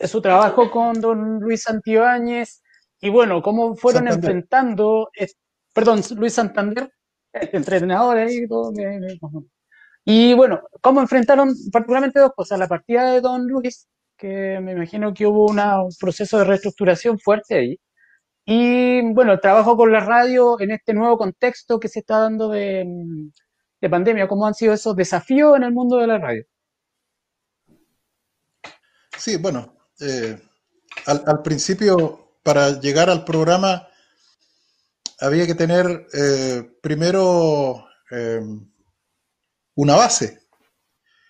su 0.00 0.20
trabajo 0.20 0.70
con 0.70 1.00
don 1.00 1.40
Luis 1.40 1.62
Santibáñez 1.62 2.62
y 3.00 3.10
bueno, 3.10 3.42
cómo 3.42 3.76
fueron 3.76 4.08
enfrentando, 4.08 5.10
perdón, 5.74 6.00
Luis 6.16 6.34
Santander, 6.34 6.90
entrenador 7.32 8.16
ahí 8.16 8.38
y 8.44 8.48
todo. 8.48 8.72
y 10.04 10.34
bueno, 10.34 10.62
cómo 10.80 11.00
enfrentaron 11.00 11.54
particularmente 11.72 12.20
dos 12.20 12.32
cosas, 12.34 12.58
la 12.58 12.68
partida 12.68 13.12
de 13.12 13.20
don 13.20 13.46
Luis, 13.46 13.88
que 14.16 14.58
me 14.62 14.72
imagino 14.72 15.12
que 15.12 15.26
hubo 15.26 15.46
una, 15.50 15.82
un 15.82 15.92
proceso 16.00 16.38
de 16.38 16.44
reestructuración 16.44 17.18
fuerte 17.18 17.56
ahí, 17.56 17.80
y 18.46 19.00
bueno, 19.12 19.32
el 19.32 19.40
trabajo 19.40 19.76
con 19.76 19.90
la 19.92 20.00
radio 20.00 20.60
en 20.60 20.70
este 20.70 20.92
nuevo 20.92 21.16
contexto 21.16 21.80
que 21.80 21.88
se 21.88 22.00
está 22.00 22.18
dando 22.18 22.50
de 22.50 22.86
de 23.84 23.90
pandemia, 23.90 24.26
¿cómo 24.26 24.46
han 24.46 24.54
sido 24.54 24.72
esos 24.72 24.96
desafíos 24.96 25.56
en 25.58 25.62
el 25.62 25.72
mundo 25.72 25.98
de 25.98 26.06
la 26.06 26.16
radio? 26.16 26.46
Sí, 29.18 29.36
bueno, 29.36 29.76
eh, 30.00 30.40
al, 31.04 31.42
principio, 31.42 32.38
para 32.42 32.80
llegar 32.80 33.10
al 33.10 33.26
programa, 33.26 33.86
había 35.20 35.46
que 35.46 35.54
tener 35.54 36.06
eh, 36.14 36.62
primero 36.80 37.84
eh, 38.10 38.40
una 39.74 39.96
base. 39.96 40.40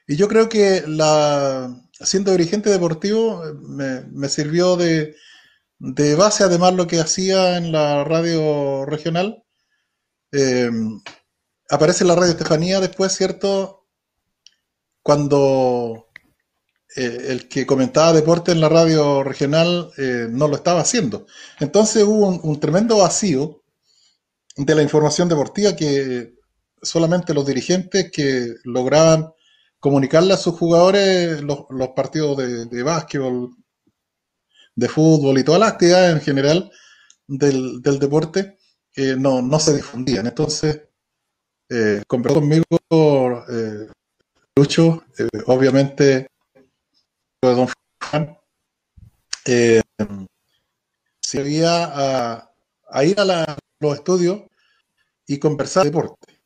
Y 0.06 0.14
yo 0.14 0.28
creo 0.28 0.48
que 0.48 0.84
la, 0.86 1.74
siendo 2.00 2.30
dirigente 2.30 2.70
deportivo 2.70 3.42
me, 3.54 4.28
sirvió 4.28 4.76
de, 4.76 5.16
de, 5.80 6.14
base, 6.14 6.44
además 6.44 6.74
lo 6.74 6.86
que 6.86 7.00
hacía 7.00 7.56
en 7.56 7.72
la 7.72 8.04
radio 8.04 8.86
regional 8.86 9.42
aparece 11.70 12.04
la 12.04 12.14
radio 12.14 12.32
Estefanía 12.32 12.80
después, 12.80 13.12
¿cierto? 13.12 13.86
Cuando 15.02 16.08
eh, 16.96 17.26
el 17.28 17.48
que 17.48 17.66
comentaba 17.66 18.12
deporte 18.12 18.52
en 18.52 18.60
la 18.60 18.68
radio 18.68 19.24
regional 19.24 19.90
eh, 19.98 20.28
no 20.30 20.46
lo 20.48 20.56
estaba 20.56 20.80
haciendo. 20.80 21.26
Entonces 21.58 22.04
hubo 22.04 22.28
un, 22.28 22.60
tremendo 22.60 22.98
vacío 22.98 23.62
de 24.56 24.74
la 24.74 24.82
información 24.82 25.28
deportiva 25.28 25.74
que 25.74 26.34
solamente 26.80 27.34
los 27.34 27.46
dirigentes 27.46 28.12
que 28.12 28.54
lograban 28.64 29.32
comunicarle 29.80 30.34
a 30.34 30.38
sus 30.38 30.54
jugadores 30.54 31.42
los, 31.42 31.66
partidos 31.96 32.36
de, 32.70 32.82
básquetbol, 32.82 33.56
de 34.76 34.88
fútbol 34.88 35.38
y 35.38 35.44
todas 35.44 35.60
las 35.60 35.72
actividades 35.72 36.14
en 36.14 36.20
general 36.20 36.70
del, 37.26 37.82
deporte 37.82 38.58
eh, 38.94 39.16
no, 39.18 39.42
no 39.42 39.58
se 39.58 39.74
difundían. 39.74 40.26
Entonces, 40.26 40.80
eh, 41.68 42.02
conmigo 42.06 42.64
eh, 43.48 43.88
Lucho, 44.56 45.04
eh, 45.18 45.28
obviamente 45.46 46.28
Don 47.42 47.68
Juan, 48.10 48.38
se 49.44 51.40
había 51.40 52.46
a, 52.88 53.04
ir 53.04 53.18
a, 53.20 53.56
los 53.80 53.94
estudios 53.94 54.42
y 55.26 55.38
conversar 55.38 55.84
de 55.84 55.90
deporte. 55.90 56.40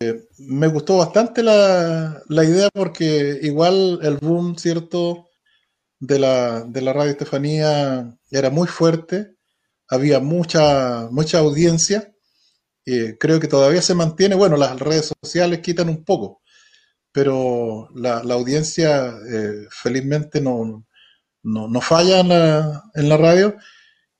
Eh, 0.00 0.26
me 0.38 0.66
gustó 0.66 0.98
bastante 0.98 1.42
la, 1.42 2.22
la, 2.28 2.44
idea 2.44 2.68
porque 2.72 3.38
igual 3.42 4.00
el 4.02 4.16
boom, 4.16 4.56
¿cierto? 4.58 5.28
De 6.00 6.18
la, 6.18 6.62
de 6.62 6.80
la 6.80 6.92
radio 6.92 7.12
Estefanía 7.12 8.18
era 8.30 8.50
muy 8.50 8.66
fuerte, 8.66 9.36
había 9.88 10.18
mucha, 10.18 11.08
mucha 11.12 11.38
audiencia 11.38 12.11
creo 13.18 13.38
que 13.40 13.48
todavía 13.48 13.82
se 13.82 13.94
mantiene, 13.94 14.34
bueno, 14.34 14.56
las 14.56 14.78
redes 14.78 15.12
sociales 15.22 15.60
quitan 15.60 15.88
un 15.88 16.04
poco, 16.04 16.42
pero 17.12 17.88
la, 17.94 18.18
audiencia 18.18 19.14
eh, 19.30 19.66
felizmente 19.70 20.40
no, 20.40 20.86
no, 21.42 21.80
falla 21.80 22.20
en 22.20 22.28
la, 22.28 22.82
en 22.94 23.08
la 23.08 23.16
radio 23.16 23.56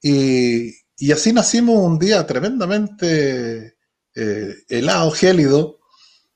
y, 0.00 0.72
así 1.12 1.32
nacimos 1.32 1.78
un 1.78 1.98
día 1.98 2.26
tremendamente 2.26 3.76
eh, 4.14 4.54
helado, 4.68 5.10
gélido, 5.10 5.80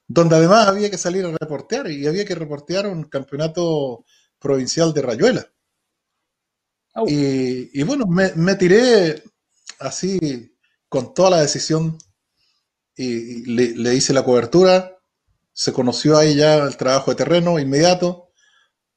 donde 0.09 0.37
además 0.37 0.69
había 0.69 0.91
que 0.91 0.99
salir 0.99 1.25
a 1.27 1.33
reportear 1.33 1.91
y 1.91 2.07
había 2.07 2.25
que 2.25 2.35
reportear 2.35 2.87
un 2.87 3.05
campeonato 3.05 4.05
provincial 4.39 4.95
de 4.95 5.03
Rayuela. 5.03 5.47
Y, 7.07 7.83
bueno, 7.83 8.07
me, 8.07 8.33
me 8.37 8.55
tiré 8.55 9.23
así 9.81 10.57
con 10.89 11.13
toda 11.13 11.31
la 11.31 11.41
decisión 11.43 11.99
y 12.97 13.45
le, 13.45 13.95
hice 13.95 14.13
la 14.15 14.25
cobertura, 14.25 14.99
se 15.53 15.73
conoció 15.73 16.17
ahí 16.17 16.35
ya 16.35 16.57
el 16.57 16.77
trabajo 16.77 17.11
de 17.11 17.17
terreno 17.17 17.59
inmediato, 17.59 18.31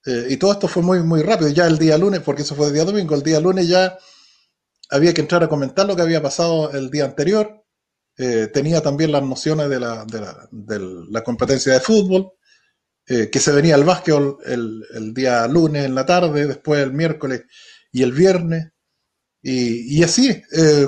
eh, 0.06 0.28
y 0.30 0.38
todo 0.38 0.54
esto 0.54 0.68
fue 0.68 0.82
muy, 0.82 1.04
muy 1.04 1.22
rápido, 1.22 1.50
ya 1.50 1.68
el 1.68 1.78
día 1.78 1.98
lunes, 1.98 2.22
porque 2.22 2.44
eso 2.44 2.56
fue 2.56 2.68
el 2.68 2.74
día 2.74 2.86
domingo, 2.86 3.16
el 3.16 3.24
día 3.24 3.40
lunes 3.40 3.68
ya 3.68 3.98
había 4.90 5.14
que 5.14 5.22
entrar 5.22 5.44
a 5.44 5.50
comentar 5.50 5.86
lo 5.86 5.96
que 5.96 6.02
había 6.02 6.22
pasado 6.22 6.72
el 6.72 6.90
día 6.90 7.06
anterior, 7.06 7.66
eh, 8.18 8.48
tenía 8.48 8.82
también 8.82 9.12
las 9.12 9.24
nociones 9.24 9.70
de 9.70 9.80
la, 9.80 10.06
de 10.06 10.22
la, 10.22 10.48
de 10.52 10.80
la 11.10 11.24
competencia 11.24 11.74
de 11.74 11.80
fútbol, 11.82 12.32
eh, 13.06 13.30
que 13.30 13.40
se 13.40 13.52
venía 13.52 13.76
al 13.76 13.84
básquetbol 13.84 14.38
el, 14.46 14.84
el, 14.94 15.14
día 15.14 15.48
lunes 15.48 15.86
en 15.86 15.96
la 15.96 16.06
tarde, 16.06 16.48
después 16.48 16.82
el 16.82 16.94
miércoles 16.94 17.44
y 17.92 18.04
el 18.04 18.14
viernes, 18.14 18.72
y, 19.42 19.98
y 19.98 20.04
así 20.04 20.42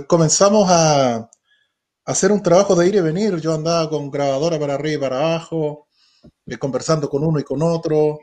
comenzamos 0.07 0.67
a, 0.69 1.31
hacer 2.11 2.31
un 2.31 2.43
trabajo 2.43 2.75
de 2.75 2.88
ir 2.88 2.95
y 2.95 3.01
venir. 3.01 3.38
Yo 3.39 3.53
andaba 3.53 3.89
con 3.89 4.11
grabadora 4.11 4.59
para 4.59 4.75
arriba 4.75 4.95
y 4.95 5.09
para 5.09 5.17
abajo, 5.17 5.88
eh, 6.45 6.57
conversando 6.57 7.09
con 7.09 7.23
uno 7.23 7.39
y 7.39 7.43
con 7.43 7.61
otro, 7.61 8.19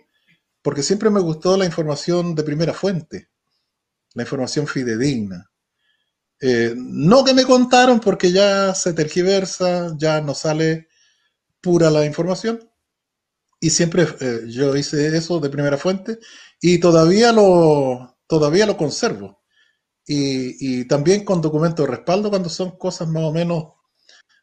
porque 0.63 0.83
siempre 0.83 1.11
me 1.11 1.21
gustó 1.21 1.57
la 1.57 1.65
información 1.65 2.35
de 2.35 2.43
primera 2.45 2.75
fuente, 2.75 3.29
la 4.15 4.23
información 4.23 4.67
fidedigna. 4.67 5.51
Eh, 6.41 6.75
no 6.77 7.25
que 7.25 7.35
me 7.35 7.45
contaron 7.45 8.01
porque 8.01 8.31
ya 8.31 8.75
se 8.75 8.93
tergiversa, 8.93 9.95
ya 9.97 10.21
no 10.21 10.35
sale 10.35 10.89
pura 11.61 11.91
la 11.91 12.05
información. 12.05 12.61
Y 13.61 13.71
siempre 13.71 14.07
eh, 14.21 14.43
yo 14.49 14.77
hice 14.77 15.17
eso 15.17 15.41
de 15.41 15.51
primera 15.51 15.77
fuente 15.77 16.19
y 16.61 16.79
todavía 16.79 17.33
lo, 17.33 18.17
todavía 18.29 18.67
lo 18.67 18.77
conservo 18.77 19.39
y, 20.09 20.85
también 20.87 21.25
con 21.25 21.43
documento 21.43 21.83
de 21.83 21.89
respaldo 21.89 22.31
cuando 22.31 22.49
son 22.49 22.79
cosas 22.79 23.09
más 23.09 23.25
o 23.25 23.33
menos 23.33 23.65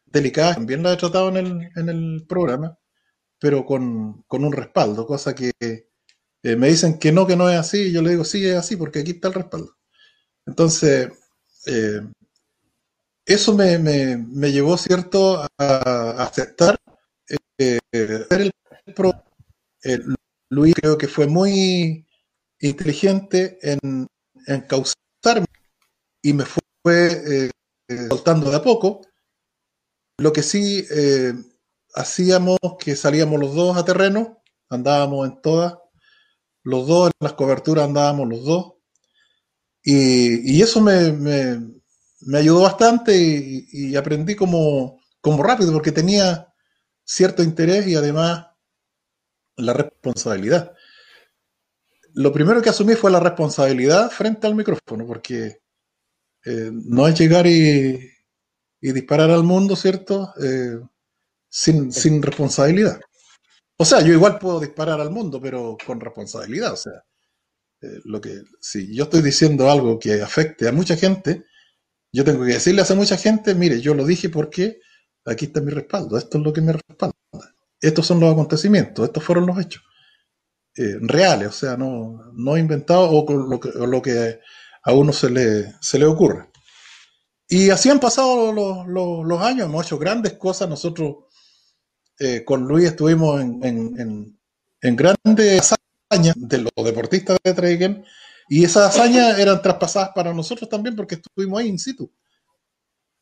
delicadas. 0.06 0.56
También 0.56 0.82
las 0.82 0.94
he 0.94 0.96
tratado 0.98 1.28
en 1.28 1.36
el, 1.36 1.70
en 1.76 1.88
el 1.88 2.24
programa, 2.26 2.78
pero 3.38 3.64
con, 3.64 4.24
un 4.28 4.52
respaldo, 4.52 5.06
cosa 5.06 5.34
que 5.34 5.52
eh, 5.60 6.56
me 6.56 6.68
dicen 6.68 6.98
que 6.98 7.12
no, 7.12 7.26
que 7.26 7.36
no 7.36 7.50
es 7.50 7.58
así, 7.58 7.88
y 7.88 7.92
yo 7.92 8.02
le 8.02 8.10
digo, 8.10 8.24
sí, 8.24 8.46
es 8.46 8.56
así, 8.56 8.76
porque 8.76 9.00
aquí 9.00 9.12
está 9.12 9.28
el 9.28 9.34
respaldo. 9.34 9.76
Entonces, 10.46 11.10
eh, 11.66 12.00
eso 13.24 13.54
me, 13.54 13.78
me, 13.78 14.52
llevó, 14.52 14.76
¿cierto?, 14.78 15.44
a, 15.58 16.22
aceptar 16.22 16.78
eh, 17.58 17.78
el 17.92 18.52
pro. 18.94 19.12
Luis 20.48 20.74
creo 20.74 20.96
que 20.96 21.08
fue 21.08 21.26
muy 21.26 22.06
inteligente 22.60 23.58
en, 23.62 24.06
en 24.46 24.60
causarme 24.62 25.46
y 26.22 26.32
me 26.32 26.44
fue 26.44 27.50
soltando 28.08 28.50
de 28.50 28.56
a 28.56 28.62
poco. 28.62 29.02
Lo 30.18 30.32
que 30.32 30.42
sí 30.42 30.86
hacíamos 31.94 32.58
que 32.78 32.96
salíamos 32.96 33.40
los 33.40 33.54
dos 33.54 33.76
a 33.76 33.84
terreno, 33.84 34.42
andábamos 34.68 35.28
en 35.28 35.40
todas, 35.40 35.74
los 36.62 36.86
dos 36.86 37.08
en 37.08 37.12
las 37.20 37.34
coberturas 37.34 37.84
andábamos 37.84 38.28
los 38.28 38.44
dos, 38.44 38.72
y, 39.82 40.60
eso 40.60 40.80
me, 40.80 41.68
ayudó 42.36 42.62
bastante 42.62 43.14
y, 43.16 43.94
aprendí 43.94 44.34
como 44.34 45.00
rápido 45.22 45.72
porque 45.72 45.92
tenía 45.92 46.52
cierto 47.04 47.42
interés 47.42 47.86
y 47.86 47.94
además 47.94 48.46
la 49.56 49.72
responsabilidad. 49.72 50.74
Lo 52.14 52.32
primero 52.32 52.60
que 52.60 52.70
asumí 52.70 52.94
fue 52.94 53.10
la 53.10 53.20
responsabilidad 53.20 54.10
frente 54.10 54.46
al 54.46 54.54
micrófono, 54.54 55.06
porque 55.06 55.60
eh, 56.44 56.70
no 56.72 57.06
es 57.06 57.18
llegar 57.18 57.46
y, 57.46 58.10
y, 58.80 58.92
disparar 58.92 59.30
al 59.30 59.42
mundo, 59.42 59.76
¿cierto? 59.76 60.32
Eh, 60.42 60.78
sin, 61.48 61.92
sin 61.92 62.22
responsabilidad. 62.22 63.00
O 63.78 63.84
sea, 63.84 64.00
yo 64.00 64.12
igual 64.12 64.38
puedo 64.38 64.60
disparar 64.60 65.00
al 65.00 65.10
mundo, 65.10 65.40
pero 65.40 65.76
con 65.86 66.00
responsabilidad. 66.00 66.72
O 66.72 66.76
sea, 66.76 67.04
eh, 67.82 68.00
lo 68.04 68.20
que, 68.20 68.42
si 68.60 68.94
yo 68.94 69.04
estoy 69.04 69.22
diciendo 69.22 69.70
algo 69.70 69.98
que 69.98 70.22
afecte 70.22 70.68
a 70.68 70.72
mucha 70.72 70.96
gente, 70.96 71.44
yo 72.12 72.24
tengo 72.24 72.44
que 72.44 72.54
decirle 72.54 72.80
a 72.80 72.84
esa 72.84 72.94
mucha 72.94 73.16
gente, 73.18 73.54
mire, 73.54 73.80
yo 73.80 73.94
lo 73.94 74.06
dije 74.06 74.30
porque 74.30 74.80
aquí 75.24 75.46
está 75.46 75.60
mi 75.60 75.70
respaldo, 75.70 76.16
esto 76.16 76.38
es 76.38 76.44
lo 76.44 76.52
que 76.52 76.62
me 76.62 76.72
respalda. 76.72 77.14
Estos 77.80 78.06
son 78.06 78.20
los 78.20 78.32
acontecimientos, 78.32 79.04
estos 79.04 79.22
fueron 79.22 79.46
los 79.46 79.60
hechos 79.60 79.82
eh, 80.76 80.96
reales, 81.00 81.48
o 81.48 81.52
sea, 81.52 81.76
no, 81.76 82.32
no 82.32 82.56
inventados 82.56 83.10
o, 83.12 83.32
lo 83.32 83.60
que, 83.60 83.70
lo 83.74 84.00
que 84.02 84.40
a 84.82 84.92
uno 84.92 85.12
se 85.12 85.30
le, 85.30 85.74
se 85.80 85.98
le 85.98 86.06
ocurre. 86.06 86.48
Y 87.48 87.70
así 87.70 87.90
han 87.90 88.00
pasado 88.00 88.52
los, 88.52 89.42
años, 89.42 89.66
hemos 89.66 89.86
hecho 89.86 89.98
grandes 89.98 90.34
cosas. 90.34 90.68
Nosotros 90.68 91.16
eh, 92.18 92.44
con 92.44 92.66
Luis 92.66 92.86
estuvimos 92.86 93.40
en, 93.40 94.36
en, 94.80 94.96
grandes 94.96 95.72
hazañas 96.10 96.34
de 96.36 96.58
los 96.58 96.72
deportistas 96.84 97.38
de 97.42 97.54
Traiguén 97.54 98.04
y 98.48 98.64
esas 98.64 98.94
hazañas 98.96 99.38
eran 99.38 99.60
traspasadas 99.60 100.10
para 100.14 100.32
nosotros 100.32 100.68
también 100.68 100.94
porque 100.96 101.16
estuvimos 101.16 101.60
ahí 101.60 101.68
in 101.68 101.78
situ. 101.78 102.10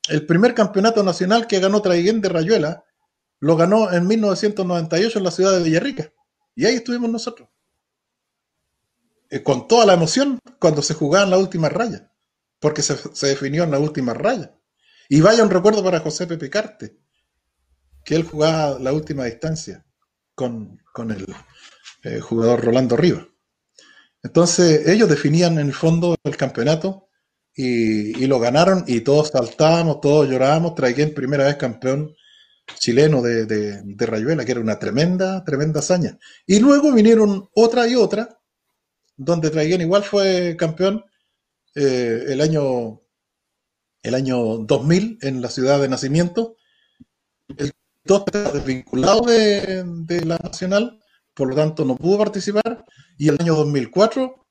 El 0.09 0.27
primer 0.27 0.55
campeonato 0.55 1.03
nacional 1.03 1.47
que 1.47 1.61
ganó 1.61 1.81
Traiguén 1.81 2.21
de 2.21 2.29
Rayuela 2.29 2.85
lo 3.41 3.57
ganó 3.57 3.93
en 3.93 4.07
1998 4.07 5.19
en 5.19 5.25
la 5.25 5.31
ciudad 5.31 5.53
de 5.53 5.63
Villarrica 5.63 6.13
y 6.55 6.67
ahí 6.67 6.77
estuvimos 6.77 7.11
nosotros. 7.11 7.49
Eh, 9.31 9.43
con 9.43 9.67
toda 9.67 9.87
la 9.87 9.95
emoción 9.95 10.39
cuando 10.59 10.83
se 10.83 10.95
jugaba 10.95 11.25
en 11.25 11.31
la 11.31 11.39
última 11.39 11.69
raya, 11.69 12.11
porque 12.65 12.81
se, 12.81 12.97
definió 13.27 13.65
en 13.65 13.73
la 13.73 13.79
última 13.79 14.15
raya. 14.15 14.57
Y 15.11 15.21
vaya 15.21 15.45
un 15.45 15.51
recuerdo 15.51 15.85
para 15.85 16.01
José 16.01 16.27
Pepe 16.27 16.49
Carte, 16.49 16.97
que 18.03 18.15
él 18.15 18.23
jugaba 18.23 18.79
la 18.79 18.91
última 18.91 19.27
distancia 19.27 19.85
con, 20.35 20.81
el 21.11 21.27
eh, 22.05 22.21
jugador 22.21 22.65
Rolando 22.65 22.97
Rivas. 22.97 23.27
Entonces 24.23 24.89
ellos 24.89 25.11
definían 25.11 25.59
en 25.59 25.67
el 25.67 25.75
fondo 25.75 26.17
el 26.25 26.39
campeonato 26.39 27.11
y, 27.55 28.27
lo 28.27 28.41
ganaron 28.41 28.83
y 28.87 29.03
todos 29.03 29.29
saltábamos, 29.29 30.01
todos 30.01 30.27
llorábamos. 30.27 30.75
Traiguén 30.75 31.13
primera 31.13 31.45
vez 31.45 31.57
campeón 31.57 32.17
chileno 32.79 33.21
de, 33.21 33.45
de, 33.45 34.07
Rayuela, 34.07 34.43
que 34.47 34.53
era 34.53 34.61
una 34.63 34.79
tremenda, 34.79 35.45
tremenda 35.45 35.81
hazaña. 35.81 36.17
Y 36.47 36.61
luego 36.61 36.91
vinieron 36.95 37.47
otra 37.55 37.87
y 37.87 37.95
otra, 37.95 38.41
donde 39.19 39.51
Traiguén 39.51 39.83
igual 39.83 40.03
fue 40.03 40.57
campeón 40.59 41.05
eh, 41.75 42.25
el, 42.29 42.41
año, 42.41 43.03
el 44.03 44.15
año 44.15 44.59
2000 44.59 45.19
en 45.23 45.43
la 45.43 45.49
ciudad 45.49 45.81
de 45.81 45.89
nacimiento. 45.89 46.57
El 47.57 47.73
dos 48.05 48.25
desvinculado 48.27 49.23
de, 49.23 49.85
de, 49.85 50.25
la 50.25 50.37
Nacional, 50.39 51.01
por 51.35 51.49
lo 51.49 51.57
tanto 51.57 51.85
no 51.85 51.97
pudo 51.97 52.19
participar, 52.19 52.85
y 53.17 53.29
el 53.29 53.37
año 53.41 53.55
2004, 53.57 54.47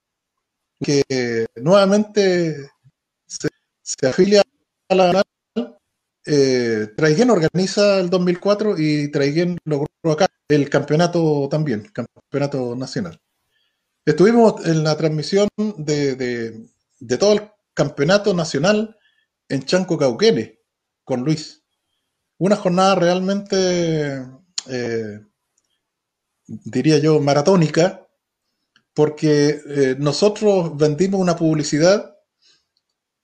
que 0.83 1.45
nuevamente 1.55 2.69
se, 3.25 4.07
afilia 4.07 4.41
a 4.89 4.95
la 4.95 5.05
Nacional, 5.05 5.79
eh, 6.25 6.87
Traiguén 6.95 7.29
organiza 7.29 7.99
el 7.99 8.09
2004 8.09 8.75
y 8.77 9.11
Traiguén 9.11 9.57
logró 9.65 9.87
acá 10.11 10.27
el 10.47 10.69
campeonato 10.69 11.47
también, 11.49 11.91
campeonato 11.91 12.75
nacional. 12.75 13.19
Estuvimos 14.05 14.65
en 14.65 14.83
la 14.83 14.97
transmisión 14.97 15.47
de, 15.77 16.67
de 17.05 17.17
todo 17.17 17.34
el 17.34 17.51
campeonato 17.73 18.34
nacional 18.34 18.97
en 19.49 19.63
Chanco 19.63 19.97
Cauquene 19.97 20.59
con 21.03 21.21
Luis 21.21 21.63
una 22.38 22.57
jornada 22.57 22.95
realmente, 22.95 24.21
eh, 24.67 25.19
diría 26.45 26.97
yo, 26.97 27.21
maratónica, 27.21 28.05
porque 28.93 29.61
eh, 29.65 29.95
nosotros 29.97 30.75
vendimos 30.75 31.21
una 31.21 31.38
publicidad 31.38 32.17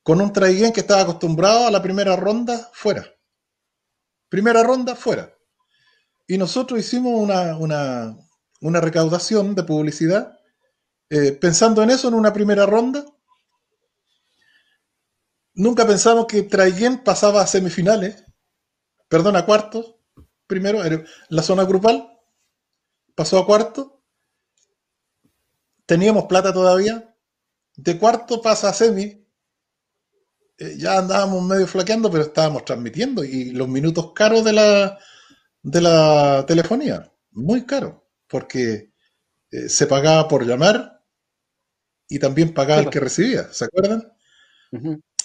con 0.04 0.22
un 0.22 0.32
traiguén 0.32 0.72
que 0.72 0.80
estaba 0.80 1.02
acostumbrado 1.02 1.68
a 1.68 1.72
la 1.72 1.82
primera 1.82 2.16
ronda 2.16 2.70
fuera. 2.72 3.06
Primera 4.30 4.64
ronda 4.64 4.96
fuera. 4.96 5.34
Y 6.26 6.38
nosotros 6.38 6.80
hicimos 6.80 7.14
una, 7.20 8.16
recaudación 8.80 9.54
de 9.54 9.64
publicidad 9.64 10.40
eh, 11.10 11.34
pensando 11.34 11.84
en 11.84 11.90
eso 11.90 12.08
en 12.08 12.14
una 12.14 12.32
primera 12.32 12.66
ronda. 12.66 13.06
Nunca 15.54 15.86
pensamos 15.86 16.26
que 16.28 16.44
Traiguén 16.44 17.04
pasaba 17.04 17.42
a 17.42 17.48
semifinales 17.48 18.24
perdón, 19.10 19.36
a 19.36 19.46
cuartos, 19.46 19.96
primero, 20.48 20.80
la 21.30 21.44
zona 21.44 21.66
grupal, 21.66 22.20
pasó 23.16 23.40
a 23.40 23.46
cuarto, 23.46 24.04
teníamos 25.86 26.26
plata 26.26 26.54
todavía, 26.54 27.16
de 27.76 27.98
cuarto 27.98 28.42
pasa 28.42 28.70
a 28.70 28.74
semi, 28.74 29.26
eh, 30.60 30.76
ya 30.78 31.00
andábamos 31.00 31.44
medio 31.44 31.68
flaqueando, 31.68 32.12
pero 32.12 32.24
estábamos 32.24 32.64
transmitiendo 32.66 33.24
y 33.24 33.52
los 33.52 33.68
minutos 33.68 34.14
caros 34.14 34.44
de 34.44 34.54
la, 34.54 35.00
de 35.64 35.82
la 35.82 36.46
telefonía, 36.48 37.12
muy 37.32 37.66
caro, 37.66 38.08
porque 38.28 38.94
eh, 39.50 39.70
se 39.70 39.88
pagaba 39.88 40.28
por 40.28 40.46
llamar 40.46 41.04
y 42.08 42.20
también 42.20 42.54
pagaba 42.54 42.82
el 42.82 42.90
que 42.90 43.00
recibía, 43.00 43.52
¿se 43.52 43.66
acuerdan? 43.66 44.14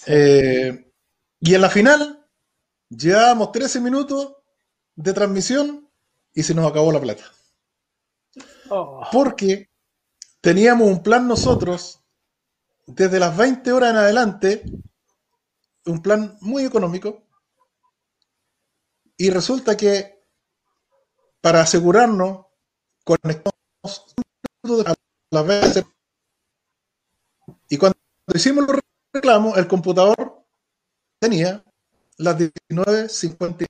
Eh, 0.07 0.91
y 1.39 1.55
en 1.55 1.61
la 1.61 1.69
final 1.69 2.25
Llevábamos 2.89 3.51
13 3.51 3.81
minutos 3.81 4.35
de 4.95 5.13
transmisión 5.13 5.89
y 6.33 6.43
se 6.43 6.53
nos 6.53 6.69
acabó 6.69 6.91
la 6.91 7.01
plata. 7.01 7.23
Oh. 8.69 9.01
Porque 9.11 9.69
teníamos 10.41 10.87
un 10.87 11.01
plan 11.01 11.27
nosotros, 11.27 12.01
desde 12.85 13.19
las 13.19 13.35
20 13.35 13.71
horas 13.71 13.91
en 13.91 13.97
adelante, 13.97 14.63
un 15.85 16.01
plan 16.01 16.37
muy 16.41 16.65
económico, 16.65 17.23
y 19.17 19.29
resulta 19.29 19.77
que 19.77 20.23
para 21.41 21.61
asegurarnos, 21.61 22.45
conectamos 23.03 23.55
a 24.85 24.93
las 25.31 25.47
veces, 25.47 25.85
y 27.69 27.77
cuando 27.77 27.97
hicimos 28.33 28.65
los 28.67 28.79
reclamos, 29.15 29.57
el 29.57 29.67
computador 29.67 30.43
tenía 31.19 31.63
las 32.17 32.37
19.50. 32.37 33.65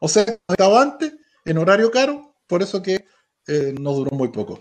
O 0.00 0.08
sea, 0.08 0.24
estaba 0.46 0.82
antes, 0.82 1.14
en 1.44 1.58
horario 1.58 1.90
caro, 1.90 2.34
por 2.46 2.62
eso 2.62 2.82
que 2.82 3.04
eh, 3.46 3.74
no 3.78 3.92
duró 3.92 4.10
muy 4.12 4.28
poco. 4.28 4.60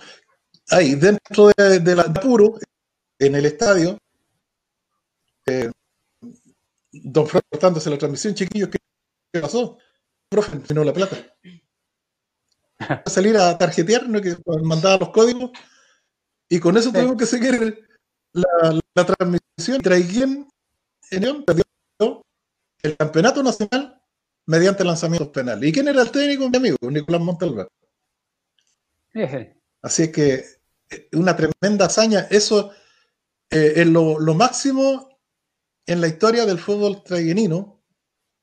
Ahí, 0.69 0.95
dentro 0.95 1.49
de, 1.55 1.95
la 1.95 2.03
apuro, 2.03 2.57
en 3.19 3.35
el 3.35 3.45
estadio, 3.45 3.97
eh, 5.45 5.71
don 6.91 7.27
Fred 7.27 7.41
cortándose 7.49 7.89
la 7.89 7.97
transmisión, 7.97 8.33
chiquillos, 8.33 8.69
¿qué, 8.69 9.41
pasó? 9.41 9.77
Profe, 10.29 10.73
no 10.73 10.83
la 10.83 10.93
plata. 10.93 11.15
A 12.79 13.09
salir 13.09 13.37
a 13.37 13.57
tarjetear, 13.57 14.07
¿no? 14.07 14.21
que 14.21 14.35
mandaba 14.63 14.97
los 14.97 15.09
códigos, 15.09 15.51
y 16.49 16.59
con 16.59 16.77
eso 16.77 16.91
tuvimos 16.91 17.17
que 17.17 17.25
seguir 17.25 17.87
la, 18.33 18.79
la 18.93 19.05
transmisión. 19.05 19.46
Traiguén 19.81 20.47
en 21.11 21.43
perdió 21.43 21.63
el 22.83 22.95
campeonato 22.95 23.41
nacional 23.41 24.01
mediante 24.45 24.83
lanzamientos 24.83 25.29
penales. 25.29 25.69
¿Y 25.69 25.73
quién 25.73 25.87
era 25.87 26.01
el 26.01 26.11
técnico? 26.11 26.49
Mi 26.49 26.57
amigo, 26.57 26.77
Nicolás 26.81 27.21
Montalva. 27.21 27.67
Así 29.81 30.03
es 30.03 30.09
que 30.09 30.45
una 31.13 31.35
tremenda 31.35 31.85
hazaña. 31.85 32.27
Eso 32.29 32.71
eh, 33.49 33.73
es 33.77 33.87
lo, 33.87 34.17
máximo 34.33 35.19
en 35.85 36.01
la 36.01 36.07
historia 36.07 36.45
del 36.45 36.59
fútbol 36.59 37.03
traiguenino 37.03 37.81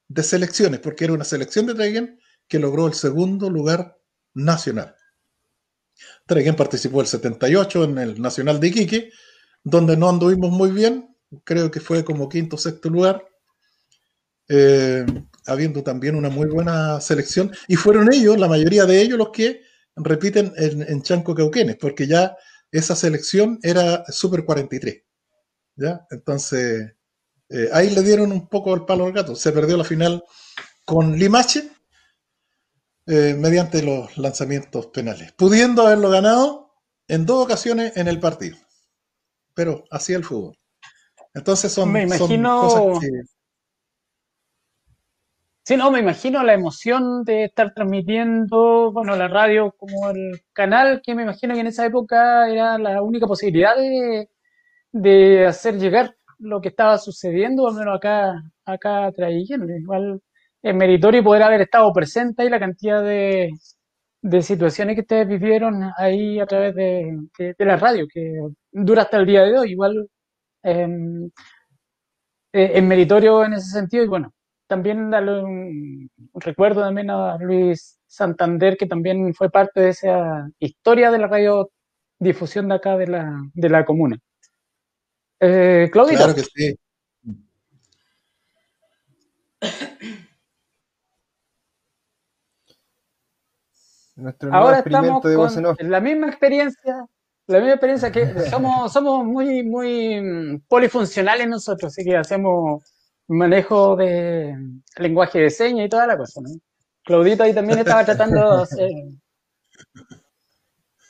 de 0.08 0.22
selecciones, 0.22 0.80
porque 0.80 1.04
era 1.04 1.12
una 1.12 1.24
selección 1.24 1.66
de 1.66 1.74
Traiguén 1.74 2.20
que 2.48 2.58
logró 2.58 2.86
el 2.86 2.94
segundo 2.94 3.50
lugar 3.50 3.98
nacional. 4.34 4.96
Traiguén 6.26 6.56
participó 6.56 7.00
el 7.00 7.06
78 7.06 7.84
en 7.84 7.98
el 7.98 8.20
Nacional 8.20 8.60
de 8.60 8.68
Iquique, 8.68 9.10
donde 9.64 9.96
no 9.96 10.08
anduvimos 10.10 10.50
muy 10.50 10.70
bien, 10.70 11.16
creo 11.42 11.70
que 11.70 11.80
fue 11.80 12.04
como 12.04 12.28
quinto 12.28 12.56
o 12.56 12.58
sexto 12.58 12.90
lugar, 12.90 13.26
eh, 14.48 15.04
habiendo 15.46 15.82
también 15.82 16.14
una 16.14 16.28
muy 16.28 16.48
buena 16.48 17.00
selección, 17.00 17.50
y 17.66 17.76
fueron 17.76 18.12
ellos, 18.12 18.38
la 18.38 18.46
mayoría 18.46 18.84
de 18.84 19.00
ellos, 19.00 19.18
los 19.18 19.30
que 19.30 19.62
repiten 19.96 20.52
en, 20.56 21.02
Chanco 21.02 21.34
Cauquenes, 21.34 21.76
porque 21.76 22.06
ya 22.06 22.36
esa 22.70 22.94
selección 22.94 23.58
era 23.62 24.04
Super 24.08 24.44
43. 24.44 25.02
¿ya? 25.76 26.06
Entonces, 26.10 26.92
eh, 27.48 27.68
ahí 27.72 27.90
le 27.90 28.02
dieron 28.02 28.32
un 28.32 28.48
poco 28.48 28.74
el 28.74 28.84
palo 28.84 29.06
al 29.06 29.12
gato. 29.12 29.36
Se 29.36 29.52
perdió 29.52 29.76
la 29.76 29.84
final 29.84 30.24
con 30.84 31.16
Limache 31.16 31.70
eh, 33.06 33.36
mediante 33.38 33.82
los 33.82 34.16
lanzamientos 34.18 34.86
penales, 34.86 35.32
pudiendo 35.32 35.86
haberlo 35.86 36.10
ganado 36.10 36.74
en 37.06 37.26
dos 37.26 37.44
ocasiones 37.44 37.96
en 37.96 38.08
el 38.08 38.18
partido. 38.18 38.56
Pero 39.54 39.84
así 39.90 40.12
el 40.12 40.24
fútbol. 40.24 40.56
Entonces 41.34 41.72
son, 41.72 41.92
me 41.92 42.02
imagino, 42.02 42.60
cosas 42.60 43.00
que... 43.00 43.08
Sí, 45.66 45.76
no, 45.76 45.90
me 45.90 46.00
imagino 46.00 46.42
la 46.42 46.52
emoción 46.52 47.24
de 47.24 47.44
estar 47.44 47.72
transmitiendo, 47.74 48.92
bueno, 48.92 49.16
la 49.16 49.28
radio 49.28 49.72
como 49.78 50.10
el 50.10 50.42
canal, 50.52 51.00
que 51.02 51.14
me 51.14 51.22
imagino 51.22 51.54
que 51.54 51.60
en 51.60 51.68
esa 51.68 51.86
época 51.86 52.50
era 52.50 52.76
la 52.76 53.00
única 53.02 53.26
posibilidad 53.26 53.74
de, 53.74 54.28
de 54.92 55.46
hacer 55.46 55.76
llegar 55.78 56.16
lo 56.38 56.60
que 56.60 56.68
estaba 56.68 56.98
sucediendo, 56.98 57.66
al 57.66 57.74
menos 57.74 57.96
acá, 57.96 58.42
acá 58.66 59.10
trayendo. 59.16 59.66
Igual 59.74 60.20
es 60.62 60.74
meritorio 60.74 61.24
poder 61.24 61.42
haber 61.44 61.62
estado 61.62 61.92
presente 61.92 62.42
ahí, 62.42 62.50
la 62.50 62.60
cantidad 62.60 63.02
de, 63.02 63.50
de 64.24 64.42
situaciones 64.42 64.94
que 64.94 65.02
ustedes 65.02 65.28
vivieron 65.28 65.90
ahí 65.98 66.40
a 66.40 66.46
través 66.46 66.74
de, 66.74 67.14
de, 67.38 67.64
la 67.66 67.76
radio, 67.76 68.06
que 68.10 68.32
dura 68.72 69.02
hasta 69.02 69.18
el 69.18 69.26
día 69.26 69.42
de 69.42 69.58
hoy. 69.58 69.72
Igual 69.72 70.08
eh, 70.62 70.88
es 72.52 72.82
meritorio 72.82 73.44
en 73.44 73.52
ese 73.52 73.70
sentido 73.70 74.02
y 74.02 74.08
bueno, 74.08 74.32
también 74.66 75.10
darle 75.10 75.42
un, 75.42 76.10
recuerdo 76.36 76.80
también 76.80 77.10
a 77.10 77.36
Luis 77.36 77.98
Santander, 78.06 78.78
que 78.78 78.86
también 78.86 79.34
fue 79.34 79.50
parte 79.50 79.80
de 79.80 79.88
esa 79.90 80.48
historia 80.58 81.10
de 81.10 81.18
la 81.18 81.26
radiodifusión 81.26 82.68
de 82.68 82.74
acá 82.76 82.96
de 82.96 83.08
la, 83.08 83.30
de 83.52 83.68
la 83.68 83.84
comuna. 83.84 84.16
Eh. 85.38 85.90
Claro 85.92 86.34
que 86.34 86.42
sí. 86.44 86.78
Ahora 94.52 94.78
estamos 94.78 95.22
con 95.22 95.90
la 95.90 96.00
misma 96.00 96.28
experiencia, 96.28 97.06
la 97.46 97.58
misma 97.58 97.72
experiencia 97.72 98.12
que 98.12 98.26
somos, 98.50 98.92
somos 98.92 99.24
muy, 99.24 99.62
muy 99.64 100.62
polifuncionales 100.68 101.48
nosotros, 101.48 101.92
así 101.92 102.04
que 102.04 102.16
hacemos 102.16 102.82
manejo 103.26 103.96
de 103.96 104.56
lenguaje 104.98 105.40
de 105.40 105.50
señas 105.50 105.86
y 105.86 105.88
toda 105.88 106.06
la 106.06 106.16
cosa, 106.16 106.40
¿no? 106.40 106.50
Claudito 107.04 107.42
ahí 107.42 107.54
también 107.54 107.80
estaba 107.80 108.04
tratando 108.04 108.56
de 108.56 108.62
hacer... 108.62 108.90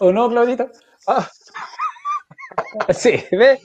¿O 0.01 0.13
no, 0.13 0.29
Claudito? 0.29 0.71
Ah. 1.07 1.29
Sí, 2.95 3.25
¿ves? 3.33 3.61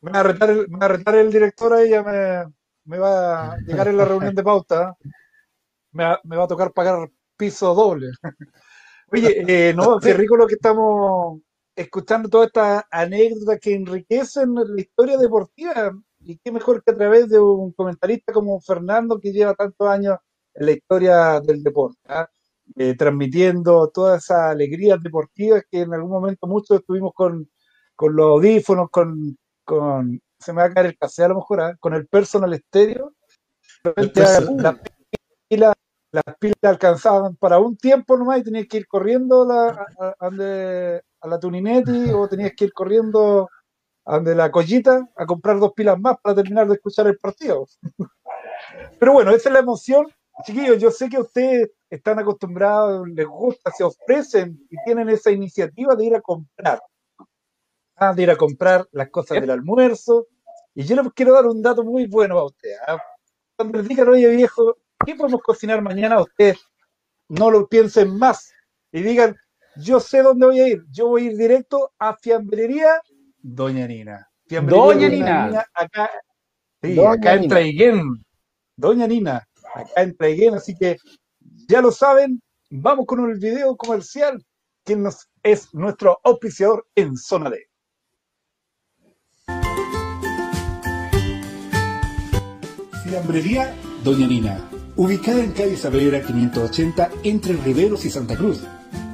Me 0.00 0.10
va 0.10 0.20
a 0.20 0.22
retar 0.24 0.50
el, 0.50 0.68
me 0.68 0.78
va 0.78 0.86
a 0.86 0.88
retar 0.88 1.14
el 1.14 1.32
director 1.32 1.72
ahí, 1.72 1.90
ya 1.90 2.02
me, 2.02 2.44
me, 2.84 2.98
va 2.98 3.52
a 3.52 3.56
llegar 3.58 3.88
en 3.88 3.96
la 3.96 4.04
reunión 4.04 4.34
de 4.34 4.42
pauta. 4.42 4.96
Me 5.92 6.04
va, 6.04 6.20
me 6.24 6.36
va 6.36 6.44
a 6.44 6.48
tocar 6.48 6.72
pagar 6.72 7.08
piso 7.42 7.74
doble. 7.74 8.12
Oye, 9.10 9.44
eh, 9.48 9.74
no, 9.74 9.98
qué 9.98 10.14
rico 10.14 10.36
lo 10.36 10.46
que 10.46 10.54
estamos 10.54 11.40
escuchando, 11.74 12.28
todas 12.28 12.46
estas 12.46 12.84
anécdotas 12.88 13.58
que 13.60 13.74
enriquecen 13.74 14.54
la 14.54 14.80
historia 14.80 15.18
deportiva 15.18 15.92
y 16.20 16.38
qué 16.38 16.52
mejor 16.52 16.84
que 16.84 16.92
a 16.92 16.96
través 16.96 17.28
de 17.28 17.40
un 17.40 17.72
comentarista 17.72 18.32
como 18.32 18.60
Fernando, 18.60 19.18
que 19.18 19.32
lleva 19.32 19.54
tantos 19.54 19.88
años 19.88 20.18
en 20.54 20.66
la 20.66 20.72
historia 20.72 21.40
del 21.40 21.64
deporte, 21.64 21.98
¿ah? 22.06 22.28
eh, 22.76 22.94
transmitiendo 22.96 23.88
todas 23.88 24.22
esas 24.22 24.52
alegrías 24.52 25.02
deportivas 25.02 25.64
que 25.68 25.80
en 25.80 25.92
algún 25.94 26.12
momento 26.12 26.46
muchos 26.46 26.78
estuvimos 26.78 27.12
con, 27.12 27.50
los 27.98 28.26
audífonos, 28.26 28.88
con, 28.88 29.36
con, 29.64 30.22
se 30.38 30.52
me 30.52 30.62
va 30.62 30.68
a 30.68 30.72
caer 30.72 30.86
el 30.86 30.96
café 30.96 31.24
a 31.24 31.28
lo 31.28 31.36
mejor, 31.36 31.60
¿ah? 31.60 31.76
con 31.80 31.92
el 31.94 32.06
personal 32.06 32.52
estéreo. 32.54 33.12
Las 34.14 34.76
las 36.12 36.36
pilas 36.38 36.56
alcanzaban 36.62 37.36
para 37.36 37.58
un 37.58 37.76
tiempo 37.76 38.16
nomás 38.16 38.40
y 38.40 38.44
tenías 38.44 38.66
que 38.68 38.78
ir 38.78 38.86
corriendo 38.86 39.50
a, 39.50 39.86
a, 39.98 40.16
a 40.20 41.28
la 41.28 41.40
Tuninetti 41.40 42.10
o 42.12 42.28
tenías 42.28 42.52
que 42.56 42.66
ir 42.66 42.72
corriendo 42.72 43.48
de 44.22 44.34
la 44.34 44.50
collita 44.50 45.08
a 45.16 45.26
comprar 45.26 45.58
dos 45.58 45.72
pilas 45.74 45.98
más 45.98 46.16
para 46.20 46.34
terminar 46.34 46.66
de 46.66 46.74
escuchar 46.74 47.06
el 47.06 47.18
partido. 47.18 47.66
Pero 48.98 49.12
bueno, 49.12 49.30
esa 49.30 49.48
es 49.48 49.52
la 49.52 49.60
emoción. 49.60 50.06
Chiquillos, 50.44 50.78
yo 50.78 50.90
sé 50.90 51.08
que 51.08 51.20
ustedes 51.20 51.70
están 51.88 52.18
acostumbrados, 52.18 53.08
les 53.08 53.26
gusta, 53.26 53.70
se 53.70 53.84
ofrecen 53.84 54.66
y 54.70 54.76
tienen 54.84 55.08
esa 55.08 55.30
iniciativa 55.30 55.94
de 55.94 56.04
ir 56.06 56.14
a 56.16 56.20
comprar. 56.20 56.80
Ah, 57.96 58.12
de 58.14 58.22
ir 58.22 58.30
a 58.30 58.36
comprar 58.36 58.88
las 58.92 59.10
cosas 59.10 59.40
del 59.40 59.50
almuerzo. 59.50 60.26
Y 60.74 60.84
yo 60.84 60.96
les 60.96 61.12
quiero 61.12 61.34
dar 61.34 61.46
un 61.46 61.62
dato 61.62 61.84
muy 61.84 62.06
bueno 62.06 62.38
a 62.38 62.46
ustedes. 62.46 62.78
¿ah? 62.88 62.98
Cuando 63.56 63.78
les 63.78 63.88
digan, 63.88 64.08
oye 64.08 64.28
viejo, 64.28 64.76
¿qué 65.04 65.14
podemos 65.14 65.42
cocinar 65.42 65.82
mañana? 65.82 66.20
Ustedes 66.20 66.58
no 67.28 67.50
lo 67.50 67.68
piensen 67.68 68.16
más 68.16 68.52
y 68.90 69.02
digan, 69.02 69.36
yo 69.76 70.00
sé 70.00 70.22
dónde 70.22 70.46
voy 70.46 70.60
a 70.60 70.68
ir. 70.68 70.84
Yo 70.90 71.08
voy 71.08 71.22
a 71.22 71.30
ir 71.30 71.36
directo 71.36 71.92
a 71.98 72.16
Fiambrería 72.16 73.00
Doña 73.38 73.86
Nina. 73.86 74.28
Doña 74.48 75.08
Nina. 75.08 75.66
Acá, 75.74 76.10
sí, 76.82 76.98
acá 77.00 77.34
en 77.34 77.48
Traiguén. 77.48 78.24
Doña 78.76 79.06
Nina, 79.06 79.48
acá 79.74 80.02
en 80.02 80.16
Traiguén. 80.16 80.54
Así 80.54 80.74
que 80.76 80.96
ya 81.68 81.80
lo 81.80 81.90
saben, 81.90 82.42
vamos 82.70 83.06
con 83.06 83.28
el 83.30 83.38
video 83.38 83.76
comercial, 83.76 84.44
que 84.84 84.96
nos, 84.96 85.28
es 85.42 85.72
nuestro 85.74 86.20
auspiciador 86.22 86.86
en 86.94 87.16
Zona 87.16 87.50
D. 87.50 87.66
Fiambrería 93.04 93.74
Doña 94.04 94.26
Nina, 94.26 94.70
ubicada 94.96 95.42
en 95.42 95.52
calle 95.52 95.76
Saavedra 95.76 96.22
580 96.22 97.10
entre 97.24 97.54
Riveros 97.56 98.04
y 98.04 98.10
Santa 98.10 98.36
Cruz 98.36 98.60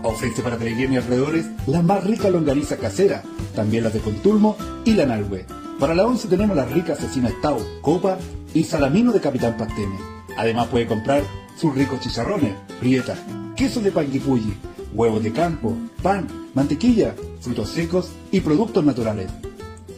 Ofrece 0.02 0.42
para 0.42 0.56
Traiguén 0.56 0.92
y 0.92 0.96
alrededores 0.96 1.46
la 1.66 1.82
más 1.82 2.04
rica 2.04 2.30
longaniza 2.30 2.76
casera, 2.76 3.22
también 3.54 3.84
las 3.84 3.92
de 3.92 4.00
Contulmo 4.00 4.56
y 4.84 4.92
la 4.92 5.06
Nalhue. 5.06 5.44
Para 5.80 5.94
la 5.94 6.06
once 6.06 6.28
tenemos 6.28 6.56
las 6.56 6.70
ricas 6.70 6.98
asesinas 6.98 7.32
Tau, 7.42 7.58
Copa 7.82 8.18
y 8.54 8.64
Salamino 8.64 9.12
de 9.12 9.20
Capitán 9.20 9.56
Pastene. 9.56 9.98
Además 10.36 10.68
puede 10.68 10.86
comprar 10.86 11.24
sus 11.56 11.74
ricos 11.74 12.00
chicharrones, 12.00 12.54
prietas, 12.78 13.18
queso 13.56 13.80
de 13.80 13.90
panguipulli, 13.90 14.54
huevos 14.94 15.22
de 15.22 15.32
campo, 15.32 15.76
pan, 16.00 16.28
mantequilla, 16.54 17.14
frutos 17.40 17.70
secos 17.70 18.10
y 18.30 18.40
productos 18.40 18.84
naturales. 18.84 19.28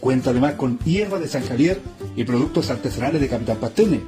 Cuenta 0.01 0.31
además 0.31 0.55
con 0.55 0.79
hierba 0.79 1.19
de 1.19 1.29
San 1.29 1.47
Javier 1.47 1.79
y 2.17 2.25
productos 2.25 2.71
artesanales 2.71 3.21
de 3.21 3.29
Capitán 3.29 3.59
Pastene. 3.59 4.01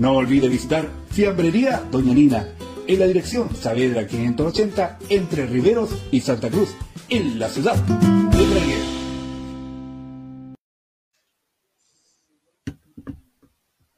No 0.00 0.16
olvide 0.16 0.48
visitar 0.48 0.88
Fiambrería 1.10 1.84
Doña 1.90 2.14
Nina 2.14 2.48
en 2.86 2.98
la 2.98 3.06
dirección 3.06 3.54
Saavedra 3.54 4.06
580 4.06 4.98
entre 5.10 5.44
Riveros 5.44 5.90
y 6.10 6.22
Santa 6.22 6.48
Cruz, 6.48 6.74
en 7.10 7.38
la 7.38 7.50
ciudad 7.50 7.74
de 7.74 8.44
Traiguén. 8.46 8.80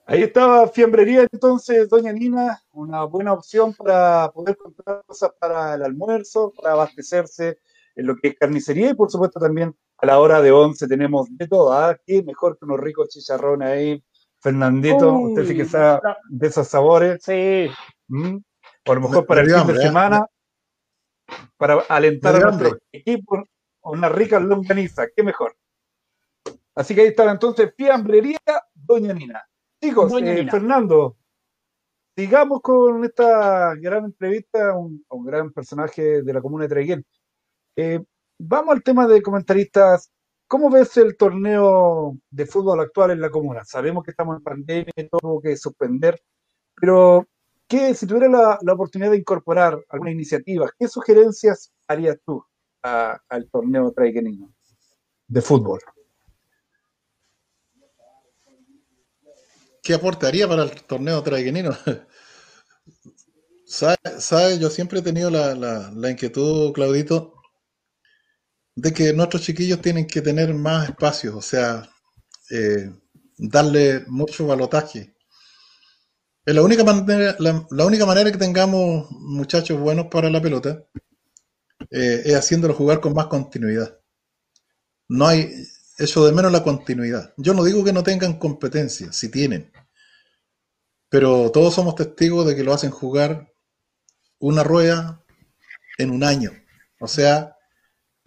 Ahí 0.07 0.25
estaba 0.25 0.67
Fiambrería 0.67 1.29
entonces, 1.31 1.89
Doña 1.89 2.13
Nina, 2.13 2.61
una 2.73 3.05
buena 3.05 3.33
opción 3.33 3.73
para 3.73 4.29
poder 4.33 4.57
comprar 4.57 5.05
cosas 5.07 5.31
para 5.39 5.75
el 5.75 5.85
almuerzo, 5.85 6.53
para 6.53 6.73
abastecerse 6.73 7.61
en 7.95 8.09
lo 8.09 8.17
que 8.17 8.31
es 8.31 8.35
carnicería 8.35 8.91
y 8.91 8.95
por 8.95 9.09
supuesto 9.09 9.39
también 9.39 9.73
a 9.99 10.07
la 10.07 10.19
hora 10.19 10.43
de 10.43 10.51
once 10.51 10.89
tenemos 10.89 11.29
de 11.31 11.47
todo, 11.47 11.73
¿ah? 11.73 11.97
Qué 12.05 12.25
mejor 12.25 12.59
que 12.59 12.65
unos 12.65 12.81
ricos 12.81 13.09
chicharrones 13.09 13.69
ahí. 13.69 14.05
Fernandito, 14.43 15.13
usted 15.15 15.47
sí 15.47 15.57
que 15.57 15.65
sabe 15.65 16.01
de 16.29 16.47
esos 16.49 16.69
sabores. 16.69 17.23
Sí. 17.23 17.71
¿Mm? 18.09 18.39
o 18.85 18.93
a 18.93 18.95
lo 18.95 19.01
mejor 19.01 19.27
para 19.27 19.43
el 19.43 19.51
fin 19.51 19.67
de 19.67 19.81
semana, 19.81 20.27
para 21.57 21.81
alentar 21.89 22.37
a 22.37 22.51
nuestro 22.51 22.79
equipo, 22.91 23.45
una 23.83 24.09
rica 24.09 24.41
longaniza, 24.41 25.07
qué 25.15 25.23
mejor. 25.23 25.57
Así 26.75 26.95
que 26.95 27.03
ahí 27.03 27.07
está 27.09 27.31
entonces 27.31 27.73
Fiambrería 27.77 28.39
Doña 28.75 29.13
Nina. 29.13 29.45
Chicos, 29.81 30.13
eh, 30.21 30.47
Fernando, 30.51 31.17
sigamos 32.17 32.61
con 32.61 33.05
esta 33.05 33.75
gran 33.77 34.07
entrevista 34.07 34.71
a 34.71 34.77
un, 34.77 35.05
gran 35.25 35.53
personaje 35.53 36.23
de 36.23 36.33
la 36.33 36.41
comuna 36.41 36.65
de 36.65 36.69
Traiguén. 36.69 37.07
Eh, 37.77 38.01
vamos 38.39 38.75
al 38.75 38.83
tema 38.83 39.07
de 39.07 39.23
comentaristas. 39.23 40.11
¿Cómo 40.53 40.69
ves 40.69 40.95
el 40.99 41.17
torneo 41.17 42.19
de 42.31 42.45
fútbol 42.45 42.79
actual 42.81 43.13
en 43.13 43.23
la 43.23 43.31
comuna? 43.31 43.65
Sabemos 43.65 44.05
que 44.05 44.11
estamos 44.11 44.37
en 44.37 44.43
pandemia 44.43 44.93
todo 45.11 45.41
que 45.41 45.57
suspender, 45.57 46.23
pero 46.77 47.27
¿qué, 47.67 47.95
si 47.95 48.07
tuviera 48.07 48.29
la, 48.29 48.59
la 48.61 48.75
oportunidad 48.75 49.13
de 49.13 49.17
incorporar 49.17 49.83
alguna 49.89 50.11
iniciativa, 50.11 50.71
¿qué 50.79 50.89
sugerencias 50.89 51.73
harías 51.89 52.19
tú 52.27 52.45
al 52.83 53.49
torneo 53.51 53.93
traiquenino 53.93 54.53
de 55.27 55.41
fútbol? 55.41 55.81
¿Qué 59.83 59.95
aportaría 59.95 60.47
para 60.47 60.65
el 60.65 60.83
torneo 60.83 61.23
traiquenino? 61.23 61.71
¿Sabe? 63.65 64.59
Yo 64.61 64.69
siempre 64.69 64.99
he 64.99 65.03
tenido 65.03 65.31
la, 65.31 65.55
la, 65.55 66.11
inquietud, 66.11 66.75
Claudito, 66.75 67.42
de 68.75 68.93
que 68.93 69.13
nuestros 69.13 69.43
chiquillos 69.43 69.81
tienen 69.81 70.07
que 70.07 70.23
tener 70.23 70.55
más 70.55 70.89
espacios, 70.89 71.35
o 71.35 71.43
sea, 71.43 71.89
eh, 72.51 72.91
darle 73.37 74.05
mucho 74.07 74.47
balotaje. 74.47 75.15
Es 76.45 76.55
la 76.55 76.63
única 76.63 76.83
manera, 76.83 77.37
la, 77.39 77.87
única 77.87 78.07
manera 78.07 78.33
que 78.33 78.39
tengamos 78.39 79.11
muchachos 79.11 79.79
buenos 79.79 80.07
para 80.07 80.29
la 80.29 80.43
pelota 80.43 80.85
eh, 81.91 82.23
es 82.25 82.35
haciéndolo 82.35 82.75
jugar 82.75 83.01
con 83.01 83.15
más 83.15 83.27
continuidad. 83.27 83.99
No 85.09 85.27
hay 85.27 85.53
eso 85.99 86.27
de 86.27 86.33
menos 86.33 86.51
la 86.51 86.63
continuidad. 86.63 87.33
Yo 87.37 87.55
no 87.55 87.65
digo 87.65 87.85
que 87.85 87.93
no 87.93 88.03
tengan 88.03 88.39
competencia, 88.39 89.13
si 89.13 89.31
tienen. 89.31 89.71
Pero 91.09 91.51
todos 91.53 91.75
somos 91.75 91.95
testigos 91.95 92.47
de 92.47 92.57
que 92.57 92.65
lo 92.65 92.73
hacen 92.73 92.91
jugar 92.91 93.53
una 94.39 94.65
rueda 94.65 95.23
en 95.99 96.11
un 96.11 96.25
año. 96.25 96.51
O 96.99 97.07
sea, 97.07 97.52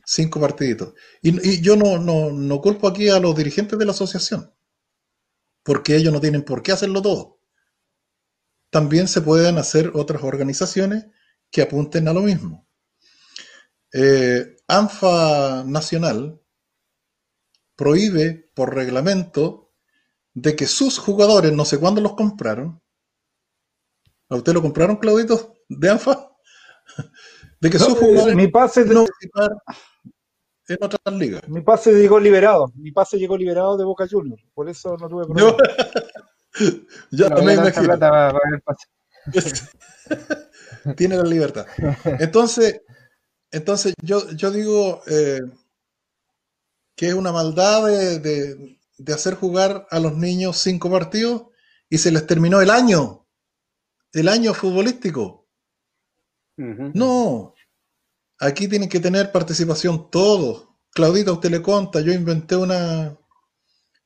cinco 0.06 0.40
partiditos. 0.40 0.94
Y, 1.22 1.61
yo 1.61 1.76
no, 1.76 1.98
no, 1.98 2.32
no, 2.32 2.61
culpo 2.61 2.88
aquí 2.88 3.10
a 3.10 3.19
los 3.19 3.36
dirigentes 3.36 3.77
de 3.77 3.86
la 3.86 3.91
asociación, 3.91 4.53
porque 5.64 5.95
ellos 5.95 6.14
no 6.14 6.22
tienen 6.22 6.44
por 6.44 6.61
qué 6.61 6.72
hacerlo 6.72 7.02
todo. 7.02 7.40
También 8.69 9.07
se 9.07 9.22
pueden 9.22 9.57
hacer 9.57 9.91
otras 9.94 10.23
organizaciones 10.23 11.07
que 11.52 11.61
apunten 11.61 12.07
a 12.07 12.14
lo 12.14 12.22
mismo. 12.22 12.68
Eh, 13.94 14.57
ANFA 14.68 15.64
Nacional 15.65 16.41
prohíbe 17.76 18.52
por 18.53 18.76
reglamento 18.76 19.72
de 20.34 20.56
que 20.56 20.68
sus 20.68 20.98
jugadores, 20.98 21.53
no 21.53 21.64
sé 21.65 21.80
cuándo 21.80 22.02
los 22.02 22.15
compraron, 22.15 22.82
¿a 24.30 24.36
usted 24.36 24.53
lo 24.53 24.61
compraron, 24.61 24.98
Claudito, 24.98 25.56
de 25.69 25.90
ANFA? 25.90 26.32
De 27.61 27.69
que 27.69 27.80
sus 27.80 27.95
eh, 27.95 27.98
jugadores 27.99 28.36
mi 28.36 28.48
pase 28.49 28.86
no 28.86 29.06
en 30.68 30.78
otras 30.82 31.16
ligas. 31.16 31.48
Mi 31.48 31.62
pase 31.62 31.94
llegó 31.94 32.20
liberado, 32.20 32.72
mi 32.76 32.92
pase 32.92 33.18
llegó 33.18 33.38
liberado 33.38 33.78
de 33.78 33.86
Boca 33.86 34.08
Juniors, 34.10 34.44
por 34.54 34.70
eso 34.70 34.98
no 34.98 35.08
tuve 35.08 35.26
problema. 35.26 35.58
Yo, 37.12 37.30
no, 37.30 37.44
me 37.44 37.54
imagino. 37.54 37.98
Tiene 40.96 41.18
la 41.18 41.24
libertad. 41.24 41.66
Entonces, 42.20 42.82
entonces 43.52 43.94
yo, 44.02 44.30
yo 44.32 44.52
digo, 44.52 45.02
eh, 45.08 45.42
que 46.96 47.08
es 47.10 47.14
una 47.14 47.32
maldad 47.32 47.86
de, 47.88 48.78
hacer 49.14 49.36
jugar 49.36 49.88
a 49.90 50.00
los 50.00 50.16
niños 50.16 50.58
cinco 50.58 50.90
partidos 50.90 51.48
y 51.90 51.98
se 51.98 52.12
les 52.12 52.26
terminó 52.26 52.62
el 52.62 52.70
año, 52.70 53.28
el 54.14 54.30
año 54.30 54.54
futbolístico. 54.54 55.48
No, 56.58 57.55
aquí 58.40 58.68
tienen 58.68 58.90
que 58.90 58.99
tener 58.99 59.32
participación 59.32 60.10
todos. 60.10 60.68
Claudita, 60.91 61.32
usted 61.32 61.52
le 61.52 61.62
conta, 61.62 62.02
yo 62.02 62.14
inventé 62.14 62.56
una, 62.56 63.18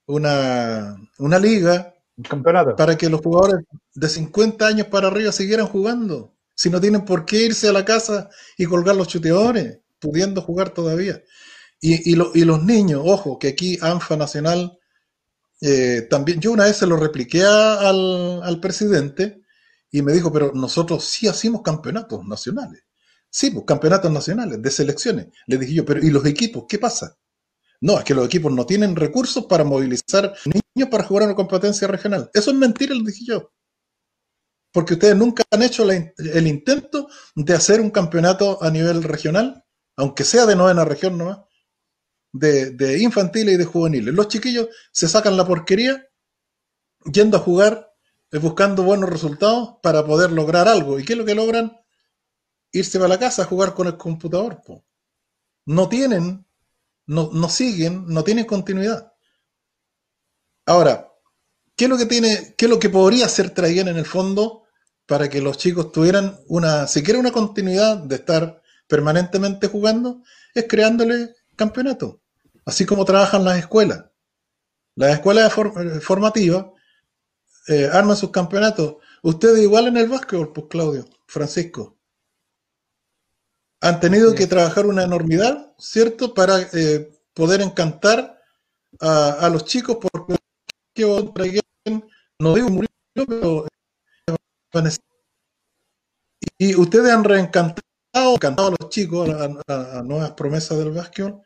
una, 0.08 0.96
una 1.20 1.40
liga 1.40 1.94
campeonato. 2.28 2.76
para 2.76 2.98
que 2.98 3.10
los 3.10 3.22
jugadores 3.22 3.66
de 3.94 4.10
50 4.10 4.66
años 4.66 4.88
para 4.88 5.08
arriba 5.08 5.32
siguieran 5.32 5.68
jugando. 5.68 6.34
Si 6.56 6.70
no 6.70 6.82
tienen 6.82 7.06
por 7.06 7.26
qué 7.26 7.46
irse 7.46 7.70
a 7.70 7.74
la 7.74 7.86
casa 7.86 8.30
y 8.58 8.66
colgar 8.66 8.96
los 8.96 9.08
chuteadores, 9.08 9.80
pudiendo 10.00 10.42
jugar 10.42 10.72
todavía. 10.72 11.22
Y, 11.82 12.16
los 12.16 12.64
niños, 12.64 13.02
ojo, 13.06 13.40
que 13.40 13.50
aquí 13.50 13.78
ANFA 13.82 14.18
Nacional, 14.18 14.78
eh, 15.62 16.08
también, 16.10 16.42
yo 16.42 16.52
una 16.52 16.66
vez 16.66 16.76
se 16.76 16.88
lo 16.88 16.98
repliqué 16.98 17.44
al, 17.46 18.60
presidente 18.62 19.42
y 19.90 20.02
me 20.02 20.12
dijo, 20.12 20.32
pero 20.34 20.52
nosotros 20.54 21.06
sí 21.06 21.30
hacemos 21.30 21.62
campeonatos 21.62 22.26
nacionales. 22.26 22.84
Sí, 23.30 23.52
pues 23.52 23.66
campeonatos 23.66 24.12
nacionales, 24.12 24.62
de 24.62 24.72
selecciones. 24.72 25.28
Le 25.48 25.58
dije 25.58 25.74
yo, 25.74 25.86
pero 25.86 26.04
¿y 26.04 26.10
los 26.10 26.26
equipos? 26.26 26.66
¿Qué 26.68 26.80
pasa? 26.80 27.18
No, 27.82 27.98
es 27.98 28.04
que 28.04 28.14
los 28.14 28.26
equipos 28.26 28.52
no 28.52 28.66
tienen 28.66 28.96
recursos 28.96 29.46
para 29.46 29.64
movilizar 29.64 30.36
niños 30.46 30.90
para 30.90 31.04
jugar 31.04 31.26
una 31.26 31.36
competencia 31.36 31.88
regional. 31.88 32.30
Eso 32.34 32.52
es 32.52 32.58
mentira, 32.58 32.94
le 32.94 33.04
dije 33.04 33.26
yo. 33.26 33.52
Porque 34.72 34.94
ustedes 34.94 35.16
nunca 35.16 35.44
han 35.52 35.64
hecho 35.64 35.90
el 35.90 36.48
intento 36.48 37.08
de 37.36 37.54
hacer 37.54 37.82
un 37.82 37.90
campeonato 37.90 38.62
a 38.62 38.70
nivel 38.70 39.04
regional, 39.04 39.64
aunque 39.96 40.24
sea 40.24 40.46
de 40.46 40.56
novena 40.56 40.86
región 40.86 41.18
nomás, 41.18 41.40
de, 42.32 43.00
infantiles 43.00 43.56
y 43.56 43.58
de 43.58 43.66
juveniles. 43.66 44.14
Los 44.14 44.28
chiquillos 44.28 44.68
se 44.92 45.08
sacan 45.08 45.38
la 45.38 45.46
porquería 45.46 46.08
yendo 47.12 47.38
a 47.38 47.40
jugar, 47.40 47.92
eh, 48.32 48.38
buscando 48.38 48.84
buenos 48.84 49.10
resultados 49.10 49.78
para 49.82 50.06
poder 50.06 50.32
lograr 50.32 50.68
algo. 50.68 51.00
¿Y 51.00 51.06
qué 51.06 51.14
es 51.14 51.20
lo 51.20 51.26
que 51.26 51.36
logran? 51.36 51.76
Irse 52.72 52.98
para 53.00 53.10
la 53.10 53.20
casa 53.20 53.44
a 53.44 53.46
jugar 53.46 53.74
con 53.74 53.88
el 53.88 53.98
computador. 53.98 54.62
No 55.66 55.90
tienen, 55.90 56.46
no, 57.06 57.30
no 57.34 57.50
siguen, 57.50 58.06
no 58.08 58.24
tienen 58.24 58.46
continuidad. 58.46 59.14
Ahora, 60.66 61.12
¿qué 61.76 61.86
es 61.86 61.90
lo 61.90 61.98
que 61.98 62.06
tiene, 62.06 62.54
qué 62.58 62.66
es 62.66 62.70
lo 62.70 62.80
que 62.80 62.90
podría 62.90 63.26
hacer 63.26 63.50
Traiguén 63.52 63.88
en 63.88 63.98
el 63.98 64.06
fondo 64.06 64.64
para 65.08 65.30
que 65.30 65.42
los 65.42 65.58
chicos 65.58 65.92
tuvieran 65.92 66.40
una, 66.48 66.86
siquiera 66.86 67.20
una 67.20 67.32
continuidad 67.32 67.98
de 67.98 68.16
estar 68.16 68.62
permanentemente 68.88 69.68
jugando? 69.68 70.22
Es 70.54 70.66
creándole 70.68 71.36
campeonato, 71.56 72.22
así 72.66 72.86
como 72.86 73.06
trabajan 73.06 73.44
las 73.44 73.58
escuelas. 73.58 74.06
Las 74.96 75.14
escuelas 75.14 75.52
eh, 75.58 76.00
formativas 76.02 76.66
eh, 77.68 77.90
arman 77.92 78.18
sus 78.18 78.32
campeonatos. 78.32 78.96
Ustedes 79.22 79.60
igual 79.60 79.88
en 79.88 79.98
el 79.98 80.10
básquetbol, 80.10 80.52
pues 80.54 80.68
Claudio, 80.70 81.06
Francisco. 81.28 81.99
Han 83.82 84.00
tenido 84.00 84.36
que 84.36 84.48
trabajar 84.48 84.86
una 84.86 85.04
enormidad, 85.04 85.74
¿cierto? 85.78 86.34
Para 86.34 86.62
eh, 86.74 87.10
poder 87.34 87.62
encantar 87.62 88.42
a, 89.00 89.50
los 89.52 89.66
chicos 89.66 89.98
porque 89.98 90.36
no 92.40 92.54
digo 92.56 92.70
murió, 92.70 92.90
pero 93.28 93.68
y 96.58 96.76
ustedes 96.76 97.12
han 97.12 97.24
reencantado 97.24 97.84
encantado 98.36 98.70
a 98.70 98.76
los 98.80 98.90
chicos, 98.90 99.30
a, 99.68 100.04
nuevas 100.04 100.32
promesas 100.32 100.78
del 100.78 100.92
básquetbol, 100.92 101.42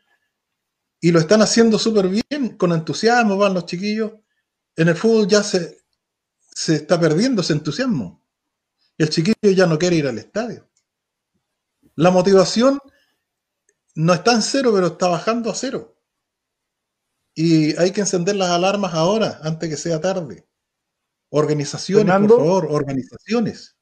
y 1.00 1.12
lo 1.12 1.20
están 1.20 1.42
haciendo 1.42 1.78
súper 1.78 2.08
bien, 2.08 2.56
con 2.56 2.72
entusiasmo 2.72 3.36
van 3.36 3.54
los 3.54 3.66
chiquillos. 3.66 4.12
En 4.76 4.88
el 4.88 4.96
fútbol 4.96 5.28
ya 5.28 5.42
se, 5.42 5.84
se 6.38 6.76
está 6.76 6.98
perdiendo 6.98 7.42
ese 7.42 7.52
entusiasmo. 7.52 8.24
El 8.96 9.10
chiquillo 9.10 9.50
ya 9.54 9.66
no 9.66 9.78
quiere 9.78 9.96
ir 9.96 10.06
al 10.06 10.18
estadio. 10.18 10.68
La 11.96 12.10
motivación 12.10 12.78
no 13.94 14.12
está 14.12 14.32
en 14.32 14.42
cero, 14.42 14.70
pero 14.74 14.88
está 14.88 15.08
bajando 15.08 15.50
a 15.50 15.54
cero. 15.54 15.96
Y 17.34 17.76
hay 17.76 17.92
que 17.92 18.00
encender 18.00 18.36
las 18.36 18.50
alarmas 18.50 18.94
ahora, 18.94 19.40
antes 19.42 19.68
que 19.68 19.76
sea 19.76 20.00
tarde. 20.00 20.46
Organizaciones, 21.30 22.14
por 22.28 22.38
favor, 22.38 22.66
organizaciones. 22.70 23.76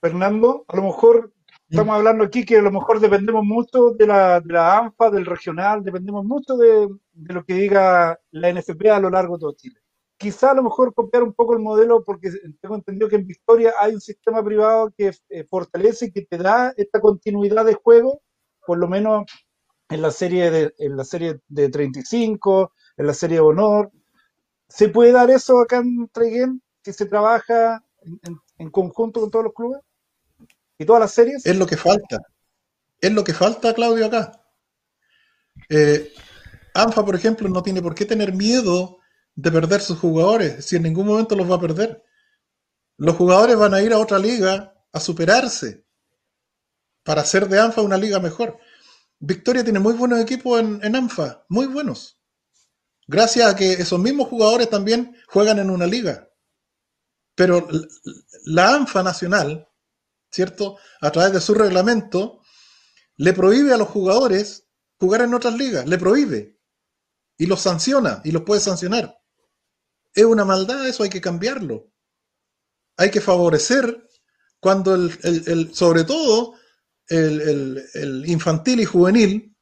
Fernando, 0.00 0.64
a 0.68 0.76
lo 0.76 0.82
mejor 0.82 1.32
Estamos 1.70 1.96
hablando 1.96 2.24
aquí 2.24 2.46
que 2.46 2.56
a 2.56 2.62
lo 2.62 2.70
mejor 2.70 2.98
dependemos 2.98 3.44
mucho 3.44 3.90
de 3.90 4.06
la, 4.06 4.40
de 4.40 4.54
la 4.54 4.78
ANFA, 4.78 5.10
del 5.10 5.26
regional, 5.26 5.84
dependemos 5.84 6.24
mucho 6.24 6.56
de, 6.56 6.88
lo 7.12 7.44
que 7.44 7.54
diga 7.54 8.18
la 8.30 8.52
NFP 8.52 8.86
a 8.90 8.98
lo 8.98 9.10
largo 9.10 9.36
de 9.36 9.40
todo 9.40 9.52
Chile. 9.54 9.78
Quizá 10.18 10.50
a 10.50 10.54
lo 10.54 10.64
mejor 10.64 10.92
copiar 10.94 11.22
un 11.22 11.32
poco 11.32 11.54
el 11.54 11.60
modelo, 11.60 12.04
porque 12.04 12.30
tengo 12.60 12.74
entendido 12.74 13.08
que 13.08 13.16
en 13.16 13.26
Victoria 13.26 13.72
hay 13.78 13.94
un 13.94 14.00
sistema 14.00 14.44
privado 14.44 14.92
que 14.96 15.12
eh, 15.28 15.44
fortalece 15.44 16.06
y 16.06 16.12
que 16.12 16.26
te 16.26 16.38
da 16.38 16.74
esta 16.76 17.00
continuidad 17.00 17.64
de 17.64 17.74
juego, 17.74 18.20
por 18.66 18.78
lo 18.78 18.88
menos 18.88 19.24
en 19.88 20.02
la 20.02 20.10
serie 20.10 20.50
de, 20.50 20.74
en 20.78 20.96
la 20.96 21.04
serie 21.04 21.40
de 21.46 21.68
35, 21.68 22.72
en 22.96 23.06
la 23.06 23.14
serie 23.14 23.36
de 23.36 23.42
honor. 23.42 23.92
¿Se 24.68 24.88
puede 24.88 25.12
dar 25.12 25.30
eso 25.30 25.60
acá 25.60 25.78
en 25.78 26.08
Traiguén 26.08 26.60
si 26.82 26.92
se 26.92 27.06
trabaja 27.06 27.82
en 28.58 28.70
conjunto 28.70 29.20
con 29.20 29.30
todos 29.30 29.44
los 29.44 29.54
clubes? 29.54 29.80
¿Y 30.78 30.84
todas 30.84 31.00
las 31.00 31.12
series? 31.12 31.44
Es 31.44 31.56
lo 31.56 31.66
que 31.66 31.76
falta. 31.76 32.18
Es 33.00 33.12
lo 33.12 33.24
que 33.24 33.34
falta, 33.34 33.74
Claudio, 33.74 34.06
acá. 34.06 34.32
Eh, 35.68 36.12
ANFA, 36.74 37.04
por 37.04 37.16
ejemplo, 37.16 37.48
no 37.48 37.62
tiene 37.62 37.82
por 37.82 37.94
qué 37.94 38.04
tener 38.04 38.32
miedo 38.32 38.97
de 39.38 39.52
perder 39.52 39.80
sus 39.80 40.00
jugadores, 40.00 40.64
si 40.64 40.74
en 40.74 40.82
ningún 40.82 41.06
momento 41.06 41.36
los 41.36 41.48
va 41.48 41.54
a 41.54 41.60
perder. 41.60 42.02
Los 42.96 43.14
jugadores 43.14 43.56
van 43.56 43.72
a 43.72 43.80
ir 43.80 43.92
a 43.92 43.98
otra 43.98 44.18
liga 44.18 44.74
a 44.92 44.98
superarse 44.98 45.86
para 47.04 47.20
hacer 47.20 47.48
de 47.48 47.60
ANFA 47.60 47.82
una 47.82 47.96
liga 47.96 48.18
mejor. 48.18 48.58
Victoria 49.20 49.62
tiene 49.62 49.78
muy 49.78 49.94
buenos 49.94 50.18
equipos 50.18 50.58
en, 50.58 50.80
en 50.82 50.96
ANFA, 50.96 51.46
muy 51.48 51.66
buenos. 51.66 52.18
Gracias 53.06 53.46
a 53.46 53.54
que 53.54 53.74
esos 53.74 54.00
mismos 54.00 54.26
jugadores 54.26 54.68
también 54.70 55.16
juegan 55.28 55.60
en 55.60 55.70
una 55.70 55.86
liga. 55.86 56.28
Pero 57.36 57.68
la 58.46 58.74
ANFA 58.74 59.04
nacional, 59.04 59.68
¿cierto? 60.32 60.78
A 61.00 61.12
través 61.12 61.32
de 61.32 61.40
su 61.40 61.54
reglamento, 61.54 62.42
le 63.14 63.32
prohíbe 63.34 63.72
a 63.72 63.76
los 63.76 63.88
jugadores 63.88 64.66
jugar 64.98 65.22
en 65.22 65.32
otras 65.32 65.54
ligas, 65.54 65.86
le 65.86 65.96
prohíbe. 65.96 66.58
Y 67.36 67.46
los 67.46 67.60
sanciona, 67.60 68.20
y 68.24 68.32
los 68.32 68.42
puede 68.42 68.60
sancionar. 68.60 69.18
Es 70.14 70.24
una 70.24 70.44
maldad, 70.44 70.86
eso 70.86 71.02
hay 71.02 71.10
que 71.10 71.20
cambiarlo. 71.20 71.90
Hay 72.96 73.10
que 73.10 73.20
favorecer 73.20 74.08
cuando 74.60 74.94
el, 74.94 75.74
sobre 75.74 76.04
todo 76.04 76.54
el, 77.06 78.24
infantil 78.26 78.80
y 78.80 78.84
juvenil 78.84 79.56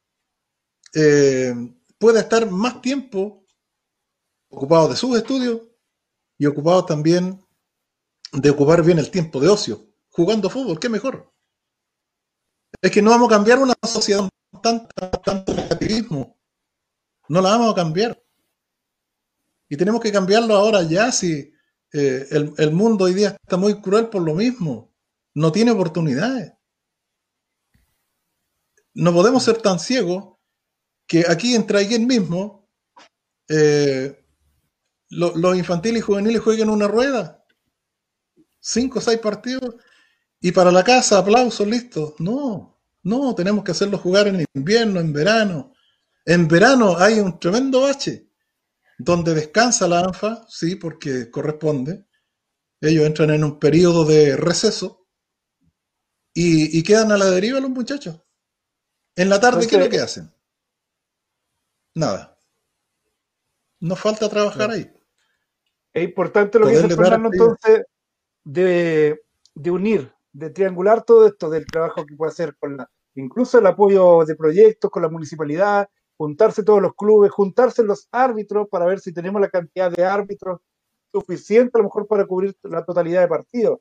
eh, 0.94 1.54
pueda 1.98 2.20
estar 2.20 2.50
más 2.50 2.80
tiempo 2.80 3.44
ocupado 4.48 4.88
de 4.88 4.96
sus 4.96 5.16
estudios 5.16 5.60
y 6.38 6.46
ocupado 6.46 6.84
también 6.84 7.44
de 8.32 8.50
ocupar 8.50 8.82
bien 8.82 8.98
el 8.98 9.10
tiempo 9.10 9.40
de 9.40 9.48
ocio, 9.48 9.86
jugando 10.10 10.50
fútbol, 10.50 10.78
qué 10.78 10.88
mejor. 10.88 11.32
Es 12.80 12.90
que 12.90 13.02
no 13.02 13.10
vamos 13.10 13.28
a 13.28 13.36
cambiar 13.36 13.58
una 13.58 13.74
sociedad 13.82 14.28
con 14.50 14.62
tanto, 14.62 15.10
tanto 15.24 15.54
negativismo. 15.54 16.38
No 17.28 17.40
la 17.40 17.50
vamos 17.50 17.72
a 17.72 17.74
cambiar. 17.74 18.22
Y 19.68 19.76
tenemos 19.76 20.00
que 20.00 20.12
cambiarlo 20.12 20.54
ahora 20.54 20.82
ya 20.82 21.10
si 21.10 21.52
eh, 21.92 22.26
el, 22.30 22.72
mundo 22.72 23.06
hoy 23.06 23.14
día 23.14 23.36
está 23.42 23.56
muy 23.56 23.80
cruel 23.80 24.08
por 24.08 24.22
lo 24.22 24.34
mismo. 24.34 24.94
No 25.34 25.52
tiene 25.52 25.72
oportunidades. 25.72 26.52
No 28.94 29.12
podemos 29.12 29.42
ser 29.42 29.58
tan 29.58 29.78
ciegos 29.78 30.36
que 31.06 31.24
aquí 31.28 31.54
entre 31.54 31.78
alguien 31.78 32.06
mismo 32.06 32.68
eh, 33.48 34.24
los 35.10 35.56
infantiles 35.56 36.00
y 36.00 36.02
juveniles 36.02 36.42
jueguen 36.42 36.70
una 36.70 36.88
rueda. 36.88 37.44
Cinco 38.60 38.98
o 38.98 39.02
seis 39.02 39.18
partidos. 39.18 39.76
Y 40.40 40.52
para 40.52 40.70
la 40.70 40.84
casa, 40.84 41.18
aplausos, 41.18 41.66
listo. 41.66 42.14
No, 42.18 42.80
no, 43.02 43.34
tenemos 43.34 43.64
que 43.64 43.72
hacerlo 43.72 43.98
jugar 43.98 44.28
en 44.28 44.44
invierno, 44.54 45.00
en 45.00 45.12
verano. 45.12 45.72
En 46.24 46.48
verano 46.48 46.96
hay 46.98 47.20
un 47.20 47.38
tremendo 47.38 47.82
bache 47.82 48.25
donde 48.98 49.34
descansa 49.34 49.88
la 49.88 50.00
ANFA, 50.00 50.44
sí, 50.48 50.76
porque 50.76 51.30
corresponde. 51.30 52.06
Ellos 52.80 53.06
entran 53.06 53.30
en 53.30 53.44
un 53.44 53.58
periodo 53.58 54.04
de 54.04 54.36
receso 54.36 55.06
y, 56.34 56.82
quedan 56.82 57.12
a 57.12 57.16
la 57.16 57.30
deriva 57.30 57.60
los 57.60 57.70
muchachos. 57.70 58.20
En 59.14 59.30
la 59.30 59.40
tarde, 59.40 59.66
¿qué 59.66 59.76
es 59.76 59.84
lo 59.84 59.88
que 59.88 60.00
hacen? 60.00 60.30
Nada. 61.94 62.38
No 63.80 63.96
falta 63.96 64.28
trabajar 64.28 64.70
ahí. 64.70 64.92
Es 65.92 66.04
importante 66.04 66.58
lo 66.58 66.66
que 66.66 66.72
dice 66.72 66.94
Fernando 66.94 67.30
entonces 67.32 67.86
de, 68.44 69.18
unir, 69.70 70.12
de 70.32 70.50
triangular 70.50 71.02
todo 71.02 71.26
esto 71.26 71.48
del 71.48 71.66
trabajo 71.66 72.04
que 72.04 72.14
puede 72.14 72.32
hacer 72.32 72.54
con 72.56 72.76
la, 72.76 72.90
incluso 73.14 73.58
el 73.58 73.66
apoyo 73.66 74.24
de 74.24 74.36
proyectos 74.36 74.90
con 74.90 75.02
la 75.02 75.08
municipalidad, 75.08 75.88
juntarse 76.16 76.62
todos 76.62 76.80
los 76.80 76.94
clubes, 76.94 77.30
juntarse 77.30 77.82
los 77.82 78.08
árbitros 78.10 78.68
para 78.68 78.86
ver 78.86 79.00
si 79.00 79.12
tenemos 79.12 79.40
la 79.40 79.48
cantidad 79.48 79.90
de 79.90 80.04
árbitros 80.04 80.60
suficiente 81.12 81.72
a 81.74 81.78
lo 81.78 81.84
mejor 81.84 82.06
para 82.06 82.26
cubrir 82.26 82.56
la 82.62 82.84
totalidad 82.84 83.22
de 83.22 83.28
partidos. 83.28 83.78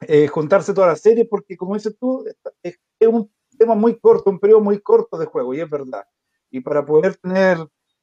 Eh, 0.00 0.26
juntarse 0.28 0.74
todas 0.74 0.90
las 0.90 1.00
series, 1.00 1.26
porque 1.28 1.56
como 1.56 1.74
dices 1.74 1.96
tú, 1.98 2.24
es, 2.62 2.78
un 3.06 3.30
tema 3.56 3.74
muy 3.74 3.98
corto, 3.98 4.30
un 4.30 4.40
periodo 4.40 4.60
muy 4.60 4.80
corto 4.80 5.16
de 5.18 5.26
juego, 5.26 5.54
y 5.54 5.60
es 5.60 5.70
verdad. 5.70 6.04
Y 6.50 6.60
para 6.60 6.84
poder 6.84 7.16
tener 7.16 7.58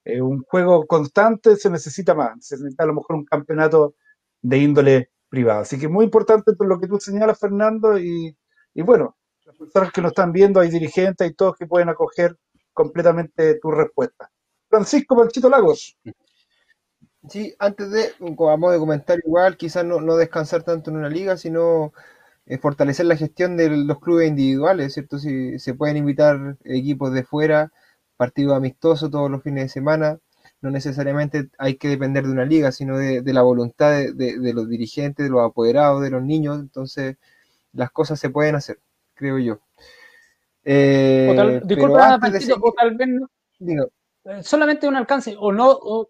eh, 0.05 0.21
un 0.21 0.41
juego 0.43 0.85
constante 0.87 1.55
se 1.57 1.69
necesita 1.69 2.15
más, 2.15 2.45
se 2.45 2.55
necesita 2.55 2.83
a 2.83 2.87
lo 2.87 2.95
mejor 2.95 3.17
un 3.17 3.25
campeonato 3.25 3.95
de 4.41 4.57
índole 4.57 5.11
privada. 5.29 5.61
Así 5.61 5.77
que 5.77 5.87
muy 5.87 6.05
importante 6.05 6.53
lo 6.59 6.79
que 6.79 6.87
tú 6.87 6.99
señalas, 6.99 7.39
Fernando, 7.39 7.99
y, 7.99 8.35
bueno, 8.75 9.17
las 9.45 9.57
personas 9.57 9.91
que 9.91 10.01
nos 10.01 10.11
están 10.11 10.31
viendo, 10.31 10.59
hay 10.59 10.69
dirigentes 10.69 11.29
y 11.29 11.33
todos 11.33 11.55
que 11.57 11.67
pueden 11.67 11.89
acoger 11.89 12.37
completamente 12.81 13.55
tu 13.55 13.71
respuesta. 13.71 14.31
Francisco 14.69 15.15
Panchito 15.15 15.49
Lagos. 15.49 15.97
Sí, 17.29 17.53
antes 17.59 17.91
de, 17.91 18.35
como 18.35 18.71
de 18.71 18.79
comentar 18.79 19.19
igual, 19.23 19.55
quizás 19.55 19.85
no, 19.85 20.01
no, 20.01 20.17
descansar 20.17 20.63
tanto 20.63 20.89
en 20.89 20.97
una 20.97 21.09
liga, 21.09 21.37
sino 21.37 21.93
eh, 22.47 22.57
fortalecer 22.57 23.05
la 23.05 23.15
gestión 23.15 23.57
de 23.57 23.69
los 23.69 23.99
clubes 23.99 24.27
individuales, 24.27 24.93
¿cierto? 24.93 25.19
Si 25.19 25.59
se 25.59 25.73
pueden 25.75 25.97
invitar 25.97 26.57
equipos 26.63 27.13
de 27.13 27.23
fuera, 27.23 27.71
partidos 28.17 28.57
amistosos 28.57 29.11
todos 29.11 29.29
los 29.29 29.43
fines 29.43 29.65
de 29.65 29.69
semana, 29.69 30.19
no 30.61 30.71
necesariamente 30.71 31.49
hay 31.57 31.75
que 31.75 31.89
depender 31.89 32.25
de 32.25 32.31
una 32.31 32.45
liga, 32.45 32.71
sino 32.71 32.97
de, 32.97 33.21
la 33.25 33.41
voluntad 33.41 33.91
de, 33.91 34.53
los 34.53 34.69
dirigentes, 34.69 35.25
de 35.25 35.29
los 35.31 35.41
apoderados, 35.45 36.01
de 36.01 36.11
los 36.11 36.23
niños, 36.23 36.59
entonces 36.59 37.17
las 37.73 37.91
cosas 37.91 38.19
se 38.19 38.29
pueden 38.29 38.55
hacer, 38.55 38.79
creo 39.15 39.39
yo. 39.39 39.59
Eh, 40.63 41.61
disculpa, 41.63 42.19
tal 42.19 42.95
vez 42.95 43.09
no, 43.09 43.27
eh, 44.25 44.43
solamente 44.43 44.87
un 44.87 44.95
alcance, 44.95 45.35
o 45.39 45.51
no, 45.51 45.71
o 45.71 46.09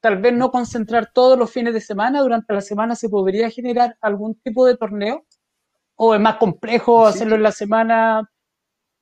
tal 0.00 0.16
vez 0.18 0.32
no 0.32 0.50
concentrar 0.50 1.10
todos 1.12 1.38
los 1.38 1.50
fines 1.50 1.74
de 1.74 1.80
semana, 1.80 2.22
durante 2.22 2.54
la 2.54 2.62
semana 2.62 2.94
se 2.94 3.08
podría 3.08 3.50
generar 3.50 3.96
algún 4.00 4.34
tipo 4.36 4.66
de 4.66 4.76
torneo, 4.76 5.26
o 5.96 6.14
es 6.14 6.20
más 6.20 6.36
complejo 6.36 7.06
hacerlo 7.06 7.36
en 7.36 7.42
la 7.42 7.52
semana, 7.52 8.30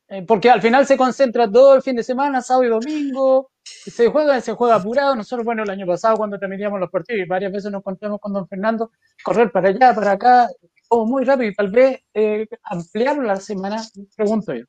eh, 0.09 0.25
porque 0.27 0.51
al 0.51 0.61
final 0.61 0.87
se 0.87 0.97
concentra 0.97 1.51
todo 1.51 1.77
el 1.77 1.83
fin 1.83 1.95
de 1.95 2.03
semana, 2.03 2.43
sábado 2.43 2.65
y 2.65 2.69
domingo, 2.69 3.53
y 3.87 3.91
se 3.91 4.09
juega, 4.09 4.41
se 4.41 4.55
juega 4.55 4.75
apurado. 4.75 5.15
Nosotros, 5.15 5.45
bueno, 5.45 5.62
el 5.62 5.71
año 5.71 5.87
pasado 5.87 6.17
cuando 6.17 6.39
terminamos 6.39 6.81
los 6.81 6.91
partidos, 6.91 7.25
y 7.25 7.29
varias 7.29 7.53
veces 7.53 7.71
nos 7.71 7.81
encontramos 7.81 8.21
con 8.21 8.33
don 8.33 8.49
Fernando, 8.49 8.91
correr 9.23 9.53
para 9.53 9.69
allá, 9.69 9.95
para 9.95 10.12
acá, 10.12 10.49
todo 10.89 11.07
muy 11.07 11.25
rápido, 11.25 11.51
y 11.51 11.55
tal 11.55 11.71
vez 11.71 12.01
eh, 12.12 12.49
ampliar 12.65 13.19
la 13.19 13.37
semana, 13.37 13.81
pregunto 14.17 14.53
yo 14.55 14.65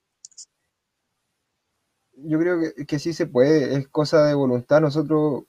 yo 2.23 2.39
creo 2.39 2.59
que, 2.59 2.85
que, 2.85 2.99
sí 2.99 3.13
se 3.13 3.27
puede, 3.27 3.75
es 3.75 3.87
cosa 3.87 4.25
de 4.25 4.33
voluntad. 4.33 4.81
Nosotros 4.81 5.43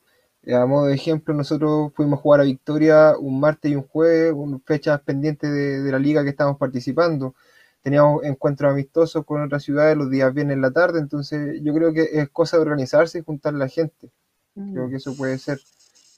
a 0.50 0.66
modo 0.66 0.86
de 0.86 0.94
ejemplo, 0.94 1.34
nosotros 1.34 1.92
fuimos 1.94 2.18
a 2.18 2.22
jugar 2.22 2.40
a 2.40 2.44
Victoria 2.44 3.14
un 3.16 3.38
martes 3.38 3.70
y 3.70 3.76
un 3.76 3.86
jueves, 3.86 4.34
fechas 4.64 5.00
pendientes 5.02 5.52
de, 5.52 5.92
la 5.92 6.00
liga 6.00 6.24
que 6.24 6.30
estamos 6.30 6.58
participando. 6.58 7.34
Teníamos 7.80 8.24
encuentros 8.24 8.72
amistosos 8.72 9.24
con 9.24 9.42
otras 9.42 9.62
ciudades 9.62 9.96
los 9.96 10.10
días 10.10 10.34
viernes 10.34 10.56
en 10.56 10.62
la 10.62 10.72
tarde, 10.72 10.98
entonces 10.98 11.60
yo 11.62 11.72
creo 11.72 11.92
que 11.92 12.08
es 12.12 12.28
cosa 12.30 12.56
de 12.56 12.62
organizarse 12.62 13.18
y 13.18 13.22
juntar 13.22 13.54
a 13.54 13.58
la 13.58 13.68
gente. 13.68 14.10
Creo 14.54 14.88
que 14.90 14.96
eso 14.96 15.16
puede 15.16 15.38
ser 15.38 15.60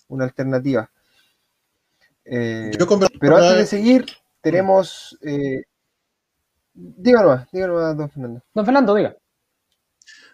una 0.08 0.24
alternativa. 0.24 0.90
Eh, 2.24 2.72
pero 3.20 3.36
antes 3.36 3.56
de 3.58 3.66
seguir, 3.66 4.06
tenemos... 4.40 5.18
Eh, 5.22 5.64
díganos, 6.72 7.46
díganos, 7.52 7.96
don 7.96 8.10
Fernando. 8.10 8.42
Don 8.54 8.64
Fernando, 8.64 8.94
diga. 8.94 9.16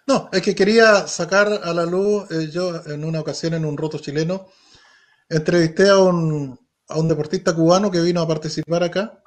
No, 0.07 0.29
es 0.33 0.43
que 0.43 0.55
quería 0.55 1.07
sacar 1.07 1.49
a 1.63 1.73
la 1.73 1.87
luz, 1.87 2.31
eh, 2.31 2.49
yo 2.51 2.85
en 2.87 3.05
una 3.05 3.21
ocasión 3.21 3.55
en 3.55 3.65
un 3.65 3.77
roto 3.77 3.99
chileno, 3.99 4.49
entrevisté 5.29 5.89
a 5.89 5.99
un, 5.99 6.59
a 6.89 6.99
un 6.99 7.09
deportista 7.09 7.55
cubano 7.55 7.91
que 7.91 8.01
vino 8.01 8.21
a 8.21 8.29
participar 8.29 8.83
acá 8.83 9.23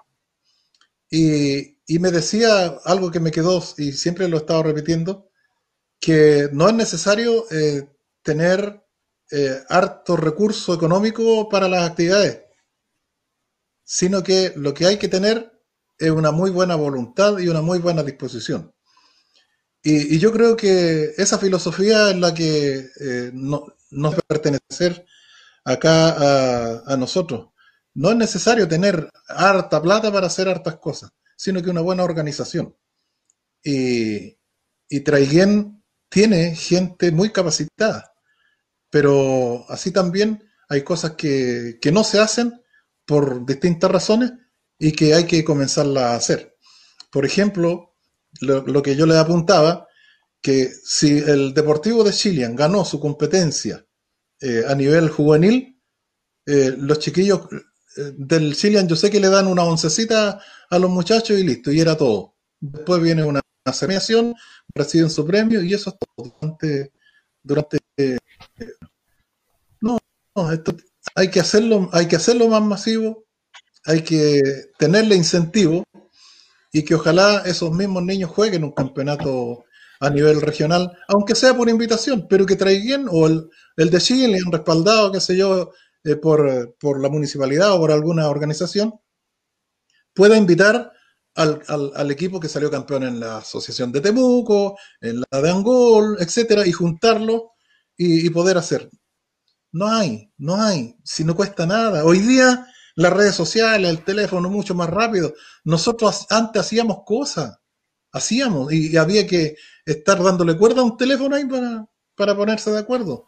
y, 1.10 1.78
me 2.00 2.12
decía 2.12 2.80
algo 2.86 3.12
que 3.12 3.20
me 3.20 3.32
quedó 3.32 3.64
y 3.78 3.92
siempre 3.92 4.28
lo 4.28 4.38
he 4.38 4.40
estado 4.40 4.64
repitiendo, 4.64 5.30
que 6.00 6.50
no 6.52 6.68
es 6.68 6.74
necesario 6.74 7.46
eh, 7.52 7.88
tener 8.24 8.84
eh, 9.32 9.60
harto 9.70 10.18
recurso 10.18 10.74
económico 10.74 11.48
para 11.50 11.68
las 11.68 11.90
actividades, 11.90 12.42
sino 13.84 14.24
que 14.24 14.54
lo 14.56 14.74
que 14.74 14.88
hay 14.88 14.98
que 14.98 15.08
tener 15.08 15.54
es 16.00 16.10
una 16.10 16.32
muy 16.32 16.50
buena 16.50 16.76
voluntad 16.76 17.38
y 17.38 17.48
una 17.48 17.62
muy 17.62 17.78
buena 17.78 18.02
disposición. 18.02 18.73
Y, 19.84 20.18
yo 20.18 20.32
creo 20.32 20.56
que 20.56 21.14
esa 21.18 21.38
filosofía 21.38 22.12
es 22.12 22.18
la 22.18 22.34
que 22.34 22.90
eh, 23.00 23.32
no, 23.34 23.68
nos 23.92 24.16
pertenecer 24.28 25.06
acá 25.66 26.86
a, 26.92 26.98
nosotros. 26.98 27.50
No 27.94 28.12
es 28.12 28.18
necesario 28.18 28.68
tener 28.68 29.10
harta 29.28 29.82
plata 29.82 30.12
para 30.12 30.28
hacer 30.28 30.48
hartas 30.48 30.78
cosas, 30.78 31.12
sino 31.36 31.62
que 31.62 31.70
una 31.70 31.82
buena 31.82 32.04
organización. 32.04 32.76
Y, 33.64 34.38
y 34.90 35.04
tiene 36.10 36.56
gente 36.56 37.12
muy 37.12 37.32
capacitada, 37.32 38.14
pero 38.90 39.66
así 39.70 39.92
también 39.92 40.44
hay 40.70 40.84
cosas 40.84 41.12
que, 41.12 41.78
que 41.82 41.92
no 41.92 42.04
se 42.04 42.20
hacen 42.20 42.62
por 43.06 43.46
distintas 43.46 43.92
razones 43.92 44.32
y 44.80 44.92
que 44.94 45.14
hay 45.14 45.26
que 45.26 45.44
comenzarlas 45.44 46.04
a 46.04 46.16
hacer. 46.16 46.58
Por 47.12 47.26
ejemplo, 47.26 47.93
lo, 48.42 48.82
que 48.82 48.96
yo 48.96 49.06
le 49.06 49.18
apuntaba, 49.18 49.88
que 50.42 50.70
si 50.84 51.18
el 51.18 51.54
Deportivo 51.54 52.04
de 52.04 52.12
Chilean 52.12 52.56
ganó 52.56 52.84
su 52.86 53.00
competencia 53.00 53.86
eh, 54.42 54.64
a 54.68 54.76
nivel 54.76 55.10
juvenil, 55.10 55.80
eh, 56.46 56.76
los 56.78 57.00
chiquillos 57.00 57.48
eh, 57.98 58.12
del 58.18 58.56
Chilean 58.56 58.88
yo 58.88 58.96
sé 58.96 59.10
que 59.10 59.20
le 59.20 59.30
dan 59.30 59.48
una 59.48 59.64
oncecita 59.64 60.42
a 60.70 60.80
los 60.80 60.90
muchachos 60.90 61.40
y 61.40 61.44
listo, 61.44 61.72
y 61.72 61.80
era 61.80 61.96
todo. 61.96 62.36
Después 62.60 63.02
viene 63.02 63.24
una 63.24 63.42
premiación, 63.80 64.36
reciben 64.76 65.10
su 65.10 65.26
premio 65.26 65.62
y 65.62 65.74
eso 65.74 65.92
es 65.92 65.96
todo. 66.00 66.36
Durante, 66.42 66.92
durante 67.42 67.80
no, 69.82 69.98
no, 70.36 70.52
esto 70.52 70.76
hay 71.16 71.30
que 71.30 71.40
hacerlo, 71.40 71.90
hay 71.94 72.08
que 72.08 72.16
hacerlo 72.16 72.48
más 72.48 72.62
masivo, 72.62 73.26
hay 73.86 74.02
que 74.02 74.42
tenerle 74.78 75.16
incentivo 75.16 75.84
y 76.74 76.84
que 76.84 76.96
ojalá 76.96 77.44
esos 77.46 77.72
mismos 77.72 78.04
niños 78.04 78.32
jueguen 78.32 78.64
un 78.64 78.72
campeonato 78.72 79.64
a 80.00 80.10
nivel 80.10 80.42
regional, 80.42 80.92
aunque 81.08 81.36
sea 81.36 81.56
por 81.56 81.70
invitación, 81.70 82.28
pero 82.28 82.46
que 82.48 82.56
traigan, 82.56 83.08
o 83.10 83.28
el, 83.28 83.48
el 83.78 83.90
de 83.92 84.02
Chile 84.02 84.40
respaldado, 84.52 85.12
qué 85.12 85.22
sé 85.22 85.38
yo, 85.38 85.72
eh, 86.04 86.16
por, 86.16 86.76
por, 86.80 87.00
la 87.00 87.10
municipalidad 87.10 87.74
o 87.74 87.80
por 87.80 87.92
alguna 87.92 88.28
organización, 88.28 89.00
pueda 90.16 90.36
invitar 90.36 90.92
al, 91.36 91.62
al, 91.68 91.92
al, 91.96 92.12
equipo 92.12 92.40
que 92.40 92.50
salió 92.50 92.70
campeón 92.72 93.04
en 93.04 93.20
la 93.20 93.38
Asociación 93.38 93.92
de 93.92 94.02
Temuco, 94.02 94.78
en 95.00 95.22
la 95.32 95.42
de 95.42 95.50
Angol, 95.52 96.18
etcétera, 96.20 96.66
y 96.66 96.72
juntarlo 96.72 97.52
y, 97.96 98.26
y 98.26 98.30
poder 98.32 98.58
hacer. 98.58 98.90
No 99.72 99.88
hay, 99.92 100.32
no 100.38 100.62
hay, 100.62 100.96
si 101.04 101.24
no 101.24 101.36
cuesta 101.36 101.66
nada. 101.68 102.04
Hoy 102.04 102.20
día 102.20 102.68
las 102.96 103.14
redes 103.14 103.36
sociales, 103.36 103.90
el 103.90 104.04
teléfono 104.04 104.50
mucho 104.50 104.76
más 104.76 104.90
rápido. 104.90 105.34
Nosotros 105.64 106.28
antes 106.30 106.62
hacíamos 106.62 107.04
cosas, 107.06 107.58
hacíamos, 108.12 108.72
y, 108.72 108.96
había 108.98 109.26
que 109.26 109.56
estar 109.86 110.22
dándole 110.22 110.58
cuerda 110.58 110.82
a 110.82 110.86
un 110.86 110.98
teléfono 110.98 111.36
ahí 111.36 111.46
para, 111.46 111.86
para 112.16 112.36
ponerse 112.36 112.72
de 112.72 112.80
acuerdo. 112.80 113.26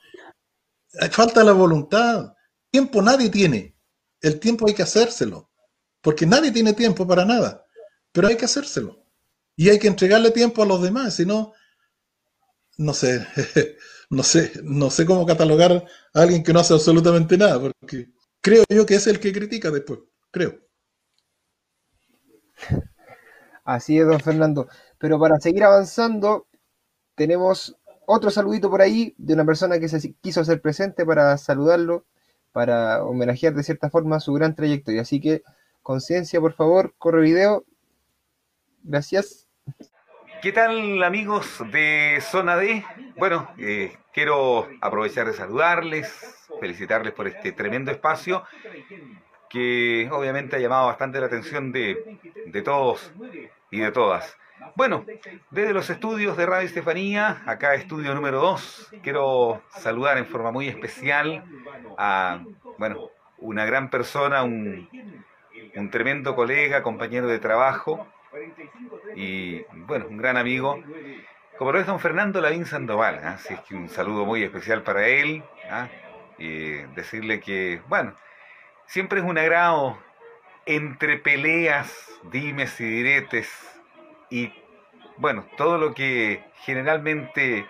Falta 1.12 1.44
la 1.44 1.52
voluntad. 1.52 2.34
Tiempo 2.72 3.02
nadie 3.02 3.30
tiene. 3.30 3.76
El 4.22 4.40
tiempo 4.40 4.68
hay 4.68 4.74
que 4.74 4.84
hacérselo. 4.84 5.50
Porque 6.02 6.26
nadie 6.26 6.52
tiene 6.52 6.74
tiempo 6.74 7.08
para 7.08 7.26
nada. 7.26 7.66
Pero 8.12 8.28
hay 8.28 8.38
que 8.38 8.46
hacérselo. 8.46 9.04
Y 9.56 9.70
hay 9.70 9.80
que 9.80 9.88
entregarle 9.88 10.32
tiempo 10.32 10.64
a 10.64 10.66
los 10.66 10.82
demás. 10.82 11.16
Si 11.16 11.26
no, 11.26 11.54
no 12.78 12.94
sé, 12.94 13.26
no 14.10 14.24
sé, 14.24 14.52
no 14.64 14.90
sé 14.90 15.06
cómo 15.06 15.26
catalogar 15.26 15.86
a 16.14 16.22
alguien 16.22 16.44
que 16.44 16.54
no 16.54 16.60
hace 16.60 16.74
absolutamente 16.74 17.38
nada. 17.38 17.60
Porque 17.60 18.14
creo 18.45 18.63
yo 18.69 18.85
que 18.85 18.93
es 18.93 19.07
el 19.07 19.19
que 19.19 19.34
critica 19.34 19.72
después. 19.72 20.01
Creo. 20.30 20.59
Así 23.63 23.97
es, 23.97 24.05
don 24.05 24.19
Fernando. 24.19 24.67
Pero 24.99 25.19
para 25.19 25.39
seguir 25.39 25.63
avanzando, 25.63 26.45
tenemos 27.15 27.76
otro 28.05 28.30
saludito 28.30 28.69
por 28.69 28.84
ahí 28.84 29.15
de 29.17 29.34
una 29.34 29.45
persona 29.45 29.80
que 29.80 29.89
se 29.89 30.13
quiso 30.22 30.41
hacer 30.41 30.61
presente 30.61 31.07
para 31.07 31.35
saludarlo, 31.39 32.05
para 32.51 33.03
homenajear 33.03 33.55
de 33.55 33.63
cierta 33.63 33.89
forma 33.89 34.19
su 34.19 34.31
gran 34.34 34.55
trayectoria. 34.55 35.01
Así 35.01 35.19
que, 35.19 35.41
conciencia, 35.81 36.39
por 36.39 36.53
favor, 36.53 36.93
corre 36.99 37.22
video. 37.22 37.65
Gracias. 38.84 39.47
¿Qué 40.43 40.51
tal 40.51 41.03
amigos 41.03 41.63
de 41.72 42.19
Zona 42.22 42.57
D? 42.57 42.85
Bueno, 43.17 43.49
eh, 43.57 43.97
quiero 44.13 44.67
aprovechar 44.81 45.26
de 45.26 45.34
saludarles, 45.34 46.13
felicitarles 46.60 47.14
por 47.14 47.27
este 47.27 47.52
tremendo 47.52 47.91
espacio 47.91 48.44
que 49.49 50.10
obviamente 50.11 50.56
ha 50.56 50.60
llamado 50.60 50.88
bastante 50.88 51.19
la 51.19 51.27
atención 51.27 51.72
de, 51.72 52.19
de 52.45 52.61
todos 52.61 53.14
y 53.72 53.80
de 53.80 53.91
todas. 53.91 54.38
Bueno, 54.76 55.06
desde 55.52 55.73
los 55.73 55.90
estudios 55.90 56.36
de 56.38 56.45
Radio 56.45 56.65
Estefanía, 56.65 57.44
acá 57.45 57.76
estudio 57.76 58.15
número 58.15 58.40
2, 58.41 58.94
quiero 59.03 59.61
saludar 59.69 60.18
en 60.18 60.26
forma 60.26 60.52
muy 60.52 60.68
especial 60.68 61.44
a, 61.98 62.44
bueno, 62.77 63.10
una 63.38 63.65
gran 63.65 63.90
persona, 63.90 64.44
un, 64.44 64.90
un 65.76 65.90
tremendo 65.91 66.36
colega, 66.36 66.84
compañero 66.84 67.27
de 67.27 67.40
trabajo 67.40 68.07
y, 69.15 69.61
bueno, 69.86 70.07
un 70.10 70.18
gran 70.18 70.38
amigo, 70.38 70.82
como 71.57 71.72
lo 71.72 71.80
es 71.80 71.86
don 71.86 71.99
Fernando 71.99 72.41
Lavín 72.41 72.65
Sandoval. 72.65 73.15
¿eh? 73.15 73.27
Así 73.27 73.53
es 73.53 73.60
que 73.61 73.76
un 73.76 73.88
saludo 73.88 74.26
muy 74.26 74.44
especial 74.44 74.84
para 74.84 75.07
él 75.07 75.44
¿eh? 75.64 76.05
Y 76.38 76.74
decirle 76.95 77.40
que, 77.40 77.82
bueno, 77.88 78.16
siempre 78.86 79.20
es 79.20 79.26
un 79.26 79.38
agrado 79.38 79.98
entre 80.66 81.18
peleas, 81.18 82.10
dimes 82.24 82.80
y 82.80 82.86
diretes 82.86 83.49
y 84.30 84.52
bueno, 85.18 85.45
todo 85.57 85.78
lo 85.78 85.94
que 85.94 86.44
generalmente 86.64 87.66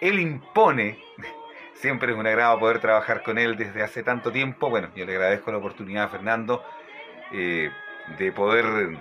él 0.00 0.18
impone, 0.18 1.02
siempre 1.74 2.12
es 2.12 2.18
un 2.18 2.26
agrado 2.26 2.58
poder 2.58 2.80
trabajar 2.80 3.22
con 3.22 3.38
él 3.38 3.56
desde 3.56 3.82
hace 3.82 4.02
tanto 4.02 4.32
tiempo. 4.32 4.68
Bueno, 4.68 4.90
yo 4.94 5.04
le 5.06 5.14
agradezco 5.14 5.50
la 5.50 5.58
oportunidad 5.58 6.10
Fernando 6.10 6.64
eh, 7.32 7.70
de 8.18 8.32
poder, 8.32 8.98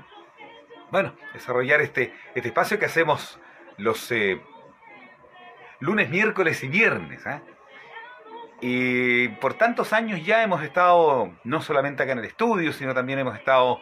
bueno, 0.92 1.16
desarrollar 1.34 1.82
este, 1.82 2.14
este 2.34 2.50
espacio 2.50 2.80
que 2.80 2.86
hacemos 2.86 3.40
los 3.78 4.12
eh, 4.12 4.42
lunes, 5.80 6.10
miércoles 6.10 6.64
y 6.64 6.68
viernes. 6.68 7.26
¿eh? 7.26 7.42
Y 8.62 9.28
por 9.28 9.56
tantos 9.56 9.94
años 9.94 10.26
ya 10.26 10.44
hemos 10.44 10.64
estado, 10.64 11.32
no 11.44 11.62
solamente 11.62 12.04
acá 12.04 12.14
en 12.14 12.20
el 12.20 12.26
estudio, 12.26 12.74
sino 12.74 12.94
también 12.94 13.20
hemos 13.20 13.36
estado 13.36 13.82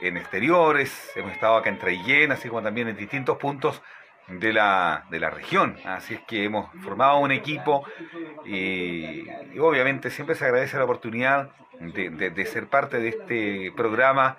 en 0.00 0.16
exteriores, 0.16 1.10
hemos 1.16 1.32
estado 1.32 1.56
acá 1.56 1.68
en 1.68 1.78
Traillén, 1.78 2.32
así 2.32 2.48
como 2.48 2.62
también 2.62 2.88
en 2.88 2.96
distintos 2.96 3.36
puntos 3.38 3.82
de 4.28 4.52
la, 4.52 5.04
de 5.10 5.20
la 5.20 5.30
región. 5.30 5.76
Así 5.84 6.14
es 6.14 6.20
que 6.22 6.44
hemos 6.44 6.70
formado 6.82 7.18
un 7.18 7.32
equipo 7.32 7.84
y, 8.44 9.26
obviamente 9.58 10.10
siempre 10.10 10.36
se 10.36 10.44
agradece 10.44 10.76
la 10.78 10.84
oportunidad 10.84 11.50
de, 11.80 12.10
de, 12.10 12.30
de, 12.30 12.46
ser 12.46 12.66
parte 12.66 13.00
de 13.00 13.08
este 13.08 13.72
programa, 13.74 14.36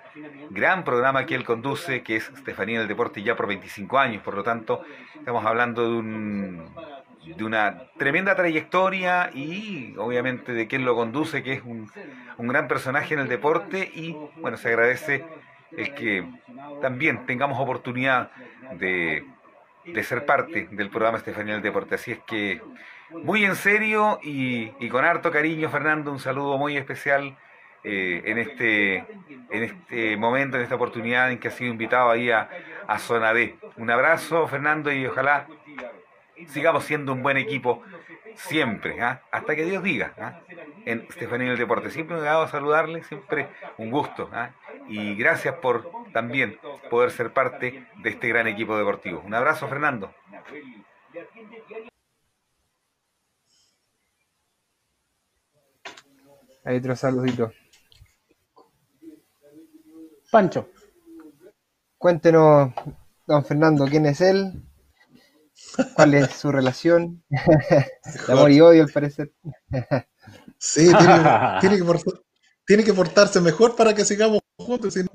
gran 0.50 0.84
programa 0.84 1.26
que 1.26 1.34
él 1.34 1.44
conduce, 1.44 2.02
que 2.02 2.16
es 2.16 2.28
Estefanía 2.28 2.78
del 2.78 2.88
Deporte 2.88 3.22
ya 3.22 3.34
por 3.34 3.48
25 3.48 3.98
años. 3.98 4.22
Por 4.22 4.34
lo 4.34 4.44
tanto, 4.44 4.84
estamos 5.16 5.44
hablando 5.44 5.82
de 5.82 5.96
un 5.96 6.74
de 7.24 7.44
una 7.44 7.84
tremenda 7.98 8.34
trayectoria 8.34 9.30
y 9.32 9.94
obviamente 9.96 10.52
de 10.52 10.66
quien 10.66 10.84
lo 10.84 10.94
conduce, 10.94 11.42
que 11.42 11.54
es 11.54 11.62
un, 11.62 11.90
un 12.36 12.48
gran 12.48 12.68
personaje 12.68 13.14
en 13.14 13.20
el 13.20 13.28
deporte 13.28 13.90
y 13.94 14.16
bueno, 14.36 14.56
se 14.56 14.68
agradece 14.68 15.24
el 15.76 15.94
que 15.94 16.26
también 16.80 17.24
tengamos 17.26 17.58
oportunidad 17.58 18.30
de, 18.78 19.24
de 19.84 20.02
ser 20.02 20.26
parte 20.26 20.68
del 20.70 20.90
programa 20.90 21.18
Estefanía 21.18 21.54
del 21.54 21.62
Deporte. 21.62 21.94
Así 21.94 22.12
es 22.12 22.18
que 22.26 22.60
muy 23.10 23.44
en 23.44 23.56
serio 23.56 24.18
y, 24.22 24.88
con 24.88 25.04
harto 25.04 25.30
cariño, 25.30 25.68
Fernando, 25.68 26.10
un 26.10 26.18
saludo 26.18 26.58
muy 26.58 26.76
especial 26.76 27.36
eh, 27.84 28.22
en, 28.24 28.38
este, 28.38 28.96
en 29.50 29.62
este 29.62 30.16
momento, 30.16 30.56
en 30.56 30.62
esta 30.62 30.76
oportunidad 30.76 31.30
en 31.30 31.38
que 31.38 31.48
ha 31.48 31.50
sido 31.50 31.70
invitado 31.70 32.10
ahí 32.10 32.30
a, 32.30 32.48
a 32.86 32.98
Zona 32.98 33.34
D. 33.34 33.56
Un 33.76 33.90
abrazo, 33.90 34.46
Fernando, 34.46 34.92
y 34.92 35.06
ojalá 35.06 35.46
sigamos 36.48 36.84
siendo 36.84 37.12
un 37.12 37.22
buen 37.22 37.36
equipo 37.36 37.82
siempre, 38.36 39.00
¿ah? 39.00 39.22
hasta 39.30 39.54
que 39.54 39.64
Dios 39.64 39.82
diga, 39.82 40.14
¿ah? 40.18 40.40
en 40.84 41.06
Estefanía 41.08 41.48
del 41.48 41.58
Deporte. 41.58 41.90
Siempre 41.90 42.16
me 42.16 42.22
ha 42.22 42.32
dado 42.32 42.42
a 42.42 42.48
saludarle, 42.48 43.02
siempre 43.04 43.48
un 43.78 43.90
gusto. 43.90 44.28
¿ah? 44.32 44.50
Y 44.88 45.14
gracias 45.14 45.56
por 45.56 45.90
también 46.12 46.58
poder 46.90 47.10
ser 47.10 47.32
parte 47.32 47.86
de 48.02 48.10
este 48.10 48.28
gran 48.28 48.46
equipo 48.46 48.76
deportivo. 48.76 49.22
Un 49.24 49.34
abrazo, 49.34 49.68
Fernando. 49.68 50.14
Hay 56.64 56.76
otro 56.76 56.94
saludito. 56.94 57.52
Pancho. 60.30 60.70
Cuéntenos, 61.98 62.72
don 63.26 63.44
Fernando, 63.44 63.86
quién 63.86 64.06
es 64.06 64.20
él, 64.20 64.52
cuál 65.94 66.14
es 66.14 66.30
su 66.30 66.50
relación, 66.52 67.22
de 67.30 68.32
amor 68.32 68.50
y 68.50 68.60
odio 68.60 68.82
al 68.82 68.90
parecer. 68.90 69.32
Sí, 70.58 70.86
tiene, 70.86 71.22
tiene, 71.60 71.76
que 71.76 71.84
portar, 71.84 72.14
tiene, 72.66 72.84
que 72.84 72.94
portarse 72.94 73.40
mejor 73.40 73.76
para 73.76 73.94
que 73.94 74.04
sigamos 74.04 74.40
juntos, 74.56 74.94
si 74.94 75.00
no, 75.00 75.10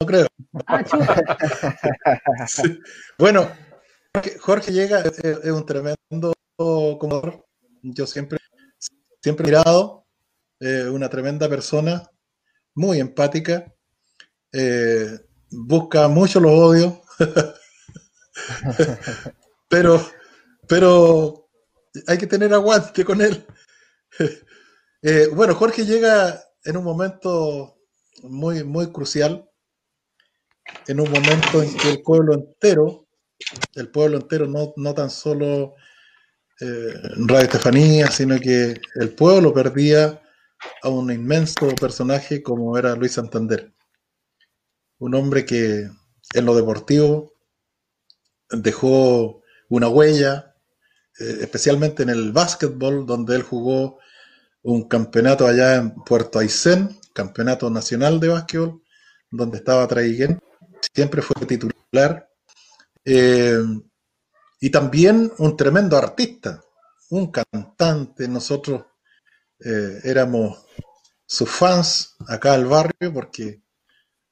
no 0.00 0.06
creo. 0.06 0.26
Ah, 0.66 0.84
sí. 2.46 2.80
Bueno, 3.18 3.50
Jorge 4.40 4.72
llega, 4.72 5.00
es, 5.00 5.18
es 5.18 5.50
un 5.50 5.64
tremendo 5.66 6.32
comodoro. 6.56 7.46
Yo 7.82 8.06
siempre, 8.06 8.38
siempre 9.20 9.44
he 9.44 9.50
mirado, 9.50 10.06
eh, 10.60 10.88
una 10.88 11.08
tremenda 11.08 11.48
persona, 11.48 12.08
muy 12.74 13.00
empática, 13.00 13.72
eh, 14.52 15.18
busca 15.50 16.08
mucho 16.08 16.40
los 16.40 16.52
odios, 16.52 16.94
pero, 19.68 20.04
pero 20.68 21.48
hay 22.06 22.18
que 22.18 22.26
tener 22.26 22.52
aguante 22.52 23.04
con 23.04 23.20
él. 23.20 23.46
Eh, 25.06 25.28
bueno, 25.34 25.54
Jorge 25.54 25.84
llega 25.84 26.42
en 26.64 26.78
un 26.78 26.84
momento 26.84 27.76
muy, 28.22 28.64
muy 28.64 28.90
crucial, 28.90 29.46
en 30.86 30.98
un 30.98 31.10
momento 31.10 31.62
en 31.62 31.76
que 31.76 31.90
el 31.90 32.00
pueblo 32.00 32.32
entero, 32.32 33.06
el 33.74 33.90
pueblo 33.90 34.16
entero, 34.16 34.46
no, 34.46 34.72
no 34.78 34.94
tan 34.94 35.10
solo 35.10 35.74
eh, 36.58 36.94
Radio 37.26 37.44
Estefanía, 37.44 38.10
sino 38.10 38.40
que 38.40 38.80
el 38.94 39.14
pueblo 39.14 39.52
perdía 39.52 40.22
a 40.82 40.88
un 40.88 41.12
inmenso 41.12 41.68
personaje 41.74 42.42
como 42.42 42.78
era 42.78 42.94
Luis 42.94 43.12
Santander. 43.12 43.74
Un 44.98 45.14
hombre 45.14 45.44
que 45.44 45.90
en 46.34 46.46
lo 46.46 46.54
deportivo 46.54 47.34
dejó 48.50 49.43
una 49.74 49.88
huella, 49.88 50.54
eh, 51.18 51.38
especialmente 51.40 52.02
en 52.02 52.10
el 52.10 52.32
básquetbol, 52.32 53.06
donde 53.06 53.36
él 53.36 53.42
jugó 53.42 53.98
un 54.62 54.88
campeonato 54.88 55.46
allá 55.46 55.76
en 55.76 55.94
Puerto 55.94 56.38
Aysén, 56.38 56.98
campeonato 57.12 57.68
nacional 57.70 58.20
de 58.20 58.28
básquetbol, 58.28 58.82
donde 59.30 59.58
estaba 59.58 59.86
Traiguén, 59.88 60.40
siempre 60.94 61.22
fue 61.22 61.46
titular. 61.46 62.28
Eh, 63.04 63.62
y 64.60 64.70
también 64.70 65.32
un 65.38 65.56
tremendo 65.56 65.96
artista, 65.96 66.62
un 67.10 67.30
cantante. 67.30 68.28
Nosotros 68.28 68.84
eh, 69.60 70.00
éramos 70.04 70.64
sus 71.26 71.50
fans 71.50 72.16
acá 72.28 72.54
al 72.54 72.66
barrio 72.66 73.12
porque 73.12 73.62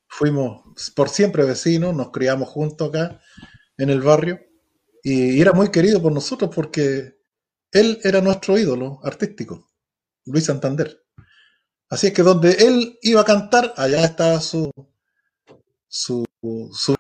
fuimos 0.07 0.63
por 0.95 1.09
siempre 1.09 1.45
vecinos, 1.45 1.95
nos 1.95 2.11
criamos 2.11 2.49
juntos 2.49 2.89
acá 2.89 3.21
en 3.77 3.91
el 3.91 4.01
barrio 4.01 4.41
y 5.03 5.41
era 5.41 5.53
muy 5.53 5.71
querido 5.71 6.01
por 6.01 6.13
nosotros 6.13 6.51
porque 6.55 7.17
él 7.73 8.01
era 8.05 8.21
nuestro 8.21 8.59
ídolo 8.59 9.01
artístico, 9.03 9.71
Luis 10.27 10.45
Santander. 10.45 11.03
Así 11.89 12.09
es 12.09 12.13
que 12.13 12.23
donde 12.23 12.53
él 12.53 12.99
iba 13.03 13.21
a 13.21 13.25
cantar, 13.25 13.75
allá 13.77 14.05
estaba 14.05 14.41
su, 14.41 14.71
su, 15.89 16.25
su 16.73 16.95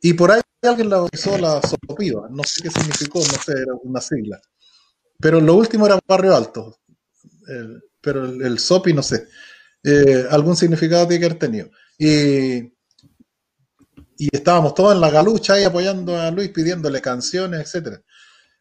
y 0.00 0.12
por 0.12 0.30
ahí 0.30 0.40
alguien 0.62 0.90
la 0.90 0.98
bautizó 0.98 1.38
la 1.38 1.60
Sopiva, 1.62 2.28
no 2.30 2.42
sé 2.44 2.62
qué 2.62 2.70
significó, 2.70 3.18
no 3.18 3.42
sé, 3.42 3.52
era 3.52 3.74
una 3.82 4.00
sigla. 4.00 4.40
Pero 5.18 5.40
lo 5.40 5.54
último 5.54 5.86
era 5.86 5.98
Barrio 6.06 6.36
Alto, 6.36 6.78
pero 8.00 8.24
el, 8.24 8.58
Sopi 8.58 8.92
no 8.92 9.02
sé, 9.02 9.28
eh, 9.82 10.26
algún 10.30 10.56
significado 10.56 11.08
tiene 11.08 11.20
que 11.20 11.26
haber 11.26 11.38
tenido. 11.38 11.70
Y, 11.98 12.75
y 14.18 14.28
estábamos 14.32 14.74
todos 14.74 14.94
en 14.94 15.00
la 15.00 15.10
galucha 15.10 15.54
ahí 15.54 15.64
apoyando 15.64 16.18
a 16.18 16.30
Luis, 16.30 16.50
pidiéndole 16.50 17.00
canciones, 17.00 17.60
etcétera. 17.60 18.02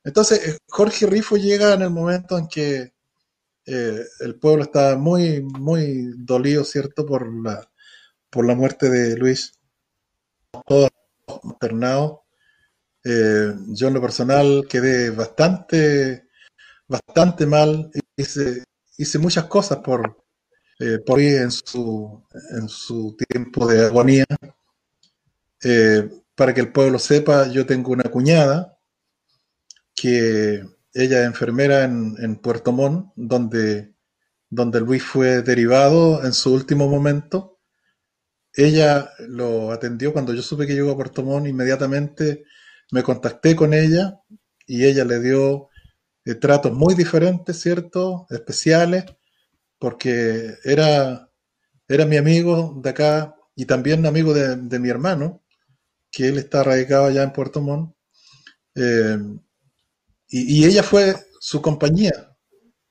Entonces, 0.04 0.48
eh, 0.48 0.58
Jorge 0.68 1.08
Rifo 1.08 1.38
llega 1.38 1.74
en 1.74 1.82
el 1.82 1.90
momento 1.90 2.38
en 2.38 2.48
que 2.48 2.94
eh, 3.66 4.06
el 4.20 4.36
pueblo 4.36 4.64
está 4.64 4.96
muy, 4.98 5.42
muy 5.42 6.14
dolido, 6.18 6.64
¿cierto?, 6.64 7.06
por 7.06 7.28
la, 7.44 7.68
por 8.30 8.46
la 8.46 8.56
muerte 8.56 8.90
de 8.90 9.18
Luis. 9.18 9.54
Todos 10.68 10.90
internados. 11.44 12.20
Eh, 13.04 13.54
yo 13.70 13.88
en 13.88 13.94
lo 13.96 14.02
personal 14.02 14.66
quedé 14.70 15.10
bastante, 15.10 16.28
bastante 16.88 17.46
mal. 17.46 17.90
Hice, 18.16 18.64
hice 18.98 19.20
muchas 19.20 19.46
cosas 19.46 19.80
por, 19.80 20.24
por 21.06 21.20
en 21.20 21.52
su, 21.52 22.24
en 22.52 22.70
su 22.70 23.16
tiempo 23.30 23.68
de 23.68 23.86
agonía. 23.86 24.26
Eh, 25.68 26.08
para 26.36 26.54
que 26.54 26.62
el 26.62 26.72
pueblo 26.72 27.00
sepa, 27.00 27.48
yo 27.48 27.66
tengo 27.66 27.92
una 27.92 28.04
cuñada 28.04 28.78
que 29.96 30.64
ella 30.94 31.22
es 31.22 31.26
enfermera 31.26 31.86
en, 31.86 32.36
Puerto 32.36 32.72
Montt, 32.72 33.12
donde, 33.16 33.96
donde 34.48 34.80
Luis 34.80 35.02
fue 35.02 35.42
derivado 35.42 36.24
en 36.24 36.34
su 36.34 36.54
último 36.54 36.88
momento. 36.88 37.60
Ella 38.54 39.10
lo 39.28 39.72
atendió 39.72 40.14
cuando 40.14 40.36
yo 40.36 40.44
supe 40.44 40.68
que 40.68 40.76
llegó 40.76 40.92
a 40.92 40.96
Puerto 40.96 41.24
Montt, 41.24 41.48
inmediatamente 41.48 42.44
me 42.92 43.02
contacté 43.02 43.56
con 43.56 43.74
ella 43.74 44.20
y 44.68 44.86
ella 44.86 45.04
le 45.04 45.20
dio 45.20 45.70
eh, 46.26 46.36
tratos 46.36 46.74
muy 46.74 46.94
diferentes, 46.94 47.60
¿cierto? 47.60 48.28
Especiales, 48.30 49.06
porque 49.80 50.58
era, 50.64 51.32
era 51.88 52.06
mi 52.06 52.18
amigo 52.18 52.80
de 52.84 52.90
acá 52.92 53.36
y 53.56 53.66
también 53.66 54.06
amigo 54.06 54.32
de 54.32 54.80
mi 54.80 54.90
hermano 54.90 55.42
que 56.16 56.30
él 56.30 56.38
está 56.38 56.64
radicado 56.64 57.06
allá 57.06 57.24
en 57.24 57.34
Puerto 57.34 57.62
Montt. 57.62 57.94
Eh, 58.74 59.18
y, 60.30 60.66
ella 60.66 60.82
fue 60.82 61.14
su 61.42 61.62
compañía 61.62 62.34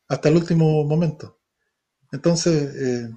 hasta 0.09 0.29
el 0.29 0.37
último 0.37 0.85
momento. 0.85 1.41
Entonces, 2.13 2.75
eh, 2.77 3.09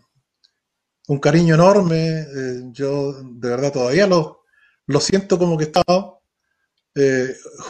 un 1.10 1.20
cariño 1.20 1.56
enorme. 1.56 2.22
Eh, 2.22 2.62
yo 2.72 3.22
de 3.22 3.50
verdad 3.50 3.74
todavía 3.74 4.08
lo, 4.08 4.46
lo 4.86 5.02
siento 5.02 5.38
como 5.38 5.58
que 5.58 5.66
estaba. 5.66 6.14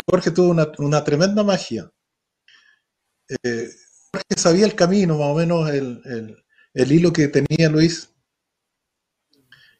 Jorge 0.10 0.32
tuvo 0.32 0.52
una, 0.52 1.04
tremenda 1.04 1.44
magia. 1.44 1.92
Jorge 3.28 4.38
sabía 4.38 4.66
el 4.66 4.76
camino, 4.76 5.18
más 5.18 5.28
o 5.28 5.36
menos 5.36 5.70
el, 5.70 6.38
el 6.74 6.92
hilo 6.92 7.12
que 7.12 7.28
tenía 7.28 7.68
Luis 7.70 8.10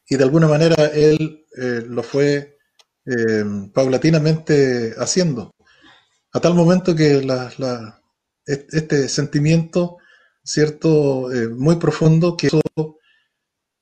y 0.08 0.16
de 0.16 0.24
alguna 0.24 0.48
manera 0.48 0.86
él 0.86 1.46
eh, 1.60 1.82
lo 1.86 2.02
fue 2.02 2.58
eh, 3.04 3.44
paulatinamente 3.72 4.94
haciendo, 4.98 5.54
a 6.32 6.40
tal 6.40 6.54
momento 6.54 6.94
que 6.94 7.26
este 8.46 9.08
sentimiento, 9.08 9.98
cierto, 10.44 11.32
eh, 11.32 11.48
muy 11.48 11.76
profundo, 11.76 12.36
que 12.36 12.48
eso 12.48 12.60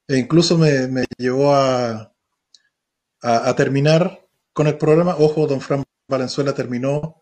e 0.09 0.17
incluso 0.17 0.57
me, 0.57 1.05
llevó 1.19 1.55
a, 1.55 2.13
terminar 3.57 4.27
con 4.53 4.69
el 4.69 4.79
programa. 4.79 5.17
Ojo, 5.19 5.47
don 5.47 5.61
Fran 5.61 5.83
Valenzuela 6.09 6.55
terminó 6.55 7.21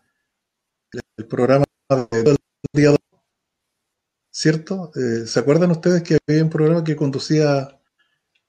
el 1.17 1.25
programa 1.27 1.65
del 2.11 2.37
día 2.71 2.95
¿cierto? 4.31 4.91
¿Se 5.25 5.39
acuerdan 5.39 5.71
ustedes 5.71 6.03
que 6.03 6.17
había 6.27 6.43
un 6.43 6.49
programa 6.49 6.83
que 6.83 6.95
conducía 6.95 7.75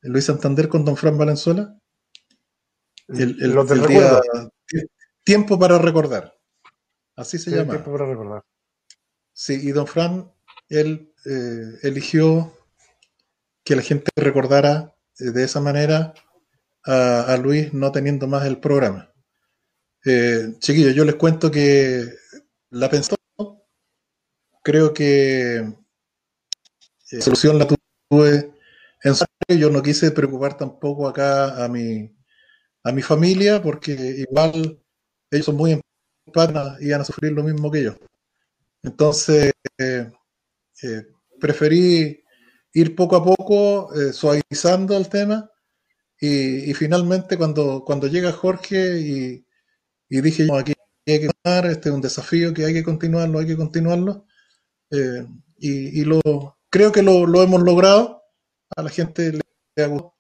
Luis 0.03 0.25
Santander 0.25 0.69
con 0.69 0.85
Don 0.85 0.97
Fran 0.97 1.19
Valenzuela. 1.19 1.77
El, 3.09 3.37
día, 3.87 4.21
Tiempo 5.25 5.59
para 5.59 5.79
recordar. 5.79 6.35
Así 7.17 7.39
se 7.39 7.51
llama. 7.51 7.73
Tiempo 7.75 7.93
para 7.93 8.07
recordar. 8.07 8.43
Sí, 9.33 9.61
y 9.63 9.73
Don 9.73 9.87
Fran, 9.87 10.33
él 10.69 11.13
eh, 11.25 11.79
eligió 11.83 12.53
que 13.65 13.77
la 13.77 13.83
gente 13.83 14.11
recordara 14.17 14.95
eh, 15.19 15.31
de 15.31 15.45
esa 15.45 15.61
manera 15.61 16.15
a, 16.85 17.37
Luis 17.43 17.73
no 17.75 17.91
teniendo 17.91 18.27
más 18.29 18.47
el 18.47 18.59
programa. 18.59 19.13
Eh, 20.05 20.55
chiquillos, 20.61 20.95
yo 20.95 21.05
les 21.05 21.17
cuento 21.17 21.51
que 21.51 22.05
la 22.71 22.89
pensó, 22.89 23.17
creo 24.63 24.95
que 24.95 25.75
solución 27.05 27.59
la 27.59 27.67
tuve 27.67 28.53
en 29.03 29.59
yo 29.59 29.71
no 29.71 29.83
quise 29.83 30.11
preocupar 30.11 30.57
tampoco 30.57 31.09
acá 31.09 31.65
a 31.65 31.69
mi, 31.69 32.16
a 32.87 32.93
mi 32.93 33.03
familia, 33.03 33.61
porque 33.61 33.93
igual 34.29 34.79
ellos 35.31 35.47
son 35.47 35.57
muy 35.57 35.73
empáticos 35.73 36.81
y 36.81 36.87
iban 36.87 37.01
a 37.01 37.05
sufrir 37.05 37.33
lo 37.33 37.43
mismo 37.43 37.71
que 37.71 37.83
yo. 37.83 37.97
Entonces, 38.83 39.53
eh, 39.79 40.09
eh, 40.83 41.07
preferí 41.41 42.23
ir 42.73 42.95
poco 42.95 43.17
a 43.17 43.25
poco 43.25 43.93
eh, 43.93 44.13
suavizando 44.13 44.97
el 44.97 45.09
tema 45.09 45.51
y, 46.21 46.73
finalmente 46.75 47.37
cuando, 47.37 47.85
cuando 47.85 48.07
llega 48.07 48.33
Jorge 48.33 49.01
y, 49.01 49.45
dije, 50.09 50.47
aquí 50.57 50.73
hay 51.07 51.21
que 51.21 51.27
continuar, 51.27 51.67
este 51.67 51.89
es 51.89 51.95
un 51.95 52.01
desafío 52.01 52.55
que 52.55 52.67
hay 52.67 52.73
que 52.73 52.85
continuarlo, 52.85 53.41
hay 53.41 53.47
que 53.47 53.57
continuarlo, 53.57 54.27
y, 55.59 56.05
lo, 56.05 56.21
creo 56.71 56.93
que 56.93 57.03
lo, 57.03 57.27
lo 57.27 57.43
hemos 57.43 57.63
logrado 57.63 58.23
a 58.77 58.83
la 58.83 58.91
gente 58.91 59.33
le 59.33 59.85
ha 59.85 59.89
gustado 59.89 60.17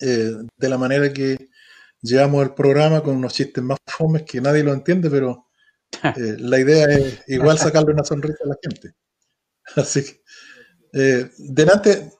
eh, 0.00 0.32
de 0.58 0.68
la 0.68 0.76
manera 0.76 1.12
que 1.12 1.48
llevamos 2.06 2.44
el 2.44 2.54
programa 2.54 3.02
con 3.02 3.16
unos 3.16 3.34
chistes 3.34 3.62
más 3.62 3.78
fomes 3.86 4.22
que 4.22 4.40
nadie 4.40 4.62
lo 4.62 4.72
entiende, 4.72 5.10
pero 5.10 5.48
eh, 6.02 6.36
la 6.38 6.58
idea 6.58 6.86
es 6.86 7.22
igual 7.28 7.58
sacarle 7.58 7.92
una 7.92 8.04
sonrisa 8.04 8.38
a 8.44 8.48
la 8.48 8.56
gente. 8.62 8.94
Así 9.76 10.04
que, 10.04 10.22
eh, 10.92 11.30
delante 11.38 12.12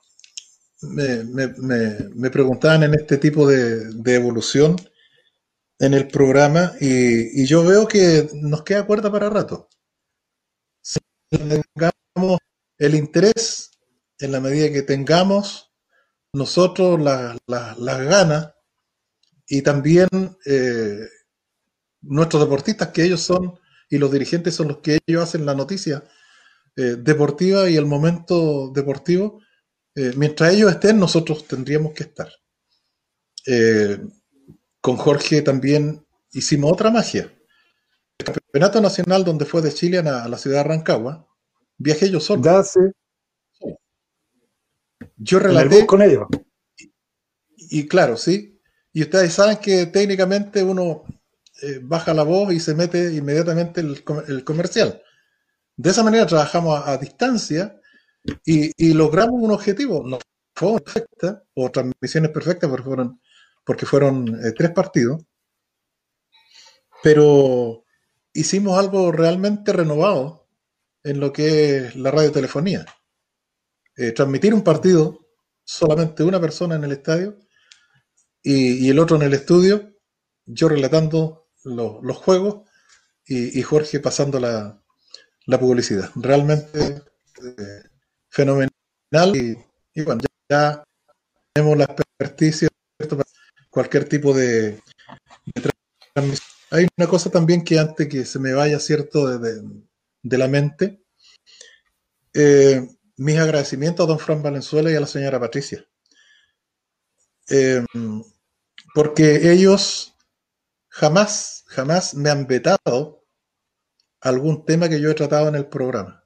me, 0.81 2.29
preguntaban 2.29 2.83
en 2.83 2.93
este 2.93 3.17
tipo 3.17 3.47
de, 3.47 4.13
evolución 4.13 4.75
en 5.79 5.93
el 5.93 6.07
programa 6.07 6.73
y, 6.79 7.45
yo 7.45 7.63
veo 7.63 7.87
que 7.87 8.29
nos 8.33 8.63
queda 8.63 8.85
cuerda 8.85 9.11
para 9.11 9.29
rato. 9.29 9.69
Si 10.81 10.99
tengamos 11.29 12.39
el 12.77 12.95
interés 12.95 13.71
en 14.19 14.31
la 14.31 14.39
medida 14.39 14.71
que 14.71 14.83
tengamos 14.83 15.71
nosotros 16.33 16.99
las 17.01 17.99
ganas 18.05 18.56
y 19.47 19.61
también 19.61 20.07
eh, 20.45 21.07
nuestros 22.01 22.43
deportistas, 22.43 22.89
que 22.89 23.03
ellos 23.03 23.21
son, 23.21 23.57
y 23.89 23.97
los 23.97 24.11
dirigentes 24.11 24.55
son 24.55 24.67
los 24.69 24.77
que 24.77 24.99
ellos 25.05 25.23
hacen 25.23 25.45
la 25.45 25.55
noticia 25.55 26.03
eh, 26.75 26.95
deportiva 26.99 27.69
y 27.69 27.77
el 27.77 27.85
momento 27.85 28.71
deportivo, 28.73 29.41
eh, 29.95 30.13
mientras 30.15 30.53
ellos 30.53 30.71
estén, 30.71 30.99
nosotros 30.99 31.47
tendríamos 31.47 31.93
que 31.93 32.03
estar. 32.03 32.29
con 34.81 34.97
Jorge 34.97 35.41
también 35.41 36.05
hicimos 36.31 36.71
otra 36.71 36.91
magia. 36.91 37.33
El 38.19 38.25
Campeonato 38.25 38.81
Nacional, 38.81 39.23
donde 39.23 39.45
fue 39.45 39.61
de 39.61 39.73
Chile 39.73 39.99
a 39.99 40.27
la 40.27 40.37
ciudad 40.37 40.63
de 40.63 40.69
Rancagua, 40.69 41.27
viajé 41.77 42.09
yo 42.09 42.19
solo. 42.19 42.41
Yo 45.17 45.39
relaté. 45.39 45.85
con 45.85 46.01
ellos. 46.01 46.27
Y, 47.55 47.87
claro, 47.87 48.17
sí. 48.17 48.56
Y 48.97 49.03
ustedes 49.03 49.31
saben 49.31 49.57
que 49.57 49.85
técnicamente 49.85 50.63
uno 50.63 51.03
eh, 51.61 51.79
baja 51.83 52.15
la 52.15 52.23
voz 52.23 52.51
y 52.51 52.59
se 52.59 52.73
mete 52.73 53.13
inmediatamente 53.13 53.79
el, 53.79 54.03
el 54.27 54.43
comercial. 54.43 55.03
De 55.75 55.91
esa 55.91 56.01
manera 56.01 56.25
trabajamos 56.25 56.81
a, 56.83 56.97
distancia 56.97 57.79
y, 58.43 58.93
logramos 58.93 59.39
un 59.39 59.51
objetivo. 59.51 60.03
No 60.03 60.17
fue 60.55 60.81
perfecta 60.81 61.43
o 61.53 61.69
transmisiones 61.69 62.31
perfectas 62.31 62.71
porque 62.71 62.85
fueron, 62.85 63.21
porque 63.63 63.85
fueron 63.85 64.29
eh, 64.43 64.53
tres 64.57 64.71
partidos, 64.71 65.23
pero 67.03 67.83
hicimos 68.33 68.79
algo 68.79 69.11
realmente 69.11 69.73
renovado 69.73 70.47
en 71.03 71.19
lo 71.19 71.31
que 71.31 71.77
es 71.77 71.95
la 71.95 72.09
radiotelefonía. 72.09 72.83
Eh, 73.95 74.11
transmitir 74.11 74.55
un 74.55 74.63
partido 74.63 75.19
solamente 75.63 76.23
una 76.23 76.41
persona 76.41 76.73
en 76.73 76.83
el 76.83 76.93
estadio 76.93 77.37
y, 78.49 78.89
el 78.89 78.99
otro 78.99 79.17
en 79.17 79.23
el 79.23 79.33
estudio, 79.33 79.93
yo 80.45 80.69
relatando 80.69 81.49
los 81.65 82.17
juegos 82.17 82.69
y, 83.25 83.61
Jorge 83.61 83.99
pasando 83.99 84.39
la, 84.39 84.81
publicidad. 85.59 86.09
Realmente 86.15 87.03
eh, 87.43 87.83
fenomenal 88.29 88.71
y, 89.33 89.57
bueno, 90.01 90.21
ya, 90.49 90.83
tenemos 91.53 91.77
la 91.77 91.83
experticia 91.85 92.69
para 92.97 93.23
cualquier 93.69 94.07
tipo 94.07 94.33
de, 94.33 94.79
transmisión. 96.13 96.47
Hay 96.71 96.87
una 96.97 97.07
cosa 97.07 97.29
también 97.29 97.63
que 97.63 97.79
antes 97.79 98.07
que 98.07 98.25
se 98.25 98.39
me 98.39 98.53
vaya, 98.53 98.79
¿cierto?, 98.79 99.39
de, 99.39 99.61
de 100.23 100.37
la 100.37 100.47
mente. 100.47 101.01
Eh, 102.33 102.87
mis 103.17 103.37
agradecimientos 103.37 104.05
a 104.05 104.07
don 104.07 104.19
Fran 104.19 104.41
Valenzuela 104.41 104.91
y 104.91 104.95
a 104.95 104.99
la 105.01 105.07
señora 105.07 105.39
Patricia. 105.39 105.85
Eh, 107.49 107.83
porque 108.97 109.51
ellos 109.51 110.15
jamás, 110.89 111.65
jamás 111.67 112.15
me 112.15 112.31
han 112.31 112.47
vetado 112.47 113.23
algún 114.19 114.65
tema 114.65 114.89
que 114.89 114.99
yo 114.99 115.11
he 115.11 115.13
tratado 115.13 115.49
en 115.49 115.53
el 115.53 115.67
programa. 115.67 116.23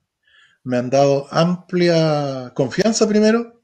Me 0.64 0.78
han 0.78 0.90
dado 0.90 1.28
amplia 1.32 2.54
confianza 2.56 3.10
primero 3.10 3.62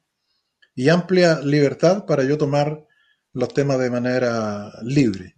y 0.75 0.89
amplia 0.89 1.39
libertad 1.39 2.05
para 2.05 2.25
yo 2.25 2.37
tomar 2.37 2.85
los 3.31 3.53
temas 3.53 3.79
de 3.79 3.89
manera 3.89 4.73
libre. 4.83 5.37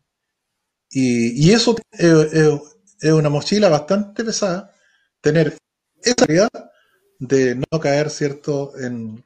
Y, 0.90 1.52
eso 1.52 1.76
es, 1.92 3.12
una 3.12 3.30
mochila 3.30 3.70
bastante 3.70 4.26
pesada, 4.26 4.74
tener 5.22 5.56
esa 6.02 6.26
realidad 6.26 6.72
de 7.20 7.54
no 7.54 7.80
caer, 7.80 8.10
¿cierto?, 8.10 8.76
en, 8.80 9.24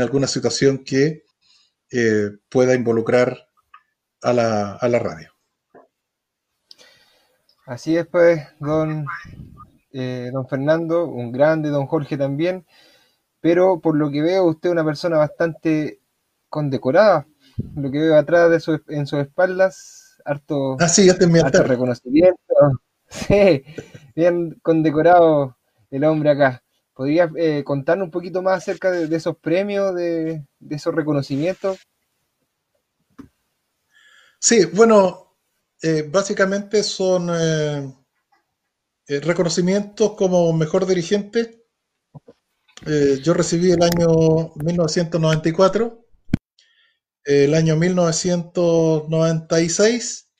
alguna 0.00 0.26
situación 0.26 0.78
que 0.78 1.26
eh, 1.92 2.30
pueda 2.48 2.74
involucrar 2.74 3.50
a 4.24 4.32
la, 4.32 4.72
a 4.72 4.88
la, 4.88 4.98
radio. 4.98 5.30
Así 7.66 7.96
es, 7.96 8.06
pues, 8.06 8.42
don, 8.58 9.06
eh, 9.92 10.30
don 10.32 10.48
Fernando, 10.48 11.06
un 11.06 11.30
grande, 11.30 11.68
don 11.68 11.86
Jorge 11.86 12.16
también, 12.16 12.66
pero 13.40 13.80
por 13.80 13.96
lo 13.96 14.10
que 14.10 14.22
veo, 14.22 14.44
usted 14.46 14.70
es 14.70 14.72
una 14.72 14.84
persona 14.84 15.18
bastante 15.18 16.00
condecorada. 16.48 17.26
Lo 17.76 17.90
que 17.90 17.98
veo 17.98 18.16
atrás 18.16 18.50
de 18.50 18.60
su, 18.60 18.80
en 18.88 19.06
sus 19.06 19.20
espaldas, 19.20 20.16
harto, 20.24 20.76
ah, 20.80 20.88
sí, 20.88 21.08
este 21.08 21.26
harto 21.40 21.62
reconocimiento. 21.62 22.38
Sí, 23.06 23.62
bien 24.16 24.58
condecorado 24.60 25.56
el 25.90 26.02
hombre 26.02 26.30
acá. 26.30 26.64
¿Podrías 26.94 27.30
eh, 27.36 27.62
contarnos 27.64 28.06
un 28.06 28.10
poquito 28.10 28.42
más 28.42 28.58
acerca 28.58 28.90
de, 28.90 29.14
esos 29.14 29.36
premios, 29.36 29.94
de, 29.94 30.42
esos 30.70 30.94
reconocimientos? 30.94 31.78
Sí, 34.46 34.66
bueno, 34.66 35.38
eh, 35.80 36.06
básicamente 36.06 36.82
son 36.82 37.30
eh, 37.32 37.94
reconocimientos 39.22 40.12
como 40.12 40.52
mejor 40.52 40.84
dirigente. 40.84 41.64
yo 43.24 43.32
recibí 43.32 43.72
el 43.72 43.82
año 43.82 44.52
1994, 44.56 46.04
el 47.24 47.54
año 47.54 47.76
1996 47.76 50.30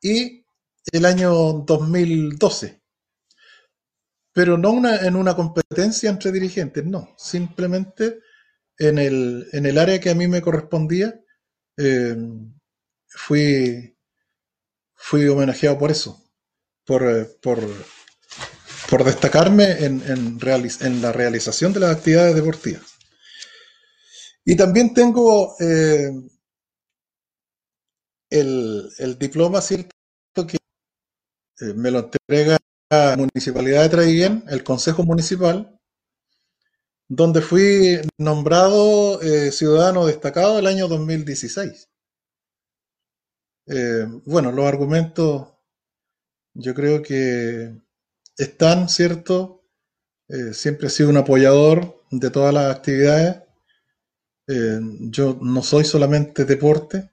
y 0.00 0.46
el 0.90 1.04
año 1.04 1.34
2012 1.66 2.80
pero 4.32 4.56
no 4.56 4.70
una, 4.70 5.06
en 5.06 5.16
una 5.16 5.36
competencia 5.36 6.08
entre 6.08 6.32
dirigentes, 6.32 6.86
no, 6.86 7.14
simplemente 7.18 8.20
en 8.78 8.98
el, 8.98 9.46
en 9.52 9.66
el 9.66 9.76
área 9.76 10.00
que 10.00 10.08
a 10.08 10.14
mí 10.14 10.26
me 10.26 10.40
correspondía, 10.40 11.20
eh, 11.76 12.16
fui, 13.14 13.96
fui 14.94 15.28
homenajeado 15.28 15.78
por 15.78 15.90
eso, 15.90 16.22
por, 16.84 17.02
eh, 17.02 17.24
por, 17.40 17.60
por 18.88 19.04
destacarme 19.04 19.84
en, 19.84 20.02
en, 20.10 20.38
en, 20.80 21.02
la 21.02 21.12
realización 21.12 21.72
de 21.72 21.80
las 21.80 21.96
actividades 21.96 22.34
deportivas. 22.34 22.84
Y 24.44 24.56
también 24.56 24.92
tengo 24.92 25.54
eh, 25.60 26.10
el, 28.30 28.88
el, 28.98 29.18
diploma, 29.18 29.60
¿cierto? 29.60 29.92
Que 30.46 30.58
me 31.74 31.90
lo 31.90 32.00
entrega 32.00 32.58
Municipalidad 33.16 33.82
de 33.84 33.88
Traiguén, 33.88 34.44
el 34.48 34.62
Consejo 34.62 35.02
Municipal, 35.02 35.78
donde 37.08 37.40
fui 37.40 38.00
nombrado 38.18 39.20
eh, 39.22 39.50
ciudadano 39.50 40.06
destacado 40.06 40.58
el 40.58 40.66
año 40.66 40.88
2016. 40.88 41.88
Eh, 43.66 44.06
bueno, 44.24 44.52
los 44.52 44.66
argumentos 44.66 45.48
yo 46.54 46.74
creo 46.74 47.02
que 47.02 47.74
están, 48.36 48.88
¿cierto? 48.88 49.64
Eh, 50.28 50.52
siempre 50.52 50.88
he 50.88 50.90
sido 50.90 51.10
un 51.10 51.16
apoyador 51.16 52.02
de 52.10 52.30
todas 52.30 52.52
las 52.54 52.74
actividades. 52.74 53.42
yo 54.46 55.38
no 55.40 55.62
soy 55.62 55.84
solamente 55.84 56.44
deporte, 56.44 57.10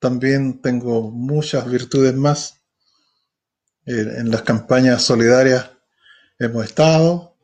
también 0.00 0.60
tengo 0.60 1.10
muchas 1.10 1.70
virtudes 1.70 2.14
más 2.14 2.64
en 3.86 4.30
las 4.30 4.42
campañas 4.42 5.02
solidarias 5.02 5.70
hemos 6.38 6.64
estado. 6.64 7.36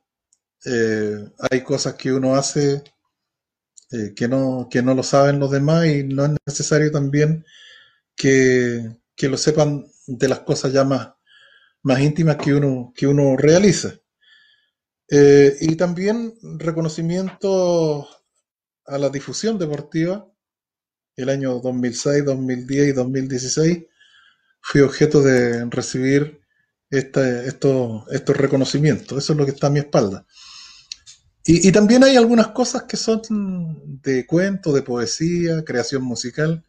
Eh, 0.64 1.28
hay 1.50 1.62
cosas 1.62 1.94
que 1.94 2.12
uno 2.12 2.34
hace 2.34 2.82
eh, 3.92 4.12
que, 4.14 4.28
no, 4.28 4.68
que 4.70 4.82
no 4.82 4.94
lo 4.94 5.02
saben 5.02 5.38
los 5.38 5.50
demás 5.50 5.86
y 5.86 6.04
no 6.04 6.26
es 6.26 6.32
necesario 6.46 6.90
también 6.90 7.44
que, 8.16 8.96
lo 9.22 9.36
sepan 9.36 9.86
de 10.06 10.28
las 10.28 10.40
cosas 10.40 10.72
ya 10.72 10.84
más, 10.84 11.10
más 11.82 12.00
íntimas 12.00 12.36
que 12.36 12.54
uno, 12.54 12.92
que 12.94 13.06
uno 13.06 13.36
realiza. 13.36 13.94
Eh, 15.08 15.56
y 15.60 15.76
también 15.76 16.34
reconocimiento 16.58 18.08
a 18.86 18.98
la 18.98 19.08
difusión 19.08 19.58
deportiva. 19.58 20.26
El 21.16 21.28
año 21.28 21.60
2006, 21.60 22.24
2010 22.24 22.88
y 22.88 22.92
2016 22.92 23.84
fui 24.60 24.80
objeto 24.80 25.22
de 25.22 25.64
recibir 25.66 26.40
este, 26.90 27.46
estos, 27.46 28.04
estos 28.10 28.36
reconocimientos. 28.36 29.18
Eso 29.18 29.32
es 29.32 29.38
lo 29.38 29.44
que 29.44 29.52
está 29.52 29.68
a 29.68 29.70
mi 29.70 29.80
espalda. 29.80 30.26
Y, 31.42 31.72
también 31.72 32.04
hay 32.04 32.16
algunas 32.16 32.48
cosas 32.48 32.82
que 32.84 32.96
son 32.96 33.22
de 34.02 34.26
cuento, 34.26 34.72
de 34.72 34.82
poesía, 34.82 35.64
creación 35.64 36.02
musical, 36.02 36.64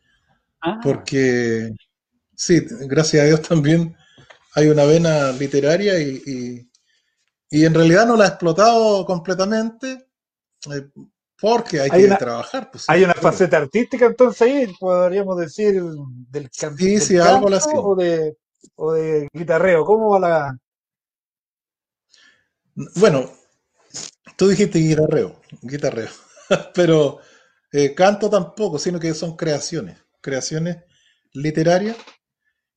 ah. 0.61 0.79
porque 0.83 1.73
sí, 2.35 2.65
gracias 2.87 3.23
a 3.23 3.27
Dios 3.27 3.41
también 3.41 3.95
hay 4.53 4.67
una 4.67 4.83
vena 4.83 5.31
literaria 5.31 5.99
y, 5.99 6.67
y, 7.49 7.65
en 7.65 7.73
realidad 7.73 8.05
no 8.05 8.15
la 8.15 8.25
he 8.25 8.27
explotado 8.29 9.05
completamente, 9.05 10.07
eh, 10.73 10.89
porque 11.39 11.81
hay, 11.81 11.89
que 11.89 12.07
trabajar. 12.15 12.69
Pues, 12.71 12.85
hay 12.87 13.03
una 13.03 13.13
faceta 13.13 13.57
artística 13.57 14.05
entonces 14.05 14.41
ahí, 14.41 14.73
podríamos 14.79 15.37
decir, 15.37 15.81
del, 16.29 16.49
sí, 16.51 16.99
sí, 16.99 17.17
algo 17.17 17.47
así. 17.49 17.69
o 17.73 17.95
de, 17.95 18.37
o 18.75 18.93
de 18.93 19.27
guitarreo. 19.33 19.85
¿Cómo 19.85 20.11
va 20.11 20.19
la...? 20.19 20.57
Bueno, 22.95 23.29
tú 24.37 24.47
dijiste 24.47 24.79
guitarreo, 24.79 25.41
guitarreo, 25.61 26.09
pero 26.73 27.19
eh, 27.71 27.93
canto 27.93 28.29
tampoco, 28.29 28.77
sino 28.79 28.99
que 28.99 29.13
son 29.13 29.35
creaciones, 29.35 29.97
creaciones 30.21 30.77
literarias 31.33 31.97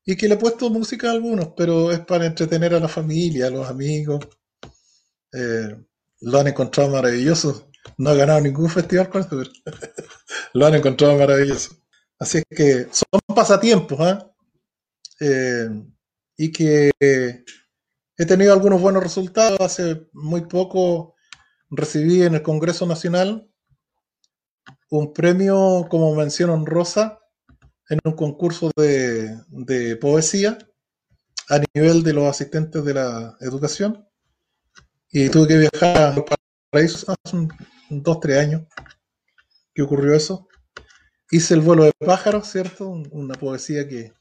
y 0.05 0.17
que 0.17 0.29
le 0.29 0.35
he 0.35 0.39
puesto 0.39 0.71
música 0.71 1.09
a 1.09 1.13
algunos, 1.13 1.51
pero 1.57 1.93
es 1.93 2.01
para 2.01 2.27
entretener 2.27 2.75
a 2.75 2.81
la 2.81 2.89
familia, 2.89 3.47
a 3.47 3.51
los 3.51 3.69
amigos. 3.69 4.27
Eh, 5.33 5.77
lo 6.21 6.41
han 6.41 6.49
encontrado 6.49 6.91
maravilloso 6.91 7.71
no 7.99 8.11
ha 8.11 8.15
ganado 8.15 8.41
ningún 8.41 8.71
festival 8.71 9.09
con 9.09 9.23
esto, 9.23 9.43
lo 10.55 10.67
han 10.67 10.75
encontrado 10.75 11.17
maravilloso. 11.19 11.77
Así 12.19 12.39
es 12.39 12.45
que 12.49 12.89
son 12.93 13.21
pasatiempos, 13.35 14.01
¿ah? 14.01 14.31
¿eh? 15.21 15.69
y 16.37 16.51
que 16.51 16.91
he 17.01 18.27
tenido 18.27 18.53
algunos 18.53 18.81
buenos 18.81 19.03
resultados. 19.03 19.61
Hace 19.61 20.07
muy 20.13 20.43
poco 20.43 21.15
recibí 21.71 22.23
en 22.23 22.35
el 22.35 22.43
Congreso 22.43 22.87
Nacional 22.87 23.49
un 24.91 25.13
premio 25.13 25.87
como 25.91 26.15
mención 26.15 26.51
honrosa 26.51 27.21
en 27.89 28.01
un 28.05 28.13
concurso 28.13 28.71
de, 28.77 29.37
de 29.49 29.97
poesía 29.97 30.59
a 31.49 31.61
nivel 31.75 32.03
de 32.03 32.13
los 32.13 32.25
asistentes 32.25 32.85
de 32.85 32.95
la 32.95 33.37
educación 33.41 34.07
y 35.11 35.29
tuve 35.29 35.47
que 35.47 35.59
viajar 35.59 35.97
a 35.97 36.25
Paraíso 36.71 37.15
hace 37.25 37.37
un, 37.37 37.49
dos, 37.89 38.19
tres 38.19 38.39
años 38.39 38.63
que 39.73 39.83
ocurrió 39.83 40.13
eso. 40.13 40.49
Hice 41.31 41.55
el 41.55 41.61
vuelo 41.61 41.85
de 41.85 41.93
pájaros, 41.93 42.49
¿cierto? 42.49 42.89
Una 42.89 43.35
poesía 43.35 43.87
que, 43.89 44.13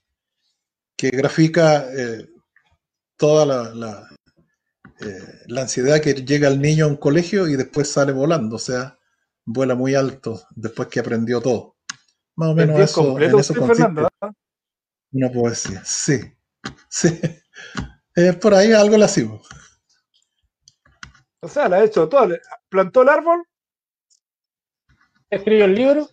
que 0.95 1.09
grafica 1.09 1.87
eh, 1.91 2.29
toda 3.17 3.45
la, 3.45 3.73
la, 3.73 4.07
eh, 4.99 5.43
la, 5.47 5.61
ansiedad 5.61 5.99
que 5.99 6.13
llega 6.13 6.47
al 6.47 6.61
niño 6.61 6.85
a 6.85 6.89
un 6.89 6.97
colegio 6.97 7.47
y 7.47 7.55
después 7.55 7.89
sale 7.89 8.11
volando, 8.11 8.57
o 8.57 8.59
sea, 8.59 8.99
vuela 9.45 9.73
muy 9.73 9.95
alto 9.95 10.43
después 10.55 10.89
que 10.89 10.99
aprendió 10.99 11.41
todo. 11.41 11.75
Más 12.35 12.49
o 12.49 12.55
menos 12.55 12.79
eso, 12.79 13.19
en 13.19 13.39
eso 13.39 13.53
consiste 13.55 13.83
¿ah? 14.21 14.31
una 15.11 15.31
poesía. 15.31 15.81
Sí, 15.85 16.19
sí. 16.89 17.19
Eh, 18.15 18.33
por 18.33 18.53
ahí 18.53 18.71
algo 18.73 18.97
la 18.97 19.07
sigo. 19.07 19.41
O 21.41 21.47
sea, 21.47 21.67
la 21.67 21.77
ha 21.77 21.83
hecho 21.83 22.07
todo. 22.07 22.35
Plantó 22.69 23.01
el 23.01 23.09
árbol. 23.09 23.43
Escribió 25.29 25.65
el 25.65 25.75
libro. 25.75 26.09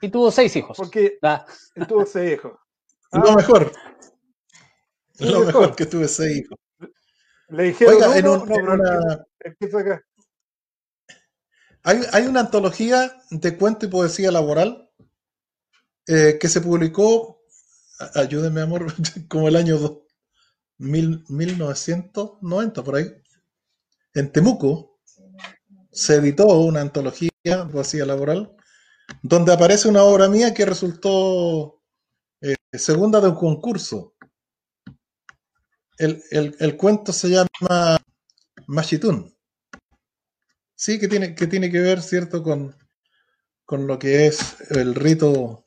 Y 0.00 0.10
tuvo 0.10 0.30
seis 0.30 0.54
hijos. 0.56 0.76
Porque 0.76 1.18
tuvo 1.88 2.04
seis 2.04 2.34
hijos. 2.34 2.52
lo 3.12 3.34
mejor. 3.34 3.72
Lo 5.18 5.40
mejor. 5.40 5.74
que 5.74 5.86
tuve 5.86 6.06
seis 6.06 6.38
hijos. 6.38 6.58
Le 7.48 7.62
dijeron 7.64 7.94
Oiga, 7.94 8.18
en, 8.18 8.28
una... 8.28 9.26
Hay, 11.88 12.26
una 12.26 12.40
antología 12.40 13.16
de 13.30 13.56
cuento 13.56 13.86
y 13.86 13.88
poesía 13.88 14.32
laboral 14.32 14.90
eh, 16.08 16.36
que 16.40 16.48
se 16.48 16.60
publicó, 16.60 17.44
ayúdenme 18.16 18.60
amor, 18.60 18.92
como 19.28 19.46
el 19.46 19.54
año 19.54 20.02
1990 20.78 22.82
por 22.82 22.96
ahí 22.96 23.06
en 24.14 24.32
Temuco 24.32 24.98
se 25.92 26.16
editó 26.16 26.48
una 26.58 26.80
antología, 26.80 27.30
poesía 27.70 28.04
laboral, 28.04 28.52
donde 29.22 29.52
aparece 29.52 29.88
una 29.88 30.02
obra 30.02 30.28
mía 30.28 30.52
que 30.52 30.66
resultó 30.66 31.84
eh, 32.40 32.56
segunda 32.72 33.20
de 33.20 33.28
un 33.28 33.36
concurso. 33.36 34.16
El, 35.98 36.76
cuento 36.76 37.12
se 37.12 37.28
llama 37.28 37.96
Machitún. 38.66 39.35
Sí, 40.76 40.98
que 41.00 41.08
tiene, 41.08 41.34
que 41.34 41.46
tiene 41.46 41.70
que 41.70 41.80
ver, 41.80 42.02
¿cierto?, 42.02 42.42
con, 42.42 42.76
con 43.64 43.86
lo 43.86 43.98
que 43.98 44.26
es 44.26 44.60
el 44.70 44.94
rito 44.94 45.64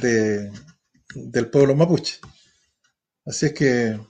de, 0.00 0.50
del 1.14 1.48
pueblo 1.48 1.74
mapuche. 1.76 2.18
Así 3.24 3.46
es 3.46 3.54
que 3.54 4.00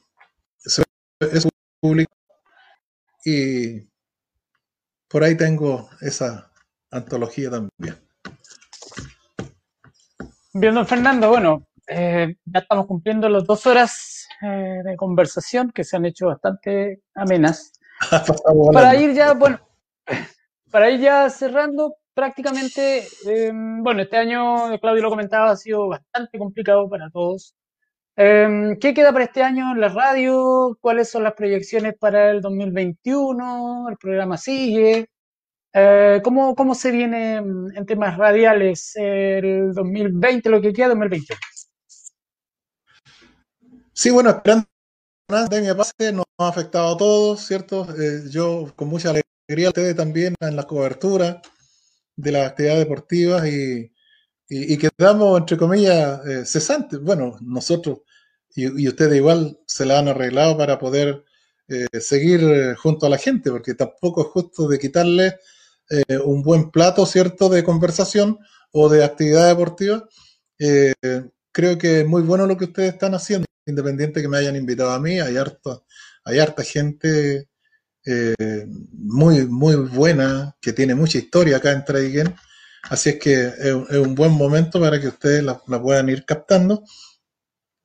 es 1.20 1.46
público 1.80 2.12
y 3.24 3.88
por 5.08 5.22
ahí 5.22 5.36
tengo 5.36 5.90
esa 6.00 6.50
antología 6.90 7.50
también. 7.50 7.96
Bien, 10.52 10.74
don 10.74 10.86
Fernando, 10.86 11.28
bueno, 11.28 11.68
eh, 11.86 12.36
ya 12.44 12.60
estamos 12.60 12.86
cumpliendo 12.86 13.28
las 13.28 13.44
dos 13.44 13.66
horas 13.66 14.26
eh, 14.42 14.80
de 14.84 14.96
conversación 14.96 15.70
que 15.72 15.84
se 15.84 15.96
han 15.96 16.06
hecho 16.06 16.26
bastante 16.26 17.02
amenas. 17.14 17.72
para 18.72 18.96
ir 18.96 19.12
ya, 19.12 19.34
bueno, 19.34 19.60
para 20.70 20.90
ir 20.90 21.00
ya 21.00 21.28
cerrando, 21.30 21.96
prácticamente, 22.14 23.06
eh, 23.26 23.52
bueno, 23.52 24.02
este 24.02 24.16
año, 24.16 24.78
Claudio 24.80 25.02
lo 25.02 25.10
comentaba, 25.10 25.50
ha 25.50 25.56
sido 25.56 25.88
bastante 25.88 26.38
complicado 26.38 26.88
para 26.88 27.10
todos. 27.10 27.54
Em, 28.16 28.78
¿Qué 28.78 28.92
queda 28.92 29.12
para 29.12 29.24
este 29.24 29.42
año 29.42 29.72
en 29.72 29.80
la 29.80 29.88
radio? 29.88 30.76
¿Cuáles 30.80 31.10
son 31.10 31.24
las 31.24 31.34
proyecciones 31.34 31.94
para 31.98 32.30
el 32.30 32.42
2021? 32.42 33.88
¿El 33.88 33.96
programa 33.96 34.36
sigue? 34.36 35.08
Eh, 35.72 36.20
¿cómo, 36.24 36.54
¿Cómo 36.54 36.74
se 36.74 36.90
viene 36.90 37.36
en 37.36 37.86
temas 37.86 38.18
radiales 38.18 38.92
el 38.96 39.72
2020, 39.72 40.50
lo 40.50 40.60
que 40.60 40.72
queda 40.72 40.88
2021? 40.88 41.38
Sí, 43.92 44.10
bueno, 44.10 44.30
esperando 44.30 44.66
de 45.50 45.60
mi 45.60 45.74
pase 45.74 46.12
nos 46.12 46.24
ha 46.38 46.48
afectado 46.48 46.94
a 46.94 46.96
todos, 46.96 47.40
¿cierto? 47.40 47.86
Eh, 47.98 48.28
yo 48.30 48.72
con 48.74 48.88
mucha 48.88 49.10
alegría 49.10 49.29
ustedes 49.68 49.96
también 49.96 50.34
en 50.40 50.56
la 50.56 50.64
cobertura 50.64 51.42
de 52.16 52.32
las 52.32 52.50
actividades 52.50 52.84
deportivas 52.84 53.46
y, 53.46 53.92
y, 54.48 54.76
quedamos, 54.78 55.38
entre 55.38 55.56
comillas, 55.56 56.26
eh, 56.26 56.44
cesantes. 56.44 57.00
Bueno, 57.00 57.36
nosotros 57.40 58.00
y, 58.54 58.88
ustedes 58.88 59.16
igual 59.16 59.60
se 59.66 59.86
la 59.86 60.00
han 60.00 60.08
arreglado 60.08 60.58
para 60.58 60.78
poder 60.78 61.24
eh, 61.68 61.86
seguir 62.00 62.40
eh, 62.42 62.74
junto 62.74 63.06
a 63.06 63.08
la 63.08 63.18
gente, 63.18 63.50
porque 63.50 63.74
tampoco 63.74 64.22
es 64.22 64.26
justo 64.28 64.68
de 64.68 64.78
quitarle 64.78 65.38
un 66.24 66.42
buen 66.44 66.70
plato, 66.70 67.04
¿cierto?, 67.04 67.48
de 67.48 67.64
conversación 67.64 68.38
o 68.70 68.88
de 68.88 69.02
actividad 69.02 69.48
deportiva. 69.48 70.08
creo 71.52 71.78
que 71.78 72.00
es 72.02 72.06
muy 72.06 72.22
bueno 72.22 72.46
lo 72.46 72.56
que 72.56 72.66
ustedes 72.66 72.92
están 72.92 73.14
haciendo, 73.14 73.46
independiente 73.66 74.22
que 74.22 74.28
me 74.28 74.36
hayan 74.38 74.54
invitado 74.54 74.92
a 74.92 75.00
mí, 75.00 75.18
hay 75.18 75.36
harta, 75.36 75.82
hay 76.24 76.38
harta 76.38 76.62
gente 76.62 77.49
muy, 78.92 79.46
muy 79.46 79.76
buena, 79.76 80.56
que 80.60 80.72
tiene 80.72 80.94
mucha 80.94 81.18
historia 81.18 81.58
acá 81.58 81.72
en 81.72 81.84
Traiguén 81.84 82.34
Así 82.82 83.10
es 83.10 83.18
que 83.18 83.46
es, 83.46 83.72
un 83.72 84.14
buen 84.14 84.32
momento 84.32 84.80
para 84.80 85.00
que 85.00 85.08
ustedes 85.08 85.42
la, 85.42 85.58
puedan 85.58 86.08
ir 86.08 86.24
captando. 86.24 86.84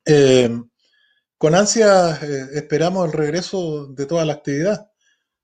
Eh, 0.04 0.50
con 1.36 1.54
ansia 1.54 2.18
eh, 2.22 2.46
esperamos 2.54 3.06
el 3.06 3.12
regreso 3.12 3.88
de 3.88 4.06
toda 4.06 4.24
la 4.24 4.34
actividad. 4.34 4.90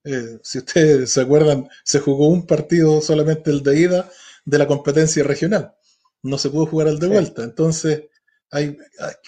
Eh, 0.05 0.39
si 0.43 0.59
ustedes 0.59 1.13
se 1.13 1.21
acuerdan, 1.21 1.69
se 1.85 2.01
jugó 2.01 2.29
un 2.29 2.47
partido 2.47 3.01
solamente 3.01 3.51
el 3.51 3.63
de 3.63 3.79
ida 3.79 4.11
de 4.45 4.59
la 4.59 4.67
competencia 4.67 5.23
regional. 5.23 5.75
No 6.23 6.39
se 6.39 6.51
pudo 6.51 6.67
jugar 6.67 6.89
el 6.89 6.99
de 6.99 7.09
vuelta. 7.09 7.43
Entonces, 7.43 8.05
hay, 8.51 8.77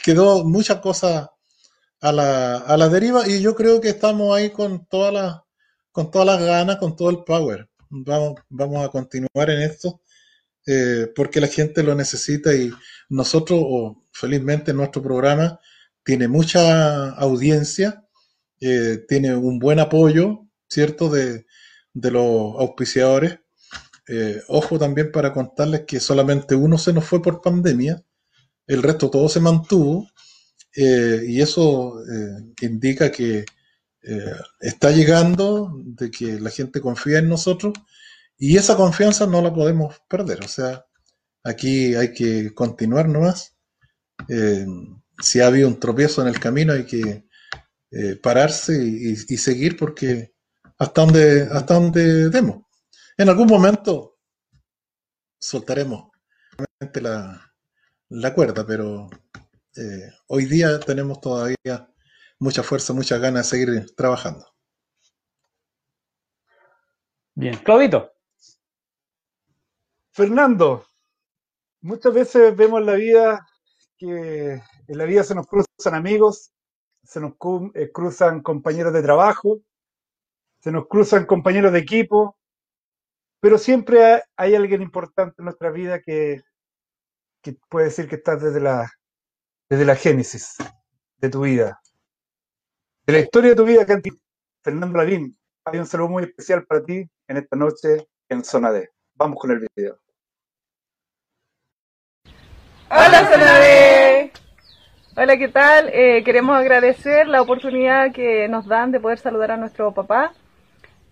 quedó 0.02 0.44
muchas 0.44 0.78
cosas 0.78 1.28
a 2.01 2.12
la, 2.12 2.59
a 2.59 2.76
la 2.76 2.89
deriva 2.89 3.28
y 3.28 3.40
yo 3.40 3.55
creo 3.55 3.81
que 3.81 3.90
estamos 3.90 4.36
ahí 4.36 4.51
con 4.51 4.86
todas 4.86 5.12
las 5.12 5.44
con 5.95 6.11
todas 6.11 6.27
las 6.27 6.43
ganas, 6.45 6.79
con 6.79 6.97
todo 6.97 7.09
el 7.09 7.23
power. 7.23 7.71
Vamos, 7.89 8.35
vamos 8.49 8.85
a 8.85 8.89
continuar 8.89 9.49
en 9.49 9.62
esto 9.62 10.01
eh, 10.66 11.12
porque 11.15 11.41
la 11.41 11.47
gente 11.47 11.85
lo 11.85 11.95
necesita 11.95 12.53
y 12.53 12.73
nosotros, 13.09 13.61
o 13.62 14.03
felizmente 14.12 14.75
nuestro 14.75 15.03
programa, 15.03 15.61
tiene 16.03 16.27
mucha 16.27 17.11
audiencia, 17.11 18.05
eh, 18.61 19.05
tiene 19.07 19.37
un 19.37 19.61
buen 19.61 19.79
apoyo, 19.79 20.49
¿cierto?, 20.69 21.11
de, 21.11 21.47
los 21.95 22.57
auspiciadores. 22.59 23.39
Eh, 24.09 24.43
ojo 24.49 24.81
también 24.81 25.12
para 25.12 25.33
contarles 25.33 25.83
que 25.87 26.01
solamente 26.01 26.57
uno 26.57 26.77
se 26.77 26.93
nos 26.93 27.05
fue 27.05 27.23
por 27.23 27.41
pandemia, 27.41 28.03
el 28.66 28.83
resto 28.83 29.11
todo 29.11 29.29
se 29.29 29.39
mantuvo 29.39 30.09
y 30.75 31.41
eso 31.41 31.95
indica 32.61 33.12
que 33.12 33.45
está 34.60 34.90
llegando, 34.90 35.72
de 35.82 36.10
que 36.10 36.39
la 36.39 36.51
gente 36.51 36.81
confía 36.81 37.18
en 37.18 37.28
nosotros 37.28 37.72
y 38.39 38.56
esa 38.56 38.76
confianza 38.76 39.26
no 39.26 39.40
la 39.40 39.52
podemos 39.55 40.01
perder. 40.09 40.44
O 40.44 40.48
sea, 40.48 40.85
aquí 41.43 41.94
hay 41.94 42.12
que 42.12 42.52
continuar 42.55 43.09
nomás. 43.09 43.56
Eh, 44.28 44.66
si 45.20 45.40
ha 45.40 45.47
habido 45.47 45.68
un 45.68 45.78
tropiezo 45.78 46.22
en 46.22 46.28
el 46.28 46.40
camino, 46.40 46.72
hay 46.72 46.85
que 46.85 47.26
eh, 47.90 48.16
pararse 48.16 48.82
y, 48.85 49.16
seguir 49.16 49.76
porque 49.76 50.35
hasta 50.78 51.02
donde, 51.02 51.48
hasta 51.51 51.74
donde 51.74 52.31
demos. 52.31 52.64
En 53.16 53.28
algún 53.28 53.47
momento 53.47 54.18
soltaremos 55.39 56.10
la, 56.94 58.35
cuerda, 58.35 58.66
pero 58.66 59.09
eh, 59.76 60.10
hoy 60.26 60.47
día 60.47 60.81
tenemos 60.81 61.20
todavía 61.20 61.89
mucha 62.45 62.62
fuerza, 62.62 62.93
muchas 62.93 63.21
ganas 63.21 63.51
de 63.51 63.57
seguir 63.59 63.97
trabajando. 63.97 64.47
Bien, 67.35 67.57
Claudito. 67.57 68.12
Fernando, 70.12 70.85
muchas 71.81 72.12
veces 72.12 72.55
vemos 72.55 72.81
en 72.81 72.87
la 72.87 72.95
vida 72.95 73.47
que 73.97 74.53
en 74.89 74.99
la 74.99 75.07
vida 75.07 75.25
se 75.25 75.35
nos 75.35 75.47
cruzan 75.47 75.95
amigos, 75.95 76.53
se 77.03 77.19
nos 77.19 77.33
eh, 77.75 77.91
cruzan 77.91 78.43
compañeros 78.43 78.93
de 78.93 79.03
trabajo, 79.03 79.61
se 80.61 80.71
nos 80.71 80.87
cruzan 80.87 81.25
compañeros 81.25 81.73
de 81.73 81.79
equipo, 81.79 82.37
pero 83.41 83.57
siempre 83.57 84.23
hay 84.37 84.55
alguien 84.55 84.83
importante 84.83 85.37
en 85.39 85.47
nuestra 85.47 85.71
vida 85.71 86.03
que, 86.03 86.43
puede 87.71 87.87
decir 87.87 88.07
que 88.07 88.16
está 88.16 88.37
desde 88.37 88.61
la, 88.61 88.91
desde 89.71 89.87
la 89.87 89.97
génesis 89.97 90.57
de 91.16 91.31
tu 91.31 91.41
vida. 91.41 91.81
De 93.06 93.12
la 93.12 93.18
historia 93.18 93.51
de 93.51 93.56
tu 93.56 93.66
vida, 93.66 93.85
Fernando 94.62 94.97
Lavín, 94.97 95.36
hay 95.66 95.78
un 95.78 95.85
saludo 95.85 96.09
muy 96.09 96.22
especial 96.22 96.64
para 96.64 96.82
ti 96.82 97.06
en 97.28 97.36
esta 97.36 97.55
noche 97.55 98.06
en 98.31 98.43
Zona 98.43 98.72
D. 98.72 98.89
Vamos 99.14 99.39
con 99.39 99.51
el 99.51 99.68
video. 99.76 99.98
Zona 102.89 104.31
Hola, 105.16 105.36
¿qué 105.36 105.48
tal? 105.48 105.90
Eh, 105.93 106.22
queremos 106.24 106.56
agradecer 106.56 107.28
la 107.28 107.43
oportunidad 107.43 108.10
que 108.10 108.48
nos 108.48 108.66
dan 108.66 108.90
de 108.90 109.01
poder 109.01 109.18
saludar 109.18 109.51
a 109.51 109.59
nuestro 109.59 109.93
papá 109.93 110.32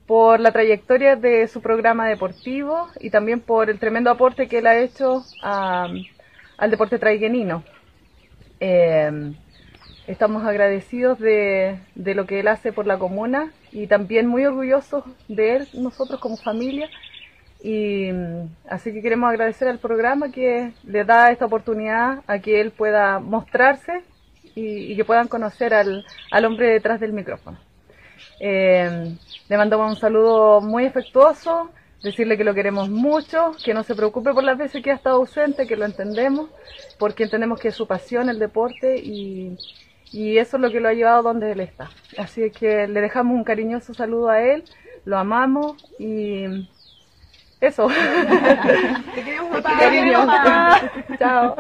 por 0.07 0.41
la 0.41 0.51
trayectoria 0.51 1.15
de 1.15 1.47
su 1.47 1.61
programa 1.61 2.09
deportivo 2.09 2.89
y 3.01 3.11
también 3.11 3.41
por 3.41 3.69
el 3.69 3.79
tremendo 3.79 4.09
aporte 4.09 4.49
que 4.49 4.59
él 4.61 4.67
ha 4.67 4.79
hecho 4.79 5.27
al 5.43 6.71
deporte 6.71 6.99
traiguenino. 6.99 7.63
Eh, 8.61 9.35
estamos 10.13 10.45
agradecidos 10.45 11.19
de, 11.19 11.79
de, 11.95 12.15
lo 12.15 12.27
que 12.27 12.41
él 12.41 12.49
hace 12.49 12.73
por 12.73 12.87
la 12.87 12.99
comuna 12.99 13.53
y 13.73 13.87
también 13.87 14.27
muy 14.27 14.45
orgullosos 14.45 15.05
de 15.29 15.57
él, 15.57 15.69
nosotros 15.75 16.21
como 16.21 16.37
familia. 16.37 16.89
Y 17.63 18.11
así 18.69 18.93
que 18.93 19.03
queremos 19.03 19.31
agradecer 19.31 19.69
al 19.69 19.79
programa 19.79 20.33
que 20.33 20.73
le 20.85 21.05
da 21.05 21.31
esta 21.31 21.47
oportunidad 21.47 22.23
a 22.27 22.39
que 22.41 22.61
él 22.61 22.73
pueda 22.73 23.21
mostrarse 23.21 24.03
y, 24.55 24.93
y 24.93 24.97
que 24.97 25.05
puedan 25.05 25.29
conocer 25.29 25.73
al, 25.73 26.05
al 26.31 26.45
hombre 26.45 26.69
detrás 26.69 26.99
del 27.01 27.13
micrófono. 27.13 27.59
Eh, 28.41 29.17
le 29.49 29.57
mandamos 29.57 29.91
un 29.91 29.97
saludo 29.97 30.61
muy 30.61 30.87
afectuoso, 30.87 31.71
decirle 32.03 32.37
que 32.37 32.45
lo 32.45 32.55
queremos 32.55 32.89
mucho, 32.89 33.53
que 33.65 33.75
no 33.75 33.85
se 33.85 33.95
preocupe 33.95 34.33
por 34.33 34.43
las 34.43 34.59
veces 34.59 34.83
que 34.83 34.91
ha 34.91 34.95
estado 34.95 35.17
ausente, 35.17 35.67
que 35.67 35.77
lo 35.77 35.85
entendemos, 35.85 36.51
porque 36.99 37.25
entendemos 37.25 37.61
que 37.61 37.69
es 37.69 37.75
su 37.75 37.87
pasión 37.87 38.29
el 38.29 38.39
deporte 38.39 38.99
y, 38.99 39.57
y 40.13 40.39
eso 40.39 40.57
es 40.57 40.61
lo 40.61 40.71
que 40.71 40.81
lo 40.81 40.89
ha 40.89 40.93
llevado 40.93 41.23
donde 41.23 41.53
él 41.53 41.61
está. 41.61 41.91
Así 42.19 42.51
que 42.51 42.87
le 42.87 43.01
dejamos 43.01 43.35
un 43.35 43.45
cariñoso 43.45 43.95
saludo 43.95 44.29
a 44.29 44.43
él, 44.43 44.65
lo 45.05 45.19
amamos 45.19 45.83
y 45.99 46.69
eso. 47.61 47.89
Te 49.15 49.23
queremos. 49.23 49.63
Chao. 51.19 51.57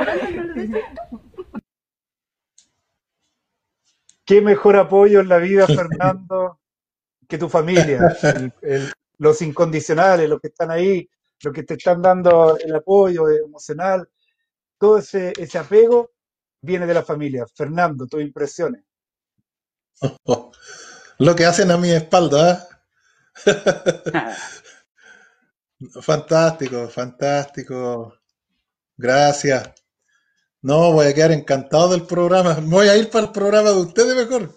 Qué 4.24 4.40
mejor 4.40 4.76
apoyo 4.76 5.20
en 5.20 5.28
la 5.28 5.38
vida, 5.38 5.66
Fernando, 5.66 6.60
que 7.28 7.38
tu 7.38 7.48
familia, 7.48 8.16
los 9.18 9.42
incondicionales, 9.42 10.28
los 10.28 10.40
que 10.40 10.48
están 10.48 10.70
ahí, 10.70 11.08
los 11.42 11.52
que 11.52 11.64
te 11.64 11.74
están 11.74 12.00
dando 12.02 12.56
el 12.58 12.74
apoyo 12.74 13.28
emocional, 13.28 14.08
todo 14.78 14.98
ese, 14.98 15.32
ese 15.36 15.58
apego 15.58 16.11
viene 16.62 16.86
de 16.86 16.94
la 16.94 17.02
familia. 17.02 17.46
Fernando, 17.54 18.06
tus 18.06 18.22
impresiones. 18.22 18.82
Lo 21.18 21.36
que 21.36 21.44
hacen 21.44 21.70
a 21.70 21.76
mi 21.76 21.90
espalda. 21.90 22.68
¿eh? 23.46 23.54
fantástico, 26.00 26.88
fantástico. 26.88 28.14
Gracias. 28.96 29.70
No, 30.62 30.92
voy 30.92 31.06
a 31.06 31.14
quedar 31.14 31.32
encantado 31.32 31.90
del 31.90 32.06
programa. 32.06 32.58
Voy 32.62 32.88
a 32.88 32.96
ir 32.96 33.10
para 33.10 33.26
el 33.26 33.32
programa 33.32 33.70
de 33.70 33.80
ustedes 33.80 34.16
mejor. 34.16 34.54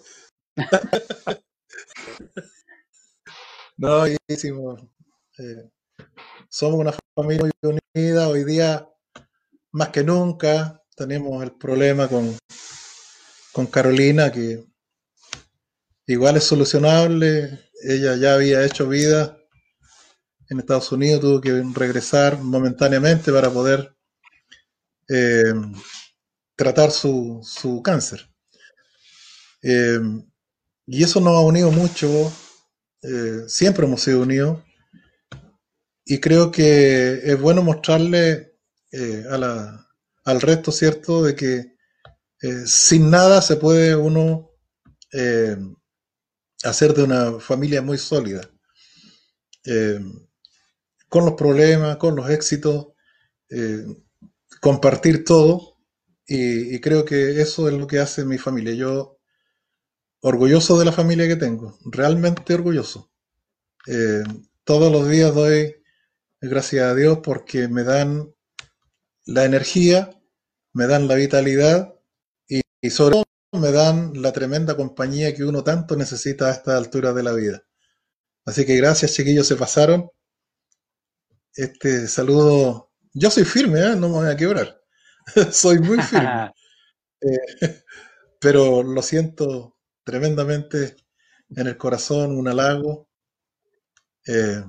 no, 3.76 3.98
buenísimo. 3.98 4.76
Eh, 5.38 5.68
somos 6.48 6.80
una 6.80 6.94
familia 7.14 7.50
muy 7.62 7.74
unida. 7.94 8.28
Hoy 8.28 8.44
día, 8.44 8.88
más 9.72 9.88
que 9.88 10.04
nunca, 10.04 10.80
tenemos 10.96 11.42
el 11.42 11.52
problema 11.52 12.08
con, 12.08 12.36
con 13.52 13.66
Carolina, 13.66 14.32
que 14.32 14.64
igual 16.06 16.36
es 16.36 16.44
solucionable. 16.44 17.70
Ella 17.82 18.16
ya 18.16 18.34
había 18.34 18.64
hecho 18.64 18.88
vida 18.88 19.38
en 20.48 20.58
Estados 20.58 20.90
Unidos, 20.92 21.20
tuvo 21.20 21.40
que 21.40 21.62
regresar 21.74 22.40
momentáneamente 22.40 23.30
para 23.30 23.50
poder 23.50 23.94
eh, 25.08 25.52
tratar 26.56 26.90
su, 26.90 27.40
su 27.42 27.82
cáncer. 27.82 28.28
Eh, 29.62 30.00
y 30.86 31.02
eso 31.02 31.20
nos 31.20 31.34
ha 31.34 31.40
unido 31.40 31.70
mucho, 31.70 32.32
eh, 33.02 33.42
siempre 33.48 33.86
hemos 33.86 34.02
sido 34.02 34.22
unidos, 34.22 34.62
y 36.04 36.20
creo 36.20 36.52
que 36.52 37.20
es 37.24 37.40
bueno 37.40 37.62
mostrarle 37.62 38.54
a 39.28 39.36
la, 39.36 39.85
al 40.26 40.40
resto, 40.42 40.70
¿cierto?, 40.72 41.22
de 41.22 41.34
que 41.34 41.76
sin 42.66 43.10
nada 43.10 43.40
se 43.40 43.56
puede 43.56 43.96
uno 43.96 44.50
hacer 46.62 46.92
de 46.92 47.02
una 47.02 47.40
familia 47.40 47.80
muy 47.80 47.96
sólida. 47.96 48.42
con 51.08 51.24
los 51.24 51.34
problemas, 51.34 51.96
con 51.96 52.14
los 52.16 52.28
éxitos, 52.28 52.88
compartir 54.60 55.24
todo 55.24 55.76
y, 56.26 56.80
creo 56.80 57.04
que 57.04 57.40
eso 57.40 57.68
es 57.68 57.74
lo 57.74 57.86
que 57.86 58.00
hace 58.00 58.24
mi 58.24 58.38
familia. 58.38 58.74
Yo, 58.74 59.18
orgulloso 60.20 60.78
de 60.78 60.84
la 60.84 60.92
familia 60.92 61.28
que 61.28 61.36
tengo, 61.36 61.78
realmente 61.84 62.54
orgulloso. 62.54 63.12
Eh, 63.86 64.24
todos 64.64 64.90
los 64.90 65.08
días 65.08 65.32
doy 65.32 65.76
gracias 66.40 66.84
a 66.84 66.94
Dios 66.94 67.20
porque 67.22 67.68
me 67.68 67.84
dan 67.84 68.34
la 69.26 69.44
energía, 69.44 70.10
me 70.72 70.86
dan 70.86 71.08
la 71.08 71.14
vitalidad 71.16 71.94
y, 72.48 72.62
y 72.80 72.90
sobre 72.90 73.16
todo 73.16 73.24
me 73.60 73.72
dan 73.72 74.22
la 74.22 74.32
tremenda 74.32 74.76
compañía 74.76 75.34
que 75.34 75.44
uno 75.44 75.62
tanto 75.64 75.96
necesita 75.96 76.46
a 76.48 76.52
esta 76.52 76.76
altura 76.76 77.12
de 77.12 77.22
la 77.22 77.32
vida. 77.32 77.62
Así 78.46 78.64
que 78.64 78.76
gracias 78.76 79.14
chiquillos, 79.14 79.46
se 79.46 79.56
pasaron. 79.56 80.10
Este 81.54 82.06
saludo 82.08 82.86
yo 83.18 83.30
soy 83.30 83.44
firme, 83.44 83.80
¿eh? 83.80 83.96
no 83.96 84.08
me 84.10 84.14
voy 84.14 84.28
a 84.28 84.36
quebrar. 84.36 84.78
soy 85.52 85.78
muy 85.78 86.00
firme. 86.00 86.52
Eh, 87.18 87.30
pero 88.38 88.82
lo 88.82 89.00
siento 89.00 89.78
tremendamente 90.04 90.96
en 91.48 91.66
el 91.66 91.78
corazón, 91.78 92.36
un 92.36 92.46
halago. 92.46 93.08
Eh, 94.26 94.62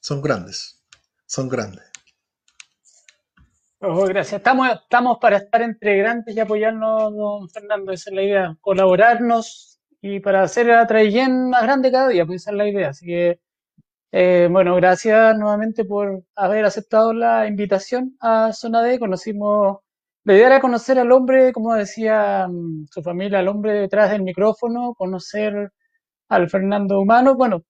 son 0.00 0.20
grandes, 0.20 0.82
son 1.24 1.48
grandes. 1.48 1.84
Oh, 3.80 4.04
gracias. 4.06 4.38
Estamos, 4.40 4.68
estamos 4.70 5.18
para 5.20 5.36
estar 5.36 5.62
entre 5.62 5.98
grandes 5.98 6.34
y 6.34 6.40
apoyarnos, 6.40 7.14
don 7.14 7.48
Fernando. 7.50 7.92
Esa 7.92 8.10
es 8.10 8.16
la 8.16 8.22
idea. 8.22 8.56
Colaborarnos 8.60 9.78
y 10.00 10.20
para 10.20 10.42
hacer 10.42 10.66
la 10.66 10.86
Traillén 10.86 11.50
más 11.50 11.62
grande 11.62 11.90
cada 11.92 12.08
día, 12.08 12.24
pues 12.26 12.42
esa 12.42 12.50
es 12.52 12.56
la 12.56 12.68
idea. 12.68 12.88
Así 12.90 13.06
que 13.06 13.40
eh, 14.12 14.48
bueno, 14.50 14.74
gracias 14.76 15.36
nuevamente 15.38 15.84
por 15.84 16.24
haber 16.36 16.64
aceptado 16.64 17.12
la 17.12 17.46
invitación 17.48 18.16
a 18.20 18.52
Zona 18.54 18.82
D. 18.82 18.98
Conocimos, 18.98 19.78
la 20.24 20.34
idea 20.34 20.46
era 20.48 20.60
conocer 20.60 20.98
al 20.98 21.12
hombre, 21.12 21.52
como 21.52 21.74
decía 21.74 22.48
mm, 22.48 22.86
su 22.90 23.02
familia, 23.02 23.40
al 23.40 23.48
hombre 23.48 23.74
detrás 23.74 24.10
del 24.10 24.22
micrófono, 24.22 24.94
conocer 24.94 25.72
al 26.28 26.48
Fernando 26.50 27.00
Humano. 27.00 27.36
Bueno, 27.36 27.64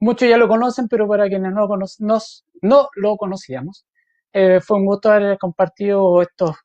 muchos 0.00 0.28
ya 0.28 0.38
lo 0.38 0.48
conocen, 0.48 0.88
pero 0.88 1.08
para 1.08 1.28
quienes 1.28 1.52
no, 1.52 1.68
nos, 2.00 2.44
no 2.62 2.88
lo 2.96 3.16
conocíamos, 3.16 3.86
eh, 4.32 4.60
fue 4.60 4.78
un 4.78 4.86
gusto 4.86 5.10
haber 5.10 5.38
compartido 5.38 6.22
estos 6.22 6.56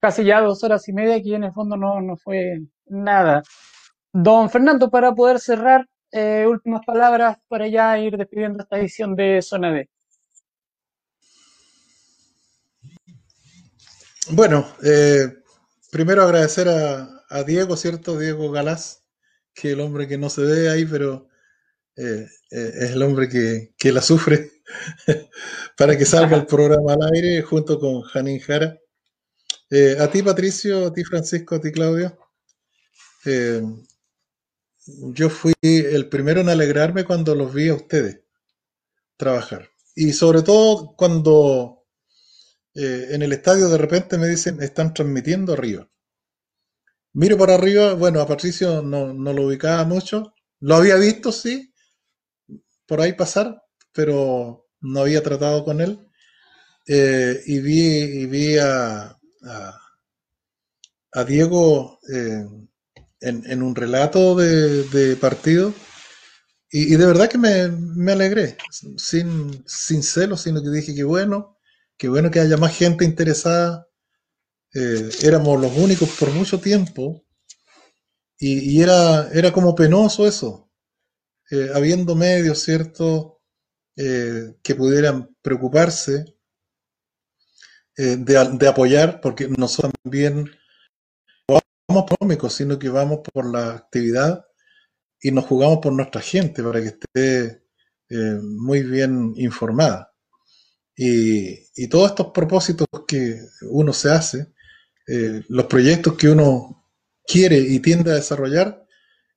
casi 0.00 0.24
ya 0.24 0.40
dos 0.40 0.64
horas 0.64 0.88
y 0.88 0.92
media, 0.92 1.16
aquí 1.16 1.34
en 1.34 1.44
el 1.44 1.52
fondo 1.52 1.76
no, 1.76 2.00
no 2.00 2.16
fue 2.16 2.60
nada. 2.86 3.42
Don 4.12 4.50
Fernando, 4.50 4.90
para 4.90 5.14
poder 5.14 5.38
cerrar, 5.38 5.86
eh, 6.12 6.44
últimas 6.48 6.84
palabras 6.84 7.36
para 7.46 7.68
ya 7.68 7.96
ir 7.98 8.16
despidiendo 8.16 8.62
esta 8.62 8.78
edición 8.78 9.14
de 9.14 9.40
Zona 9.42 9.72
D. 9.72 9.88
Bueno, 14.32 14.66
eh, 14.82 15.28
primero 15.90 16.22
agradecer 16.22 16.68
a, 16.68 17.42
Diego, 17.46 17.76
¿cierto? 17.76 18.18
Diego 18.18 18.50
Galás, 18.50 19.04
que 19.54 19.68
es 19.68 19.74
el 19.74 19.80
hombre 19.80 20.08
que 20.08 20.18
no 20.18 20.30
se 20.30 20.42
ve 20.42 20.68
ahí, 20.68 20.84
pero 20.84 21.28
eh, 21.96 22.26
es 22.50 22.90
el 22.90 23.02
hombre 23.02 23.28
que, 23.28 23.72
que 23.78 23.92
la 23.92 24.02
sufre 24.02 24.50
para 25.76 25.96
que 25.96 26.04
salga 26.04 26.36
el 26.36 26.46
programa 26.46 26.94
al 26.94 27.12
aire 27.14 27.42
junto 27.42 27.78
con 27.78 28.02
Janine 28.02 28.40
Jara. 28.40 28.78
a 29.98 30.10
ti, 30.10 30.22
Patricio, 30.22 30.86
a 30.86 30.92
ti, 30.92 31.04
Francisco, 31.04 31.56
a 31.56 31.60
ti, 31.60 31.72
Claudio 31.72 32.16
yo 34.86 35.30
fui 35.30 35.52
el 35.62 36.08
primero 36.08 36.40
en 36.40 36.48
alegrarme 36.48 37.04
cuando 37.04 37.34
los 37.34 37.52
vi 37.52 37.68
a 37.68 37.74
ustedes 37.74 38.20
trabajar. 39.16 39.68
Y 39.94 40.12
sobre 40.12 40.42
todo 40.42 40.94
cuando 40.96 41.84
eh, 42.74 43.08
en 43.10 43.22
el 43.22 43.32
estadio 43.32 43.68
de 43.68 43.78
repente 43.78 44.18
me 44.18 44.28
dicen, 44.28 44.62
están 44.62 44.94
transmitiendo 44.94 45.52
arriba. 45.52 45.88
Miro 47.12 47.36
para 47.36 47.54
arriba, 47.54 47.94
bueno, 47.94 48.20
a 48.20 48.26
Patricio 48.26 48.82
no, 48.82 49.12
lo 49.12 49.46
ubicaba 49.46 49.84
mucho. 49.84 50.32
Lo 50.60 50.76
había 50.76 50.96
visto, 50.96 51.32
sí, 51.32 51.72
por 52.86 53.00
ahí 53.00 53.14
pasar, 53.14 53.62
pero 53.92 54.68
no 54.80 55.00
había 55.00 55.22
tratado 55.22 55.64
con 55.64 55.80
él. 55.80 55.98
Eh, 56.86 57.40
y 57.46 57.60
vi, 57.60 57.80
y 57.80 58.26
vi 58.26 58.58
a, 58.58 59.18
a, 61.12 61.24
Diego 61.24 62.00
eh, 62.12 62.44
en, 63.20 63.62
un 63.62 63.74
relato 63.74 64.34
de, 64.34 65.16
partido. 65.20 65.74
Y, 66.70 66.96
de 66.96 67.06
verdad 67.06 67.28
que 67.28 67.38
me, 67.38 68.12
alegré, 68.12 68.56
sin, 68.96 69.64
sin 69.66 70.02
sino 70.02 70.62
que 70.62 70.70
dije 70.70 70.94
que 70.94 71.04
bueno, 71.04 71.58
que 71.96 72.08
bueno 72.08 72.30
que 72.30 72.40
haya 72.40 72.56
más 72.56 72.76
gente 72.76 73.04
interesada 73.04 73.90
eh, 74.72 75.10
éramos 75.22 75.60
los 75.60 75.76
únicos 75.76 76.08
por 76.10 76.30
mucho 76.30 76.60
tiempo 76.60 77.24
y, 78.38 78.80
era, 78.80 79.28
era 79.32 79.52
como 79.52 79.74
penoso 79.74 80.26
eso, 80.26 80.70
eh, 81.50 81.70
habiendo 81.74 82.14
medios, 82.14 82.60
¿cierto?, 82.62 83.39
eh, 83.96 84.54
que 84.62 84.74
pudieran 84.74 85.34
preocuparse 85.42 86.36
de, 87.96 88.16
de, 88.16 88.68
apoyar, 88.68 89.20
porque 89.20 89.46
nosotros 89.48 89.92
también 90.02 90.50
vamos 91.46 92.04
por 92.08 92.18
cómicos, 92.18 92.54
sino 92.54 92.78
que 92.78 92.88
vamos 92.88 93.20
por 93.30 93.44
la 93.44 93.74
actividad 93.74 94.46
y 95.20 95.30
nos 95.32 95.44
jugamos 95.44 95.80
por 95.82 95.92
nuestra 95.92 96.22
gente 96.22 96.62
para 96.62 96.80
que 96.80 96.86
esté 96.86 97.62
muy 98.42 98.82
bien 98.84 99.34
informada. 99.36 100.14
Y, 100.96 101.50
y, 101.74 101.88
todos 101.88 102.10
estos 102.10 102.28
propósitos 102.32 102.86
que 103.06 103.38
uno 103.62 103.92
se 103.92 104.10
hace, 104.10 104.52
eh, 105.12 105.42
los 105.48 105.66
proyectos 105.66 106.14
que 106.14 106.28
uno 106.28 106.86
quiere 107.26 107.58
y 107.58 107.80
tiende 107.80 108.12
a 108.12 108.14
desarrollar, 108.14 108.86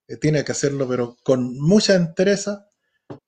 eh, 0.07 0.17
tiene 0.17 0.43
que 0.43 0.51
hacerlo, 0.51 0.88
pero 0.88 1.17
con 1.23 1.57
mucha 1.57 1.95
entereza, 1.95 2.67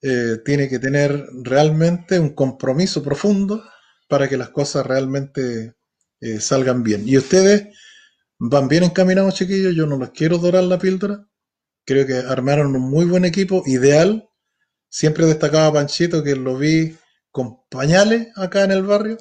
eh, 0.02 0.38
tiene 0.44 0.70
que 0.70 0.80
tener 0.80 1.28
realmente 1.44 2.20
un 2.20 2.34
compromiso 2.34 3.04
profundo 3.04 3.64
para 4.08 4.28
que 4.28 4.38
las 4.38 4.50
cosas 4.50 4.86
realmente 4.86 5.74
salgan 6.40 6.82
bien. 6.82 7.08
Y 7.08 7.18
ustedes 7.18 7.68
van 8.40 8.68
bien 8.68 8.84
encaminados, 8.84 9.36
chiquillos, 9.36 9.76
yo 9.76 9.86
no 9.86 10.00
les 10.00 10.10
quiero 10.10 10.40
dorar 10.40 10.64
la 10.64 10.80
píldora, 10.80 11.28
creo 11.86 12.08
que 12.08 12.16
armaron 12.16 12.76
un 12.76 12.90
muy 12.90 13.06
buen 13.06 13.26
equipo, 13.26 13.62
ideal, 13.68 14.28
siempre 14.90 15.26
destacaba 15.26 15.74
Panchito 15.74 16.24
que 16.24 16.36
lo 16.36 16.58
vi 16.58 16.96
con 17.32 17.58
pañales 17.70 18.30
acá 18.36 18.64
en 18.64 18.72
el 18.72 18.84
barrio. 18.84 19.18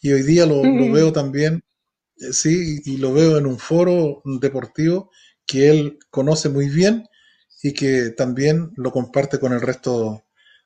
Y 0.00 0.12
hoy 0.12 0.22
día 0.22 0.46
lo, 0.46 0.62
lo 0.64 0.92
veo 0.92 1.12
también 1.12 1.64
eh, 2.18 2.32
sí, 2.32 2.80
y 2.84 2.96
lo 2.98 3.12
veo 3.12 3.38
en 3.38 3.46
un 3.46 3.58
foro 3.58 4.22
deportivo 4.40 5.10
que 5.46 5.70
él 5.70 5.98
conoce 6.10 6.48
muy 6.48 6.68
bien 6.68 7.07
y 7.62 7.72
que 7.72 8.10
también 8.10 8.72
lo 8.76 8.92
comparte 8.92 9.38
con 9.38 9.52
el 9.52 9.60
resto 9.60 10.24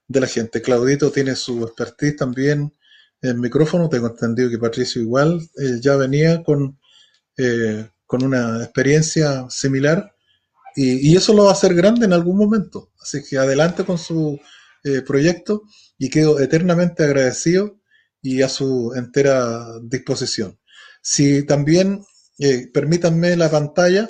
de 0.09 0.21
la 0.21 0.27
gente. 0.27 0.63
Claudito 0.63 1.11
tiene 1.11 1.37
su 1.37 1.63
expertise 1.65 2.17
también 2.17 2.73
en 3.21 3.41
micrófono, 3.41 3.89
tengo 3.89 4.09
entendido 4.09 4.51
que 4.51 4.59
Patricio 4.59 5.01
igual 5.01 5.41
ya 5.81 5.97
venía 5.97 6.43
con, 6.43 6.79
eh, 7.37 7.89
con 8.07 8.25
una 8.25 8.63
experiencia 8.65 9.47
similar 9.49 10.13
y, 10.75 11.17
eso 11.17 11.35
lo 11.35 11.45
va 11.45 11.51
a 11.51 11.53
hacer 11.53 11.75
grande 11.75 12.07
en 12.07 12.13
algún 12.13 12.37
momento. 12.37 12.91
Así 13.01 13.23
que 13.23 13.39
adelante 13.39 13.85
con 13.85 13.99
su 13.99 14.41
eh, 14.85 15.03
proyecto 15.03 15.63
y 15.99 16.09
quedo 16.11 16.41
eternamente 16.41 17.05
agradecido 17.05 17.79
y 18.23 18.43
a 18.43 18.49
su 18.49 18.93
entera 18.95 19.67
disposición. 19.83 20.59
Si 21.03 21.45
también, 21.45 22.05
eh, 22.39 22.69
permítanme 22.73 23.37
la 23.37 23.51
pantalla, 23.51 24.09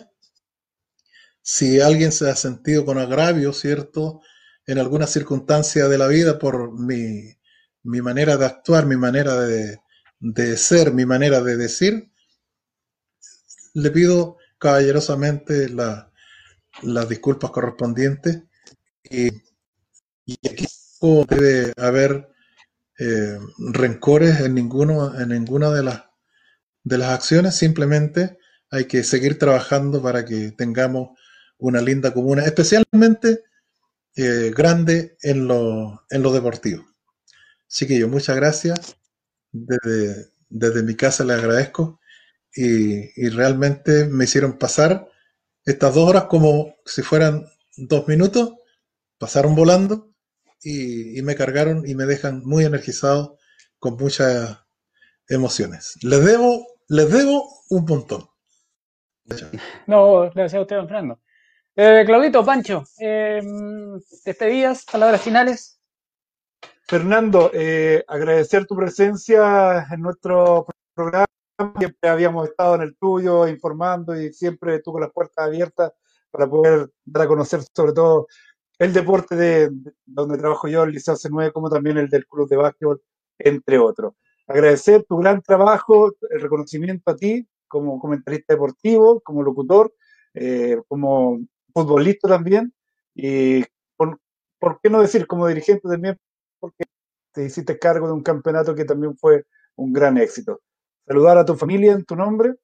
si 1.42 1.80
alguien 1.80 2.12
se 2.12 2.30
ha 2.30 2.36
sentido 2.36 2.84
con 2.84 2.98
agravio, 2.98 3.52
¿cierto? 3.52 4.20
En 4.66 4.78
alguna 4.78 5.06
circunstancia 5.06 5.88
de 5.88 5.98
la 5.98 6.06
vida 6.06 6.38
por 6.38 6.72
mi, 6.78 7.36
manera 7.82 8.36
de 8.36 8.46
actuar, 8.46 8.86
mi 8.86 8.96
manera 8.96 9.40
de, 9.40 10.56
ser, 10.56 10.92
mi 10.92 11.04
manera 11.04 11.40
de 11.42 11.56
decir, 11.56 12.12
le 13.74 13.90
pido 13.90 14.36
caballerosamente 14.58 15.68
las 15.68 17.08
disculpas 17.08 17.50
correspondientes 17.50 18.44
y, 19.02 19.28
aquí 20.48 20.66
no 21.02 21.24
debe 21.24 21.72
haber 21.76 22.28
eh, 22.98 23.38
rencores 23.58 24.40
en 24.40 24.54
ninguno 24.54 25.18
en 25.18 25.30
ninguna 25.30 25.70
de 25.70 25.82
las 25.82 26.04
de 26.84 26.98
las 26.98 27.10
acciones, 27.10 27.54
simplemente 27.54 28.38
hay 28.70 28.86
que 28.86 29.04
seguir 29.04 29.38
trabajando 29.38 30.02
para 30.02 30.24
que 30.24 30.52
tengamos 30.52 31.18
una 31.62 31.80
linda 31.80 32.12
comuna, 32.12 32.44
especialmente 32.44 33.44
eh, 34.16 34.52
grande 34.54 35.16
en 35.22 35.46
lo, 35.46 36.04
en 36.10 36.22
deportivo. 36.22 36.84
Chiquillos, 37.68 38.10
muchas 38.10 38.36
gracias. 38.36 38.96
Desde, 39.50 40.32
desde 40.48 40.82
mi 40.82 40.94
casa 40.96 41.24
les 41.24 41.38
agradezco 41.38 42.00
y, 42.54 43.28
realmente 43.30 44.06
me 44.06 44.24
hicieron 44.24 44.58
pasar 44.58 45.08
estas 45.64 45.94
dos 45.94 46.08
horas 46.08 46.24
como 46.24 46.74
si 46.84 47.02
fueran 47.02 47.46
dos 47.76 48.08
minutos, 48.08 48.54
pasaron 49.18 49.54
volando 49.54 50.12
y, 50.62 51.18
y 51.18 51.22
me 51.22 51.34
cargaron 51.34 51.88
y 51.88 51.94
me 51.94 52.04
dejan 52.04 52.42
muy 52.44 52.64
energizado 52.64 53.38
con 53.78 53.96
muchas 53.96 54.58
emociones. 55.28 55.98
Les 56.02 56.24
debo 56.24 56.66
les 56.88 57.10
debo 57.10 57.48
un 57.70 57.84
montón. 57.86 58.28
No, 59.86 60.30
gracias 60.30 60.54
a 60.54 60.60
usted, 60.60 60.76
don. 60.76 61.18
Eh, 61.74 62.02
Claudito, 62.04 62.44
Pancho, 62.44 62.84
eh, 62.98 63.40
despedidas, 64.24 64.84
palabras 64.84 65.22
finales. 65.22 65.80
Fernando, 66.86 67.50
eh, 67.54 68.04
agradecer 68.06 68.66
tu 68.66 68.76
presencia 68.76 69.86
en 69.90 70.02
nuestro 70.02 70.66
programa. 70.94 71.26
Siempre 71.78 72.10
habíamos 72.10 72.48
estado 72.48 72.74
en 72.74 72.82
el 72.82 72.96
tuyo 72.96 73.46
informando 73.48 74.20
y 74.20 74.32
siempre 74.32 74.80
tuvo 74.80 75.00
las 75.00 75.12
puertas 75.12 75.46
abiertas 75.46 75.92
para 76.30 76.46
poder 76.46 76.90
dar 77.04 77.24
a 77.24 77.28
conocer 77.28 77.60
sobre 77.74 77.92
todo 77.92 78.26
el 78.78 78.92
deporte 78.92 79.36
de, 79.36 79.70
donde 80.04 80.38
trabajo 80.38 80.68
yo, 80.68 80.82
el 80.82 80.92
Liceo 80.92 81.14
C9, 81.14 81.52
como 81.52 81.70
también 81.70 81.98
el 81.98 82.08
del 82.08 82.26
Club 82.26 82.48
de 82.48 82.56
Básquetbol, 82.56 83.00
entre 83.38 83.78
otros 83.78 84.14
agradecer 84.46 85.04
tu 85.04 85.16
gran 85.18 85.42
trabajo, 85.42 86.12
el 86.30 86.40
reconocimiento 86.40 87.10
a 87.10 87.16
ti 87.16 87.46
como 87.68 87.98
comentarista 87.98 88.52
deportivo, 88.52 89.20
como 89.20 89.42
locutor, 89.42 89.94
eh, 90.34 90.76
como 90.88 91.40
futbolista 91.72 92.28
también, 92.28 92.72
y 93.14 93.64
por, 93.96 94.80
qué 94.80 94.90
no 94.90 95.00
decir 95.00 95.26
como 95.26 95.48
dirigente 95.48 95.88
también, 95.88 96.16
porque 96.60 96.84
te 97.32 97.44
hiciste 97.44 97.78
cargo 97.78 98.06
de 98.06 98.12
un 98.12 98.22
campeonato 98.22 98.74
que 98.74 98.84
también 98.84 99.16
fue 99.16 99.44
un 99.76 99.92
gran 99.92 100.18
éxito. 100.18 100.60
Saludar 101.06 101.38
a 101.38 101.44
tu 101.44 101.56
familia 101.56 101.92
en 101.92 102.04
tu 102.04 102.14
nombre, 102.16 102.54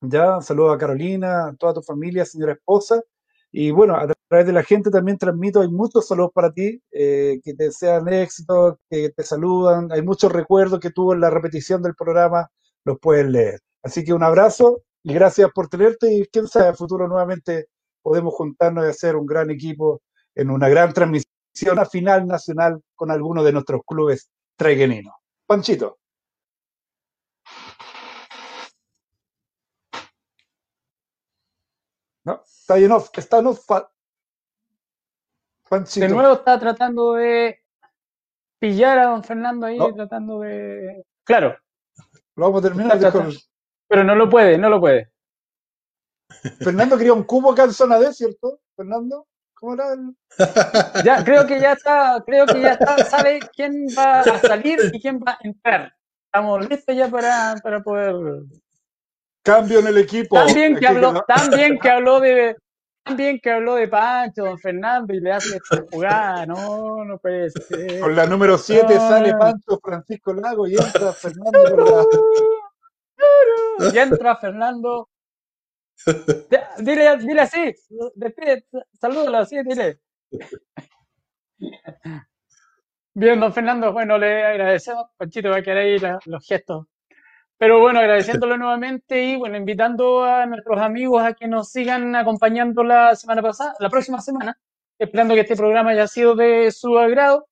ya, 0.00 0.40
saludo 0.40 0.72
a 0.72 0.78
Carolina, 0.78 1.48
a 1.48 1.54
toda 1.56 1.74
tu 1.74 1.82
familia, 1.82 2.24
señora 2.24 2.52
esposa, 2.52 3.02
y 3.50 3.70
bueno, 3.70 3.94
a 3.96 4.08
través 4.28 4.46
de 4.46 4.52
la 4.52 4.64
gente 4.64 4.90
también 4.90 5.16
transmito, 5.16 5.60
hay 5.60 5.68
muchos 5.68 6.08
saludos 6.08 6.32
para 6.34 6.52
ti, 6.52 6.82
eh, 6.90 7.40
que 7.44 7.54
te 7.54 7.64
desean 7.64 8.12
éxito, 8.12 8.80
que 8.90 9.10
te 9.10 9.22
saludan, 9.22 9.92
hay 9.92 10.02
muchos 10.02 10.32
recuerdos 10.32 10.80
que 10.80 10.90
tuvo 10.90 11.14
en 11.14 11.20
la 11.20 11.30
repetición 11.30 11.80
del 11.80 11.94
programa, 11.94 12.50
los 12.84 12.98
puedes 13.00 13.26
leer. 13.26 13.60
Así 13.82 14.02
que 14.04 14.12
un 14.12 14.24
abrazo 14.24 14.82
y 15.04 15.14
gracias 15.14 15.50
por 15.54 15.68
tenerte 15.68 16.12
y 16.12 16.26
quién 16.26 16.48
sabe, 16.48 16.74
futuro 16.74 17.06
nuevamente 17.06 17.68
podemos 18.04 18.34
juntarnos 18.34 18.84
y 18.84 18.90
hacer 18.90 19.16
un 19.16 19.24
gran 19.24 19.50
equipo 19.50 20.02
en 20.34 20.50
una 20.50 20.68
gran 20.68 20.92
transmisión 20.92 21.78
a 21.78 21.86
final 21.86 22.26
nacional 22.26 22.82
con 22.94 23.10
alguno 23.10 23.42
de 23.42 23.52
nuestros 23.52 23.80
clubes 23.86 24.28
traigueninos. 24.56 25.14
Panchito. 25.46 25.98
No, 32.24 32.42
está 32.44 32.76
lleno, 32.76 33.02
está 33.16 33.40
no, 33.40 33.54
De 35.94 36.08
nuevo 36.08 36.34
está 36.34 36.58
tratando 36.58 37.14
de 37.14 37.60
pillar 38.58 38.98
a 38.98 39.06
don 39.06 39.24
Fernando 39.24 39.66
ahí, 39.66 39.78
tratando 39.94 40.40
de. 40.40 41.04
Claro. 41.24 41.56
Lo 42.36 42.46
vamos 42.46 42.64
a 42.64 42.68
terminar. 42.68 42.98
Pero 43.88 44.04
no 44.04 44.14
lo 44.14 44.28
puede, 44.28 44.58
no 44.58 44.68
lo 44.68 44.80
puede. 44.80 45.13
Fernando 46.58 46.96
quería 46.96 47.12
un 47.12 47.24
cubo 47.24 47.52
acá 47.52 47.64
en 47.64 47.72
zona 47.72 47.98
D, 47.98 48.12
¿cierto? 48.12 48.60
Fernando, 48.76 49.26
¿cómo 49.54 49.74
era 49.74 49.92
el... 49.92 51.04
Ya, 51.04 51.24
creo 51.24 51.46
que 51.46 51.60
ya 51.60 51.72
está, 51.72 52.22
creo 52.26 52.46
que 52.46 52.60
ya 52.60 52.72
está, 52.72 53.04
sabe 53.04 53.40
quién 53.54 53.86
va 53.96 54.20
a 54.20 54.38
salir 54.40 54.78
y 54.92 55.00
quién 55.00 55.18
va 55.18 55.32
a 55.32 55.38
entrar. 55.42 55.92
Estamos 56.26 56.68
listos 56.68 56.96
ya 56.96 57.08
para, 57.08 57.54
para 57.62 57.82
poder 57.82 58.14
Cambio 59.44 59.78
en 59.80 59.86
el 59.88 59.98
equipo. 59.98 60.36
También 60.36 60.78
que 60.78 60.86
habló, 60.86 61.22
también 61.28 61.78
que 61.78 61.90
habló 61.90 62.18
de 62.18 62.56
también 63.04 63.38
que 63.38 63.50
habló 63.50 63.74
de 63.74 63.86
Pancho, 63.86 64.44
don 64.44 64.58
Fernando, 64.58 65.12
y 65.12 65.20
le 65.20 65.32
hace 65.32 65.58
esta 65.58 65.84
jugada, 65.92 66.46
no, 66.46 67.04
no 67.04 67.18
puede 67.18 67.50
ser. 67.50 68.00
Con 68.00 68.16
la 68.16 68.26
número 68.26 68.56
7 68.56 68.94
sale 68.94 69.34
Pancho 69.34 69.78
Francisco 69.82 70.32
Lago 70.32 70.66
y 70.66 70.74
entra 70.74 71.12
Fernando. 71.12 72.08
y 73.92 73.98
entra 73.98 74.36
Fernando. 74.36 75.10
Dile, 76.78 77.16
dile 77.18 77.40
así, 77.40 77.74
despide, 78.14 78.66
salúdalo 79.00 79.38
así, 79.38 79.56
dile. 79.62 80.00
Bien, 83.14 83.38
don 83.38 83.52
Fernando, 83.52 83.92
bueno, 83.92 84.18
le 84.18 84.44
agradecemos. 84.44 85.06
Panchito 85.16 85.50
va 85.50 85.58
a 85.58 85.62
quedar 85.62 85.78
ahí 85.78 85.96
los 86.26 86.46
gestos 86.46 86.86
pero 87.58 87.80
bueno, 87.80 88.00
agradeciéndolo 88.00 88.56
nuevamente 88.56 89.24
y 89.24 89.36
bueno, 89.36 89.56
invitando 89.56 90.24
a 90.24 90.44
nuestros 90.46 90.78
amigos 90.80 91.22
a 91.22 91.34
que 91.34 91.48
nos 91.48 91.70
sigan 91.70 92.14
acompañando 92.16 92.82
la 92.82 93.14
semana 93.16 93.42
pasada, 93.42 93.74
la 93.78 93.88
próxima 93.88 94.20
semana, 94.20 94.58
esperando 94.98 95.34
que 95.34 95.40
este 95.40 95.56
programa 95.56 95.90
haya 95.90 96.06
sido 96.06 96.34
de 96.34 96.70
su 96.70 96.98
agrado. 96.98 97.46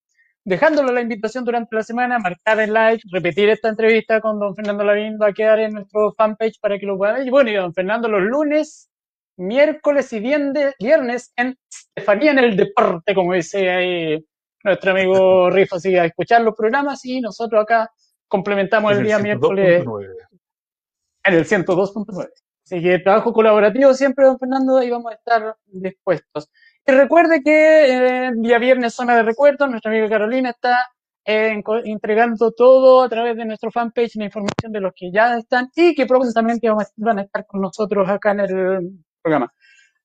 Dejándole 0.44 0.92
la 0.92 1.00
invitación 1.00 1.44
durante 1.44 1.74
la 1.76 1.82
semana, 1.82 2.18
marcar 2.18 2.60
el 2.60 2.72
like, 2.72 3.02
repetir 3.10 3.48
esta 3.48 3.68
entrevista 3.68 4.20
con 4.20 4.38
don 4.38 4.54
Fernando 4.54 4.84
Lavín, 4.84 5.18
va 5.20 5.28
a 5.28 5.32
quedar 5.32 5.60
en 5.60 5.74
nuestro 5.74 6.12
fanpage 6.16 6.58
para 6.60 6.78
que 6.78 6.86
lo 6.86 6.96
puedan 6.96 7.16
ver. 7.16 7.26
Y 7.26 7.30
bueno, 7.30 7.50
y 7.50 7.54
don 7.54 7.72
Fernando 7.72 8.08
los 8.08 8.22
lunes, 8.22 8.90
miércoles 9.36 10.12
y 10.12 10.20
viernes 10.20 11.32
en 11.36 11.56
Estefanía 11.70 12.32
en 12.32 12.38
el 12.38 12.56
Deporte, 12.56 13.14
como 13.14 13.34
dice 13.34 13.70
ahí 13.70 14.26
nuestro 14.64 14.92
amigo 14.92 15.50
Rifo, 15.50 15.76
así 15.76 15.96
a 15.96 16.04
escuchar 16.04 16.42
los 16.42 16.54
programas 16.54 17.04
y 17.04 17.20
nosotros 17.20 17.62
acá 17.62 17.90
complementamos 18.28 18.92
el, 18.92 19.04
día 19.04 19.18
miércoles 19.18 19.84
en 21.24 21.34
el 21.34 21.44
102.9. 21.44 22.28
Así 22.64 22.80
que 22.80 22.98
trabajo 23.00 23.32
colaborativo 23.32 23.92
siempre, 23.92 24.24
don 24.24 24.38
Fernando, 24.38 24.78
ahí 24.78 24.90
vamos 24.90 25.12
a 25.12 25.14
estar 25.16 25.56
dispuestos. 25.66 26.48
Y 26.84 26.92
recuerde 26.92 27.42
que 27.42 28.26
eh, 28.26 28.30
día 28.36 28.58
viernes 28.58 28.94
zona 28.94 29.16
de 29.16 29.22
recuerdos, 29.22 29.70
nuestra 29.70 29.90
amiga 29.90 30.08
Carolina 30.08 30.50
está 30.50 30.88
eh, 31.24 31.62
entregando 31.84 32.50
todo 32.50 33.02
a 33.02 33.08
través 33.08 33.36
de 33.36 33.44
nuestro 33.44 33.70
fanpage, 33.70 34.16
la 34.16 34.24
información 34.24 34.72
de 34.72 34.80
los 34.80 34.92
que 34.94 35.12
ya 35.12 35.36
están 35.38 35.70
y 35.76 35.94
que 35.94 36.06
próximamente 36.06 36.68
van 36.96 37.18
a 37.20 37.22
estar 37.22 37.46
con 37.46 37.60
nosotros 37.60 38.08
acá 38.08 38.32
en 38.32 38.40
el 38.40 39.04
programa. 39.22 39.52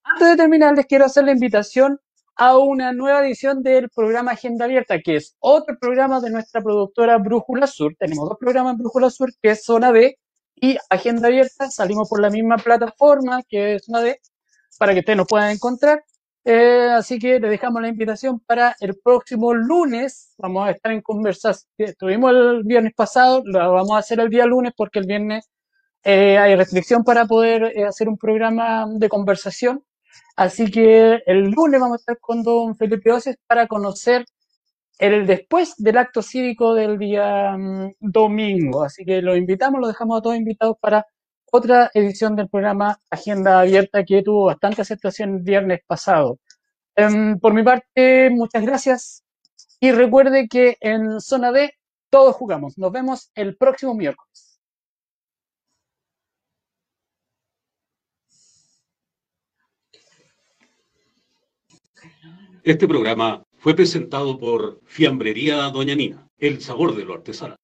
Antes 0.03 0.29
de 0.29 0.37
terminar, 0.37 0.75
les 0.75 0.85
quiero 0.85 1.05
hacer 1.05 1.23
la 1.23 1.31
invitación 1.31 1.99
a 2.35 2.55
una 2.57 2.93
nueva 2.93 3.25
edición 3.25 3.63
del 3.63 3.89
programa 3.89 4.31
Agenda 4.33 4.65
Abierta, 4.65 4.99
que 5.01 5.15
es 5.15 5.35
otro 5.39 5.75
programa 5.79 6.21
de 6.21 6.29
nuestra 6.29 6.61
productora 6.61 7.17
Brújula 7.17 7.65
Sur. 7.65 7.95
Tenemos 7.97 8.29
dos 8.29 8.37
programas 8.39 8.73
en 8.73 8.79
Brújula 8.79 9.09
Sur, 9.09 9.31
que 9.41 9.49
es 9.49 9.65
Zona 9.65 9.91
D 9.91 10.19
y 10.55 10.77
Agenda 10.91 11.27
Abierta. 11.27 11.71
Salimos 11.71 12.07
por 12.07 12.21
la 12.21 12.29
misma 12.29 12.57
plataforma, 12.57 13.41
que 13.49 13.75
es 13.75 13.85
Zona 13.85 14.01
D, 14.01 14.21
para 14.77 14.93
que 14.93 14.99
ustedes 14.99 15.17
nos 15.17 15.27
puedan 15.27 15.49
encontrar. 15.49 16.03
Eh, 16.49 16.89
así 16.93 17.19
que 17.19 17.41
le 17.41 17.49
dejamos 17.49 17.81
la 17.81 17.89
invitación 17.89 18.39
para 18.39 18.73
el 18.79 18.97
próximo 19.03 19.53
lunes. 19.53 20.33
Vamos 20.37 20.65
a 20.65 20.71
estar 20.71 20.93
en 20.93 21.01
conversación. 21.01 21.69
Estuvimos 21.77 22.31
el 22.31 22.63
viernes 22.63 22.93
pasado, 22.95 23.41
lo 23.43 23.73
vamos 23.73 23.91
a 23.91 23.97
hacer 23.97 24.21
el 24.21 24.29
día 24.29 24.45
lunes 24.45 24.71
porque 24.77 24.99
el 24.99 25.07
viernes 25.07 25.49
eh, 26.05 26.37
hay 26.37 26.55
restricción 26.55 27.03
para 27.03 27.25
poder 27.25 27.73
eh, 27.75 27.83
hacer 27.83 28.07
un 28.07 28.17
programa 28.17 28.87
de 28.89 29.09
conversación. 29.09 29.83
Así 30.37 30.71
que 30.71 31.21
el 31.25 31.51
lunes 31.51 31.81
vamos 31.81 31.95
a 31.95 32.01
estar 32.01 32.19
con 32.21 32.43
don 32.43 32.77
Felipe 32.77 33.11
Oces 33.11 33.37
para 33.45 33.67
conocer 33.67 34.23
el 34.99 35.27
después 35.27 35.75
del 35.77 35.97
acto 35.97 36.21
cívico 36.21 36.73
del 36.75 36.97
día 36.97 37.57
mm, 37.57 37.95
domingo. 37.99 38.83
Así 38.83 39.03
que 39.03 39.21
los 39.21 39.37
invitamos, 39.37 39.81
los 39.81 39.89
dejamos 39.89 40.19
a 40.19 40.21
todos 40.21 40.37
invitados 40.37 40.77
para 40.79 41.05
otra 41.51 41.91
edición 41.93 42.35
del 42.35 42.49
programa 42.49 42.99
Agenda 43.09 43.61
Abierta 43.61 44.03
que 44.03 44.23
tuvo 44.23 44.45
bastante 44.45 44.81
aceptación 44.81 45.35
el 45.35 45.41
viernes 45.41 45.81
pasado. 45.85 46.39
Em, 46.95 47.39
por 47.39 47.53
mi 47.53 47.63
parte, 47.63 48.29
muchas 48.31 48.63
gracias 48.65 49.23
y 49.79 49.91
recuerde 49.91 50.47
que 50.47 50.77
en 50.81 51.21
Zona 51.21 51.51
D 51.51 51.73
todos 52.09 52.35
jugamos. 52.35 52.77
Nos 52.77 52.91
vemos 52.91 53.31
el 53.35 53.55
próximo 53.57 53.93
miércoles. 53.93 54.59
Este 62.63 62.87
programa 62.87 63.43
fue 63.57 63.73
presentado 63.75 64.37
por 64.37 64.81
Fiambrería 64.85 65.55
Doña 65.69 65.95
Nina, 65.95 66.27
el 66.37 66.61
sabor 66.61 66.95
de 66.95 67.05
lo 67.05 67.13
artesano. 67.13 67.55